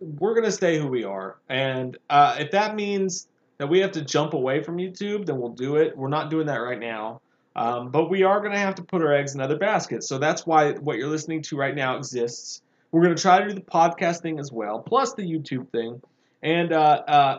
we're 0.00 0.34
gonna 0.34 0.50
stay 0.52 0.78
who 0.78 0.86
we 0.88 1.04
are, 1.04 1.36
and 1.48 1.96
uh, 2.10 2.36
if 2.38 2.50
that 2.52 2.74
means 2.76 3.28
that 3.58 3.66
we 3.68 3.80
have 3.80 3.92
to 3.92 4.02
jump 4.02 4.34
away 4.34 4.62
from 4.62 4.76
YouTube, 4.76 5.26
then 5.26 5.38
we'll 5.40 5.50
do 5.50 5.76
it. 5.76 5.96
We're 5.96 6.08
not 6.08 6.30
doing 6.30 6.46
that 6.46 6.56
right 6.58 6.78
now. 6.78 7.20
Um, 7.56 7.90
but 7.90 8.08
we 8.08 8.22
are 8.22 8.38
going 8.38 8.52
to 8.52 8.58
have 8.58 8.76
to 8.76 8.84
put 8.84 9.02
our 9.02 9.12
eggs 9.12 9.34
in 9.34 9.40
other 9.40 9.56
baskets. 9.56 10.08
So 10.08 10.16
that's 10.18 10.46
why 10.46 10.74
what 10.74 10.96
you're 10.96 11.08
listening 11.08 11.42
to 11.42 11.56
right 11.56 11.74
now 11.74 11.96
exists. 11.96 12.62
We're 12.92 13.02
going 13.02 13.16
to 13.16 13.20
try 13.20 13.40
to 13.40 13.48
do 13.48 13.54
the 13.54 13.60
podcast 13.60 14.22
thing 14.22 14.38
as 14.38 14.52
well, 14.52 14.78
plus 14.78 15.14
the 15.14 15.22
YouTube 15.24 15.68
thing. 15.70 16.00
And 16.40 16.72
uh, 16.72 17.02
uh, 17.08 17.38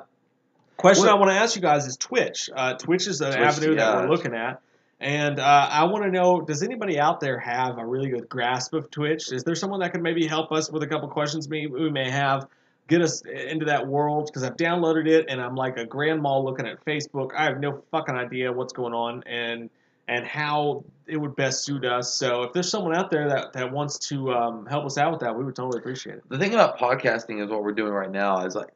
question 0.79 1.07
I 1.07 1.15
want 1.15 1.31
to 1.31 1.35
ask 1.35 1.55
you 1.55 1.61
guys 1.61 1.85
is 1.85 1.97
Twitch. 1.97 2.49
Uh, 2.53 2.73
Twitch 2.73 3.07
is 3.07 3.21
an 3.21 3.33
Twitch, 3.33 3.41
avenue 3.41 3.75
that 3.75 3.95
we're 3.95 4.09
looking 4.09 4.33
at. 4.33 4.61
And 4.99 5.39
uh, 5.39 5.69
I 5.71 5.85
want 5.85 6.03
to 6.03 6.11
know: 6.11 6.41
Does 6.41 6.63
anybody 6.63 6.99
out 6.99 7.19
there 7.19 7.39
have 7.39 7.77
a 7.77 7.85
really 7.85 8.09
good 8.09 8.27
grasp 8.27 8.73
of 8.73 8.91
Twitch? 8.91 9.31
Is 9.31 9.43
there 9.43 9.55
someone 9.55 9.79
that 9.81 9.93
could 9.93 10.01
maybe 10.01 10.27
help 10.27 10.51
us 10.51 10.71
with 10.71 10.83
a 10.83 10.87
couple 10.87 11.07
questions 11.07 11.47
we, 11.47 11.67
we 11.67 11.89
may 11.89 12.09
have? 12.09 12.47
Get 12.87 13.01
us 13.01 13.21
into 13.21 13.65
that 13.65 13.85
world 13.85 14.25
because 14.25 14.43
I've 14.43 14.57
downloaded 14.57 15.07
it 15.07 15.27
and 15.29 15.39
I'm 15.39 15.55
like 15.55 15.77
a 15.77 15.85
grandma 15.85 16.39
looking 16.39 16.65
at 16.65 16.83
Facebook. 16.83 17.31
I 17.37 17.43
have 17.43 17.59
no 17.59 17.83
fucking 17.91 18.15
idea 18.15 18.51
what's 18.51 18.73
going 18.73 18.93
on 18.93 19.23
and 19.27 19.69
and 20.09 20.25
how 20.25 20.83
it 21.05 21.17
would 21.17 21.35
best 21.35 21.63
suit 21.63 21.85
us. 21.85 22.15
So 22.15 22.41
if 22.41 22.51
there's 22.51 22.67
someone 22.67 22.95
out 22.95 23.11
there 23.11 23.29
that, 23.29 23.53
that 23.53 23.71
wants 23.71 23.99
to 24.09 24.31
um, 24.31 24.65
help 24.65 24.85
us 24.85 24.97
out 24.97 25.11
with 25.11 25.21
that, 25.21 25.37
we 25.37 25.43
would 25.43 25.55
totally 25.55 25.77
appreciate 25.77 26.15
it. 26.15 26.23
The 26.29 26.39
thing 26.39 26.55
about 26.55 26.79
podcasting 26.79 27.43
is 27.43 27.49
what 27.49 27.63
we're 27.63 27.73
doing 27.73 27.93
right 27.93 28.09
now 28.09 28.43
is 28.43 28.55
like, 28.55 28.69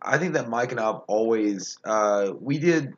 I 0.00 0.18
think 0.18 0.34
that 0.34 0.48
Mike 0.48 0.72
and 0.72 0.80
I've 0.80 1.00
always 1.06 1.78
uh, 1.84 2.32
we 2.40 2.58
did. 2.58 2.94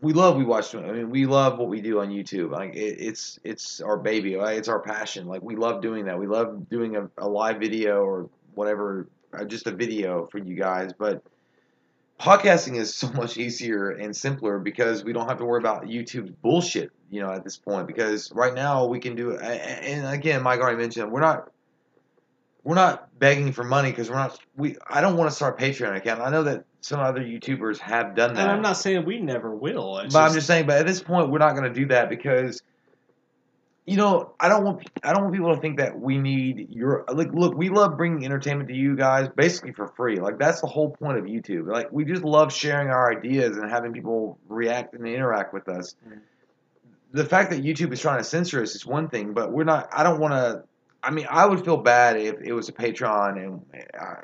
We 0.00 0.12
love 0.12 0.36
we 0.36 0.44
watch. 0.44 0.74
I 0.74 0.80
mean, 0.92 1.10
we 1.10 1.26
love 1.26 1.58
what 1.58 1.68
we 1.68 1.80
do 1.80 2.00
on 2.00 2.10
YouTube. 2.10 2.50
Like 2.50 2.74
it, 2.74 2.96
it's 3.00 3.38
it's 3.44 3.80
our 3.80 3.96
baby. 3.96 4.36
Right? 4.36 4.58
It's 4.58 4.68
our 4.68 4.80
passion. 4.80 5.26
Like 5.26 5.42
we 5.42 5.56
love 5.56 5.82
doing 5.82 6.04
that. 6.06 6.18
We 6.18 6.26
love 6.26 6.68
doing 6.68 6.96
a, 6.96 7.08
a 7.18 7.28
live 7.28 7.58
video 7.58 8.02
or 8.02 8.28
whatever, 8.54 9.08
uh, 9.32 9.44
just 9.44 9.66
a 9.66 9.70
video 9.70 10.26
for 10.26 10.38
you 10.38 10.54
guys. 10.54 10.92
But 10.92 11.22
podcasting 12.20 12.76
is 12.76 12.94
so 12.94 13.10
much 13.12 13.36
easier 13.36 13.90
and 13.90 14.16
simpler 14.16 14.58
because 14.58 15.04
we 15.04 15.12
don't 15.12 15.28
have 15.28 15.38
to 15.38 15.44
worry 15.44 15.60
about 15.60 15.84
YouTube's 15.84 16.30
bullshit. 16.30 16.90
You 17.10 17.20
know, 17.20 17.30
at 17.30 17.44
this 17.44 17.56
point, 17.56 17.86
because 17.86 18.32
right 18.32 18.52
now 18.52 18.86
we 18.86 18.98
can 18.98 19.14
do. 19.14 19.36
And 19.36 20.06
again, 20.06 20.42
Mike 20.42 20.60
already 20.60 20.78
mentioned 20.78 21.10
we're 21.12 21.20
not 21.20 21.50
we're 22.66 22.74
not 22.74 23.16
begging 23.16 23.52
for 23.52 23.62
money 23.62 23.92
because 23.92 24.10
we're 24.10 24.16
not. 24.16 24.36
We 24.56 24.76
I 24.84 25.00
don't 25.00 25.16
want 25.16 25.30
to 25.30 25.36
start 25.36 25.60
a 25.60 25.64
Patreon 25.64 25.96
account. 25.96 26.20
I 26.20 26.30
know 26.30 26.42
that 26.42 26.64
some 26.80 26.98
other 26.98 27.20
YouTubers 27.20 27.78
have 27.78 28.16
done 28.16 28.34
that. 28.34 28.42
And 28.42 28.50
I'm 28.50 28.60
not 28.60 28.76
saying 28.76 29.06
we 29.06 29.20
never 29.20 29.54
will. 29.54 29.98
It's 29.98 30.12
but 30.12 30.24
I'm 30.24 30.34
just 30.34 30.48
saying. 30.48 30.66
But 30.66 30.78
at 30.78 30.86
this 30.86 31.00
point, 31.00 31.30
we're 31.30 31.38
not 31.38 31.52
going 31.52 31.72
to 31.72 31.72
do 31.72 31.86
that 31.86 32.08
because, 32.08 32.62
you 33.86 33.96
know, 33.96 34.34
I 34.40 34.48
don't 34.48 34.64
want 34.64 34.90
I 35.04 35.12
don't 35.12 35.22
want 35.22 35.34
people 35.34 35.54
to 35.54 35.60
think 35.60 35.78
that 35.78 35.96
we 35.96 36.18
need 36.18 36.70
your 36.70 37.04
like. 37.06 37.32
Look, 37.32 37.54
we 37.54 37.68
love 37.68 37.96
bringing 37.96 38.24
entertainment 38.24 38.68
to 38.70 38.74
you 38.74 38.96
guys 38.96 39.28
basically 39.28 39.72
for 39.72 39.86
free. 39.86 40.16
Like 40.18 40.40
that's 40.40 40.60
the 40.60 40.66
whole 40.66 40.90
point 40.90 41.18
of 41.18 41.24
YouTube. 41.24 41.68
Like 41.68 41.92
we 41.92 42.04
just 42.04 42.24
love 42.24 42.52
sharing 42.52 42.88
our 42.88 43.16
ideas 43.16 43.58
and 43.58 43.70
having 43.70 43.92
people 43.92 44.40
react 44.48 44.92
and 44.92 45.06
interact 45.06 45.54
with 45.54 45.68
us. 45.68 45.94
Mm. 46.04 46.18
The 47.12 47.24
fact 47.24 47.50
that 47.50 47.62
YouTube 47.62 47.92
is 47.92 48.00
trying 48.00 48.18
to 48.18 48.24
censor 48.24 48.60
us 48.60 48.74
is 48.74 48.84
one 48.84 49.08
thing, 49.08 49.34
but 49.34 49.52
we're 49.52 49.62
not. 49.62 49.88
I 49.92 50.02
don't 50.02 50.18
want 50.18 50.34
to. 50.34 50.64
I 51.02 51.10
mean, 51.10 51.26
I 51.30 51.46
would 51.46 51.64
feel 51.64 51.76
bad 51.76 52.16
if 52.16 52.40
it 52.42 52.52
was 52.52 52.68
a 52.68 52.72
Patreon 52.72 53.44
and 53.44 53.62
uh, 53.98 54.14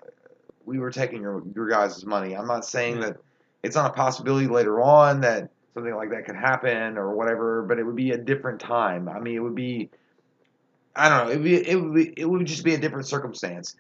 we 0.65 0.79
were 0.79 0.91
taking 0.91 1.23
your 1.23 1.43
your 1.55 1.69
guys' 1.69 2.05
money. 2.05 2.37
I'm 2.37 2.47
not 2.47 2.65
saying 2.65 3.01
that 3.01 3.17
it's 3.63 3.77
not 3.77 3.91
a 3.91 3.95
possibility 3.95 4.47
later 4.47 4.81
on 4.81 5.21
that 5.21 5.51
something 5.75 5.95
like 5.95 6.11
that 6.11 6.27
could 6.27 6.37
happen 6.37 6.99
or 6.99 7.15
whatever, 7.15 7.63
but 7.63 7.79
it 7.79 7.85
would 7.85 7.97
be 7.97 8.11
a 8.11 8.19
different 8.19 8.61
time. 8.61 9.09
I 9.09 9.21
mean, 9.21 9.37
it 9.37 9.41
would 9.41 9.55
be 9.55 9.91
I 10.95 11.09
don't 11.09 11.27
know, 11.27 11.33
it 11.33 11.37
would 11.37 11.45
be, 11.45 11.69
it 11.69 11.77
would 11.77 11.95
be, 11.95 12.13
it 12.17 12.25
would 12.27 12.47
just 12.47 12.65
be 12.65 12.75
a 12.75 12.79
different 12.79 13.07
circumstance. 13.07 13.77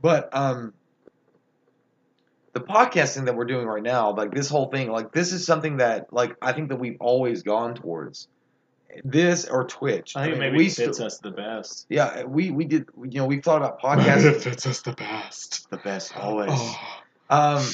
But 0.00 0.34
um 0.36 0.74
the 2.52 2.60
podcasting 2.60 3.24
that 3.24 3.34
we're 3.34 3.46
doing 3.46 3.66
right 3.66 3.82
now, 3.82 4.14
like 4.14 4.32
this 4.32 4.48
whole 4.48 4.70
thing, 4.70 4.90
like 4.90 5.12
this 5.12 5.32
is 5.32 5.44
something 5.44 5.78
that 5.78 6.12
like 6.12 6.36
I 6.40 6.52
think 6.52 6.68
that 6.68 6.76
we've 6.76 6.96
always 7.00 7.42
gone 7.42 7.74
towards. 7.74 8.28
This 9.04 9.46
or 9.46 9.64
Twitch. 9.64 10.16
I 10.16 10.24
think 10.24 10.32
mean, 10.34 10.40
maybe 10.40 10.58
we 10.58 10.66
it 10.66 10.72
fits 10.72 10.98
st- 10.98 11.06
us 11.06 11.18
the 11.18 11.30
best. 11.30 11.86
Yeah, 11.88 12.24
we 12.24 12.50
we 12.50 12.64
did. 12.64 12.86
You 13.02 13.20
know, 13.20 13.26
we've 13.26 13.42
thought 13.42 13.56
about 13.58 13.80
podcasting. 13.80 14.40
fits 14.40 14.66
us 14.66 14.80
the 14.82 14.92
best. 14.92 15.68
the 15.70 15.78
best 15.78 16.16
always. 16.16 16.50
Oh. 16.52 16.76
Um, 17.30 17.64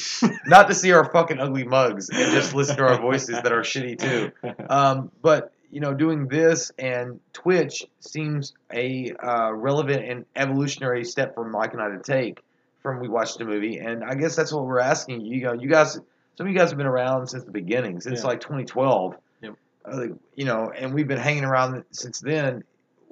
not 0.47 0.69
to 0.69 0.73
see 0.73 0.93
our 0.93 1.11
fucking 1.11 1.39
ugly 1.39 1.65
mugs 1.65 2.09
and 2.09 2.31
just 2.33 2.55
listen 2.55 2.77
to 2.77 2.83
our 2.83 3.01
voices 3.01 3.35
that 3.41 3.51
are 3.51 3.61
shitty 3.61 3.99
too. 3.99 4.31
Um, 4.69 5.11
but 5.21 5.51
you 5.71 5.81
know, 5.81 5.93
doing 5.93 6.27
this 6.27 6.71
and 6.79 7.19
Twitch 7.33 7.85
seems 7.99 8.53
a 8.73 9.11
uh, 9.21 9.51
relevant 9.51 10.03
and 10.05 10.25
evolutionary 10.35 11.03
step 11.03 11.35
for 11.35 11.43
Mike 11.47 11.73
and 11.73 11.81
I 11.81 11.89
to 11.89 11.99
take 11.99 12.41
from 12.81 12.99
we 12.99 13.07
watched 13.09 13.37
the 13.37 13.45
movie, 13.45 13.77
and 13.77 14.03
I 14.03 14.15
guess 14.15 14.35
that's 14.35 14.51
what 14.51 14.65
we're 14.65 14.79
asking 14.79 15.21
you. 15.21 15.37
You 15.37 15.43
know, 15.43 15.53
you 15.53 15.69
guys, 15.69 15.93
some 16.37 16.47
of 16.47 16.51
you 16.51 16.57
guys 16.57 16.69
have 16.69 16.77
been 16.77 16.87
around 16.87 17.27
since 17.27 17.43
the 17.43 17.51
beginning, 17.51 17.99
since 18.01 18.21
Yeah. 18.21 18.27
like 18.27 18.39
2012. 18.39 19.15
Uh, 19.85 20.07
you 20.35 20.45
know, 20.45 20.71
and 20.75 20.93
we've 20.93 21.07
been 21.07 21.19
hanging 21.19 21.43
around 21.43 21.83
since 21.91 22.19
then. 22.19 22.63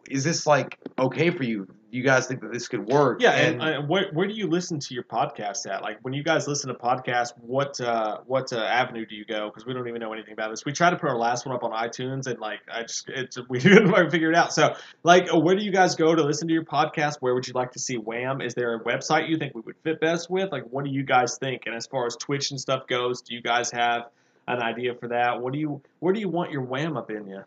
Is 0.09 0.23
this 0.23 0.47
like 0.47 0.77
okay 0.97 1.29
for 1.29 1.43
you? 1.43 1.67
Do 1.91 1.97
you 1.97 2.03
guys 2.03 2.27
think 2.27 2.41
that 2.41 2.53
this 2.53 2.67
could 2.67 2.85
work? 2.85 3.19
Yeah, 3.19 3.31
and, 3.31 3.61
and 3.61 3.89
where, 3.89 4.11
where 4.13 4.27
do 4.27 4.33
you 4.33 4.47
listen 4.47 4.79
to 4.79 4.93
your 4.93 5.03
podcast 5.03 5.67
at? 5.67 5.81
Like 5.81 5.97
when 6.03 6.13
you 6.13 6.23
guys 6.23 6.47
listen 6.47 6.67
to 6.67 6.75
podcasts, 6.75 7.33
what 7.41 7.81
uh, 7.81 8.19
what 8.27 8.53
uh, 8.53 8.59
avenue 8.59 9.07
do 9.07 9.15
you 9.15 9.25
go? 9.25 9.49
Because 9.49 9.65
we 9.65 9.73
don't 9.73 9.87
even 9.87 9.99
know 9.99 10.13
anything 10.13 10.33
about 10.33 10.51
this. 10.51 10.65
We 10.65 10.71
tried 10.71 10.91
to 10.91 10.97
put 10.97 11.09
our 11.09 11.17
last 11.17 11.47
one 11.47 11.55
up 11.55 11.63
on 11.63 11.71
iTunes, 11.71 12.27
and 12.27 12.39
like 12.39 12.59
I 12.71 12.83
just 12.83 13.09
it's 13.09 13.37
we 13.49 13.59
didn't 13.59 13.89
quite 13.89 14.11
figure 14.11 14.29
it 14.29 14.35
out. 14.35 14.53
So 14.53 14.75
like, 15.01 15.33
uh, 15.33 15.39
where 15.39 15.55
do 15.55 15.63
you 15.63 15.71
guys 15.71 15.95
go 15.95 16.13
to 16.13 16.23
listen 16.23 16.47
to 16.47 16.53
your 16.53 16.65
podcast? 16.65 17.17
Where 17.21 17.33
would 17.33 17.47
you 17.47 17.53
like 17.53 17.71
to 17.71 17.79
see 17.79 17.95
Wham? 17.95 18.41
Is 18.41 18.53
there 18.53 18.75
a 18.75 18.83
website 18.83 19.27
you 19.27 19.37
think 19.37 19.55
we 19.55 19.61
would 19.61 19.77
fit 19.83 19.99
best 19.99 20.29
with? 20.29 20.51
Like, 20.51 20.65
what 20.69 20.85
do 20.85 20.91
you 20.91 21.03
guys 21.03 21.37
think? 21.39 21.63
And 21.65 21.75
as 21.75 21.87
far 21.87 22.05
as 22.05 22.15
Twitch 22.15 22.51
and 22.51 22.59
stuff 22.59 22.85
goes, 22.87 23.21
do 23.21 23.33
you 23.33 23.41
guys 23.41 23.71
have 23.71 24.03
an 24.49 24.61
idea 24.61 24.95
for 24.95 25.07
that? 25.09 25.41
What 25.41 25.53
do 25.53 25.59
you 25.59 25.81
where 25.99 26.13
do 26.13 26.19
you 26.19 26.29
want 26.29 26.51
your 26.51 26.63
Wham 26.63 26.97
up 26.97 27.09
in 27.11 27.27
you? 27.27 27.43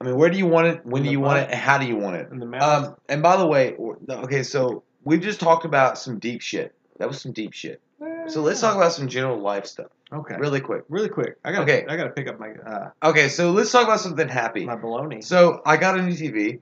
I 0.00 0.04
mean, 0.04 0.16
where 0.16 0.28
do 0.30 0.36
you 0.38 0.46
want 0.46 0.66
it? 0.66 0.84
When 0.84 1.02
do 1.02 1.10
you 1.10 1.20
want 1.20 1.38
it? 1.38 1.50
And 1.50 1.58
how 1.60 1.78
do 1.78 1.86
you 1.86 1.96
want 1.96 2.16
it? 2.16 2.28
In 2.30 2.38
the 2.38 2.46
mouth? 2.46 2.86
Um, 2.88 2.96
and 3.08 3.22
by 3.22 3.36
the 3.36 3.46
way, 3.46 3.76
okay, 4.10 4.42
so 4.42 4.82
we've 5.04 5.20
just 5.20 5.40
talked 5.40 5.64
about 5.64 5.98
some 5.98 6.18
deep 6.18 6.42
shit. 6.42 6.74
That 6.98 7.08
was 7.08 7.20
some 7.20 7.32
deep 7.32 7.52
shit. 7.52 7.80
So 8.26 8.42
let's 8.42 8.60
talk 8.60 8.76
about 8.76 8.92
some 8.92 9.08
general 9.08 9.38
life 9.38 9.66
stuff, 9.66 9.86
Okay. 10.12 10.34
really 10.36 10.60
quick. 10.60 10.84
Really 10.88 11.08
quick. 11.08 11.36
I 11.44 11.52
got 11.52 11.62
Okay. 11.62 11.86
I 11.88 11.96
got 11.96 12.04
to 12.04 12.10
pick 12.10 12.28
up 12.28 12.38
my 12.38 12.50
uh, 12.50 12.90
Okay, 13.02 13.28
so 13.28 13.50
let's 13.52 13.70
talk 13.70 13.84
about 13.84 14.00
something 14.00 14.28
happy. 14.28 14.64
my 14.66 14.76
baloney. 14.76 15.22
So 15.24 15.62
I 15.64 15.76
got 15.76 15.98
a 15.98 16.02
new 16.02 16.12
TV. 16.12 16.60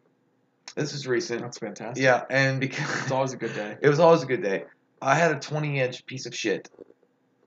This 0.76 0.92
is 0.92 1.06
recent. 1.06 1.40
That's 1.40 1.58
fantastic. 1.58 2.02
Yeah, 2.02 2.22
and 2.30 2.60
because 2.60 3.02
It's 3.02 3.10
always 3.10 3.32
a 3.32 3.36
good 3.36 3.54
day. 3.54 3.76
it 3.82 3.88
was 3.88 3.98
always 3.98 4.22
a 4.22 4.26
good 4.26 4.42
day. 4.42 4.64
I 5.00 5.14
had 5.16 5.32
a 5.32 5.40
20 5.40 5.80
inch 5.80 6.06
piece 6.06 6.26
of 6.26 6.34
shit 6.34 6.68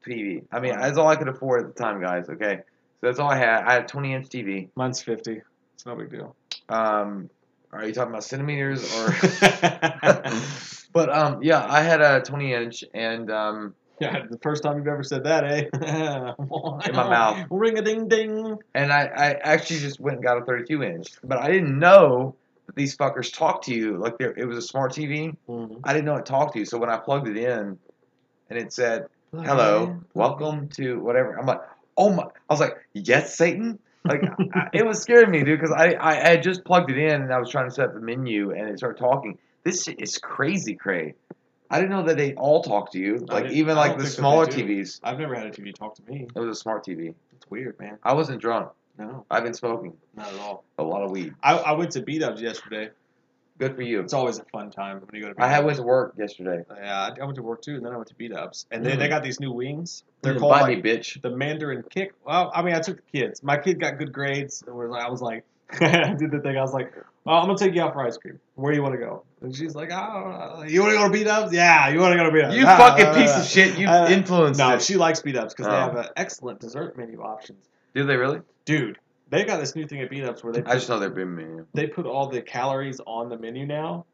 TV. 0.08 0.44
I 0.52 0.60
mean, 0.60 0.74
Wow. 0.76 0.82
that's 0.82 0.98
all 0.98 1.08
I 1.08 1.16
could 1.16 1.28
afford 1.28 1.66
at 1.66 1.76
the 1.76 1.84
time, 1.84 2.02
guys. 2.02 2.30
Okay, 2.30 2.58
so 2.58 3.08
that's 3.08 3.20
all 3.20 3.30
I 3.30 3.38
had. 3.38 3.64
I 3.64 3.74
had 3.74 3.84
a 3.84 3.88
20 3.88 4.14
inch 4.14 4.28
TV. 4.30 4.70
Mine's 4.76 5.02
50. 5.02 5.42
It's 5.74 5.86
no 5.86 5.96
big 5.96 6.10
deal. 6.10 6.36
Um, 6.70 7.30
are 7.72 7.86
you 7.86 7.94
talking 7.94 8.12
about 8.12 8.24
centimeters 8.24 8.84
or? 8.98 9.08
but 10.94 11.10
um, 11.10 11.44
yeah, 11.44 11.66
I 11.68 11.82
had 11.82 12.02
a 12.02 12.22
20 12.22 12.54
inch, 12.54 12.84
and 12.94 13.30
um, 13.32 13.76
yeah, 14.00 14.26
the 14.30 14.38
first 14.40 14.64
time 14.64 14.78
you've 14.78 14.88
ever 14.88 15.04
said 15.04 15.24
that, 15.26 15.44
eh? 15.46 15.66
In 16.90 16.96
my 16.96 17.10
mouth. 17.10 17.48
Ring 17.50 17.78
a 17.78 17.82
ding 17.82 18.08
ding. 18.08 18.58
and 18.74 18.92
I, 18.92 19.04
I 19.06 19.34
actually 19.34 19.80
just 19.80 20.00
went 20.00 20.18
and 20.18 20.24
got 20.24 20.38
a 20.38 20.46
32 20.46 20.84
inch, 20.84 21.08
but 21.24 21.38
I 21.38 21.50
didn't 21.50 21.78
know 21.80 22.36
that 22.68 22.76
these 22.76 22.96
fuckers 22.98 23.34
talk 23.34 23.62
to 23.64 23.74
you 23.74 23.98
like 23.98 24.18
they're, 24.18 24.34
it 24.38 24.46
was 24.46 24.58
a 24.58 24.62
smart 24.62 24.92
TV. 24.92 25.36
Mm-hmm. 25.48 25.76
I 25.84 25.94
didn't 25.94 26.06
know 26.06 26.16
it 26.16 26.26
talked 26.26 26.54
to 26.54 26.60
you, 26.60 26.66
so 26.66 26.78
when 26.78 26.90
I 26.90 26.98
plugged 26.98 27.28
it 27.28 27.38
in, 27.38 27.78
and 28.50 28.60
it 28.60 28.74
said, 28.74 29.08
"Hello, 29.44 30.00
welcome 30.14 30.70
to 30.70 31.00
whatever," 31.00 31.38
I'm 31.38 31.46
like, 31.46 31.62
"Oh 31.98 32.12
my!" 32.12 32.24
I 32.24 32.54
was 32.54 32.60
like, 32.60 32.76
"Yes, 32.94 33.36
Satan." 33.36 33.80
Like 34.04 34.22
I, 34.54 34.70
it 34.74 34.86
was 34.86 35.02
scaring 35.02 35.32
me, 35.32 35.44
dude, 35.44 35.60
because 35.60 35.74
I, 35.76 35.94
I 35.94 36.12
I 36.12 36.30
had 36.30 36.44
just 36.44 36.64
plugged 36.64 36.92
it 36.92 36.98
in 36.98 37.22
and 37.22 37.34
I 37.34 37.40
was 37.40 37.50
trying 37.50 37.68
to 37.68 37.74
set 37.74 37.86
up 37.86 37.94
the 37.94 38.02
menu 38.02 38.52
and 38.52 38.70
it 38.70 38.78
started 38.78 39.00
talking. 39.00 39.38
This 39.64 39.84
shit 39.84 40.00
is 40.00 40.20
crazy, 40.20 40.76
Cray. 40.76 41.16
I 41.70 41.80
didn't 41.80 41.92
know 41.92 42.04
that 42.04 42.18
they 42.18 42.36
all 42.36 42.62
talk 42.62 42.92
to 42.92 43.00
you, 43.00 43.26
like 43.28 43.52
even 43.52 43.76
like 43.76 43.98
the 43.98 44.06
smaller. 44.06 44.46
TVs. 44.46 45.00
I've 45.04 45.18
never 45.18 45.34
had 45.34 45.48
a 45.48 45.52
TV 45.52 45.74
talk 45.74 45.96
to 45.96 46.04
me. 46.04 46.28
It 46.36 46.40
was 46.40 46.56
a 46.58 46.60
smart 46.60 46.86
TV. 46.86 47.16
It's 47.36 47.50
weird, 47.50 47.80
man. 47.80 47.98
I 48.04 48.14
wasn't 48.14 48.40
drunk. 48.40 48.70
No, 48.98 49.26
I've 49.30 49.44
been 49.44 49.54
smoking 49.54 49.94
not 50.16 50.28
at 50.32 50.40
all. 50.40 50.64
a 50.78 50.84
lot 50.84 51.02
of 51.02 51.12
weed. 51.12 51.34
I, 51.44 51.58
I 51.58 51.72
went 51.74 51.92
to 51.92 52.02
B 52.02 52.20
Dubs 52.20 52.42
yesterday. 52.42 52.92
Good 53.58 53.76
for 53.76 53.84
you. 53.84 54.02
It's 54.02 54.14
always 54.14 54.38
a 54.38 54.44
fun 54.46 54.70
time 54.70 55.00
when 55.00 55.10
you 55.22 55.28
go 55.28 55.34
to 55.34 55.42
I 55.42 55.48
had 55.48 55.64
went 55.64 55.78
to 55.78 55.84
work 55.84 56.14
yesterday. 56.18 56.64
Yeah, 56.76 57.10
I- 57.18 57.24
went 57.24 57.36
to 57.36 57.42
work 57.42 57.62
too, 57.62 57.76
and 57.76 57.86
then 57.86 57.94
I 57.94 57.96
went 57.96 58.10
to 58.10 58.16
B 58.16 58.28
Dubs. 58.28 58.66
And 58.70 58.86
they, 58.86 58.92
Mm. 58.96 59.00
they 59.00 59.08
got 59.08 59.24
these 59.24 59.40
new 59.40 59.52
wings. 59.54 60.04
They're 60.22 60.34
Mm, 60.36 60.40
called 60.40 60.52
like, 60.52 60.84
bitch. 60.84 61.22
the 61.22 61.30
Mandarin 61.30 61.84
kick. 61.90 62.14
Well, 62.26 62.52
I 62.54 62.62
mean, 62.62 62.76
I 62.76 62.80
took 62.82 62.98
the 62.98 63.18
kids. 63.20 63.42
My 63.44 63.58
kid 63.58 63.80
got 63.80 63.98
good 63.98 64.12
grades. 64.12 64.62
And 64.68 64.76
I 64.94 65.10
was 65.10 65.22
like, 65.22 65.46
I 65.82 66.14
did 66.14 66.32
the 66.32 66.40
thing. 66.42 66.58
I 66.58 66.62
was 66.62 66.74
like, 66.74 66.94
well, 67.24 67.38
I'm 67.38 67.46
gonna 67.48 67.58
take 67.58 67.74
you 67.74 67.82
out 67.82 67.94
for 67.94 68.06
ice 68.06 68.18
cream. 68.18 68.40
Where 68.56 68.72
do 68.72 68.76
you 68.78 68.84
want 68.84 68.94
to 68.96 69.00
go? 69.00 69.24
And 69.42 69.56
she's 69.56 69.74
like, 69.74 69.90
oh, 69.92 70.64
you 70.68 70.82
want 70.82 70.92
to 70.94 70.98
go 70.98 71.06
to 71.08 71.10
B 71.14 71.24
Dubs? 71.24 71.54
Yeah, 71.54 71.88
you 71.90 72.00
want 72.00 72.12
to 72.12 72.18
go 72.18 72.26
to 72.26 72.32
B 72.32 72.42
Dubs? 72.42 72.56
You 72.58 72.66
Ah, 72.68 72.78
fucking 72.78 73.06
ah, 73.08 73.14
piece 73.16 73.32
ah. 73.34 73.40
of 73.40 73.46
shit. 73.48 73.78
You 73.80 73.88
Uh, 73.88 74.08
influenced 74.10 74.60
No, 74.60 74.76
it. 74.76 74.82
she 74.82 74.96
likes 74.98 75.22
B 75.22 75.32
Dubs 75.32 75.54
because 75.54 75.68
they 75.68 75.74
Oh. 75.76 75.80
have 75.80 75.96
an 75.96 76.06
excellent 76.18 76.60
dessert 76.60 76.98
menu 76.98 77.22
options. 77.22 77.66
Do 77.96 78.04
they 78.06 78.18
really? 78.18 78.42
Dude, 78.66 78.98
they 79.30 79.44
got 79.44 79.60
this 79.60 79.76
new 79.76 79.88
thing 79.88 80.02
at 80.02 80.10
B 80.10 80.22
Dubs 80.22 80.44
where 80.44 80.54
they 80.54 80.64
I 80.64 80.76
just 80.76 80.90
know 80.90 81.00
they're 81.00 81.10
big 81.10 81.28
menu. 81.28 81.66
they 81.74 81.88
put 81.88 82.06
all 82.06 82.28
the 82.28 82.42
calories 82.42 83.00
on 83.06 83.30
the 83.30 83.38
menu 83.38 83.66
now. 83.66 84.06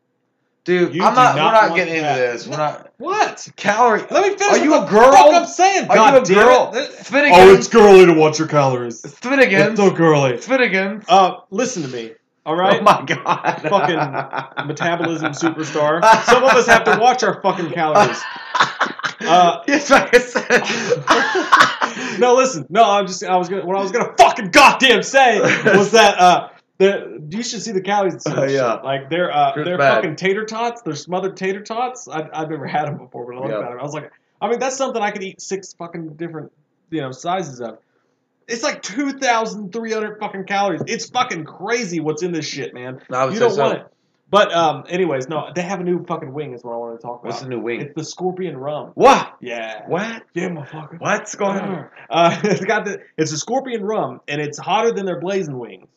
Dude, 0.64 0.94
You 0.94 1.04
I'm 1.04 1.16
not. 1.16 1.36
not 1.36 1.54
we're 1.54 1.70
not 1.70 1.76
getting 1.76 1.96
into 1.96 2.08
this. 2.14 2.48
We're 2.48 2.58
not. 2.58 2.94
What? 2.98 3.48
Calorie. 3.56 4.02
Let 4.12 4.32
me 4.32 4.38
finish. 4.38 4.60
Are 4.60 4.64
you 4.64 4.76
a 4.76 4.88
girl? 4.88 5.12
I'm 5.16 5.48
saying. 5.48 5.90
Are 5.90 5.96
God 5.96 6.30
you 6.30 6.36
a 6.38 6.44
girl? 6.44 6.72
it. 6.76 6.88
Finnegan. 6.92 7.40
Oh, 7.40 7.54
it's 7.56 7.68
girly 7.68 8.06
to 8.06 8.14
watch 8.14 8.38
your 8.38 8.48
calories. 8.48 9.04
It's 9.04 9.18
Finnegan. 9.18 9.72
It's 9.72 9.80
so 9.80 9.90
girly. 9.90 10.34
It's 10.36 10.46
Finnegan. 10.46 11.04
Uh, 11.10 11.38
listen 11.50 11.82
to 11.82 11.88
me. 11.90 12.12
All 12.46 12.56
right. 12.56 12.80
Oh 12.80 12.84
my 12.84 13.04
god. 13.06 13.62
Fucking 13.70 14.68
metabolism 14.68 15.32
superstar. 15.32 16.04
Some 16.26 16.44
of 16.44 16.52
us 16.52 16.68
have 16.68 16.84
to 16.84 16.98
watch 17.02 17.24
our 17.24 17.42
fucking 17.42 17.72
calories. 17.72 18.22
Uh, 19.26 19.64
It's 19.68 19.90
like 19.90 20.14
I 20.16 20.20
said. 20.20 20.64
no, 22.20 22.36
listen. 22.36 22.66
No, 22.70 22.84
I'm 22.84 23.08
just. 23.08 23.24
I 23.24 23.36
was 23.38 23.50
gonna. 23.50 23.66
What 23.66 23.78
I 23.78 23.82
was 23.82 23.92
gonna 23.92 24.14
fucking 24.18 24.50
goddamn 24.52 25.04
say 25.04 25.40
was 25.40 25.92
that 25.92 26.18
uh, 26.20 26.50
the 26.78 27.26
you 27.30 27.44
should 27.44 27.62
see 27.62 27.72
the 27.72 27.82
calories. 27.82 28.14
in 28.16 28.20
some 28.20 28.34
of 28.38 28.42
this 28.44 28.54
yeah. 28.54 28.76
shit. 28.76 28.84
Like 28.84 29.10
they're 29.10 29.32
uh, 29.32 29.54
they're 29.56 29.78
bad. 29.78 29.96
fucking 29.96 30.16
tater 30.16 30.46
tots. 30.46 30.82
They're 30.82 30.96
smothered 30.96 31.38
tater 31.38 31.62
tots. 31.62 32.08
I, 32.08 32.28
I've 32.34 32.50
never 32.50 32.68
had 32.68 32.88
them 32.88 32.98
before, 32.98 33.26
but 33.26 33.36
I 33.36 33.40
looked 33.40 33.52
Yeah. 33.52 33.60
at 33.60 33.70
them. 33.70 33.80
I 33.80 33.84
was 33.84 33.94
like, 33.94 34.12
I 34.42 34.50
mean, 34.50 34.60
that's 34.60 34.78
something 34.78 35.02
I 35.02 35.12
could 35.12 35.24
eat 35.24 35.42
six 35.42 35.74
fucking 35.74 36.16
different, 36.16 36.52
you 36.90 37.02
know, 37.02 37.12
sizes 37.12 37.62
of. 37.62 37.78
It's 38.48 38.64
like 38.64 38.82
two 38.82 39.14
thousand 39.14 39.72
three 39.72 39.94
hundred 39.94 40.20
fucking 40.20 40.46
calories. 40.46 40.82
It's 40.88 41.10
fucking 41.10 41.46
crazy 41.46 42.00
what's 42.00 42.24
in 42.24 42.32
this 42.34 42.46
shit, 42.46 42.74
man. 42.74 43.02
You 43.10 43.40
don't 43.40 43.52
so. 43.52 43.62
want 43.62 43.80
it. 43.80 43.88
But 44.32 44.54
um, 44.54 44.86
anyways, 44.88 45.28
no, 45.28 45.50
they 45.54 45.62
have 45.62 45.82
a 45.82 45.84
new 45.84 46.06
fucking 46.06 46.34
wing. 46.34 46.54
Is 46.54 46.64
what 46.64 46.74
I 46.74 46.78
want 46.78 47.00
to 47.00 47.06
talk 47.06 47.20
about. 47.20 47.26
What's 47.32 47.42
the 47.42 47.50
new 47.50 47.60
wing? 47.60 47.82
It's 47.82 47.94
the 47.94 48.06
scorpion 48.06 48.58
rum. 48.58 48.92
What? 48.96 49.36
Yeah. 49.42 49.84
What? 49.88 50.24
Yeah, 50.34 50.48
motherfucker. 50.50 51.00
What's 51.02 51.36
going 51.36 51.60
on? 51.60 51.88
Uh, 52.10 52.40
it's 52.46 52.64
got 52.64 52.86
the. 52.86 53.02
It's 53.18 53.34
a 53.34 53.38
scorpion 53.38 53.84
rum, 53.84 54.22
and 54.30 54.40
it's 54.40 54.58
hotter 54.58 54.94
than 54.94 55.06
their 55.06 55.20
blazing 55.20 55.60
wings. 55.60 55.90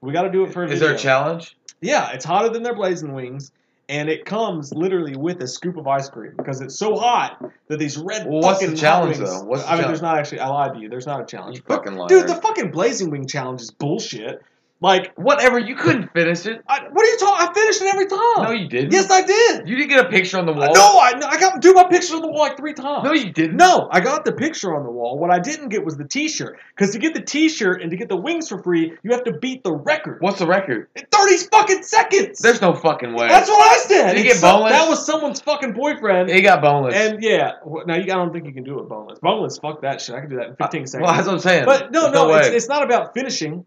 We 0.00 0.12
got 0.12 0.22
to 0.22 0.30
do 0.30 0.42
it 0.44 0.52
for 0.52 0.64
a 0.64 0.66
Is 0.66 0.72
video. 0.72 0.88
there 0.88 0.96
a 0.96 0.98
challenge? 0.98 1.56
Yeah, 1.80 2.10
it's 2.10 2.24
hotter 2.24 2.48
than 2.48 2.64
their 2.64 2.74
blazing 2.74 3.14
wings, 3.14 3.52
and 3.88 4.08
it 4.08 4.24
comes 4.24 4.72
literally 4.72 5.14
with 5.16 5.40
a 5.40 5.46
scoop 5.46 5.76
of 5.76 5.86
ice 5.86 6.08
cream 6.08 6.34
because 6.36 6.60
it's 6.60 6.76
so 6.76 6.96
hot 6.96 7.40
that 7.68 7.78
these 7.78 7.96
red. 7.96 8.26
Well, 8.28 8.40
what's 8.40 8.58
the 8.58 8.74
challenge, 8.76 9.18
wings- 9.18 9.30
though? 9.30 9.44
What's 9.44 9.62
the 9.62 9.68
I 9.68 9.72
mean, 9.74 9.82
challenge? 9.82 9.86
there's 9.86 10.02
not 10.02 10.18
actually. 10.18 10.40
I 10.40 10.48
lied 10.48 10.74
to 10.74 10.80
you. 10.80 10.88
There's 10.88 11.06
not 11.06 11.20
a 11.20 11.26
challenge. 11.26 11.58
You 11.58 11.62
fucking 11.62 11.94
liar. 11.94 12.08
Dude, 12.08 12.26
the 12.26 12.34
fucking 12.34 12.72
blazing 12.72 13.10
wing 13.10 13.28
challenge 13.28 13.60
is 13.60 13.70
bullshit. 13.70 14.42
Like, 14.80 15.12
Whatever. 15.16 15.58
You 15.58 15.74
couldn't 15.74 16.12
finish 16.12 16.46
it. 16.46 16.62
I, 16.68 16.84
what 16.92 17.04
are 17.04 17.08
you 17.10 17.18
talking? 17.18 17.48
I 17.48 17.52
finished 17.52 17.82
it 17.82 17.88
every 17.92 18.06
time. 18.06 18.44
No, 18.44 18.50
you 18.52 18.68
didn't. 18.68 18.92
Yes, 18.92 19.10
I 19.10 19.22
did. 19.22 19.68
You 19.68 19.76
didn't 19.76 19.88
get 19.90 20.06
a 20.06 20.08
picture 20.08 20.38
on 20.38 20.46
the 20.46 20.52
uh, 20.52 20.56
wall. 20.56 20.72
No, 20.74 20.98
I, 20.98 21.12
I 21.30 21.40
got 21.40 21.60
do 21.60 21.74
my 21.74 21.84
picture 21.84 22.14
on 22.14 22.22
the 22.22 22.28
wall 22.28 22.40
like 22.40 22.56
three 22.56 22.74
times. 22.74 23.02
No, 23.04 23.12
you 23.12 23.32
didn't. 23.32 23.56
No, 23.56 23.88
I 23.90 23.98
got 24.00 24.24
the 24.24 24.32
picture 24.32 24.76
on 24.76 24.84
the 24.84 24.90
wall. 24.90 25.18
What 25.18 25.30
I 25.30 25.40
didn't 25.40 25.70
get 25.70 25.84
was 25.84 25.96
the 25.96 26.04
T-shirt. 26.04 26.58
Because 26.76 26.92
to 26.92 26.98
get 27.00 27.14
the 27.14 27.20
T-shirt 27.20 27.82
and 27.82 27.90
to 27.90 27.96
get 27.96 28.08
the 28.08 28.16
wings 28.16 28.48
for 28.48 28.62
free, 28.62 28.96
you 29.02 29.10
have 29.10 29.24
to 29.24 29.32
beat 29.32 29.64
the 29.64 29.72
record. 29.72 30.20
What's 30.20 30.38
the 30.38 30.46
record? 30.46 30.88
In 30.94 31.04
Thirty 31.10 31.36
fucking 31.50 31.82
seconds. 31.82 32.38
There's 32.38 32.60
no 32.60 32.72
fucking 32.74 33.14
way. 33.14 33.26
That's 33.28 33.48
what 33.48 33.60
I 33.60 33.78
said. 33.82 34.12
Did 34.14 34.24
you 34.24 34.30
It's 34.30 34.40
get 34.40 34.48
boneless? 34.52 34.72
That 34.72 34.88
was 34.88 35.04
someone's 35.04 35.40
fucking 35.40 35.72
boyfriend. 35.72 36.30
He 36.30 36.40
got 36.40 36.62
boneless. 36.62 36.94
and 36.94 37.20
yeah, 37.22 37.52
now 37.86 37.96
you, 37.96 38.02
I 38.04 38.16
don't 38.16 38.32
think 38.32 38.46
you 38.46 38.52
can 38.52 38.62
do 38.64 38.78
it 38.78 38.88
boneless. 38.88 39.18
Boneless, 39.18 39.58
fuck 39.58 39.82
that 39.82 40.00
shit. 40.00 40.14
I 40.14 40.20
can 40.20 40.30
do 40.30 40.36
that 40.36 40.46
in 40.46 40.52
uh, 40.52 40.66
15 40.66 40.86
seconds. 40.86 41.04
well, 41.06 41.14
that's 41.14 41.26
what 41.26 41.34
I'm 41.34 41.40
saying. 41.40 41.64
but 41.64 41.90
no, 41.90 42.02
There's 42.02 42.14
no, 42.14 42.28
way. 42.28 42.38
it's, 42.40 42.48
it's 42.48 42.68
not 42.68 42.84
about 42.84 43.12
finishing. 43.14 43.64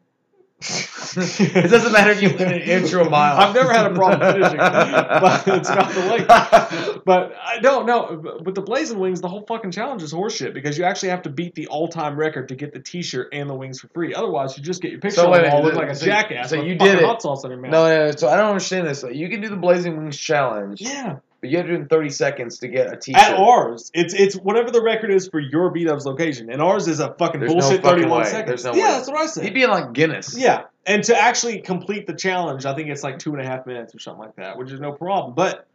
It 0.63 1.69
doesn't 1.71 1.91
matter 1.91 2.11
if 2.11 2.21
you 2.21 2.29
win 2.29 2.53
an 2.53 2.61
inch 2.61 2.93
or 2.93 2.99
a 3.01 3.09
mile. 3.09 3.37
I've 3.37 3.55
never 3.55 3.73
had 3.73 3.91
a 3.91 3.95
problem 3.95 4.33
finishing, 4.33 4.57
but 4.57 5.47
it's 5.47 5.69
about 5.69 5.91
the 5.93 5.99
length. 6.05 7.01
But 7.05 7.35
I 7.43 7.59
don't 7.59 7.85
know. 7.85 8.21
But 8.43 8.55
the 8.55 8.61
Blazing 8.61 8.99
Wings, 8.99 9.21
the 9.21 9.27
whole 9.27 9.43
fucking 9.47 9.71
challenge 9.71 10.03
is 10.03 10.13
horseshit 10.13 10.53
because 10.53 10.77
you 10.77 10.83
actually 10.83 11.09
have 11.09 11.23
to 11.23 11.29
beat 11.29 11.55
the 11.55 11.67
all-time 11.67 12.15
record 12.15 12.49
to 12.49 12.55
get 12.55 12.73
the 12.73 12.79
T-shirt 12.79 13.29
and 13.33 13.49
the 13.49 13.55
wings 13.55 13.79
for 13.79 13.87
free. 13.89 14.13
Otherwise, 14.13 14.57
you 14.57 14.63
just 14.63 14.81
get 14.81 14.91
your 14.91 14.99
picture 15.01 15.21
So 15.21 15.33
on 15.33 15.41
the 15.41 15.49
wall, 15.49 15.63
look 15.63 15.75
like 15.75 15.89
a 15.89 15.95
so- 15.95 16.05
jackass. 16.05 16.49
so 16.49 16.61
you 16.61 16.75
did 16.75 16.99
it. 16.99 17.03
hot 17.05 17.21
sauce 17.21 17.43
on 17.43 17.51
your 17.51 17.59
mouth. 17.59 17.71
No, 17.71 17.83
no, 17.87 18.05
no, 18.07 18.11
so 18.11 18.27
I 18.29 18.37
don't 18.37 18.49
understand 18.49 18.87
this. 18.87 19.03
You 19.11 19.29
can 19.29 19.41
do 19.41 19.49
the 19.49 19.55
Blazing 19.57 19.97
Wings 19.97 20.17
challenge, 20.17 20.81
Yeah, 20.81 21.17
but 21.41 21.49
you 21.49 21.57
have 21.57 21.65
to 21.65 21.71
do 21.71 21.77
it 21.77 21.81
in 21.81 21.87
30 21.87 22.09
seconds 22.11 22.59
to 22.59 22.67
get 22.67 22.93
a 22.93 22.97
T-shirt. 22.97 23.21
at 23.21 23.35
ours, 23.37 23.89
it's 23.93 24.13
it's 24.13 24.35
whatever 24.35 24.69
the 24.71 24.81
record 24.81 25.11
is 25.11 25.27
for 25.27 25.39
your 25.39 25.71
B 25.71 25.83
Dub's 25.83 26.05
location, 26.05 26.51
and 26.51 26.61
ours 26.61 26.87
is 26.87 26.99
a 26.99 27.13
fucking 27.15 27.39
There's 27.41 27.51
no 27.53 27.59
bullshit 27.59 27.81
fucking 27.81 27.97
thirty-one 28.03 28.21
way. 28.21 28.27
seconds. 28.29 28.63
There's 28.63 28.75
no 28.75 28.79
yeah, 28.79 28.89
way. 28.91 28.97
that's 28.97 29.07
what 29.09 29.17
I 29.17 29.25
said. 29.25 29.43
He'd 29.43 29.53
be 29.53 29.63
in 29.63 29.69
like 29.71 29.91
Guinness. 29.93 30.37
Yeah, 30.37 30.63
and 30.85 31.03
to 31.05 31.17
actually 31.17 31.61
complete 31.61 32.05
the 32.07 32.13
challenge, 32.13 32.65
I 32.65 32.75
think 32.75 32.89
it's 32.89 33.03
like 33.03 33.19
two 33.19 33.33
and 33.33 33.41
a 33.41 33.45
half 33.45 33.65
minutes 33.65 33.95
or 33.95 33.99
something 33.99 34.23
like 34.23 34.35
that, 34.35 34.57
which 34.57 34.71
is 34.71 34.79
no 34.79 34.91
problem. 34.91 35.33
But 35.33 35.65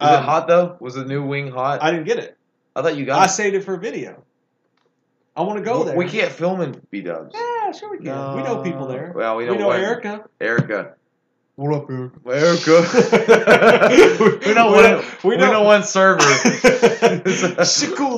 Was 0.00 0.10
it 0.10 0.14
um, 0.16 0.24
hot 0.24 0.46
though? 0.48 0.76
Was 0.78 0.94
the 0.94 1.04
new 1.04 1.24
wing 1.26 1.50
hot? 1.50 1.82
I 1.82 1.90
didn't 1.90 2.06
get 2.06 2.18
it. 2.18 2.36
I 2.76 2.82
thought 2.82 2.96
you 2.96 3.04
got 3.06 3.20
I 3.20 3.24
it. 3.24 3.28
saved 3.30 3.56
it 3.56 3.64
for 3.64 3.74
a 3.74 3.78
video. 3.78 4.22
I 5.34 5.42
want 5.42 5.58
to 5.58 5.64
go 5.64 5.84
there. 5.84 5.96
We 5.96 6.08
can't 6.08 6.30
film 6.30 6.60
in 6.60 6.80
B 6.90 7.00
Dubs. 7.00 7.34
Yeah, 7.34 7.72
sure 7.72 7.90
we 7.90 7.96
can. 8.04 8.36
we 8.36 8.42
know 8.42 8.62
people 8.62 8.86
there. 8.86 9.12
Well, 9.14 9.36
we 9.36 9.48
we 9.48 9.56
know, 9.56 9.68
know 9.68 9.70
Erica. 9.70 10.24
Erica. 10.40 10.94
What 11.56 11.74
up, 11.74 11.90
Erica? 11.90 12.18
Erica. 12.30 12.80
we 14.46 14.54
know 14.54 14.68
We 14.68 14.72
one. 14.72 14.82
know- 14.84 15.04
We 15.22 15.30
we 15.30 15.36
know, 15.36 15.62
one 15.62 15.84
server. 15.84 16.18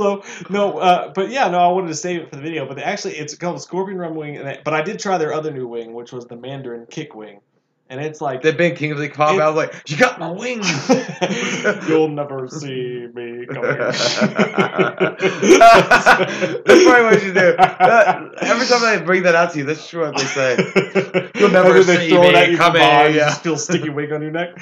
Though. 0.05 0.23
No, 0.51 0.79
uh, 0.79 1.13
but 1.13 1.31
yeah, 1.31 1.49
no, 1.49 1.59
I 1.59 1.67
wanted 1.73 1.89
to 1.89 1.95
save 1.97 2.21
it 2.23 2.31
for 2.31 2.37
the 2.37 2.43
video. 2.43 2.65
But 2.67 2.79
actually, 2.79 3.17
it's 3.17 3.35
called 3.37 3.61
Scorpion 3.61 3.99
Rum 3.99 4.15
Wing. 4.15 4.37
And 4.37 4.49
I, 4.49 4.61
but 4.65 4.73
I 4.73 4.83
did 4.83 5.01
try 5.01 5.19
their 5.19 5.33
other 5.33 5.51
new 5.51 5.67
wing, 5.67 5.95
which 5.95 6.13
was 6.13 6.27
the 6.27 6.37
Mandarin 6.37 6.87
Kick 6.87 7.15
Wing, 7.17 7.41
and 7.91 8.01
it's 8.01 8.21
like 8.21 8.43
they've 8.43 8.57
been 8.57 8.77
King 8.77 8.93
of 8.93 8.99
the 8.99 9.09
Pop. 9.09 9.31
I 9.41 9.49
was 9.49 9.57
like, 9.57 9.91
you 9.91 9.97
got 9.97 10.21
my 10.21 10.31
wings. 10.31 10.69
You'll 11.89 12.09
never 12.09 12.47
see 12.49 13.09
me 13.13 13.34
coming. 13.47 13.77
that's 13.77 14.17
probably 16.85 17.05
what 17.05 17.23
you 17.23 17.33
do. 17.33 17.55
That- 17.57 18.31
every 18.43 18.67
time 18.67 18.83
I 18.85 18.99
bring 19.05 19.23
that 19.25 19.35
out 19.35 19.53
to 19.53 19.59
you, 19.59 19.65
that's 19.65 19.89
true 19.89 20.03
what 20.03 20.17
they 20.17 20.25
say. 20.25 20.57
You'll 21.35 21.51
never 21.51 21.83
see 21.83 22.09
throw 22.11 22.23
me 22.23 22.57
from 22.57 22.57
coming, 22.57 23.15
yeah. 23.15 23.35
feel 23.35 23.57
sticky 23.57 23.91
wing 23.91 24.13
on 24.13 24.23
your 24.23 24.31
neck. 24.31 24.57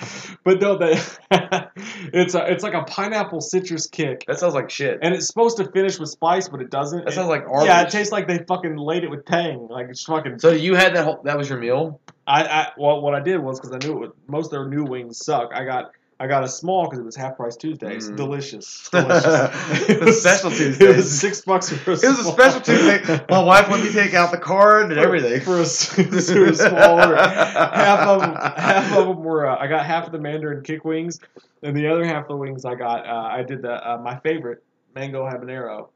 But 0.44 0.60
no, 0.60 0.78
that 0.78 1.30
it's 2.12 2.34
a, 2.34 2.50
it's 2.50 2.62
like 2.62 2.74
a 2.74 2.84
pineapple 2.84 3.40
citrus 3.40 3.86
kick, 3.86 4.24
That 4.26 4.38
sounds 4.38 4.54
like 4.54 4.70
shit. 4.70 4.98
and 5.02 5.14
it's 5.14 5.26
supposed 5.26 5.56
to 5.58 5.70
finish 5.70 5.98
with 5.98 6.10
spice, 6.10 6.48
but 6.48 6.60
it 6.60 6.70
doesn't. 6.70 7.04
That 7.04 7.12
It- 7.12 7.14
sounds 7.14 7.28
like 7.28 7.44
Arby's. 7.48 7.66
yeah, 7.66 7.82
it 7.82 7.90
tastes 7.90 8.12
like 8.12 8.28
they 8.28 8.38
fucking 8.38 8.76
laid 8.76 9.04
it 9.04 9.10
with 9.10 9.24
tang. 9.26 9.68
Like 9.68 9.88
it's 9.88 10.04
fucking. 10.04 10.38
So 10.38 10.50
you 10.50 10.74
had 10.74 10.94
that 10.96 11.04
whole, 11.04 11.20
that 11.24 11.36
was 11.38 11.48
your 11.48 11.58
meal? 11.58 12.00
I, 12.26 12.44
I 12.44 12.68
well, 12.76 13.00
what 13.00 13.14
I 13.14 13.20
did 13.20 13.38
was 13.38 13.60
because 13.60 13.74
I 13.74 13.78
knew 13.86 13.96
it 13.96 14.00
would, 14.00 14.12
most 14.28 14.46
of 14.46 14.50
their 14.52 14.68
new 14.68 14.84
wings 14.84 15.24
suck. 15.24 15.50
I 15.54 15.64
got 15.64 15.92
I 16.22 16.28
got 16.28 16.44
a 16.44 16.48
small 16.48 16.84
because 16.84 17.00
it 17.00 17.04
was 17.04 17.16
half 17.16 17.36
price 17.36 17.56
Tuesday. 17.56 17.96
Mm. 17.96 18.14
delicious. 18.14 18.88
delicious. 18.92 20.20
Special 20.20 20.52
It 20.52 20.96
was 20.96 21.20
six 21.20 21.40
bucks 21.40 21.68
for 21.70 21.90
a 21.90 21.96
small. 21.96 22.12
It 22.12 22.16
was 22.16 22.26
a 22.28 22.30
special 22.30 22.60
Tuesday. 22.60 23.24
My 23.28 23.42
wife 23.42 23.68
let 23.68 23.82
me 23.82 23.90
take 23.90 24.14
out 24.14 24.30
the 24.30 24.38
card 24.38 24.92
and 24.92 25.00
everything. 25.00 25.40
for 25.40 25.60
a, 25.60 25.64
for 25.64 26.44
a 26.44 26.54
small 26.54 27.00
order. 27.00 27.16
Half 27.16 28.06
of 28.06 28.20
them, 28.20 28.36
half 28.36 28.96
of 28.96 29.08
them 29.08 29.24
were. 29.24 29.48
Uh, 29.48 29.56
I 29.58 29.66
got 29.66 29.84
half 29.84 30.06
of 30.06 30.12
the 30.12 30.20
Mandarin 30.20 30.62
kick 30.62 30.84
wings, 30.84 31.18
and 31.64 31.76
the 31.76 31.88
other 31.88 32.04
half 32.04 32.22
of 32.22 32.28
the 32.28 32.36
wings 32.36 32.64
I 32.64 32.76
got. 32.76 33.04
Uh, 33.04 33.28
I 33.28 33.42
did 33.42 33.60
the 33.62 33.72
uh, 33.72 33.98
my 33.98 34.16
favorite 34.20 34.62
mango 34.94 35.24
habanero. 35.24 35.88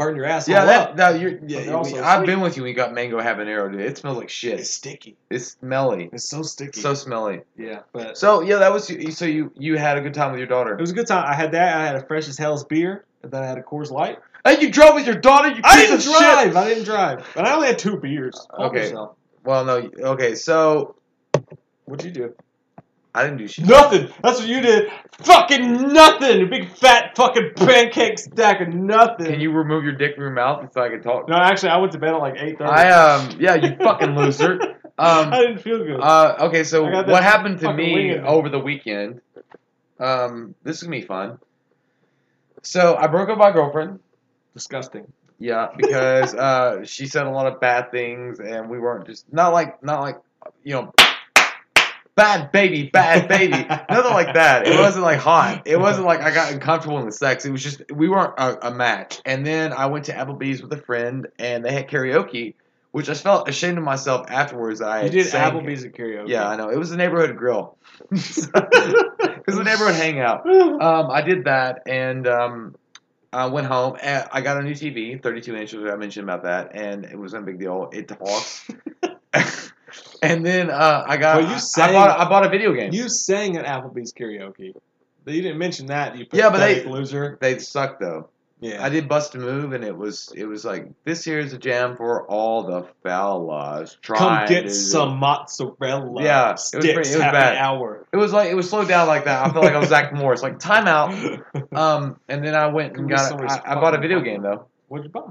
Burn 0.00 0.16
your 0.16 0.24
ass 0.24 0.48
Yeah, 0.48 0.64
that, 0.64 0.96
that 0.96 1.20
you're, 1.20 1.38
yeah, 1.46 1.76
I've 1.78 1.86
sweet. 1.86 2.26
been 2.26 2.40
with 2.40 2.56
you 2.56 2.62
when 2.62 2.70
you 2.70 2.74
got 2.74 2.94
mango 2.94 3.20
habanero, 3.20 3.70
dude. 3.70 3.82
It 3.82 3.98
smells 3.98 4.16
like 4.16 4.30
shit. 4.30 4.58
It's 4.58 4.70
sticky. 4.70 5.18
It's 5.28 5.58
smelly. 5.60 6.08
It's 6.10 6.24
so 6.24 6.40
sticky. 6.40 6.80
So 6.80 6.94
smelly. 6.94 7.42
yeah, 7.58 7.80
but 7.92 8.16
So 8.16 8.40
yeah, 8.40 8.56
that 8.56 8.72
was 8.72 8.90
so 9.16 9.26
you 9.26 9.52
you 9.58 9.76
had 9.76 9.98
a 9.98 10.00
good 10.00 10.14
time 10.14 10.30
with 10.30 10.38
your 10.38 10.48
daughter. 10.48 10.72
it 10.74 10.80
was 10.80 10.90
a 10.92 10.94
good 10.94 11.06
time. 11.06 11.26
I 11.28 11.34
had 11.34 11.52
that. 11.52 11.76
I 11.76 11.84
had 11.84 11.96
a 11.96 12.06
fresh 12.06 12.28
as 12.28 12.38
hell's 12.38 12.64
beer, 12.64 13.04
and 13.22 13.30
then 13.30 13.42
I 13.42 13.46
had 13.46 13.58
a 13.58 13.62
Coors 13.62 13.90
Light. 13.90 14.18
And 14.42 14.62
you 14.62 14.70
drove 14.70 14.94
with 14.94 15.04
your 15.06 15.16
daughter. 15.16 15.48
You 15.48 15.60
I 15.62 15.76
didn't 15.76 16.00
drive. 16.02 16.46
Shit. 16.48 16.56
I 16.56 16.68
didn't 16.70 16.84
drive, 16.84 17.26
but 17.34 17.46
I 17.46 17.52
only 17.54 17.66
had 17.66 17.78
two 17.78 17.98
beers. 17.98 18.46
Okay. 18.58 18.84
yourself. 18.84 19.16
Well, 19.44 19.66
no. 19.66 19.90
Okay, 19.98 20.34
so 20.34 20.96
What'd 21.84 22.06
you 22.06 22.10
do? 22.12 22.34
I 23.14 23.24
didn't 23.24 23.38
do 23.38 23.48
shit. 23.48 23.66
Nothing. 23.66 24.08
That's 24.22 24.38
what 24.38 24.48
you 24.48 24.60
did. 24.60 24.90
Fucking 25.22 25.92
nothing. 25.92 26.42
A 26.42 26.46
big 26.46 26.70
fat 26.76 27.16
fucking 27.16 27.52
pancake 27.56 28.18
stack 28.18 28.60
of 28.60 28.68
nothing. 28.68 29.26
Can 29.26 29.40
you 29.40 29.50
remove 29.50 29.84
your 29.84 29.94
dick 29.94 30.14
from 30.14 30.22
your 30.22 30.32
mouth 30.32 30.70
so 30.72 30.80
I 30.80 30.88
can 30.90 31.02
talk? 31.02 31.28
No, 31.28 31.36
actually, 31.36 31.70
I 31.70 31.78
went 31.78 31.92
to 31.92 31.98
bed 31.98 32.14
at 32.14 32.20
like 32.20 32.36
eight 32.38 32.58
thirty. 32.58 32.70
I 32.70 32.90
um 32.90 33.36
yeah, 33.40 33.56
you 33.56 33.76
fucking 33.76 34.14
loser. 34.16 34.58
Um, 35.00 35.32
I 35.32 35.40
didn't 35.40 35.62
feel 35.62 35.78
good. 35.78 35.98
Uh, 35.98 36.36
okay, 36.40 36.62
so 36.62 36.84
I 36.84 36.90
got 36.90 37.06
that 37.06 37.12
what 37.12 37.22
happened 37.22 37.60
to 37.60 37.72
me. 37.72 38.18
over 38.18 38.50
the 38.50 38.58
weekend? 38.58 39.22
Um, 39.98 40.54
this 40.62 40.76
is 40.76 40.82
gonna 40.82 40.96
be 40.98 41.06
fun. 41.06 41.38
So 42.60 42.96
I 42.96 43.06
broke 43.06 43.30
up 43.30 43.38
with 43.38 43.46
my 43.46 43.50
girlfriend. 43.50 44.00
Disgusting. 44.52 45.10
Yeah, 45.38 45.68
because 45.74 46.34
uh, 46.34 46.84
she 46.84 47.06
said 47.06 47.26
a 47.26 47.30
lot 47.30 47.46
of 47.46 47.60
bad 47.60 47.90
things, 47.90 48.40
and 48.40 48.68
we 48.68 48.78
weren't 48.78 49.06
just 49.06 49.32
not 49.32 49.54
like 49.54 49.82
not 49.82 50.02
like 50.02 50.20
you 50.64 50.74
know, 50.74 50.92
bad 52.14 52.52
baby, 52.52 52.84
bad 52.84 53.28
baby, 53.28 53.52
nothing 53.90 54.12
like 54.12 54.34
that. 54.34 54.66
It 54.66 54.78
wasn't 54.78 55.04
like 55.04 55.18
hot. 55.18 55.62
It 55.66 55.78
wasn't 55.78 56.06
like 56.06 56.20
I 56.20 56.32
got 56.32 56.52
uncomfortable 56.52 56.98
in 56.98 57.06
the 57.06 57.12
sex. 57.12 57.44
It 57.44 57.50
was 57.50 57.62
just 57.62 57.82
we 57.92 58.08
weren't 58.08 58.34
a, 58.38 58.68
a 58.68 58.70
match. 58.74 59.20
And 59.24 59.46
then 59.46 59.72
I 59.72 59.86
went 59.86 60.06
to 60.06 60.12
Applebee's 60.12 60.62
with 60.62 60.72
a 60.72 60.82
friend, 60.82 61.28
and 61.38 61.64
they 61.64 61.72
had 61.72 61.88
karaoke, 61.88 62.54
which 62.92 63.08
I 63.08 63.14
felt 63.14 63.48
ashamed 63.48 63.78
of 63.78 63.84
myself 63.84 64.30
afterwards. 64.30 64.80
I 64.80 65.04
You 65.04 65.10
did 65.10 65.26
Applebee's 65.26 65.84
at 65.84 65.92
karaoke. 65.92 66.28
Yeah, 66.28 66.48
I 66.48 66.56
know. 66.56 66.70
It 66.70 66.78
was 66.78 66.90
a 66.92 66.96
neighborhood 66.96 67.36
grill. 67.36 67.76
it 68.10 69.46
was 69.46 69.58
a 69.58 69.64
neighborhood 69.64 69.94
hangout. 69.94 70.46
Um, 70.80 71.10
I 71.10 71.20
did 71.20 71.44
that 71.44 71.82
and 71.86 72.26
um, 72.26 72.74
I 73.32 73.46
went 73.46 73.66
home. 73.66 73.96
And 74.00 74.26
I 74.32 74.40
got 74.40 74.56
a 74.56 74.62
new 74.62 74.72
TV, 74.72 75.22
32 75.22 75.56
inches. 75.56 75.84
I 75.84 75.96
mentioned 75.96 76.24
about 76.24 76.44
that, 76.44 76.74
and 76.74 77.04
it 77.04 77.18
wasn't 77.18 77.42
a 77.42 77.46
big 77.46 77.60
deal. 77.60 77.90
It 77.92 78.08
talks. 78.08 78.66
And 80.22 80.44
then 80.44 80.70
uh, 80.70 81.04
I 81.06 81.16
got. 81.16 81.42
Well, 81.42 81.50
you 81.50 81.56
I, 81.78 81.92
bought. 81.92 82.20
I 82.20 82.28
bought 82.28 82.46
a 82.46 82.48
video 82.48 82.72
game. 82.74 82.92
You 82.92 83.08
sang 83.08 83.56
at 83.56 83.64
Applebee's 83.64 84.12
karaoke. 84.12 84.74
You 85.26 85.42
didn't 85.42 85.58
mention 85.58 85.86
that. 85.86 86.16
You 86.16 86.26
Yeah, 86.32 86.50
but 86.50 86.58
they- 86.58 86.84
loser. 86.84 87.38
they 87.40 87.58
suck 87.58 87.98
though. 88.00 88.28
Yeah. 88.62 88.84
I 88.84 88.90
did 88.90 89.08
bust 89.08 89.34
a 89.34 89.38
move, 89.38 89.72
and 89.72 89.82
it 89.82 89.96
was 89.96 90.30
it 90.36 90.44
was 90.44 90.66
like 90.66 90.86
this 91.04 91.24
here 91.24 91.38
is 91.38 91.54
a 91.54 91.58
jam 91.58 91.96
for 91.96 92.26
all 92.26 92.62
the 92.64 92.86
fellas. 93.02 93.96
Come 94.02 94.46
get 94.48 94.64
to- 94.64 94.70
some 94.70 95.16
mozzarella. 95.18 96.22
Yeah, 96.22 96.50
it 96.50 96.52
was 96.52 96.70
pretty- 96.72 96.90
it 96.90 96.96
was 96.98 97.16
bad. 97.16 97.56
hour. 97.56 98.06
It 98.12 98.18
was 98.18 98.32
like 98.34 98.50
it 98.50 98.54
was 98.54 98.68
slowed 98.68 98.88
down 98.88 99.06
like 99.08 99.24
that. 99.24 99.46
I 99.46 99.50
felt 99.50 99.64
like 99.64 99.74
I 99.74 99.78
was 99.78 99.88
Zach 99.88 100.12
Morris, 100.12 100.42
like 100.42 100.58
timeout. 100.58 101.42
Um, 101.72 102.18
and 102.28 102.44
then 102.44 102.54
I 102.54 102.66
went 102.66 102.96
and 102.96 103.08
got. 103.08 103.40
I, 103.40 103.60
I 103.64 103.74
bought 103.76 103.94
a 103.94 103.98
video 104.00 104.20
game 104.20 104.42
though, 104.42 104.66
What'd 104.88 105.04
you 105.06 105.10
buy? 105.10 105.22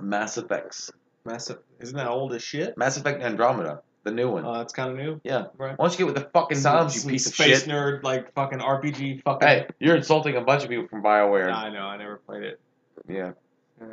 Mass 0.00 0.38
Effects, 0.38 0.90
Massive. 1.24 1.58
Isn't 1.80 1.96
that 1.96 2.08
old 2.08 2.34
as 2.34 2.42
shit? 2.42 2.76
Mass 2.76 2.96
Effect 2.96 3.22
Andromeda, 3.22 3.80
the 4.02 4.10
new 4.10 4.30
one. 4.30 4.44
Oh, 4.44 4.54
that's 4.54 4.72
kind 4.72 4.90
of 4.90 4.96
new. 4.96 5.20
yeah. 5.24 5.46
Right. 5.56 5.78
Why 5.78 5.86
don't 5.86 5.92
you 5.92 5.98
get 5.98 6.06
with 6.06 6.16
the 6.22 6.28
fucking 6.32 6.60
times, 6.60 7.04
you 7.04 7.10
piece 7.10 7.26
of 7.26 7.34
space 7.34 7.60
shit? 7.60 7.68
nerd, 7.68 8.02
like 8.02 8.32
fucking 8.34 8.58
RPG, 8.58 9.22
fucking. 9.22 9.48
Hey, 9.48 9.66
you're 9.80 9.96
insulting 9.96 10.36
a 10.36 10.40
bunch 10.42 10.62
of 10.64 10.68
people 10.68 10.86
from 10.88 11.02
Bioware. 11.02 11.48
Nah, 11.48 11.64
I 11.64 11.70
know. 11.70 11.80
I 11.86 11.96
never 11.96 12.16
played 12.18 12.42
it. 12.42 12.60
Yeah. 13.08 13.32
Uh, 13.80 13.86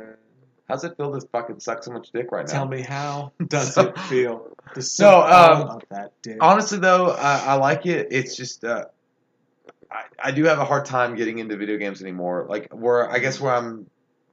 How's 0.68 0.84
it 0.84 0.96
feel 0.96 1.12
to 1.18 1.26
fucking 1.28 1.60
suck 1.60 1.82
so 1.82 1.90
much 1.90 2.10
dick 2.12 2.30
right 2.32 2.46
now? 2.46 2.52
Tell 2.52 2.68
me 2.68 2.80
how 2.82 3.32
does 3.48 3.74
So- 3.74 3.88
it 3.88 3.98
feel 3.98 4.56
to 4.74 4.80
suck 4.82 5.24
all 5.30 5.70
um, 5.72 5.80
that 5.90 6.12
dick? 6.22 6.38
Honestly, 6.40 6.78
though, 6.78 7.10
I, 7.10 7.38
I 7.38 7.54
like 7.54 7.84
it. 7.86 8.08
It's 8.10 8.36
just 8.36 8.64
uh, 8.64 8.84
I, 9.90 10.04
I 10.22 10.30
do 10.30 10.44
have 10.44 10.58
a 10.60 10.64
hard 10.64 10.84
time 10.86 11.16
getting 11.16 11.38
into 11.40 11.56
video 11.56 11.76
games 11.78 12.00
anymore. 12.00 12.46
Like 12.48 12.72
where 12.72 13.10
I 13.10 13.18
guess 13.18 13.40
where 13.40 13.54
I'm 13.54 13.86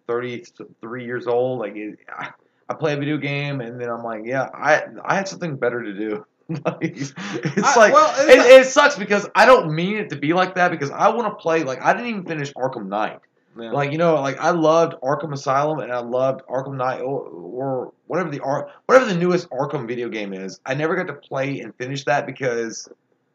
33 0.07 1.03
years 1.05 1.27
old, 1.27 1.59
like 1.59 1.75
it, 1.75 1.99
I, 2.07 2.29
I 2.69 2.75
play 2.75 2.93
a 2.93 2.97
video 2.97 3.17
game 3.17 3.61
and 3.61 3.81
then 3.81 3.89
I'm 3.89 4.03
like, 4.03 4.21
yeah, 4.25 4.49
I 4.53 4.83
I 5.03 5.15
had 5.15 5.27
something 5.27 5.57
better 5.57 5.81
to 5.83 5.93
do. 5.93 6.25
like, 6.65 6.77
it's 6.81 7.13
I- 7.17 7.75
like 7.75 7.93
well, 7.93 8.27
it, 8.27 8.39
it's 8.39 8.69
it 8.69 8.71
sucks 8.71 8.95
because 8.95 9.27
I 9.35 9.45
don't 9.45 9.73
mean 9.73 9.97
it 9.97 10.09
to 10.09 10.15
be 10.15 10.33
like 10.33 10.55
that 10.55 10.71
because 10.71 10.91
I 10.91 11.09
want 11.09 11.27
to 11.27 11.35
play 11.41 11.63
like 11.63 11.81
I 11.81 11.93
didn't 11.93 12.09
even 12.09 12.25
finish 12.25 12.53
Arkham 12.53 12.87
Knight. 12.87 13.19
Yeah. 13.57 13.71
Like 13.71 13.91
you 13.91 13.97
know, 13.97 14.15
like 14.15 14.39
I 14.39 14.51
loved 14.51 14.95
Arkham 15.01 15.33
Asylum 15.33 15.79
and 15.79 15.91
I 15.91 15.99
loved 15.99 16.41
Arkham 16.47 16.75
Knight 16.75 17.01
or, 17.01 17.21
or 17.21 17.93
whatever 18.07 18.29
the 18.29 18.39
Ar- 18.39 18.69
whatever 18.85 19.05
the 19.05 19.15
newest 19.15 19.49
Arkham 19.49 19.87
video 19.87 20.09
game 20.09 20.33
is. 20.33 20.59
I 20.65 20.75
never 20.75 20.95
got 20.95 21.07
to 21.07 21.13
play 21.13 21.59
and 21.59 21.75
finish 21.75 22.05
that 22.05 22.25
because 22.25 22.87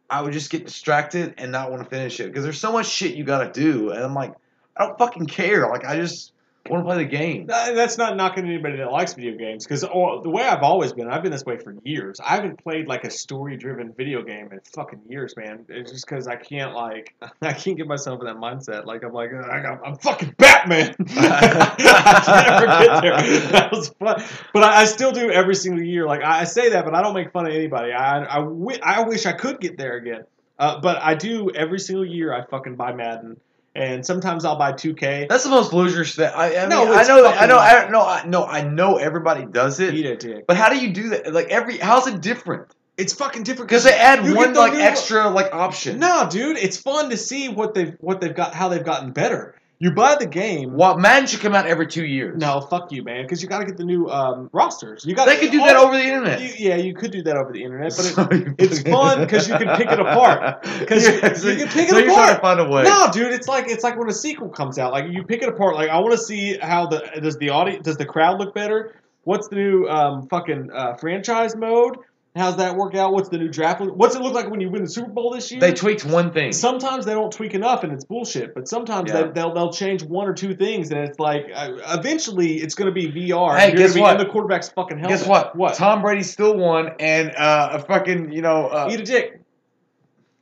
I 0.09 0.23
would 0.23 0.33
just 0.33 0.51
get 0.51 0.65
distracted 0.65 1.35
and 1.39 1.51
not 1.53 1.71
want 1.71 1.83
to 1.83 1.89
finish 1.91 2.21
it 2.21 2.29
because 2.29 2.45
there's 2.45 2.61
so 2.61 2.73
much 2.73 2.87
shit 2.87 3.15
you 3.15 3.25
got 3.25 3.53
to 3.53 3.61
do, 3.61 3.91
and 3.91 4.03
I'm 4.03 4.15
like, 4.15 4.35
I 4.77 4.87
don't 4.87 4.99
fucking 4.99 5.27
care. 5.27 5.69
Like 5.69 5.85
I 5.85 5.97
just 5.97 6.33
want 6.71 6.85
to 6.85 6.89
play 6.89 7.05
the 7.05 7.11
game. 7.11 7.47
That's 7.47 7.99
not 7.99 8.17
knocking 8.17 8.47
anybody 8.47 8.79
that 8.79 8.91
likes 8.91 9.13
video 9.13 9.37
games 9.37 9.65
because 9.65 9.83
the 9.83 10.31
way 10.31 10.45
I've 10.45 10.63
always 10.63 10.93
been, 10.93 11.09
I've 11.09 11.23
been 11.23 11.33
this 11.33 11.45
way 11.45 11.59
for 11.59 11.75
years. 11.85 12.21
I 12.21 12.37
haven't 12.37 12.63
played 12.63 12.87
like 12.87 13.05
a 13.05 13.11
story-driven 13.11 13.93
video 13.93 14.23
game 14.23 14.51
in 14.51 14.61
fucking 14.75 15.03
years, 15.09 15.37
man. 15.37 15.67
It's 15.69 15.93
just 15.93 16.07
because 16.07 16.27
I 16.27 16.37
can't 16.37 16.75
like 16.75 17.15
I 17.43 17.53
can't 17.53 17.77
get 17.77 17.87
myself 17.87 18.21
in 18.21 18.27
that 18.27 18.37
mindset. 18.37 18.87
Like 18.87 19.05
I'm 19.05 19.13
like 19.13 19.33
"Uh, 19.33 19.41
I 19.41 19.79
I'm 19.85 19.97
fucking 19.97 20.35
Batman. 20.39 20.95
I 21.17 22.23
can't 22.25 22.49
ever 22.49 22.67
get 22.67 23.03
there. 23.03 23.51
That 23.53 23.73
was 23.73 23.89
fun, 23.91 24.23
but 24.53 24.63
I, 24.63 24.83
I 24.83 24.85
still 24.87 25.13
do 25.13 25.31
every 25.31 25.55
single 25.55 25.83
year. 25.83 26.07
Like 26.07 26.23
I, 26.23 26.45
say 26.45 26.71
that, 26.71 26.85
but 26.85 26.95
I 26.95 27.03
don't 27.03 27.15
make 27.15 27.33
fun 27.33 27.47
of 27.47 27.53
anybody. 27.53 27.93
I 27.93 28.25
I, 28.25 29.01
wish 29.07 29.27
I 29.27 29.33
could 29.33 29.61
get 29.61 29.77
there 29.77 29.97
again. 29.97 30.25
Uh, 30.59 30.81
but 30.81 31.03
I 31.03 31.15
do 31.15 31.51
every 31.51 31.81
single 31.81 32.05
year. 32.05 32.33
I 32.33 32.45
fucking 32.47 32.77
buy 32.77 32.93
Madden, 32.93 33.41
and 33.75 34.05
sometimes 34.05 34.45
I'll 34.45 34.57
buy 34.57 34.73
2K. 34.73 35.29
That's 35.29 35.45
the 35.45 35.51
most 35.51 35.73
loser 35.73 36.05
shit. 36.05 36.31
I, 36.35 36.57
I 36.57 36.61
mean, 36.61 36.69
No, 36.71 36.95
I 36.95 37.03
know, 37.03 37.27
I 37.27 37.47
know, 37.47 37.59
I 37.59 37.89
know, 37.89 38.01
I 38.01 38.27
know, 38.27 38.45
I 38.47 38.63
know. 38.63 38.97
Everybody 38.97 39.47
does 39.47 39.81
it, 39.81 39.95
Eat 39.95 40.07
a 40.07 40.17
dick. 40.17 40.47
but 40.47 40.57
how 40.57 40.69
do 40.69 40.79
you 40.79 40.93
do 40.93 41.09
that? 41.11 41.33
Like 41.33 41.49
every, 41.49 41.79
how's 41.79 42.07
it 42.07 42.21
different? 42.21 42.69
It's 42.97 43.13
fucking 43.13 43.43
different 43.43 43.69
Because 43.69 43.83
they 43.83 43.93
add 43.93 44.23
one 44.35 44.55
like 44.55 44.75
extra 44.75 45.29
like 45.29 45.53
option. 45.53 45.99
No, 45.99 46.29
dude, 46.31 46.57
it's 46.57 46.77
fun 46.77 47.11
to 47.11 47.17
see 47.17 47.49
what 47.49 47.75
they've 47.75 47.97
what 47.99 48.21
they've 48.21 48.35
got, 48.35 48.55
how 48.55 48.69
they've 48.69 48.85
gotten 48.85 49.11
better. 49.11 49.57
You 49.85 49.91
buy 49.93 50.17
the 50.19 50.27
game. 50.27 50.73
Well, 50.79 50.97
Madden 50.97 51.27
should 51.27 51.41
come 51.41 51.55
out 51.55 51.67
every 51.67 51.87
two 51.87 52.07
years. 52.07 52.39
No, 52.41 52.63
fuck 52.63 52.91
you, 52.91 53.03
man, 53.03 53.25
because 53.25 53.43
you 53.43 53.49
got 53.51 53.59
to 53.59 53.67
get 53.67 53.77
the 53.77 53.85
new 53.85 54.09
um, 54.09 54.49
rosters. 54.53 55.05
You 55.05 55.15
got 55.15 55.27
they 55.27 55.37
could 55.37 55.51
do 55.51 55.59
that 55.59 55.77
over 55.77 55.95
the 55.95 56.03
internet. 56.03 56.41
You, 56.41 56.51
yeah, 56.71 56.77
you 56.77 56.95
could 56.95 57.11
do 57.11 57.23
that 57.25 57.37
over 57.37 57.53
the 57.53 57.63
internet, 57.63 57.93
but 57.95 58.07
it, 58.07 58.15
So 58.15 58.29
it's 58.59 58.81
fun 58.83 59.21
because 59.21 59.47
you 59.47 59.59
can 59.59 59.77
pick 59.77 59.91
it 59.93 60.01
apart. 60.01 60.63
'Cause 60.89 61.07
you- 61.07 61.35
so- 61.37 61.49
you 61.49 61.57
can 61.59 61.69
pick 61.69 61.89
it 61.89 61.91
so 61.91 61.99
you're 61.99 62.15
trying 62.15 62.35
to 62.35 62.41
find 62.41 62.61
a 62.61 62.69
way. 62.69 62.85
no, 62.85 63.09
dude, 63.13 63.33
it's 63.33 63.47
like 63.47 63.69
it's 63.69 63.85
like 63.85 63.99
when 63.99 64.09
a 64.09 64.15
sequel 64.15 64.49
comes 64.49 64.79
out. 64.79 64.91
Like 64.91 65.05
you 65.11 65.23
pick 65.23 65.43
it 65.43 65.51
apart. 65.51 65.75
Like 65.75 65.91
I 65.91 65.99
want 65.99 66.13
to 66.13 66.19
see 66.19 66.57
how 66.57 66.87
the 66.87 67.01
does 67.21 67.37
the 67.37 67.51
audience 67.51 67.85
does 67.85 67.99
the 67.99 68.07
crowd 68.07 68.39
look 68.41 68.55
better? 68.55 68.95
What's 69.25 69.49
the 69.49 69.57
new 69.57 69.87
um, 69.87 70.27
fucking 70.29 70.71
uh, 70.73 70.95
franchise 70.97 71.55
mode? 71.57 71.99
How's 72.37 72.57
that 72.57 72.75
work 72.77 72.97
out? 72.97 73.13
What's 73.13 73.29
the 73.29 73.39
new 73.39 73.47
draft? 73.49 73.81
What's 73.81 74.17
it 74.17 74.21
look 74.21 74.35
like 74.35 74.51
when 74.51 74.61
you 74.61 74.69
win 74.69 74.83
the 74.83 74.91
Super 74.91 75.09
Bowl 75.11 75.31
this 75.33 75.53
year? 75.53 75.61
They 75.61 75.73
tweaked 75.73 76.05
one 76.05 76.33
thing. 76.33 76.51
sometimes 76.51 77.05
they 77.07 77.13
don't 77.15 77.33
tweak 77.33 77.55
enough 77.55 77.85
and 77.85 77.93
it's 77.93 78.05
bullshit 78.05 78.55
but 78.57 78.67
sometimes 78.67 79.09
Yeah. 79.13 79.23
they, 79.23 79.31
they'll, 79.31 79.55
they'll 79.55 79.73
change 79.73 80.03
one 80.03 80.27
or 80.27 80.35
two 80.35 80.53
things 80.57 80.91
and 80.91 80.99
it's 80.99 81.21
like 81.21 81.47
uh, 81.55 81.75
eventually 81.97 82.55
it's 82.57 82.75
going 82.75 82.87
to 82.87 82.93
be 82.93 83.07
vr 83.13 83.57
Hey, 83.57 83.69
You're 83.69 83.77
guess 83.77 83.97
what? 83.97 84.21
in 84.21 84.27
the 84.27 84.33
quarterback's 84.33 84.69
fucking 84.71 84.99
helmet 84.99 85.19
Guess 85.21 85.29
what? 85.29 85.55
what 85.55 85.75
Tom 85.77 86.03
Brady 86.03 86.25
still 86.25 86.57
won, 86.57 86.91
and 86.99 87.31
uh, 87.37 87.69
a 87.75 87.79
fucking 87.79 88.33
you 88.33 88.43
know 88.43 88.67
uh, 88.67 88.89
eat 88.91 88.99
a 88.99 89.05
dick 89.05 89.41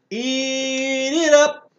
eat 0.09 1.27
it 1.27 1.35
up 1.35 1.71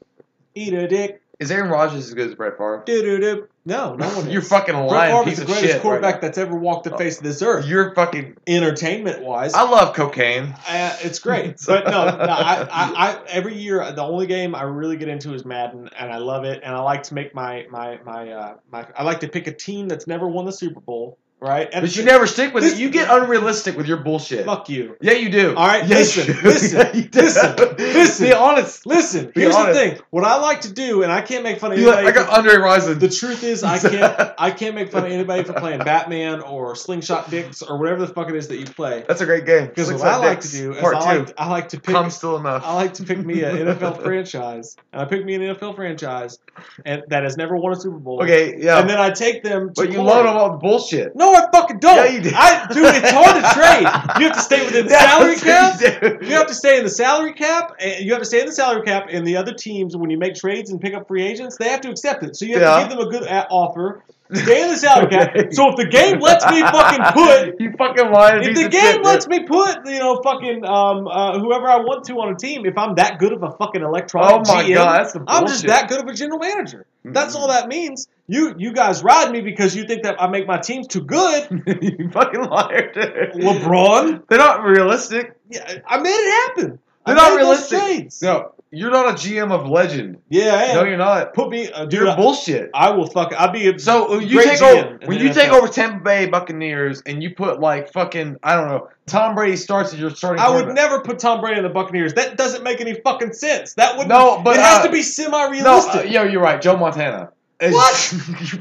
eat 0.54 0.74
a 0.74 0.88
dick 0.88 1.23
is 1.44 1.52
Aaron 1.52 1.70
Rodgers 1.70 2.08
as 2.08 2.14
good 2.14 2.30
as 2.30 2.36
Brett 2.36 2.58
Favre? 2.58 2.82
do-do-do. 2.86 3.48
no 3.66 3.96
no 3.96 4.08
one 4.10 4.30
You're 4.32 4.42
is. 4.42 4.50
fucking 4.50 4.74
Brett 4.74 4.88
lying, 4.88 5.14
Favre 5.14 5.24
piece 5.26 5.40
is 5.40 5.46
the 5.46 5.52
greatest 5.52 5.82
quarterback 5.82 6.16
right 6.16 6.22
that's 6.22 6.38
ever 6.38 6.56
walked 6.56 6.86
the 6.86 6.98
face 6.98 7.18
of 7.18 7.24
this 7.24 7.42
earth. 7.42 7.68
You're 7.68 7.94
fucking. 7.94 8.38
entertainment 8.48 9.22
wise 9.22 9.54
I 9.54 9.64
love 9.64 9.96
cocaine. 9.96 10.56
Uh, 10.68 10.98
it's 11.02 11.20
great, 11.20 11.58
but 11.68 11.86
no, 11.86 12.06
no. 12.06 12.12
I, 12.12 12.62
I, 12.64 12.68
I 12.70 13.24
every 13.28 13.56
year 13.56 13.92
the 13.92 14.04
only 14.04 14.28
game 14.28 14.56
I 14.56 14.64
really 14.64 14.98
get 14.98 15.08
into 15.10 15.34
is 15.34 15.46
Madden, 15.46 15.90
and 15.98 16.12
I 16.12 16.18
love 16.18 16.46
it. 16.46 16.62
And 16.64 16.74
I 16.76 16.80
like 16.80 17.04
to 17.04 17.14
make 17.14 17.36
my 17.36 17.68
my 17.70 18.00
my 18.04 18.32
uh, 18.32 18.58
my. 18.72 18.88
I 18.98 19.04
like 19.04 19.20
to 19.22 19.28
pick 19.28 19.48
a 19.48 19.54
team 19.54 19.88
that's 19.88 20.08
never 20.08 20.28
won 20.28 20.46
the 20.46 20.52
Super 20.52 20.80
Bowl, 20.80 21.18
right? 21.44 21.70
And 21.72 21.84
But 21.84 21.96
you 21.96 22.04
never 22.06 22.26
stick 22.26 22.54
with 22.54 22.64
this- 22.64 22.74
it. 22.74 22.80
You 22.80 22.90
get 22.90 23.10
unrealistic 23.12 23.76
with 23.78 23.88
your 23.88 23.98
bullshit. 23.98 24.46
fuck 24.46 24.70
you. 24.70 24.96
Yeah, 25.02 25.14
you 25.14 25.30
do. 25.30 25.56
All 25.56 25.68
right, 25.68 25.86
Yeah, 25.88 25.98
listen, 25.98 26.36
listen, 26.44 26.78
Yeah, 26.80 27.02
listen, 27.14 27.76
listen. 27.78 28.26
Be 28.28 28.34
honest. 28.48 28.86
Listen, 28.86 29.32
Be 29.36 29.42
here's 29.42 29.56
honest. 29.56 29.80
the 29.80 29.90
thing. 29.90 30.02
What 30.10 30.24
I 30.24 30.38
like 30.40 30.62
to 30.62 30.74
do, 30.74 31.04
and 31.04 31.12
I 31.12 31.22
can't 31.22 31.44
make 31.44 31.60
fun 31.60 31.72
of 31.74 31.80
You 31.80 31.88
like, 31.88 32.00
anybody. 32.00 32.20
I 32.20 32.24
got 32.26 32.38
Andre 32.38 32.54
Rison. 32.56 33.00
the 33.00 33.10
truth 33.10 33.44
is, 33.44 33.64
I 33.64 33.78
can't. 33.80 34.34
I 34.38 34.52
can't 34.52 34.76
make 34.76 34.92
fun 34.92 35.06
of 35.06 35.12
anybody 35.12 35.44
for 35.44 35.54
playing 35.54 35.80
Batman 35.80 36.42
or 36.42 36.76
Slingshot 36.76 37.30
Dicks 37.30 37.62
or 37.62 37.78
whatever 37.78 38.06
the 38.06 38.14
fuck 38.14 38.30
it 38.30 38.36
is 38.36 38.48
that 38.48 38.58
you 38.58 38.66
play. 38.66 39.04
That's 39.08 39.22
a 39.22 39.26
great 39.26 39.46
game. 39.46 39.68
Because 39.68 39.92
what 39.92 40.02
I 40.02 40.18
like 40.18 40.40
Dicks, 40.40 40.52
to 40.52 40.58
do 40.58 40.72
is 40.74 40.84
I 40.84 41.16
like, 41.18 41.34
I 41.38 41.50
like 41.50 41.70
to 41.70 41.78
pick 41.80 41.94
Come 41.94 42.10
still 42.10 42.38
enough. 42.38 42.64
I 42.66 42.74
like 42.76 42.94
to 42.96 43.04
pick 43.04 43.20
me 43.20 43.44
an 43.44 43.58
NFL 43.58 44.02
franchise, 44.04 44.76
and 44.92 45.02
I 45.02 45.06
pick 45.06 45.24
me 45.26 45.36
an 45.36 45.42
NFL 45.42 45.76
franchise, 45.76 46.40
and 46.86 47.04
that 47.10 47.24
has 47.24 47.38
never 47.38 47.56
won 47.58 47.74
a 47.74 47.76
Super 47.76 47.98
Bowl. 47.98 48.22
Okay, 48.24 48.56
yeah. 48.60 48.80
and 48.80 48.90
then 48.90 48.98
I 49.00 49.12
take 49.12 49.44
them. 49.44 49.74
To 49.74 49.82
but 49.84 49.92
you 49.92 50.02
load 50.02 50.24
them 50.26 50.38
all 50.38 50.52
with 50.52 50.62
bullshit. 50.62 51.16
No, 51.16 51.33
I 51.36 51.50
fucking 51.52 51.80
don't. 51.80 51.96
Yeah, 51.98 52.06
you 52.08 52.22
do. 52.22 52.32
I, 52.34 52.68
dude, 52.72 52.86
it's 52.96 53.12
hard 53.12 53.36
to 53.36 53.50
trade. 53.60 54.20
You 54.20 54.28
have 54.28 54.36
to 54.38 54.42
stay 54.42 54.66
within 54.66 54.86
the 54.88 54.94
salary 54.94 55.36
cap. 55.36 55.82
you. 55.82 56.28
You 56.30 56.34
have 56.36 56.48
to 56.48 56.56
stay 56.56 56.78
in 56.78 56.84
the 56.84 56.90
salary 56.90 57.34
cap, 57.34 57.76
and 57.80 58.04
you 58.06 58.12
have 58.14 58.22
to 58.22 58.26
stay 58.28 58.40
in 58.42 58.46
the 58.46 58.52
salary 58.52 58.84
cap. 58.84 59.08
And 59.12 59.26
the 59.26 59.38
other 59.38 59.54
teams, 59.54 59.96
when 59.98 60.10
you 60.10 60.18
make 60.18 60.36
trades 60.36 60.70
and 60.72 60.80
pick 60.82 60.94
up 60.94 61.08
free 61.08 61.24
agents, 61.24 61.58
they 61.58 61.70
have 61.70 61.82
to 61.82 61.90
accept 61.90 62.24
it. 62.24 62.36
So 62.36 62.46
you 62.46 62.54
have 62.54 62.62
Yeah. 62.62 62.76
to 62.76 62.90
give 62.90 62.98
them 62.98 63.08
a 63.08 63.12
good 63.12 63.28
offer. 63.50 64.04
Stay 64.34 64.64
in 64.64 64.70
the 64.70 64.78
salary 64.78 65.10
cap. 65.10 65.36
So 65.52 65.70
if 65.70 65.76
the 65.76 65.86
game 65.86 66.20
lets 66.20 66.44
me 66.50 66.62
fucking 66.62 67.04
put 67.14 67.56
you 67.62 67.72
fucking 67.78 68.10
lying. 68.12 68.44
if 68.44 68.56
the 68.56 68.70
game 68.70 68.82
shit, 68.82 69.04
lets 69.04 69.28
me 69.28 69.44
put, 69.44 69.86
you 69.86 70.00
know, 70.00 70.22
fucking 70.24 70.66
um, 70.66 71.08
uh, 71.08 71.38
whoever 71.38 71.68
I 71.68 71.78
want 71.78 72.06
to 72.06 72.14
on 72.14 72.34
a 72.34 72.36
team, 72.36 72.66
if 72.66 72.76
I'm 72.78 72.96
that 72.96 73.20
good 73.20 73.34
of 73.34 73.44
a 73.44 73.52
fucking 73.52 73.84
electronic 73.84 74.48
Oh 74.50 74.54
my 74.56 74.64
GM, 74.64 74.74
God, 74.76 74.98
that's 75.06 75.16
I'm 75.28 75.46
just 75.46 75.68
that 75.68 75.88
good 75.90 76.02
of 76.02 76.08
a 76.08 76.14
general 76.14 76.40
manager. 76.40 76.88
That's 77.04 77.36
all 77.36 77.48
that 77.50 77.68
means. 77.68 78.08
You 78.28 78.56
you 78.58 78.72
guys 78.74 79.04
ride 79.04 79.32
me 79.32 79.42
because 79.42 79.76
you 79.76 79.86
think 79.86 80.04
that 80.04 80.22
I 80.22 80.28
make 80.28 80.48
my 80.48 80.58
teams 80.58 80.88
too 80.88 81.02
good. 81.02 81.64
you 82.00 82.10
fucking 82.12 82.42
liar, 82.42 82.92
dude. 82.94 83.44
LeBron, 83.44 84.28
They're 84.28 84.38
not 84.40 84.64
realistic. 84.64 85.36
yeah, 85.50 85.80
I 85.86 85.98
made 86.00 86.10
it 86.10 86.48
happen. 86.48 86.80
They're 87.06 87.16
I 87.18 87.30
not 87.30 87.36
realistic. 87.36 88.12
No, 88.22 88.54
you're 88.74 88.92
not 88.92 89.10
a 89.10 89.14
GM 89.14 89.52
of 89.52 89.68
legend. 89.68 90.18
Yeah, 90.30 90.56
I 90.56 90.64
am. 90.64 90.76
No, 90.76 90.84
you're 90.84 90.98
not. 90.98 91.34
Put 91.34 91.50
me, 91.50 91.72
uh, 91.72 91.86
dude. 91.86 92.02
You're 92.02 92.10
I, 92.10 92.16
bullshit. 92.16 92.72
I 92.74 92.90
will 92.90 93.08
fuck. 93.08 93.32
I'll 93.34 93.52
be 93.52 93.70
a 93.70 93.78
So 93.78 94.16
uh, 94.16 94.20
you 94.20 94.44
take 94.44 94.60
GM 94.60 94.86
over 94.86 95.00
when 95.06 95.20
you 95.20 95.32
take 95.32 95.52
over 95.52 95.68
Tampa 95.68 96.04
Bay 96.04 96.26
Buccaneers 96.26 97.02
and 97.06 97.22
you 97.22 97.36
put 97.36 97.60
like 97.60 97.94
fucking 97.94 98.38
I 98.42 98.56
don't 98.56 98.68
know 98.68 98.90
Tom 99.06 99.36
Brady 99.36 99.58
starts 99.58 99.94
as 99.94 100.00
your 100.00 100.10
starting. 100.10 100.42
I 100.42 100.50
would 100.50 100.74
never 100.74 101.02
put 101.02 101.20
Tom 101.20 101.42
Brady 101.42 101.58
in 101.58 101.64
the 101.64 101.70
Buccaneers. 101.70 102.14
That 102.16 102.38
doesn't 102.38 102.64
make 102.64 102.82
any 102.82 102.96
fucking 102.96 103.34
sense. 103.34 103.76
That 103.76 103.98
would 103.98 104.08
No, 104.08 104.42
but, 104.44 104.56
it 104.58 104.62
has 104.62 104.80
uh, 104.80 104.88
to 104.88 104.92
be 104.92 105.04
semi-realistic. 105.04 106.02
uh, 106.02 106.04
yeah, 106.04 106.24
you're 106.24 106.42
right. 106.42 106.62
Joe 106.62 106.78
Montana. 106.78 107.32
What? 107.60 108.14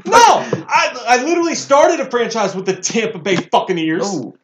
No, 0.05 0.13
I, 0.15 1.03
I 1.07 1.23
literally 1.23 1.55
started 1.55 1.99
a 1.99 2.09
franchise 2.09 2.55
with 2.55 2.65
the 2.65 2.75
Tampa 2.75 3.19
Bay 3.19 3.37
Buccaneers. 3.51 4.15
Ooh. 4.15 4.37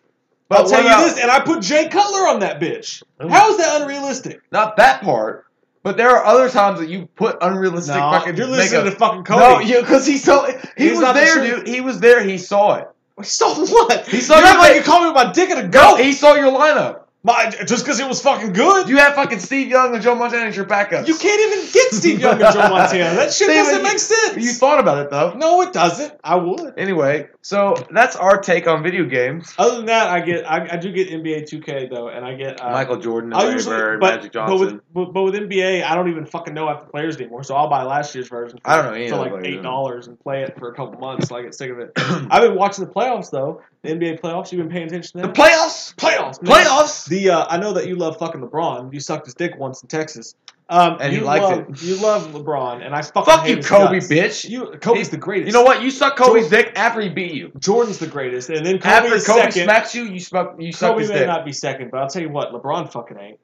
I'll 0.51 0.67
tell 0.67 0.81
you 0.81 0.87
about- 0.87 1.03
this, 1.03 1.19
and 1.19 1.29
I 1.29 1.39
put 1.41 1.61
Jay 1.61 1.89
Cutler 1.89 2.27
on 2.27 2.39
that 2.39 2.59
bitch. 2.59 3.03
Ooh. 3.23 3.27
How 3.27 3.51
is 3.51 3.57
that 3.57 3.81
unrealistic? 3.81 4.41
Not 4.51 4.77
that 4.77 5.01
part. 5.01 5.45
But 5.81 5.95
there 5.97 6.09
are 6.09 6.25
other 6.25 6.49
times 6.49 6.79
that 6.79 6.89
you 6.89 7.07
put 7.15 7.37
unrealistic 7.41 7.95
No, 7.95 8.11
fucking. 8.11 8.35
you're 8.35 8.47
listening 8.47 8.83
makeup. 8.83 8.93
to 8.93 8.99
fucking 8.99 9.23
Cody. 9.23 9.39
No, 9.39 9.59
yeah, 9.59 9.79
because 9.81 10.05
he 10.05 10.17
saw. 10.17 10.45
He 10.45 10.89
He's 10.89 10.99
was 10.99 11.13
there, 11.13 11.33
truth. 11.35 11.55
dude. 11.65 11.67
He 11.67 11.81
was 11.81 11.99
there. 11.99 12.21
He 12.23 12.37
saw 12.37 12.75
it. 12.75 12.87
He 13.17 13.23
saw 13.23 13.53
what? 13.55 14.07
He 14.07 14.19
saw 14.21 14.35
You're 14.35 14.43
not 14.43 14.59
like 14.59 14.75
you 14.75 14.81
call 14.81 15.05
me 15.07 15.13
my 15.13 15.31
dick 15.31 15.49
and 15.49 15.59
a 15.59 15.63
No, 15.63 15.69
goat. 15.69 15.99
he 16.01 16.13
saw 16.13 16.35
your 16.35 16.51
lineup. 16.51 17.01
My, 17.21 17.49
just 17.49 17.83
because 17.83 17.99
it 17.99 18.07
was 18.07 18.21
fucking 18.21 18.53
good. 18.53 18.87
You 18.87 18.95
have 18.97 19.13
fucking 19.13 19.39
Steve 19.39 19.67
Young 19.67 19.93
and 19.93 20.01
Joe 20.01 20.15
Montana 20.15 20.45
as 20.45 20.55
your 20.55 20.63
backups. 20.63 21.05
You 21.05 21.15
can't 21.17 21.51
even 21.51 21.69
get 21.73 21.91
Steve 21.91 22.21
Young 22.21 22.41
and 22.41 22.53
Joe 22.53 22.69
Montana. 22.69 23.13
That 23.15 23.33
shit 23.33 23.33
Steve, 23.49 23.55
doesn't 23.57 23.77
you- 23.77 23.83
make 23.83 23.99
sense. 23.99 24.37
You 24.37 24.53
thought 24.53 24.79
about 24.79 24.99
it 24.99 25.09
though. 25.11 25.33
no, 25.33 25.61
it 25.61 25.73
doesn't. 25.73 26.13
I 26.23 26.35
would. 26.35 26.75
Anyway, 26.77 27.27
so 27.41 27.75
that's 27.91 28.15
our 28.15 28.39
take 28.39 28.67
on 28.67 28.83
video 28.83 29.03
games. 29.03 29.53
Other 29.57 29.75
than 29.77 29.87
that, 29.87 30.07
I 30.07 30.21
get 30.21 30.49
I, 30.49 30.69
I 30.71 30.77
do 30.77 30.93
get 30.93 31.09
NBA 31.09 31.43
2K 31.43 31.89
though, 31.89 32.07
and 32.07 32.23
I 32.25 32.35
get 32.35 32.61
uh, 32.61 32.71
Michael 32.71 32.97
Jordan, 32.97 33.33
I 33.33 33.39
Larry 33.39 33.53
usually, 33.53 33.75
Bird, 33.75 33.99
but, 33.99 34.15
Magic 34.15 34.33
but 34.33 34.57
with 34.57 34.79
but, 34.93 35.13
but 35.13 35.23
with 35.23 35.33
NBA, 35.33 35.83
I 35.83 35.95
don't 35.95 36.07
even 36.07 36.25
fucking 36.25 36.53
know 36.53 36.67
the 36.67 36.85
players 36.85 37.17
anymore. 37.17 37.43
So 37.43 37.53
I'll 37.53 37.69
buy 37.69 37.83
last 37.83 38.15
year's 38.15 38.29
version. 38.29 38.59
For, 38.63 38.69
I 38.69 38.81
don't 38.81 38.97
know 38.97 39.09
for 39.09 39.29
like 39.35 39.45
eight 39.45 39.61
dollars 39.61 40.07
and 40.07 40.17
play 40.17 40.43
it 40.43 40.57
for 40.57 40.69
a 40.71 40.73
couple 40.73 40.97
months. 41.01 41.27
So 41.27 41.35
I 41.35 41.41
get 41.41 41.53
sick 41.53 41.69
of 41.69 41.79
it. 41.79 41.91
I've 41.97 42.43
been 42.43 42.55
watching 42.55 42.85
the 42.85 42.91
playoffs 42.91 43.29
though. 43.29 43.61
The 43.81 43.89
NBA 43.89 44.19
playoffs. 44.21 44.51
You've 44.51 44.61
been 44.61 44.71
paying 44.71 44.87
attention 44.87 45.21
to 45.21 45.27
the 45.27 45.33
that? 45.33 45.35
playoffs, 45.35 45.95
playoffs. 45.95 46.41
man. 46.41 46.65
playoffs. 46.65 47.08
The 47.09 47.29
uh, 47.31 47.45
I 47.49 47.57
know 47.57 47.73
that 47.73 47.87
you 47.87 47.95
love 47.95 48.17
fucking 48.17 48.41
LeBron. 48.41 48.93
You 48.93 48.99
sucked 48.99 49.25
his 49.25 49.33
dick 49.35 49.57
once 49.57 49.81
in 49.81 49.87
Texas. 49.89 50.35
Um, 50.71 50.97
And 51.01 51.11
he 51.11 51.17
you 51.19 51.25
liked 51.25 51.43
love, 51.43 51.59
it. 51.71 51.81
You 51.81 51.95
love 51.95 52.27
LeBron, 52.27 52.85
and 52.85 52.93
I 52.93 53.01
fucking 53.01 53.23
Fuck 53.23 53.47
you, 53.47 53.57
Kobe, 53.57 53.95
guts. 54.01 54.07
bitch. 54.11 54.47
You 54.49 54.77
Kobe's 54.79 55.07
He- 55.07 55.11
the 55.11 55.17
greatest. 55.17 55.47
You 55.47 55.53
know 55.53 55.63
what? 55.63 55.81
You 55.81 55.89
suck 55.89 56.15
Kobe's 56.15 56.47
Jordan- 56.47 56.65
dick 56.67 56.79
after 56.79 57.01
he 57.01 57.09
beat 57.09 57.33
you. 57.33 57.51
Jordan's 57.57 57.97
the 57.97 58.05
greatest, 58.05 58.49
and 58.51 58.63
then 58.63 58.77
Kobe 58.77 58.93
After 58.93 59.09
Kobe 59.19 59.41
second. 59.49 59.63
smacks 59.63 59.95
you, 59.95 60.03
you 60.03 60.19
suck. 60.19 60.55
You 60.59 60.71
suck 60.71 60.91
Kobe 60.91 61.01
his 61.01 61.09
may 61.09 61.17
dick. 61.19 61.27
not 61.27 61.43
be 61.43 61.51
second, 61.53 61.89
but 61.89 61.99
I'll 62.01 62.07
tell 62.07 62.21
you 62.21 62.29
what, 62.29 62.53
LeBron 62.53 62.91
fucking 62.91 63.17
ain't. 63.17 63.39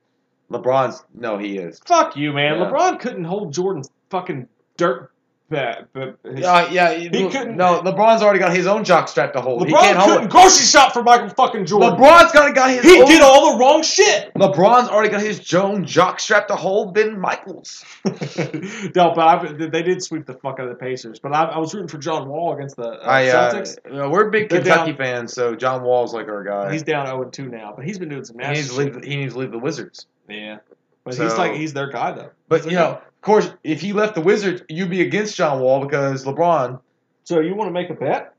LeBron's 0.51 1.03
no, 1.15 1.39
he 1.39 1.57
is. 1.57 1.79
Fuck 1.87 2.15
you, 2.15 2.31
man. 2.31 2.59
Yeah. 2.59 2.65
LeBron 2.69 2.99
couldn't 2.99 3.23
hold 3.23 3.51
Jordan's 3.51 3.89
fucking 4.11 4.47
dirt. 4.77 5.11
Bat, 5.47 5.89
but 5.93 6.17
his, 6.23 6.39
Yeah, 6.39 6.69
yeah. 6.71 6.91
He 6.93 7.29
couldn't- 7.29 7.55
No, 7.55 7.79
LeBron's 7.81 8.23
already 8.23 8.39
got 8.39 8.51
his 8.55 8.65
own 8.65 8.83
jock 8.83 9.07
strap 9.07 9.33
to 9.33 9.41
hold. 9.41 9.61
LeBron 9.61 9.67
he 9.67 9.73
can't 9.73 9.97
hold 9.97 10.09
couldn't 10.09 10.25
it. 10.25 10.31
grocery 10.31 10.65
shop 10.65 10.91
for 10.91 11.03
Michael 11.03 11.29
fucking 11.29 11.67
Jordan. 11.67 11.91
LeBron's 11.91 12.31
got 12.31 12.55
got 12.55 12.71
his. 12.71 12.81
he 12.83 12.99
own, 12.99 13.05
did 13.07 13.21
all 13.21 13.53
the 13.53 13.59
wrong 13.59 13.83
shit. 13.83 14.33
LeBron's 14.33 14.89
already 14.89 15.09
got 15.09 15.21
his 15.21 15.53
own 15.53 15.85
jock 15.85 16.19
strap 16.19 16.47
to 16.47 16.55
hold. 16.55 16.95
Ben 16.95 17.19
Michaels. 17.19 17.85
no, 18.05 19.13
but 19.13 19.19
I, 19.19 19.53
they 19.53 19.83
did 19.83 20.03
sweep 20.03 20.25
the 20.25 20.33
fuck 20.33 20.59
out 20.59 20.67
of 20.67 20.69
the 20.69 20.75
Pacers. 20.83 21.19
But 21.19 21.33
I, 21.33 21.43
I 21.43 21.57
was 21.59 21.73
rooting 21.73 21.89
for 21.89 21.97
John 21.99 22.27
Wall 22.27 22.53
against 22.55 22.75
the 22.75 22.89
uh, 22.89 23.05
I, 23.05 23.27
uh, 23.27 23.53
Celtics. 23.53 23.77
you 23.85 23.97
know, 23.97 24.09
we're 24.09 24.29
big 24.29 24.49
They're 24.49 24.61
Kentucky 24.61 24.91
down- 24.93 24.97
fans, 24.97 25.33
so 25.33 25.55
John 25.55 25.83
Wall's 25.83 26.13
like 26.13 26.27
our 26.27 26.43
guy. 26.43 26.71
He's 26.71 26.83
down 26.83 27.05
0 27.07 27.25
2 27.25 27.49
now, 27.49 27.73
but 27.75 27.85
he's 27.85 27.99
been 27.99 28.09
doing 28.09 28.25
some 28.25 28.39
he 28.39 28.47
needs 28.47 28.75
leave. 28.75 29.03
He 29.03 29.15
needs 29.15 29.33
to 29.33 29.39
leave 29.39 29.51
the 29.51 29.59
Wizards. 29.59 30.07
Yeah, 30.27 30.57
but 31.03 31.15
he's 31.15 31.37
like 31.37 31.53
he's 31.53 31.73
their 31.73 31.91
guy 31.91 32.13
though. 32.13 32.31
But 32.47 32.65
you 32.65 32.71
know, 32.71 32.99
course, 33.25 33.49
if 33.63 33.81
he 33.81 33.91
left 33.93 34.15
the 34.15 34.21
Wizards, 34.21 34.61
you'd 34.69 34.89
be 34.89 35.01
against 35.01 35.35
John 35.35 35.59
Wall 35.59 35.79
because 35.85 36.23
LeBron. 36.25 36.79
so 37.25 37.39
you 37.41 37.55
want 37.55 37.67
to 37.69 37.73
make 37.73 37.89
a 37.89 37.93
bet? 37.95 38.33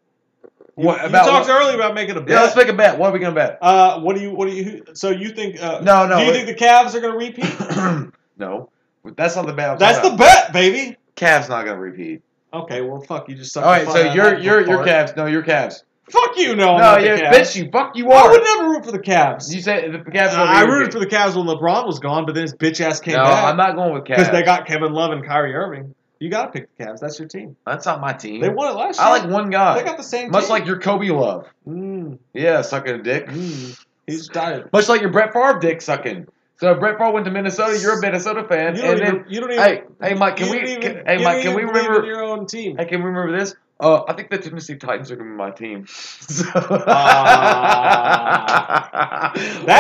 You, 0.78 0.84
What 0.86 1.00
you 1.02 1.08
about 1.08 1.26
talked 1.26 1.48
what? 1.48 1.60
earlier 1.62 1.74
about 1.76 1.94
making 1.94 2.16
a 2.16 2.20
bet. 2.20 2.30
Yeah, 2.30 2.42
let's 2.42 2.56
make 2.56 2.68
a 2.68 2.72
bet. 2.72 2.98
What 2.98 3.10
are 3.10 3.12
we 3.12 3.18
gonna 3.18 3.34
bet? 3.34 3.58
uh, 3.62 4.00
what 4.00 4.14
do 4.16 4.22
you? 4.22 4.30
What 4.30 4.48
do 4.48 4.54
you? 4.54 4.84
So 4.94 5.10
you 5.10 5.30
think? 5.30 5.60
Uh, 5.62 5.80
No, 5.80 6.06
no, 6.06 6.18
Do 6.18 6.24
you 6.26 6.32
think 6.32 6.46
the 6.48 6.54
Cavs 6.54 6.94
are 6.94 7.00
going 7.00 7.12
to 7.12 7.18
repeat? 7.18 8.12
no, 8.38 8.70
that's 9.16 9.36
not 9.36 9.46
the 9.46 9.52
bet. 9.54 9.70
I'm 9.70 9.78
That's 9.78 9.98
the 9.98 10.02
talking 10.10 10.18
bet, 10.18 10.52
baby. 10.52 10.88
about. 10.90 10.96
Cavs 11.16 11.48
not 11.48 11.64
gonna 11.64 11.80
repeat. 11.80 12.22
Okay, 12.52 12.82
well, 12.82 13.00
fuck 13.00 13.28
you. 13.28 13.34
Just 13.36 13.52
suck 13.54 13.64
All 13.64 13.70
right, 13.70 13.86
so 13.86 13.92
fun 13.94 14.06
out 14.08 14.14
you're 14.14 14.34
of 14.34 14.42
you're 14.44 14.64
that. 14.84 15.08
Cavs. 15.12 15.16
No, 15.16 15.24
you're 15.26 15.42
Cavs. 15.42 15.82
Fuck 16.10 16.36
you, 16.38 16.54
no. 16.54 16.74
I'm 16.74 16.78
No, 16.78 16.82
not 16.82 17.00
the 17.00 17.06
yeah, 17.06 17.32
Cavs. 17.32 17.34
bitch, 17.36 17.56
you 17.56 17.70
fuck 17.70 17.96
you 17.96 18.10
are. 18.12 18.14
I 18.24 18.26
are. 18.26 18.30
would 18.30 18.42
never 18.44 18.68
root 18.70 18.84
for 18.84 18.92
the 18.92 18.98
Cavs. 19.00 19.52
You 19.52 19.60
say 19.60 19.90
the 19.90 19.98
Cavs. 19.98 20.34
Uh, 20.34 20.42
I 20.42 20.62
rooted 20.62 20.92
for 20.92 21.00
the 21.00 21.06
Cavs 21.06 21.34
when 21.36 21.46
LeBron 21.46 21.86
was 21.86 21.98
gone, 21.98 22.26
but 22.26 22.34
then 22.34 22.42
his 22.42 22.54
bitch 22.54 22.80
ass 22.80 23.00
came 23.00 23.14
No, 23.16 23.24
back 23.24 23.44
I'm 23.44 23.56
not 23.56 23.74
going 23.74 23.92
with 23.92 24.04
Cavs 24.04 24.16
because 24.16 24.30
they 24.30 24.42
got 24.44 24.66
Kevin 24.66 24.92
Love 24.92 25.10
and 25.12 25.26
Kyrie 25.26 25.54
Irving. 25.54 25.94
You 26.20 26.30
got 26.30 26.46
to 26.46 26.52
pick 26.52 26.76
the 26.78 26.84
Cavs. 26.84 27.00
That's 27.00 27.18
your 27.18 27.28
team. 27.28 27.56
That's 27.66 27.84
not 27.86 28.00
my 28.00 28.12
team. 28.12 28.40
They 28.40 28.48
won 28.48 28.68
it 28.68 28.78
last 28.78 28.98
year. 28.98 29.06
I 29.06 29.10
like 29.18 29.28
one 29.28 29.50
guy. 29.50 29.78
They 29.78 29.84
got 29.84 29.96
the 29.96 30.02
same. 30.02 30.30
Much 30.30 30.44
team. 30.44 30.50
like 30.50 30.66
your 30.66 30.78
Kobe 30.80 31.08
love. 31.10 31.46
Mm, 31.68 32.18
Yeah, 32.32 32.62
sucking 32.62 32.94
a 32.94 33.02
dick. 33.02 33.26
mm. 33.26 33.84
He's 34.06 34.28
tired. 34.28 34.72
Much 34.72 34.88
like 34.88 35.00
your 35.00 35.10
Brett 35.10 35.32
Favre 35.32 35.58
dick 35.58 35.82
sucking. 35.82 36.28
So 36.58 36.74
Brett 36.74 36.96
Favre 36.98 37.12
went 37.12 37.26
to 37.26 37.30
Minnesota, 37.30 37.78
you're 37.78 37.98
a 37.98 38.00
Minnesota 38.00 38.42
fan. 38.48 38.76
You 38.76 38.82
and 38.82 38.98
don't, 38.98 39.08
even, 39.08 39.14
then, 39.22 39.24
you 39.28 39.40
don't 39.40 39.52
even. 39.52 39.62
hey, 39.62 39.82
hey, 40.00 40.14
Mike, 40.14 40.36
can 40.36 40.50
we? 40.50 40.62
even- 40.62 40.80
Can, 40.80 41.06
hey, 41.06 41.22
Mike, 41.22 41.42
can 41.42 41.54
we 41.54 41.62
even 41.62 41.74
believe 41.74 41.84
in 41.86 41.90
remember? 41.92 42.06
your 42.06 42.24
own 42.24 42.46
team? 42.46 42.78
Hey, 42.78 42.86
can 42.86 43.00
we 43.00 43.06
remember 43.10 43.38
this? 43.38 43.54
Uh, 43.78 44.04
I 44.08 44.14
think 44.14 44.30
the 44.30 44.38
Tennessee 44.38 44.76
Titans 44.76 45.10
are 45.10 45.16
gonna 45.16 45.28
be 45.28 45.36
my 45.36 45.50
team. 45.50 45.82
That's 46.16 46.56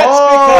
oh, 0.06 0.12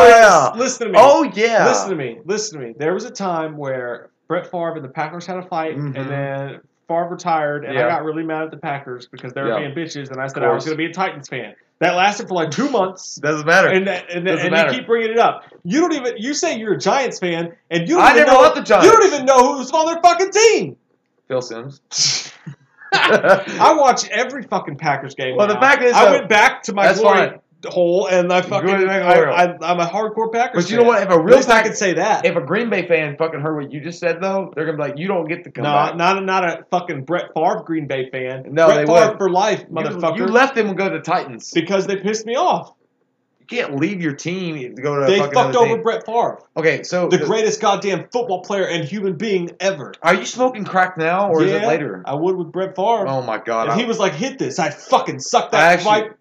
because 0.07 0.09
yeah. 0.09 0.53
listen 0.57 0.87
to 0.87 0.93
me. 0.95 0.99
Oh 1.01 1.31
yeah. 1.35 1.67
Listen 1.67 1.91
to 1.91 1.97
me. 1.97 2.19
Listen 2.25 2.61
to 2.61 2.67
me. 2.67 2.75
There 2.79 2.95
was 2.95 3.05
a 3.05 3.11
time 3.11 3.57
where 3.59 4.09
Brett 4.29 4.47
Favre 4.51 4.75
and 4.77 4.85
the 4.85 4.89
Packers 4.89 5.27
had 5.27 5.37
a 5.37 5.43
fight, 5.43 5.77
Mhm. 5.77 5.97
and 5.97 6.11
then 6.11 6.61
Favre 6.89 7.09
retired, 7.11 7.65
and 7.65 7.79
I 7.79 7.89
got 7.89 8.05
really 8.05 8.23
mad 8.23 8.45
at 8.45 8.51
the 8.51 8.57
Packers 8.57 9.07
because 9.07 9.33
they 9.35 9.43
were 9.43 9.49
Yeah. 9.49 9.59
being 9.71 9.75
bitches, 9.75 10.11
and 10.11 10.21
I 10.21 10.27
said 10.29 10.43
I 10.43 10.53
was 10.53 10.65
going 10.65 10.77
to 10.77 10.83
be 10.83 10.87
a 10.87 10.93
Titans 10.93 11.29
fan. 11.29 11.55
That 11.79 11.95
lasted 11.95 12.29
for 12.29 12.35
like 12.35 12.51
two 12.51 12.71
months. 12.71 13.17
Doesn't 13.17 13.47
matter. 13.47 13.69
And, 13.69 13.87
and, 13.87 14.25
Doesn't 14.25 14.47
and 14.47 14.51
matter. 14.51 14.73
you 14.73 14.79
keep 14.79 14.87
bringing 14.87 15.11
it 15.11 15.19
up. 15.19 15.45
You 15.63 15.83
don't 15.83 15.93
even. 15.93 16.15
You 16.17 16.33
say 16.33 16.59
you're 16.59 16.75
a 16.75 16.79
Giants 16.79 17.19
fan, 17.19 17.55
and 17.71 17.89
you 17.89 17.97
don't 17.97 18.05
I 18.05 18.13
even 18.13 18.27
never 18.27 18.33
know. 18.33 18.55
the 18.55 18.63
Giants. 18.63 18.87
You 18.87 18.93
don't 18.93 19.13
even 19.13 19.27
know 19.27 19.57
who's 19.57 19.71
on 19.73 19.87
their 19.87 20.01
fucking 20.01 20.31
team. 20.31 20.77
Phil 21.29 21.43
Simms. 21.43 21.81
I 22.93 23.75
watch 23.77 24.09
every 24.09 24.45
fucking 24.45 24.77
Packers 24.77 25.15
game. 25.15 25.37
Well, 25.37 25.49
the 25.49 25.55
fact 25.61 25.83
is, 25.83 25.93
I 25.93 26.11
went 26.13 26.29
back 26.29 26.63
to 26.65 26.73
my 26.73 26.87
that's 26.87 27.01
glory 27.01 27.29
fine. 27.31 27.41
Hole, 27.65 28.07
and 28.07 28.33
I 28.33 28.43
fucking 28.43 28.69
I, 28.71 29.01
I, 29.01 29.45
I'm 29.63 29.81
a 29.81 29.87
hardcore 29.87 30.33
Packers. 30.33 30.65
But 30.65 30.71
you 30.71 30.77
know 30.77 30.85
what? 30.85 31.03
If 31.03 31.11
a 31.11 31.21
real 31.21 31.39
I 31.49 31.63
can 31.63 31.75
say 31.75 31.95
that. 31.95 32.25
if 32.25 32.37
a 32.37 32.41
Green 32.41 32.71
Bay 32.71 32.87
fan 32.87 33.17
fucking 33.17 33.41
heard 33.41 33.57
what 33.63 33.73
you 33.73 33.81
just 33.81 33.99
said, 33.99 34.21
though, 34.21 34.53
they're 34.55 34.67
gonna 34.67 34.77
be 34.77 34.83
like, 34.83 34.99
"You 34.99 35.09
don't 35.09 35.27
get 35.27 35.45
to 35.45 35.51
come 35.51 35.65
No, 35.65 35.73
back." 35.73 35.97
not 35.97 36.23
not 36.25 36.45
a 36.45 36.65
fucking 36.71 37.05
Brett 37.05 37.31
Favre 37.35 37.63
Green 37.65 37.87
Bay 37.87 38.11
fan. 38.11 38.45
No, 38.51 38.67
Brett 38.67 38.87
they 38.87 38.93
Favre 38.93 39.09
would. 39.11 39.19
for 39.19 39.31
life, 39.31 39.65
motherfucker. 39.71 40.19
You, 40.19 40.27
left 40.27 40.55
them 40.55 40.69
and 40.69 40.77
go 40.77 40.89
to 40.89 40.99
the 40.99 41.03
Titans. 41.03 41.51
because 41.53 41.87
they 41.87 41.97
pissed 41.97 42.27
me 42.27 42.37
off. 42.37 42.73
You 43.41 43.47
can't 43.47 43.77
leave 43.77 44.03
your 44.03 44.15
team 44.15 44.75
to 44.75 44.83
go 44.83 44.99
to. 45.01 45.07
They 45.07 45.19
fucked 45.19 45.55
over 45.57 45.75
team. 45.75 45.83
Brett 45.83 46.05
Favre, 46.05 46.41
Okay, 46.57 46.83
so 46.83 47.09
the 47.09 47.19
greatest 47.19 47.61
goddamn 47.61 48.09
football 48.13 48.43
player 48.43 48.67
and 48.67 48.85
human 48.85 49.15
being 49.17 49.51
ever. 49.61 49.95
Are 50.03 50.15
you 50.15 50.25
smoking 50.27 50.65
crack 50.65 50.99
now, 50.99 51.31
or 51.31 51.43
is 51.43 51.53
it 51.53 51.63
later? 51.67 52.03
I 52.05 52.15
would 52.15 52.37
with 52.37 52.53
Brett 52.53 52.75
Favre. 52.77 53.07
Oh 53.09 53.23
my 53.23 53.39
god! 53.39 53.69
if 53.69 53.75
I- 53.75 53.79
he 53.79 53.85
was 53.87 53.99
like, 53.99 54.13
"Hit 54.15 54.39
this," 54.39 54.59
I'd 54.59 54.75
fucking 54.75 55.21
suck 55.21 55.47
I 55.47 55.51
that 55.53 55.73
actually- 55.75 55.85
swipe. 55.85 56.19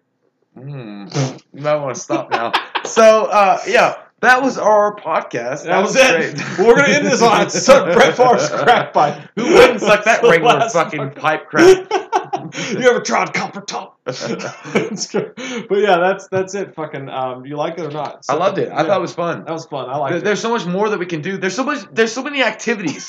Hmm. 0.56 1.06
you 1.52 1.62
might 1.62 1.76
want 1.76 1.94
to 1.96 2.00
stop 2.00 2.30
now. 2.30 2.52
so, 2.84 3.26
uh, 3.26 3.58
yeah, 3.66 3.96
that 4.20 4.42
was 4.42 4.56
our 4.56 4.96
podcast. 4.96 5.64
That 5.64 5.82
was 5.82 5.94
it. 5.94 6.38
We're 6.58 6.74
gonna 6.76 6.88
end 6.88 7.06
this 7.06 7.20
on 7.20 7.50
suck 7.50 7.84
Brett 7.94 8.16
Favre's 8.16 8.48
crack 8.48 8.92
pipe. 8.94 9.20
Who 9.36 9.44
wouldn't 9.44 9.80
suck 9.80 10.04
that 10.04 10.22
regular 10.28 10.68
fucking 10.70 11.10
pipe 11.10 11.48
crack? 11.48 11.86
you 12.70 12.88
ever 12.90 13.00
tried 13.00 13.32
copper 13.34 13.60
top? 13.60 13.98
But 14.06 15.78
yeah, 15.78 15.98
that's 15.98 16.28
that's 16.28 16.54
it. 16.54 16.74
Fucking, 16.74 17.08
um, 17.08 17.44
you 17.44 17.56
like 17.56 17.78
it 17.78 17.82
or 17.86 17.90
not? 17.90 18.24
I 18.28 18.34
loved 18.34 18.58
it. 18.58 18.70
I 18.70 18.82
Yeah. 18.82 18.86
thought 18.86 18.98
it 18.98 19.00
was 19.00 19.14
fun. 19.14 19.44
that 19.44 19.52
was 19.52 19.66
fun. 19.66 19.88
I 19.90 19.96
like. 19.96 20.10
There- 20.10 20.18
it. 20.20 20.24
There's 20.24 20.40
so 20.40 20.50
much 20.50 20.66
more 20.66 20.88
that 20.90 20.98
we 20.98 21.06
can 21.06 21.22
do. 21.22 21.38
There's 21.38 21.54
so 21.54 21.64
much. 21.64 21.84
There's 21.92 22.12
so 22.12 22.22
many 22.22 22.42
activities. 22.42 23.06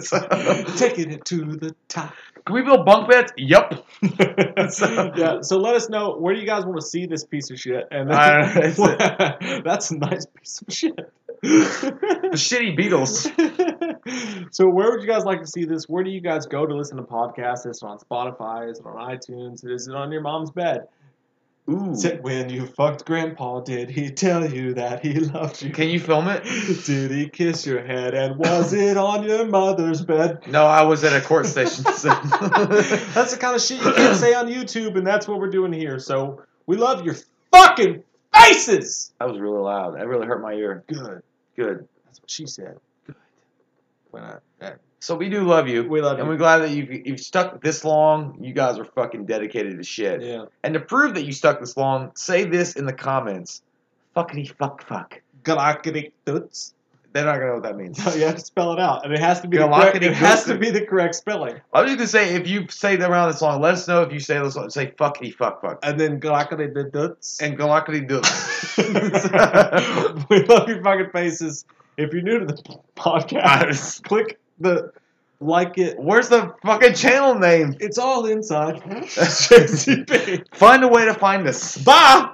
So- 0.00 0.28
Taking 0.76 1.12
it 1.12 1.24
to 1.26 1.56
the 1.56 1.74
top. 1.88 2.12
Can 2.44 2.54
we 2.56 2.62
build 2.62 2.84
bunk 2.84 3.08
beds? 3.10 3.32
Yup. 3.38 3.86
yeah, 4.02 5.40
so 5.40 5.58
let 5.58 5.74
us 5.74 5.88
know 5.88 6.16
where 6.18 6.34
do 6.34 6.40
you 6.40 6.46
guys 6.46 6.64
want 6.66 6.76
to 6.76 6.86
see 6.86 7.06
this 7.06 7.24
piece 7.24 7.50
of 7.50 7.58
shit, 7.58 7.84
and 7.90 8.10
then, 8.10 8.16
I- 8.18 9.60
that's 9.64 9.90
a 9.90 9.96
nice 9.96 10.26
piece 10.26 10.60
of 10.66 10.74
shit. 10.74 10.98
The 11.44 12.30
shitty 12.38 12.78
Beatles. 12.78 13.30
so 14.54 14.68
where 14.68 14.90
would 14.90 15.02
you 15.02 15.08
guys 15.08 15.24
like 15.24 15.40
to 15.40 15.46
see 15.46 15.64
this? 15.64 15.84
Where 15.88 16.02
do 16.02 16.10
you 16.10 16.20
guys 16.20 16.46
go 16.46 16.66
to 16.66 16.74
listen 16.74 16.96
to 16.96 17.02
podcasts? 17.02 17.66
Is 17.66 17.80
it 17.82 17.86
on 17.86 17.98
Spotify? 17.98 18.70
Is 18.70 18.78
it 18.78 18.86
on 18.86 18.96
iTunes? 18.96 19.64
Is 19.64 19.88
it 19.88 19.94
on 19.94 20.10
your 20.10 20.22
mom's 20.22 20.50
bed? 20.50 20.88
Ooh. 21.70 21.94
Said, 21.94 22.22
when 22.22 22.50
you 22.50 22.66
fucked 22.66 23.06
grandpa, 23.06 23.60
did 23.60 23.88
he 23.88 24.10
tell 24.10 24.46
you 24.46 24.74
that 24.74 25.02
he 25.02 25.14
loved 25.14 25.62
you? 25.62 25.70
Can 25.70 25.88
you 25.88 25.98
film 25.98 26.28
it? 26.28 26.44
Did 26.84 27.10
he 27.10 27.30
kiss 27.30 27.64
your 27.64 27.82
head? 27.82 28.12
And 28.12 28.36
was 28.36 28.74
it 28.74 28.98
on 28.98 29.24
your 29.24 29.46
mother's 29.46 30.02
bed? 30.02 30.46
No, 30.46 30.66
I 30.66 30.82
was 30.82 31.04
at 31.04 31.14
a 31.14 31.24
court 31.26 31.46
station. 31.46 31.84
So. 31.84 32.08
That's 33.14 33.32
the 33.32 33.38
kind 33.40 33.56
of 33.56 33.62
shit 33.62 33.82
you 33.82 33.92
can't 33.94 34.16
say 34.18 34.34
on 34.34 34.48
YouTube, 34.48 34.98
and 34.98 35.06
that's 35.06 35.26
what 35.26 35.38
we're 35.38 35.48
doing 35.48 35.72
here. 35.72 35.98
So 35.98 36.42
we 36.66 36.76
love 36.76 37.02
your 37.02 37.16
fucking 37.50 38.02
faces. 38.34 39.12
that 39.18 39.28
was 39.28 39.40
really 39.40 39.62
loud. 39.62 39.96
That 39.96 40.06
really 40.06 40.26
hurt 40.26 40.42
my 40.42 40.52
ear. 40.52 40.84
Good. 40.86 41.22
Good. 41.56 41.86
That's 42.06 42.20
what 42.20 42.30
she 42.30 42.46
said. 42.46 42.76
Good. 43.06 43.16
When 44.10 44.22
I, 44.22 44.36
that- 44.60 44.80
So 45.00 45.14
we 45.14 45.28
do 45.28 45.44
love 45.44 45.68
you. 45.68 45.88
We 45.88 46.00
love 46.00 46.16
you. 46.18 46.22
and 46.22 46.28
we're 46.28 46.36
glad 46.36 46.58
that 46.58 46.70
you've, 46.70 47.06
you've 47.06 47.20
stuck 47.20 47.62
this 47.62 47.84
long. 47.84 48.38
You 48.40 48.52
guys 48.52 48.78
are 48.78 48.84
fucking 48.84 49.26
dedicated 49.26 49.76
to 49.76 49.82
shit. 49.84 50.22
yeah. 50.22 50.44
And 50.62 50.74
to 50.74 50.80
prove 50.80 51.14
that 51.14 51.24
you 51.24 51.32
stuck 51.32 51.60
this 51.60 51.76
long, 51.76 52.12
say 52.14 52.44
this 52.44 52.74
in 52.76 52.86
the 52.86 52.92
comments. 52.92 53.62
Fuckity 54.16 54.48
fuck 54.56 54.86
fuck. 54.86 55.20
Galactic 55.42 56.12
toots. 56.24 56.74
They're 57.14 57.24
not 57.24 57.34
gonna 57.34 57.46
know 57.46 57.54
what 57.54 57.62
that 57.62 57.76
means. 57.76 57.96
you 58.16 58.24
have 58.26 58.34
to 58.34 58.44
spell 58.44 58.72
it 58.72 58.80
out, 58.80 59.04
and 59.04 59.14
it 59.14 59.20
has 59.20 59.40
to 59.42 59.48
be 59.48 59.56
the 59.56 59.68
correct, 59.68 60.02
it 60.02 60.12
has 60.14 60.44
to 60.46 60.58
be 60.58 60.70
the 60.70 60.84
correct 60.84 61.14
spelling. 61.14 61.60
I 61.72 61.80
was 61.80 61.92
just 61.92 61.98
gonna 61.98 62.08
say 62.08 62.34
if 62.34 62.48
you 62.48 62.66
say 62.68 62.96
them 62.96 63.12
around 63.12 63.30
this 63.30 63.40
long, 63.40 63.60
let 63.60 63.74
us 63.74 63.86
know 63.86 64.02
if 64.02 64.12
you 64.12 64.18
say 64.18 64.36
this 64.40 64.56
long. 64.56 64.68
Say 64.68 64.88
fuckity 64.98 65.32
fuck 65.32 65.62
fuck. 65.62 65.78
And 65.84 65.98
then 65.98 66.18
galactic 66.18 66.74
toots. 66.74 67.40
And 67.40 67.56
galacity 67.56 68.00
do. 68.00 68.16
we 70.28 70.44
love 70.44 70.68
your 70.68 70.82
fucking 70.82 71.10
faces. 71.12 71.64
If 71.96 72.12
you're 72.12 72.22
new 72.22 72.40
to 72.40 72.46
the 72.46 72.80
podcast, 72.96 74.02
click 74.02 74.40
the 74.58 74.90
like 75.38 75.78
it. 75.78 75.96
Where's 75.96 76.30
the 76.30 76.52
fucking 76.64 76.94
channel 76.94 77.36
name? 77.36 77.76
It's 77.78 77.98
all 77.98 78.26
inside. 78.26 78.82
That's 78.88 79.46
JCP. 79.46 80.46
Find 80.52 80.82
a 80.82 80.88
way 80.88 81.04
to 81.04 81.14
find 81.14 81.46
us. 81.46 81.78
Bye. 81.78 82.33